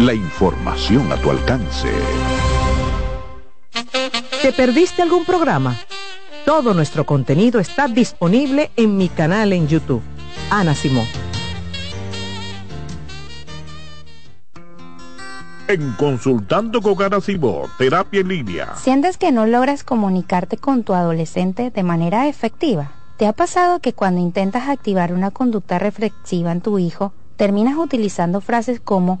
La 0.00 0.12
información 0.12 1.12
a 1.12 1.16
tu 1.16 1.30
alcance. 1.30 1.88
¿Te 4.42 4.52
perdiste 4.52 5.02
algún 5.02 5.24
programa? 5.24 5.76
Todo 6.44 6.74
nuestro 6.74 7.06
contenido 7.06 7.60
está 7.60 7.86
disponible 7.86 8.72
en 8.76 8.96
mi 8.96 9.08
canal 9.08 9.52
en 9.52 9.68
YouTube. 9.68 10.02
Ana 10.50 10.74
Simón. 10.74 11.06
En 15.68 15.92
Consultando 15.92 16.82
con 16.82 17.00
Ana 17.00 17.20
Simó, 17.20 17.68
terapia 17.78 18.22
en 18.22 18.28
línea. 18.28 18.74
¿Sientes 18.74 19.16
que 19.16 19.30
no 19.30 19.46
logras 19.46 19.84
comunicarte 19.84 20.56
con 20.56 20.82
tu 20.82 20.94
adolescente 20.94 21.70
de 21.70 21.82
manera 21.84 22.26
efectiva? 22.26 22.90
¿Te 23.16 23.28
ha 23.28 23.32
pasado 23.32 23.78
que 23.78 23.92
cuando 23.92 24.20
intentas 24.20 24.68
activar 24.68 25.12
una 25.12 25.30
conducta 25.30 25.78
reflexiva 25.78 26.50
en 26.50 26.62
tu 26.62 26.80
hijo, 26.80 27.12
terminas 27.36 27.76
utilizando 27.76 28.40
frases 28.40 28.80
como 28.80 29.20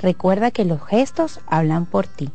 Recuerda 0.00 0.50
que 0.50 0.64
los 0.64 0.82
gestos 0.82 1.40
hablan 1.46 1.84
por 1.84 2.06
ti. 2.06 2.30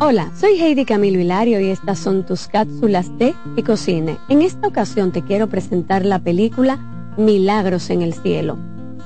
Hola, 0.00 0.30
soy 0.38 0.52
Heidi 0.60 0.84
Camilo 0.84 1.18
Hilario 1.18 1.60
y 1.60 1.70
estas 1.70 1.98
son 1.98 2.24
tus 2.24 2.46
cápsulas 2.46 3.10
de 3.18 3.34
Ecocine. 3.56 4.16
En 4.28 4.42
esta 4.42 4.68
ocasión 4.68 5.10
te 5.10 5.24
quiero 5.24 5.48
presentar 5.48 6.06
la 6.06 6.20
película 6.20 6.78
Milagros 7.16 7.90
en 7.90 8.02
el 8.02 8.14
Cielo. 8.14 8.56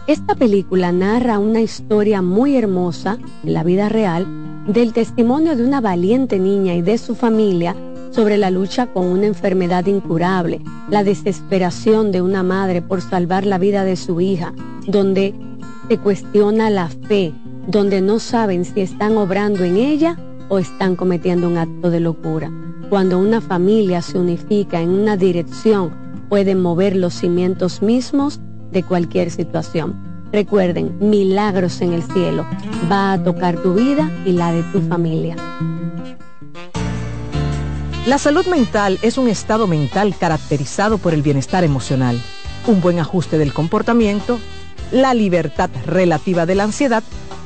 Esta 0.06 0.34
película 0.34 0.92
narra 0.92 1.38
una 1.38 1.62
historia 1.62 2.20
muy 2.20 2.56
hermosa 2.56 3.16
en 3.42 3.54
la 3.54 3.64
vida 3.64 3.88
real 3.88 4.26
del 4.66 4.92
testimonio 4.92 5.56
de 5.56 5.64
una 5.64 5.80
valiente 5.80 6.38
niña 6.38 6.74
y 6.74 6.82
de 6.82 6.98
su 6.98 7.14
familia 7.14 7.74
sobre 8.10 8.36
la 8.36 8.50
lucha 8.50 8.86
con 8.88 9.06
una 9.06 9.24
enfermedad 9.24 9.86
incurable, 9.86 10.60
la 10.90 11.04
desesperación 11.04 12.12
de 12.12 12.20
una 12.20 12.42
madre 12.42 12.82
por 12.82 13.00
salvar 13.00 13.46
la 13.46 13.56
vida 13.56 13.84
de 13.84 13.96
su 13.96 14.20
hija, 14.20 14.52
donde 14.86 15.34
se 15.88 15.96
cuestiona 15.96 16.68
la 16.68 16.88
fe, 16.88 17.32
donde 17.66 18.02
no 18.02 18.18
saben 18.18 18.66
si 18.66 18.82
están 18.82 19.16
obrando 19.16 19.64
en 19.64 19.78
ella 19.78 20.18
o 20.52 20.58
están 20.58 20.96
cometiendo 20.96 21.48
un 21.48 21.56
acto 21.56 21.88
de 21.88 21.98
locura. 21.98 22.52
Cuando 22.90 23.18
una 23.18 23.40
familia 23.40 24.02
se 24.02 24.18
unifica 24.18 24.82
en 24.82 24.90
una 24.90 25.16
dirección, 25.16 25.94
pueden 26.28 26.60
mover 26.60 26.94
los 26.94 27.14
cimientos 27.14 27.80
mismos 27.80 28.38
de 28.70 28.82
cualquier 28.82 29.30
situación. 29.30 29.96
Recuerden, 30.30 30.98
milagros 31.00 31.80
en 31.80 31.94
el 31.94 32.02
cielo. 32.02 32.44
Va 32.90 33.14
a 33.14 33.24
tocar 33.24 33.62
tu 33.62 33.72
vida 33.72 34.10
y 34.26 34.32
la 34.32 34.52
de 34.52 34.62
tu 34.64 34.82
familia. 34.82 35.36
La 38.06 38.18
salud 38.18 38.44
mental 38.44 38.98
es 39.00 39.16
un 39.16 39.28
estado 39.28 39.66
mental 39.66 40.14
caracterizado 40.20 40.98
por 40.98 41.14
el 41.14 41.22
bienestar 41.22 41.64
emocional, 41.64 42.20
un 42.66 42.82
buen 42.82 42.98
ajuste 42.98 43.38
del 43.38 43.54
comportamiento, 43.54 44.38
la 44.90 45.14
libertad 45.14 45.70
relativa 45.86 46.44
de 46.44 46.56
la 46.56 46.64
ansiedad 46.64 47.02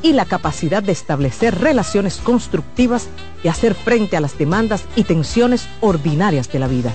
y 0.07 0.12
la 0.12 0.24
capacidad 0.24 0.85
de 0.85 0.93
establecer 0.93 1.59
relaciones 1.59 2.19
constructivas 2.19 3.09
y 3.43 3.49
hacer 3.49 3.74
frente 3.74 4.16
a 4.16 4.20
las 4.20 4.39
demandas 4.39 4.85
y 4.95 5.03
tensiones 5.03 5.66
ordinarias 5.81 6.49
de 6.53 6.61
la 6.61 6.69
vida. 6.69 6.95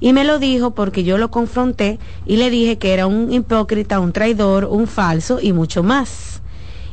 Y 0.00 0.12
me 0.12 0.24
lo 0.24 0.38
dijo 0.38 0.72
porque 0.72 1.02
yo 1.02 1.18
lo 1.18 1.30
confronté 1.30 1.98
y 2.26 2.36
le 2.36 2.50
dije 2.50 2.78
que 2.78 2.92
era 2.92 3.06
un 3.06 3.32
hipócrita, 3.32 4.00
un 4.00 4.12
traidor, 4.12 4.66
un 4.66 4.86
falso 4.86 5.38
y 5.40 5.52
mucho 5.52 5.82
más. 5.82 6.40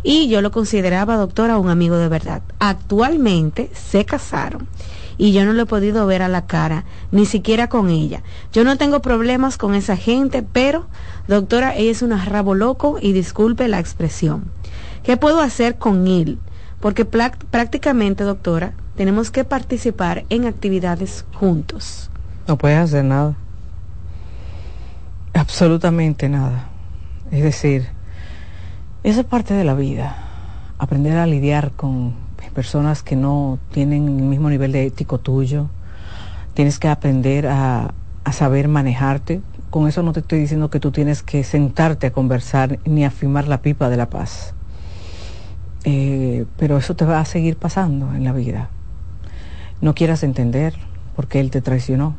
Y 0.04 0.28
yo 0.30 0.42
lo 0.42 0.52
consideraba, 0.52 1.18
doctora, 1.18 1.58
un 1.58 1.70
amigo 1.70 1.98
de 1.98 2.08
verdad. 2.08 2.42
Actualmente 2.58 3.70
se 3.74 4.06
casaron 4.06 4.68
y 5.18 5.34
yo 5.34 5.46
no 5.46 5.54
lo 5.54 5.64
he 5.64 5.66
podido 5.68 6.08
ver 6.08 6.24
a 6.24 6.28
la 6.28 6.48
cara, 6.48 6.86
ni 7.12 7.28
siquiera 7.28 7.70
con 7.70 7.92
ella. 7.92 8.24
Yo 8.54 8.64
no 8.64 8.78
tengo 8.78 9.04
problemas 9.04 9.58
con 9.58 9.76
esa 9.76 9.96
gente, 9.96 10.42
pero, 10.42 10.88
doctora, 11.28 11.76
ella 11.76 11.92
es 11.92 12.02
un 12.02 12.10
rabo 12.26 12.56
loco 12.56 12.98
y 13.00 13.14
disculpe 13.14 13.68
la 13.68 13.80
expresión. 13.80 14.46
¿Qué 15.04 15.18
puedo 15.18 15.42
hacer 15.42 15.78
con 15.78 16.08
él? 16.08 16.40
Porque 16.82 17.06
prácticamente, 17.06 18.24
doctora, 18.24 18.74
tenemos 18.98 19.30
que 19.32 19.44
participar 19.44 20.26
en 20.30 20.46
actividades 20.46 21.26
juntos. 21.34 22.10
No 22.48 22.58
puedes 22.58 22.80
hacer 22.80 23.06
nada. 23.06 23.36
Absolutamente 25.34 26.28
nada. 26.28 26.70
Es 27.32 27.44
decir, 27.44 27.88
eso 29.04 29.22
es 29.22 29.26
parte 29.26 29.54
de 29.54 29.64
la 29.64 29.76
vida. 29.76 30.16
Aprender 30.80 31.18
a 31.18 31.28
lidiar 31.28 31.72
con 31.72 32.16
personas 32.54 33.02
que 33.02 33.16
no 33.16 33.60
tienen 33.72 34.08
el 34.08 34.26
mismo 34.26 34.50
nivel 34.50 34.72
de 34.72 34.86
ético 34.86 35.20
tuyo. 35.20 35.70
Tienes 36.54 36.80
que 36.80 36.90
aprender 36.90 37.48
a, 37.48 37.94
a 38.24 38.34
saber 38.34 38.68
manejarte. 38.68 39.42
Con 39.70 39.88
eso 39.88 40.04
no 40.04 40.12
te 40.12 40.20
estoy 40.20 40.40
diciendo 40.40 40.70
que 40.70 40.82
tú 40.82 40.92
tienes 40.92 41.24
que 41.24 41.44
sentarte 41.44 42.08
a 42.08 42.12
conversar 42.12 42.80
ni 42.84 43.06
a 43.06 43.12
firmar 43.12 43.48
la 43.48 43.62
pipa 43.62 43.88
de 43.88 43.98
la 43.98 44.10
paz 44.10 44.54
eh, 45.84 46.46
pero 46.58 46.78
eso 46.78 46.96
te 46.96 47.06
va 47.06 47.20
a 47.20 47.26
seguir 47.26 47.56
pasando 47.56 48.14
en 48.14 48.24
la 48.24 48.34
vida. 48.34 48.70
No 49.82 49.96
quieras 49.96 50.24
entender 50.24 50.76
porque 51.16 51.40
él 51.40 51.50
te 51.52 51.62
traicionó. 51.62 52.16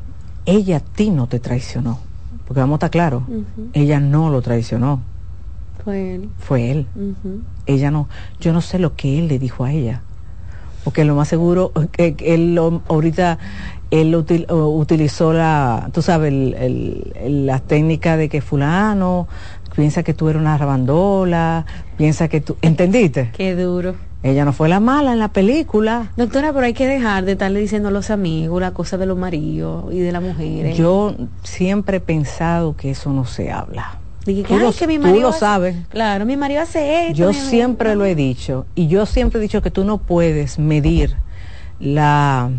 Ella 0.46 0.78
a 0.78 0.80
ti 0.80 1.10
no 1.10 1.26
te 1.28 1.38
traicionó. 1.38 1.98
Porque 2.46 2.60
vamos 2.60 2.74
a 2.74 2.76
estar 2.76 2.90
claros, 2.90 3.22
ella 3.72 4.00
no 4.00 4.28
lo 4.28 4.42
traicionó. 4.42 5.00
Fue 5.84 6.16
él. 6.16 6.28
Fue 6.38 6.70
él. 6.70 6.86
Ella 7.66 7.90
no. 7.90 8.08
Yo 8.40 8.52
no 8.52 8.60
sé 8.60 8.78
lo 8.78 8.94
que 8.94 9.18
él 9.18 9.28
le 9.28 9.38
dijo 9.38 9.64
a 9.64 9.72
ella. 9.72 10.02
Porque 10.84 11.04
lo 11.04 11.14
más 11.14 11.28
seguro 11.28 11.72
que 11.92 12.16
él 12.18 12.58
ahorita 12.58 13.38
él 13.92 14.16
utilizó 14.16 15.34
la, 15.34 15.90
tú 15.92 16.00
sabes, 16.00 16.32
la 16.32 17.58
técnica 17.58 18.16
de 18.16 18.30
que 18.30 18.40
fulano 18.40 19.28
piensa 19.74 20.02
que 20.02 20.14
tú 20.14 20.28
eres 20.28 20.40
una 20.40 20.56
rabandola, 20.58 21.66
piensa 21.96 22.28
que 22.28 22.40
tú... 22.40 22.56
¿Entendiste? 22.62 23.30
Qué 23.32 23.54
duro. 23.54 23.94
Ella 24.22 24.44
no 24.44 24.52
fue 24.52 24.68
la 24.68 24.78
mala 24.78 25.12
en 25.12 25.18
la 25.18 25.28
película. 25.28 26.12
Doctora, 26.16 26.52
pero 26.52 26.64
hay 26.64 26.74
que 26.74 26.86
dejar 26.86 27.24
de 27.24 27.32
estarle 27.32 27.60
diciendo 27.60 27.88
a 27.88 27.90
los 27.90 28.10
amigos 28.10 28.60
la 28.60 28.72
cosa 28.72 28.96
de 28.96 29.06
los 29.06 29.18
maridos 29.18 29.92
y 29.92 29.98
de 29.98 30.12
las 30.12 30.22
mujeres. 30.22 30.76
Yo 30.78 31.16
siempre 31.42 31.96
he 31.96 32.00
pensado 32.00 32.76
que 32.76 32.90
eso 32.92 33.12
no 33.12 33.24
se 33.24 33.50
habla. 33.50 33.98
Dije, 34.24 34.44
tú, 34.44 34.56
lo, 34.56 34.72
que 34.72 34.86
mi 34.86 35.00
marido 35.00 35.16
tú 35.16 35.22
lo 35.22 35.32
sabes. 35.32 35.76
Claro, 35.88 36.24
mi 36.24 36.36
marido 36.36 36.62
hace 36.62 37.08
esto. 37.08 37.18
Yo 37.18 37.32
siempre 37.32 37.96
lo 37.96 38.04
he 38.04 38.14
dicho. 38.14 38.66
Y 38.76 38.86
yo 38.86 39.06
siempre 39.06 39.40
he 39.40 39.42
dicho 39.42 39.60
que 39.60 39.72
tú 39.72 39.84
no 39.84 39.98
puedes 39.98 40.60
medir 40.60 41.16
la 41.80 42.50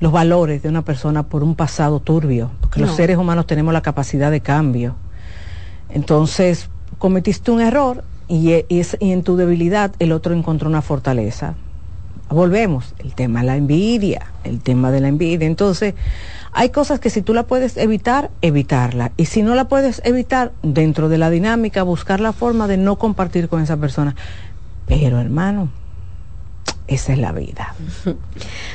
los 0.00 0.12
valores 0.12 0.62
de 0.62 0.68
una 0.68 0.82
persona 0.82 1.24
por 1.24 1.42
un 1.42 1.54
pasado 1.56 1.98
turbio. 1.98 2.50
Porque 2.60 2.80
los 2.80 2.94
seres 2.94 3.16
humanos 3.16 3.46
tenemos 3.46 3.72
la 3.72 3.80
capacidad 3.80 4.30
de 4.30 4.40
cambio 4.40 4.94
entonces, 5.90 6.68
cometiste 6.98 7.50
un 7.50 7.60
error 7.60 8.04
y, 8.28 8.52
y, 8.68 8.82
en 9.00 9.22
tu 9.22 9.36
debilidad 9.36 9.92
el 9.98 10.12
otro 10.12 10.34
encontró 10.34 10.68
una 10.68 10.82
fortaleza. 10.82 11.54
volvemos, 12.28 12.94
el 12.98 13.14
tema 13.14 13.40
de 13.40 13.46
la 13.46 13.56
envidia, 13.56 14.26
el 14.44 14.60
tema 14.60 14.90
de 14.90 15.00
la 15.00 15.08
envidia. 15.08 15.46
Entonces, 15.46 15.94
hay 16.52 16.70
cosas 16.70 17.00
que 17.00 17.08
si 17.08 17.22
tú 17.22 17.32
la 17.32 17.44
puedes 17.44 17.76
evitar, 17.76 18.30
evitarla. 18.42 19.12
Y 19.16 19.26
si 19.26 19.42
no 19.42 19.54
la 19.54 19.68
puedes 19.68 20.02
evitar, 20.04 20.52
dentro 20.62 21.08
de 21.08 21.18
la 21.18 21.30
dinámica, 21.30 21.82
buscar 21.82 22.20
la 22.20 22.32
forma 22.32 22.68
de 22.68 22.76
no 22.76 22.96
compartir 22.96 23.48
con 23.48 23.62
esa 23.62 23.76
persona. 23.76 24.14
Pero 24.86 25.20
hermano, 25.20 25.70
esa 26.88 27.12
es 27.12 27.18
la 27.18 27.32
vida. 27.32 27.74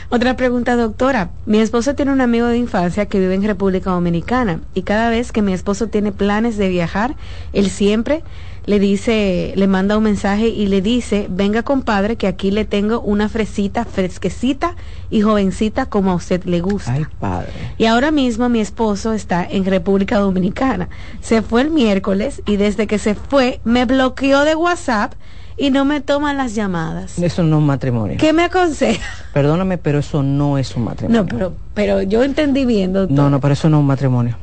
Otra 0.09 0.35
pregunta, 0.35 0.75
doctora. 0.75 1.31
Mi 1.45 1.59
esposo 1.59 1.95
tiene 1.95 2.11
un 2.11 2.21
amigo 2.21 2.45
de 2.47 2.57
infancia 2.57 3.07
que 3.07 3.19
vive 3.19 3.33
en 3.33 3.43
República 3.43 3.89
Dominicana 3.89 4.61
y 4.75 4.83
cada 4.83 5.09
vez 5.09 5.31
que 5.31 5.41
mi 5.41 5.53
esposo 5.53 5.87
tiene 5.87 6.11
planes 6.11 6.57
de 6.57 6.69
viajar, 6.69 7.15
él 7.53 7.69
siempre 7.69 8.23
le 8.65 8.79
dice, 8.79 9.53
le 9.55 9.67
manda 9.67 9.97
un 9.97 10.03
mensaje 10.03 10.47
y 10.47 10.67
le 10.67 10.81
dice, 10.81 11.27
venga 11.29 11.63
compadre, 11.63 12.15
que 12.15 12.27
aquí 12.27 12.49
le 12.51 12.63
tengo 12.63 13.01
una 13.01 13.27
fresita 13.27 13.83
fresquecita 13.83 14.75
y 15.09 15.21
jovencita 15.21 15.87
como 15.87 16.11
a 16.11 16.15
usted 16.15 16.43
le 16.45 16.61
gusta. 16.61 16.93
Ay, 16.93 17.05
padre. 17.19 17.51
Y 17.77 17.85
ahora 17.85 18.11
mismo 18.11 18.47
mi 18.47 18.61
esposo 18.61 19.13
está 19.13 19.43
en 19.43 19.65
República 19.65 20.19
Dominicana. 20.19 20.87
Se 21.19 21.41
fue 21.41 21.61
el 21.61 21.71
miércoles 21.71 22.41
y 22.45 22.55
desde 22.55 22.87
que 22.87 22.99
se 22.99 23.15
fue 23.15 23.59
me 23.65 23.85
bloqueó 23.85 24.41
de 24.45 24.55
WhatsApp 24.55 25.13
y 25.57 25.71
no 25.71 25.85
me 25.85 26.01
toman 26.01 26.37
las 26.37 26.55
llamadas. 26.55 27.19
Eso 27.19 27.43
no 27.43 27.57
es 27.57 27.59
un 27.59 27.65
matrimonio. 27.65 28.17
¿Qué 28.19 28.33
me 28.33 28.43
aconseja? 28.43 29.03
Perdóname, 29.33 29.77
pero 29.77 29.99
eso 29.99 30.23
no 30.23 30.57
es 30.57 30.75
un 30.75 30.85
matrimonio. 30.85 31.23
No, 31.23 31.27
pero, 31.27 31.53
pero 31.73 32.01
yo 32.01 32.23
entendí 32.23 32.65
bien, 32.65 32.93
doctor. 32.93 33.15
No, 33.15 33.29
no, 33.29 33.39
pero 33.39 33.53
eso 33.53 33.69
no 33.69 33.77
es 33.77 33.81
un 33.81 33.87
matrimonio. 33.87 34.37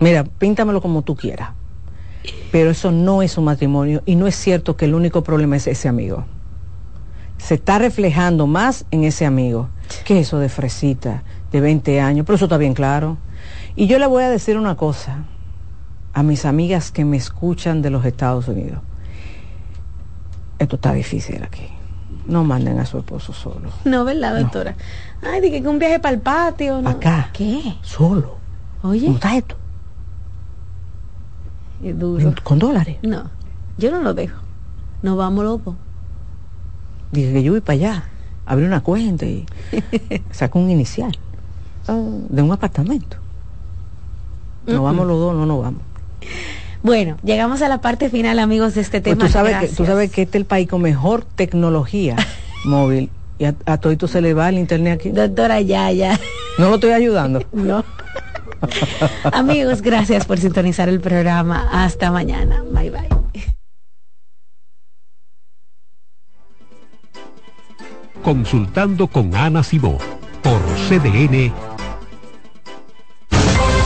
Mira, 0.00 0.24
píntamelo 0.24 0.80
como 0.80 1.02
tú 1.02 1.16
quieras. 1.16 1.50
Pero 2.52 2.70
eso 2.70 2.90
no 2.90 3.22
es 3.22 3.36
un 3.38 3.44
matrimonio 3.44 4.02
y 4.06 4.16
no 4.16 4.26
es 4.26 4.36
cierto 4.36 4.76
que 4.76 4.84
el 4.84 4.94
único 4.94 5.22
problema 5.22 5.56
es 5.56 5.66
ese 5.66 5.88
amigo. 5.88 6.24
Se 7.38 7.54
está 7.54 7.78
reflejando 7.78 8.46
más 8.46 8.84
en 8.90 9.04
ese 9.04 9.24
amigo 9.24 9.68
que 10.04 10.20
eso 10.20 10.38
de 10.38 10.48
fresita, 10.48 11.22
de 11.52 11.60
20 11.60 12.00
años, 12.00 12.26
pero 12.26 12.36
eso 12.36 12.46
está 12.46 12.56
bien 12.56 12.74
claro. 12.74 13.16
Y 13.76 13.86
yo 13.86 13.98
le 13.98 14.06
voy 14.06 14.24
a 14.24 14.30
decir 14.30 14.58
una 14.58 14.76
cosa 14.76 15.24
a 16.12 16.22
mis 16.22 16.44
amigas 16.44 16.90
que 16.90 17.04
me 17.04 17.16
escuchan 17.16 17.80
de 17.80 17.90
los 17.90 18.04
Estados 18.04 18.48
Unidos. 18.48 18.80
Esto 20.58 20.76
está 20.76 20.92
difícil 20.92 21.42
aquí. 21.42 21.68
No 22.26 22.44
manden 22.44 22.78
a 22.78 22.86
su 22.86 22.98
esposo 22.98 23.32
solo. 23.32 23.70
No, 23.84 24.04
¿verdad, 24.04 24.38
doctora? 24.38 24.74
Ay, 25.22 25.40
dije 25.40 25.62
que 25.62 25.68
un 25.68 25.78
viaje 25.78 25.98
para 25.98 26.14
el 26.14 26.20
patio. 26.20 26.82
No. 26.82 26.90
Acá. 26.90 27.30
¿Qué? 27.32 27.76
Solo. 27.82 28.36
Oye. 28.82 29.06
¿Cómo 29.06 29.14
está 29.14 29.36
esto? 29.36 29.56
Es 31.82 31.98
duro. 31.98 32.34
¿Con 32.42 32.58
dólares? 32.58 32.98
No, 33.02 33.30
yo 33.78 33.90
no 33.90 34.00
lo 34.00 34.14
dejo. 34.14 34.40
Nos 35.02 35.16
vamos 35.16 35.44
los 35.44 35.64
dos. 35.64 35.74
Dije 37.12 37.32
que 37.32 37.42
yo 37.42 37.52
voy 37.52 37.60
para 37.60 37.74
allá, 37.74 38.04
abrí 38.44 38.64
una 38.66 38.82
cuenta 38.82 39.24
y 39.24 39.46
saco 40.30 40.58
un 40.58 40.70
inicial 40.70 41.16
de 42.28 42.42
un 42.42 42.52
apartamento. 42.52 43.16
Nos 44.66 44.82
vamos 44.82 45.06
los 45.06 45.18
dos, 45.18 45.34
no 45.34 45.46
nos 45.46 45.62
vamos. 45.62 45.80
Bueno, 46.82 47.16
llegamos 47.22 47.60
a 47.62 47.68
la 47.68 47.80
parte 47.80 48.08
final, 48.10 48.38
amigos, 48.38 48.74
de 48.74 48.80
este 48.82 49.00
Pues 49.00 49.16
tema. 49.16 49.26
tú, 49.26 49.32
sabes 49.32 49.56
que, 49.58 49.68
tú 49.68 49.84
sabes 49.84 50.10
que 50.12 50.22
este 50.22 50.38
es 50.38 50.42
el 50.42 50.46
país 50.46 50.68
con 50.68 50.82
mejor 50.82 51.24
tecnología 51.24 52.16
móvil 52.64 53.10
y 53.38 53.44
a, 53.46 53.54
a 53.66 53.78
todito 53.78 54.06
se 54.08 54.20
le 54.20 54.34
va 54.34 54.48
el 54.48 54.58
internet 54.58 55.00
aquí. 55.00 55.10
Doctora, 55.10 55.60
ya, 55.60 55.90
ya. 55.92 56.18
No 56.58 56.68
lo 56.70 56.74
estoy 56.76 56.92
ayudando. 56.92 57.42
No. 57.52 57.84
Amigos, 59.32 59.82
gracias 59.82 60.26
por 60.26 60.38
sintonizar 60.38 60.88
el 60.88 61.00
programa. 61.00 61.68
Hasta 61.70 62.10
mañana. 62.10 62.64
Bye 62.72 62.90
bye. 62.90 63.08
Consultando 68.22 69.06
con 69.06 69.34
Ana 69.34 69.62
Simó 69.62 69.98
por 70.42 70.60
CDN. 70.88 71.52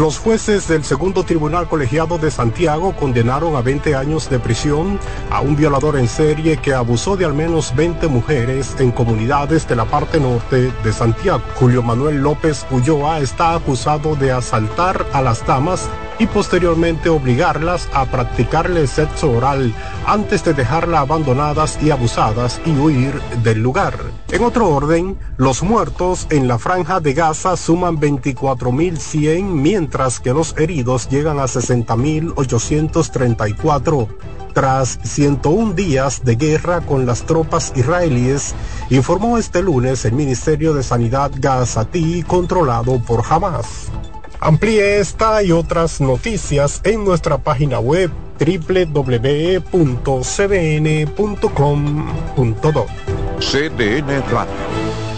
Los 0.00 0.18
jueces 0.18 0.66
del 0.66 0.82
segundo 0.82 1.24
tribunal 1.24 1.68
colegiado 1.68 2.16
de 2.16 2.30
Santiago 2.30 2.96
condenaron 2.96 3.54
a 3.54 3.60
20 3.60 3.94
años 3.94 4.30
de 4.30 4.38
prisión 4.38 4.98
a 5.30 5.42
un 5.42 5.56
violador 5.56 5.98
en 5.98 6.08
serie 6.08 6.56
que 6.56 6.72
abusó 6.72 7.18
de 7.18 7.26
al 7.26 7.34
menos 7.34 7.76
20 7.76 8.08
mujeres 8.08 8.74
en 8.78 8.92
comunidades 8.92 9.68
de 9.68 9.76
la 9.76 9.84
parte 9.84 10.18
norte 10.18 10.72
de 10.82 10.92
Santiago. 10.94 11.42
Julio 11.56 11.82
Manuel 11.82 12.22
López 12.22 12.64
Ulloa 12.70 13.20
está 13.20 13.54
acusado 13.54 14.16
de 14.16 14.32
asaltar 14.32 15.04
a 15.12 15.20
las 15.20 15.44
damas 15.44 15.86
y 16.18 16.26
posteriormente 16.26 17.10
obligarlas 17.10 17.88
a 17.92 18.06
practicarle 18.06 18.86
sexo 18.86 19.30
oral 19.30 19.74
antes 20.06 20.44
de 20.44 20.54
dejarlas 20.54 21.00
abandonadas 21.00 21.78
y 21.82 21.90
abusadas 21.90 22.60
y 22.64 22.70
huir 22.72 23.20
del 23.42 23.62
lugar. 23.62 23.98
En 24.30 24.44
otro 24.44 24.68
orden, 24.68 25.18
los 25.38 25.62
muertos 25.62 26.26
en 26.30 26.46
la 26.46 26.58
franja 26.58 27.00
de 27.00 27.14
Gaza 27.14 27.56
suman 27.56 27.98
24.100 27.98 29.44
mientras 29.44 29.89
que 30.20 30.32
los 30.32 30.56
heridos 30.56 31.08
llegan 31.08 31.40
a 31.40 31.44
60.834. 31.44 34.08
Tras 34.52 34.98
101 35.02 35.74
días 35.74 36.24
de 36.24 36.34
guerra 36.36 36.80
con 36.80 37.04
las 37.06 37.24
tropas 37.24 37.72
israelíes, 37.76 38.54
informó 38.88 39.36
este 39.38 39.62
lunes 39.62 40.04
el 40.04 40.12
Ministerio 40.12 40.74
de 40.74 40.82
Sanidad 40.82 41.30
gazatí 41.36 42.22
controlado 42.22 42.98
por 43.00 43.22
Hamas. 43.28 43.90
Amplíe 44.40 44.98
esta 45.00 45.42
y 45.42 45.52
otras 45.52 46.00
noticias 46.00 46.80
en 46.84 47.04
nuestra 47.04 47.36
página 47.38 47.78
web 47.78 48.10
www.cdn.com.do. 48.38 49.66
CDN 53.38 54.22
Radio. 54.30 54.54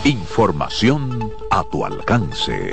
Información 0.05 1.33
a 1.51 1.63
tu 1.63 1.85
alcance. 1.85 2.73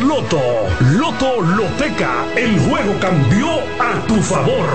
Loto. 0.00 0.40
Loto 0.92 1.40
Loteca. 1.40 2.26
El 2.36 2.58
juego 2.60 2.94
cambió 3.00 3.48
a 3.80 4.06
tu 4.06 4.16
favor. 4.16 4.68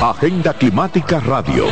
Agenda 0.00 0.54
Climática 0.54 1.20
Radio. 1.20 1.66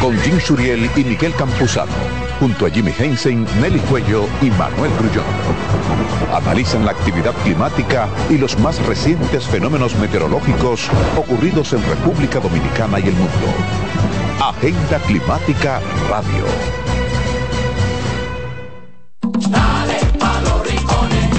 Con 0.00 0.18
Jim 0.20 0.40
Suriel 0.40 0.90
y 0.96 1.04
Miguel 1.04 1.34
Campuzano. 1.34 1.92
Junto 2.38 2.66
a 2.66 2.70
Jimmy 2.70 2.94
Hensen, 2.98 3.46
Nelly 3.60 3.80
Cuello 3.80 4.26
y 4.40 4.50
Manuel 4.50 4.90
Grullón. 4.98 5.24
Analizan 6.32 6.86
la 6.86 6.92
actividad 6.92 7.34
climática 7.42 8.08
y 8.30 8.38
los 8.38 8.58
más 8.58 8.84
recientes 8.86 9.44
fenómenos 9.44 9.94
meteorológicos 9.96 10.88
ocurridos 11.16 11.72
en 11.74 11.84
República 11.86 12.40
Dominicana 12.40 12.98
y 13.00 13.08
el 13.08 13.14
mundo. 13.14 13.46
Agenda 14.40 14.98
Climática 15.00 15.80
Radio. 16.08 16.44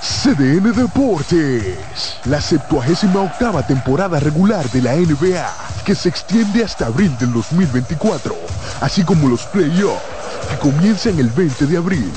CDN 0.00 0.72
Deportes. 0.72 2.18
La 2.24 2.40
78 2.40 3.20
octava 3.20 3.66
temporada 3.66 4.20
regular 4.20 4.68
de 4.70 4.82
la 4.82 4.94
NBA, 4.94 5.48
que 5.84 5.94
se 5.94 6.08
extiende 6.08 6.62
hasta 6.62 6.86
abril 6.86 7.16
del 7.18 7.32
2024, 7.32 8.34
así 8.80 9.02
como 9.02 9.28
los 9.28 9.44
playoffs, 9.46 10.02
que 10.50 10.58
comienzan 10.58 11.18
el 11.18 11.28
20 11.28 11.66
de 11.66 11.76
abril. 11.76 12.12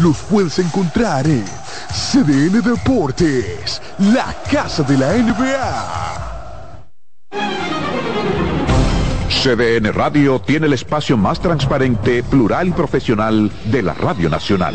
Los 0.00 0.18
puedes 0.18 0.58
encontrar 0.58 1.26
en 1.26 1.44
CDN 1.92 2.62
Deportes, 2.62 3.82
la 3.98 4.34
casa 4.50 4.82
de 4.82 4.96
la 4.96 5.12
NBA. 5.12 6.26
CDN 9.28 9.92
Radio 9.92 10.40
tiene 10.40 10.66
el 10.66 10.72
espacio 10.72 11.16
más 11.16 11.38
transparente, 11.38 12.22
plural 12.22 12.68
y 12.68 12.72
profesional 12.72 13.50
de 13.66 13.82
la 13.82 13.94
Radio 13.94 14.28
Nacional. 14.28 14.74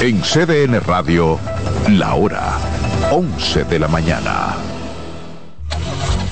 En 0.00 0.20
CDN 0.20 0.80
Radio, 0.80 1.38
la 1.88 2.14
hora 2.14 2.58
11 3.10 3.64
de 3.64 3.78
la 3.78 3.88
mañana. 3.88 4.54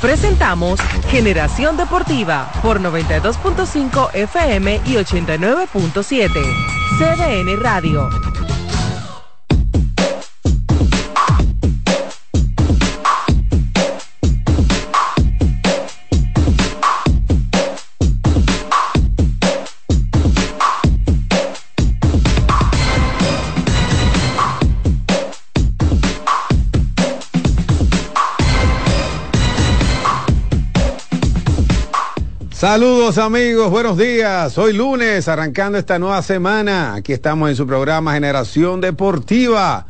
Presentamos 0.00 0.80
Generación 1.08 1.76
Deportiva 1.76 2.50
por 2.60 2.80
92.5 2.80 4.14
FM 4.14 4.80
y 4.84 4.94
89.7. 4.94 6.28
CDN 6.98 7.60
Radio. 7.60 8.10
Saludos 32.62 33.18
amigos, 33.18 33.72
buenos 33.72 33.98
días. 33.98 34.56
Hoy 34.56 34.72
lunes, 34.72 35.26
arrancando 35.26 35.78
esta 35.78 35.98
nueva 35.98 36.22
semana. 36.22 36.94
Aquí 36.94 37.12
estamos 37.12 37.50
en 37.50 37.56
su 37.56 37.66
programa 37.66 38.14
Generación 38.14 38.80
Deportiva 38.80 39.84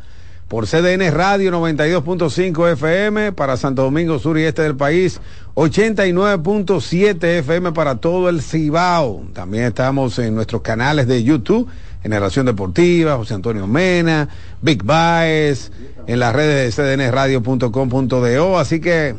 por 0.49 0.66
CDN 0.66 1.11
Radio 1.11 1.51
92.5 1.51 2.73
FM 2.73 3.32
para 3.32 3.59
Santo 3.59 3.82
Domingo 3.82 4.19
Sur 4.19 4.39
y 4.39 4.44
Este 4.44 4.62
del 4.62 4.74
país, 4.74 5.20
89.7 5.55 7.23
FM 7.40 7.73
para 7.73 7.97
todo 7.97 8.31
el 8.31 8.40
Cibao. 8.40 9.23
También 9.35 9.65
estamos 9.65 10.19
en 10.19 10.35
nuestros 10.35 10.62
canales 10.62 11.07
de 11.07 11.23
YouTube, 11.23 11.69
Generación 12.03 12.47
Deportiva, 12.47 13.16
José 13.16 13.35
Antonio 13.35 13.66
Mena, 13.66 14.31
Big 14.62 14.82
Baez, 14.82 15.70
en 16.07 16.19
las 16.19 16.35
redes 16.35 16.74
de 16.74 16.97
cdnradio.com.do. 16.97 18.59
Así 18.59 18.81
que 18.81 19.15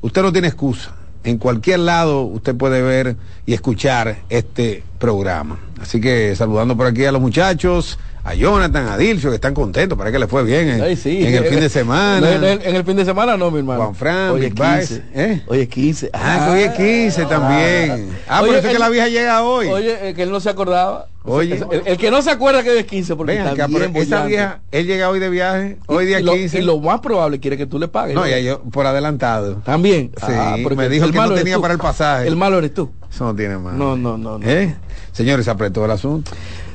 usted 0.00 0.22
no 0.22 0.32
tiene 0.32 0.48
excusa 0.48 1.01
en 1.24 1.38
cualquier 1.38 1.80
lado 1.80 2.22
usted 2.22 2.54
puede 2.54 2.82
ver 2.82 3.16
y 3.46 3.54
escuchar 3.54 4.18
este 4.28 4.82
programa. 4.98 5.58
Así 5.80 6.00
que 6.00 6.34
saludando 6.36 6.76
por 6.76 6.86
aquí 6.86 7.04
a 7.04 7.12
los 7.12 7.20
muchachos, 7.20 7.98
a 8.24 8.34
Jonathan, 8.34 8.86
a 8.88 8.96
Dilcio, 8.96 9.30
que 9.30 9.34
están 9.36 9.52
contentos, 9.52 9.98
para 9.98 10.12
que 10.12 10.18
le 10.18 10.28
fue 10.28 10.44
bien 10.44 10.68
en, 10.68 10.80
Ay, 10.82 10.96
sí. 10.96 11.24
en 11.26 11.34
el 11.34 11.44
fin 11.46 11.58
de 11.60 11.68
semana. 11.70 12.30
En, 12.32 12.44
el- 12.44 12.62
en 12.62 12.76
el 12.76 12.84
fin 12.84 12.96
de 12.96 13.04
semana 13.04 13.36
no, 13.36 13.50
mi 13.50 13.58
hermano. 13.58 13.80
Juan 13.82 13.94
Fran, 13.96 14.30
Hoy 14.30 14.40
Big 14.42 14.48
es 14.52 14.54
Baez, 14.54 14.88
15. 14.88 15.04
¿eh? 15.14 15.42
Hoy 15.48 15.60
es 15.60 15.68
15. 15.68 16.10
Ah, 16.12 16.44
que 16.46 16.52
hoy 16.52 16.60
es 16.62 16.72
15 17.12 17.24
también. 17.26 18.10
Ah, 18.28 18.40
por 18.40 18.48
Oye, 18.50 18.58
eso 18.58 18.68
es 18.68 18.72
que 18.74 18.78
la 18.78 18.88
vieja 18.90 19.08
llega 19.08 19.42
hoy. 19.42 19.66
Oye, 19.68 20.08
eh, 20.10 20.14
que 20.14 20.22
él 20.22 20.30
no 20.30 20.38
se 20.40 20.50
acordaba. 20.50 21.08
Oye. 21.24 21.54
el, 21.70 21.82
el 21.86 21.96
que 21.98 22.10
no 22.10 22.20
se 22.20 22.30
acuerda 22.32 22.62
que 22.64 22.70
hoy 22.70 22.78
es 22.78 22.84
15 22.86 23.14
porque 23.14 23.36
está 23.36 23.50
acá, 23.52 23.66
bien 23.68 23.92
pero 23.92 24.02
esa 24.04 24.24
vieja, 24.24 24.60
él 24.72 24.86
llega 24.86 25.08
hoy 25.08 25.20
de 25.20 25.30
viaje, 25.30 25.78
hoy 25.86 26.06
día 26.06 26.18
y, 26.18 26.22
lo, 26.24 26.32
15. 26.32 26.58
y 26.58 26.62
lo 26.62 26.78
más 26.80 26.98
probable 27.00 27.38
quiere 27.38 27.56
que 27.56 27.66
tú 27.66 27.78
le 27.78 27.86
pagues. 27.86 28.14
No, 28.16 28.26
ya 28.26 28.40
yo, 28.40 28.60
por 28.62 28.86
adelantado. 28.86 29.56
También. 29.64 30.10
Sí, 30.16 30.32
Ah, 30.32 30.56
porque 30.62 30.76
me 30.76 30.88
dijo 30.88 31.04
el 31.06 31.12
que 31.12 31.18
no 31.18 31.32
tenía 31.34 31.56
tú. 31.56 31.62
para 31.62 31.74
el 31.74 31.80
pasaje. 31.80 32.26
El 32.28 32.34
malo 32.36 32.58
eres 32.58 32.74
tú. 32.74 32.90
Eso 33.12 33.24
no 33.24 33.34
tiene 33.36 33.56
más. 33.58 33.74
No, 33.74 33.96
no, 33.96 34.16
no. 34.18 34.38
no. 34.38 34.48
¿Eh? 34.48 34.74
Señores, 35.12 35.44
se 35.44 35.50
apretó 35.50 35.84
el 35.84 35.90
asunto. 35.92 36.30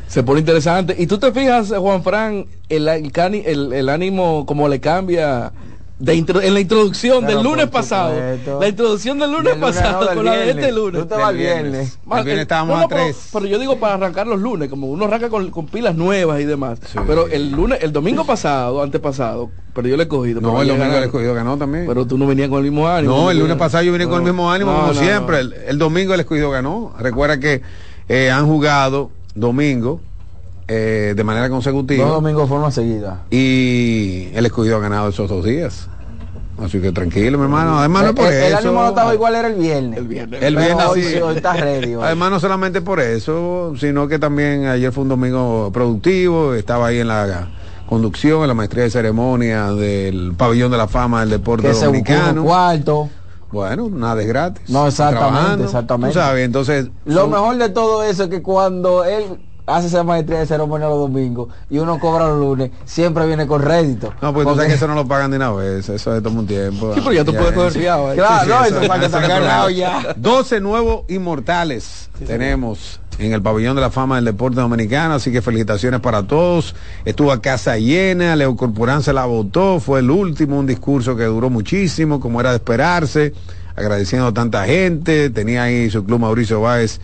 Se 0.08 0.24
pone 0.24 0.40
interesante. 0.40 0.96
Y 0.98 1.08
tú 1.08 1.18
te 1.18 1.32
fijas, 1.32 1.70
Juan 1.78 2.02
Fran, 2.04 2.46
el, 2.70 2.88
el, 2.88 3.12
cani- 3.12 3.44
el- 3.46 3.74
el 3.74 3.90
ánimo 3.90 4.46
como 4.46 4.68
le 4.70 4.80
cambia 4.80 5.52
de 6.00 6.14
intro- 6.16 6.42
en 6.44 6.54
la 6.54 6.60
introducción 6.60 7.26
Pero 7.26 7.40
del 7.40 7.44
lunes 7.44 7.68
pasado. 7.68 8.12
supuesto. 8.14 8.60
La 8.62 8.68
introducción 8.68 9.18
del 9.20 9.32
lunes 9.32 9.52
Del 9.54 9.60
lunes, 9.62 9.76
pasado 9.76 10.00
no, 10.02 10.06
del 10.08 10.16
con 10.16 10.26
la 10.26 10.32
de 10.34 10.50
este 10.52 10.72
lunes. 10.72 11.08
Tú 11.10 11.16
al 11.16 11.36
viernes. 11.36 11.98
El 12.10 12.24
viernes 12.24 12.42
estábamos 12.44 12.84
a 12.84 12.88
pero, 12.88 13.02
tres. 13.04 13.30
pero 13.34 13.46
yo 13.48 13.58
digo 13.60 13.80
para 13.80 13.96
arrancar 13.96 14.28
los 14.28 14.40
lunes, 14.40 14.70
como 14.70 14.88
uno 14.88 15.06
arranca 15.06 15.30
con, 15.30 15.50
con 15.50 15.66
pilas 15.66 15.96
nuevas 15.96 16.40
y 16.40 16.46
demás. 16.46 16.80
Pero 17.08 17.28
el 17.28 17.52
lunes, 17.52 17.80
el 17.82 17.92
domingo 17.92 18.26
pasado, 18.26 18.82
antepasado, 18.84 19.50
perdió 19.74 19.96
el 19.96 20.02
escogido. 20.02 20.40
No, 20.40 20.50
pero 20.52 20.62
el 20.62 20.68
venía 20.68 20.74
domingo 20.74 20.86
el 20.86 20.90
ganando. 20.92 21.06
escogido 21.08 21.34
ganó 21.34 21.58
también. 21.58 21.86
Pero 21.88 22.06
tú 22.06 22.18
no 22.18 22.28
venías 22.28 22.48
con 22.50 22.60
el 22.60 22.64
mismo 22.72 22.88
ánimo. 22.88 23.14
No, 23.18 23.32
el 23.32 23.40
lunes 23.40 23.58
pasado 23.58 23.84
yo 23.84 23.92
vine 23.92 24.06
con 24.06 24.20
el 24.20 24.20
No, 24.20 24.26
mismo 24.34 24.52
ánimo, 24.52 24.72
no, 24.72 24.80
como 24.82 24.94
no, 24.94 25.00
siempre. 25.02 25.40
El, 25.40 25.54
el 25.68 25.78
domingo 25.80 26.14
el 26.14 26.20
escogido 26.20 26.52
ganó. 26.52 26.94
Recuerda 27.00 27.40
que 27.40 27.62
eh, 28.08 28.30
han 28.32 28.46
jugado 28.46 29.10
domingo 29.40 30.02
eh, 30.68 31.14
de 31.16 31.24
manera 31.24 31.50
consecutiva. 31.50 32.06
Dos 32.06 32.16
domingos 32.16 32.50
forma 32.50 32.72
seguida. 32.72 33.24
Y 33.32 34.30
el 34.34 34.46
escogido 34.46 34.78
ha 34.78 34.80
ganado 34.80 35.10
esos 35.10 35.30
dos 35.30 35.46
días. 35.46 35.88
Así 36.62 36.80
que 36.82 36.92
tranquilo, 36.92 37.38
mi 37.38 37.44
hermano. 37.44 37.78
Además, 37.78 38.04
no 38.04 38.10
es 38.10 38.16
por 38.16 38.26
el, 38.28 38.34
el 38.34 38.44
eso. 38.48 38.58
ánimo 38.58 38.82
no 38.82 38.90
estaba 38.90 39.14
igual, 39.14 39.36
era 39.36 39.48
el 39.48 39.56
viernes. 39.56 40.00
El 40.00 40.08
viernes. 40.08 40.42
El 40.42 40.56
viernes 40.56 40.86
hoy, 40.88 41.04
sí. 41.04 41.10
sí, 41.14 41.18
hoy 41.20 41.36
está 41.36 41.54
ready. 41.54 41.94
hoy. 41.96 42.04
Además, 42.04 42.32
no 42.32 42.40
solamente 42.40 42.82
por 42.82 43.00
eso, 43.00 43.74
sino 43.78 44.08
que 44.08 44.18
también 44.18 44.66
ayer 44.66 44.92
fue 44.92 45.04
un 45.04 45.10
domingo 45.10 45.70
productivo. 45.72 46.56
Estaba 46.56 46.88
ahí 46.88 47.00
en 47.00 47.10
la 47.10 47.48
conducción, 47.88 48.42
en 48.42 48.48
la 48.48 48.54
maestría 48.56 48.84
de 48.86 48.90
ceremonia 48.90 49.72
del 49.72 50.34
pabellón 50.36 50.72
de 50.72 50.78
la 50.78 50.88
fama 50.88 51.22
del 51.22 51.30
deporte 51.30 51.68
que 51.68 51.74
se 51.76 51.88
buscó 51.88 52.12
dominicano. 52.12 52.44
cuarto. 52.44 53.10
Bueno, 53.52 53.90
nada 53.90 54.22
es 54.22 54.28
gratis. 54.28 54.70
No, 54.70 54.88
exactamente, 54.88 55.64
exactamente. 55.66 56.14
Tú 56.14 56.20
sabes, 56.20 56.46
entonces. 56.46 56.90
Lo 57.06 57.22
son- 57.22 57.32
mejor 57.32 57.58
de 57.58 57.70
todo 57.70 58.04
eso 58.04 58.24
es 58.24 58.30
que 58.30 58.42
cuando 58.42 59.06
él 59.06 59.24
hace 59.66 59.88
esa 59.88 60.02
maestría 60.04 60.40
de 60.40 60.46
ceremonia 60.46 60.88
los 60.88 60.98
domingos 60.98 61.50
y 61.70 61.78
uno 61.80 62.00
cobra 62.00 62.28
los 62.30 62.40
lunes, 62.40 62.72
siempre 62.86 63.26
viene 63.26 63.46
con 63.48 63.62
rédito. 63.62 64.14
No, 64.22 64.34
pues 64.34 64.44
tú 64.46 64.50
Porque- 64.52 64.56
sabes 64.60 64.68
que 64.68 64.74
eso 64.76 64.88
no 64.88 64.96
lo 64.96 65.06
pagan 65.08 65.30
de 65.32 65.38
una 65.38 65.52
vez, 65.52 65.90
eso 65.90 66.16
es 66.16 66.24
toma 66.24 66.40
un 66.40 66.48
tiempo. 66.48 66.94
Sí, 66.94 67.02
pero 67.02 67.14
ya 67.14 67.26
tú 67.26 67.34
puedes 67.34 67.52
coger 67.52 67.72
sí. 67.74 67.80
¿eh? 67.80 68.14
Claro, 68.16 68.46
no, 68.48 68.64
eso 68.66 68.88
para 68.88 69.00
que 69.02 69.06
eso 69.08 69.20
es 69.20 69.28
ganado 69.28 69.66
problema. 69.66 70.04
ya. 70.04 70.14
12 70.16 70.62
nuevos 70.62 71.02
inmortales 71.10 72.10
tenemos 72.26 73.00
en 73.20 73.34
el 73.34 73.42
pabellón 73.42 73.76
de 73.76 73.82
la 73.82 73.90
fama 73.90 74.16
del 74.16 74.26
deporte 74.26 74.60
dominicano, 74.60 75.16
así 75.16 75.32
que 75.32 75.42
felicitaciones 75.42 76.00
para 76.00 76.24
todos. 76.24 76.76
Estuvo 77.06 77.32
a 77.32 77.42
casa 77.42 77.78
llena, 77.78 78.36
Leo 78.36 78.56
Corporán 78.56 79.04
se 79.04 79.14
la 79.14 79.26
votó, 79.26 79.80
fue 79.80 80.00
el 80.00 80.12
último, 80.12 80.60
un 80.60 80.68
discurso 80.68 81.16
que 81.16 81.24
duró 81.26 81.50
muchísimo, 81.50 82.20
como 82.20 82.40
era 82.40 82.52
de 82.52 82.58
esperarse, 82.58 83.34
agradeciendo 83.76 84.28
a 84.28 84.34
tanta 84.34 84.66
gente, 84.66 85.30
tenía 85.30 85.64
ahí 85.64 85.90
su 85.90 86.04
club 86.04 86.20
Mauricio 86.20 86.62
Báez 86.62 87.00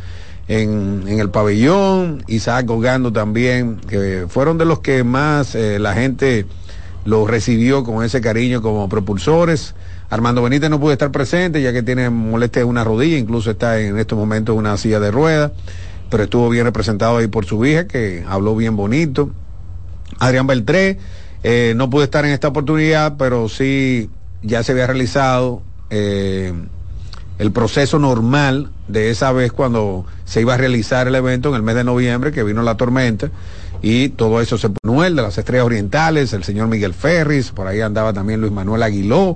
en, 0.48 1.04
el 1.08 1.30
pabellón, 1.30 2.24
Isaac 2.28 2.70
Ogando 2.70 3.12
también, 3.12 3.78
que 3.88 4.26
fueron 4.28 4.58
de 4.58 4.66
los 4.66 4.80
que 4.80 5.04
más 5.04 5.56
eh, 5.56 5.80
la 5.80 5.94
gente 5.94 6.46
lo 7.06 7.28
recibió 7.28 7.84
con 7.84 8.04
ese 8.04 8.22
cariño 8.22 8.62
como 8.62 8.88
propulsores. 8.90 9.76
Armando 10.10 10.44
Benítez 10.44 10.70
no 10.70 10.80
pudo 10.80 10.92
estar 10.92 11.12
presente 11.12 11.62
ya 11.62 11.74
que 11.74 11.82
tiene 11.82 12.10
molestia 12.10 12.62
en 12.62 12.68
una 12.68 12.84
rodilla, 12.84 13.18
incluso 13.18 13.52
está 13.52 13.80
en 13.80 13.98
estos 13.98 14.18
momentos 14.18 14.54
en 14.54 14.60
una 14.60 14.78
silla 14.78 15.00
de 15.00 15.12
ruedas, 15.12 15.52
pero 16.14 16.26
estuvo 16.26 16.48
bien 16.48 16.66
representado 16.66 17.18
ahí 17.18 17.26
por 17.26 17.46
su 17.46 17.66
hija 17.66 17.88
que 17.88 18.24
habló 18.28 18.56
bien 18.56 18.76
bonito. 18.76 19.32
Adrián 20.20 20.46
Beltré 20.46 21.00
eh, 21.42 21.74
no 21.76 21.90
pudo 21.90 22.04
estar 22.04 22.24
en 22.24 22.34
esta 22.34 22.50
oportunidad, 22.50 23.18
pero 23.18 23.50
sí 23.50 24.12
ya 24.44 24.62
se 24.62 24.74
había 24.74 24.86
realizado 24.86 25.64
eh, 25.90 26.54
el 27.40 27.52
proceso 27.52 27.98
normal 27.98 28.70
de 28.88 29.10
esa 29.10 29.32
vez 29.32 29.52
cuando 29.52 30.06
se 30.24 30.42
iba 30.42 30.54
a 30.54 30.58
realizar 30.58 31.08
el 31.08 31.16
evento 31.16 31.50
en 31.50 31.56
el 31.56 31.64
mes 31.64 31.74
de 31.74 31.84
noviembre, 31.84 32.32
que 32.32 32.44
vino 32.44 32.62
la 32.62 32.78
tormenta, 32.78 33.32
y 33.82 34.10
todo 34.10 34.40
eso 34.40 34.60
se 34.60 34.70
Manuel 34.84 35.16
de 35.16 35.24
las 35.24 35.40
Estrellas 35.40 35.66
Orientales, 35.66 36.32
el 36.34 36.44
señor 36.44 36.68
Miguel 36.68 36.94
Ferris, 36.94 37.50
por 37.50 37.66
ahí 37.66 37.82
andaba 37.82 38.14
también 38.14 38.40
Luis 38.40 38.54
Manuel 38.54 38.84
Aguiló, 38.84 39.36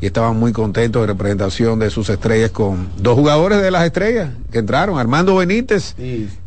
y 0.00 0.06
estaban 0.06 0.38
muy 0.38 0.52
contentos 0.52 1.02
de 1.02 1.06
representación 1.06 1.78
de 1.78 1.90
sus 1.90 2.08
estrellas 2.10 2.50
con 2.50 2.88
dos 2.98 3.14
jugadores 3.14 3.62
de 3.62 3.70
las 3.70 3.84
estrellas 3.84 4.30
que 4.50 4.58
entraron, 4.58 4.98
Armando 4.98 5.36
Benítez 5.36 5.94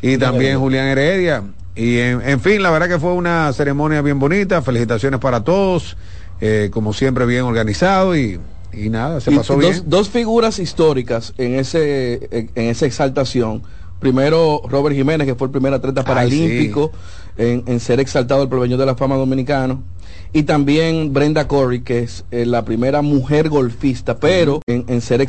y 0.02 0.18
también 0.18 0.60
Julián 0.60 0.88
Heredia. 0.88 1.44
Y 1.76 1.98
en, 2.00 2.22
en 2.28 2.40
fin, 2.42 2.62
la 2.62 2.72
verdad 2.72 2.88
que 2.90 3.00
fue 3.00 3.14
una 3.14 3.52
ceremonia 3.54 4.02
bien 4.02 4.20
bonita, 4.20 4.62
felicitaciones 4.62 5.20
para 5.20 5.44
todos, 5.44 5.96
eh, 6.42 6.70
como 6.72 6.94
siempre 6.94 7.26
bien 7.26 7.44
organizado 7.44 8.18
y, 8.18 8.40
y 8.74 8.90
nada, 8.90 9.22
se 9.22 9.32
Y 9.32 9.38
pasó 9.38 9.54
dos, 9.54 9.62
bien. 9.62 9.84
dos 9.88 10.10
figuras 10.10 10.60
históricas 10.60 11.34
en 11.38 11.56
ese 11.56 12.28
en, 12.32 12.52
en 12.56 12.66
esa 12.70 12.86
exaltación. 12.86 13.64
Primero 14.00 14.62
Robert 14.70 14.96
Jiménez, 14.96 15.26
que 15.28 15.36
fue 15.36 15.48
el 15.48 15.52
primer 15.52 15.74
atleta 15.74 16.02
Ay, 16.02 16.08
paralímpico 16.08 16.92
en, 17.38 17.64
en 17.66 17.80
ser 17.80 18.00
exaltado 18.00 18.44
el 18.44 18.50
pabellón 18.50 18.80
de 18.80 18.86
la 18.86 18.96
fama 18.96 19.16
dominicano. 19.16 19.84
Y 20.32 20.44
también 20.44 21.12
Brenda 21.12 21.48
Corey, 21.48 21.82
que 21.82 22.00
es 22.00 22.24
eh, 22.30 22.46
la 22.46 22.64
primera 22.64 23.02
mujer 23.02 23.50
golfista, 23.50 24.20
pero 24.20 24.62
en, 24.68 24.86
en 24.88 25.02
ser 25.02 25.22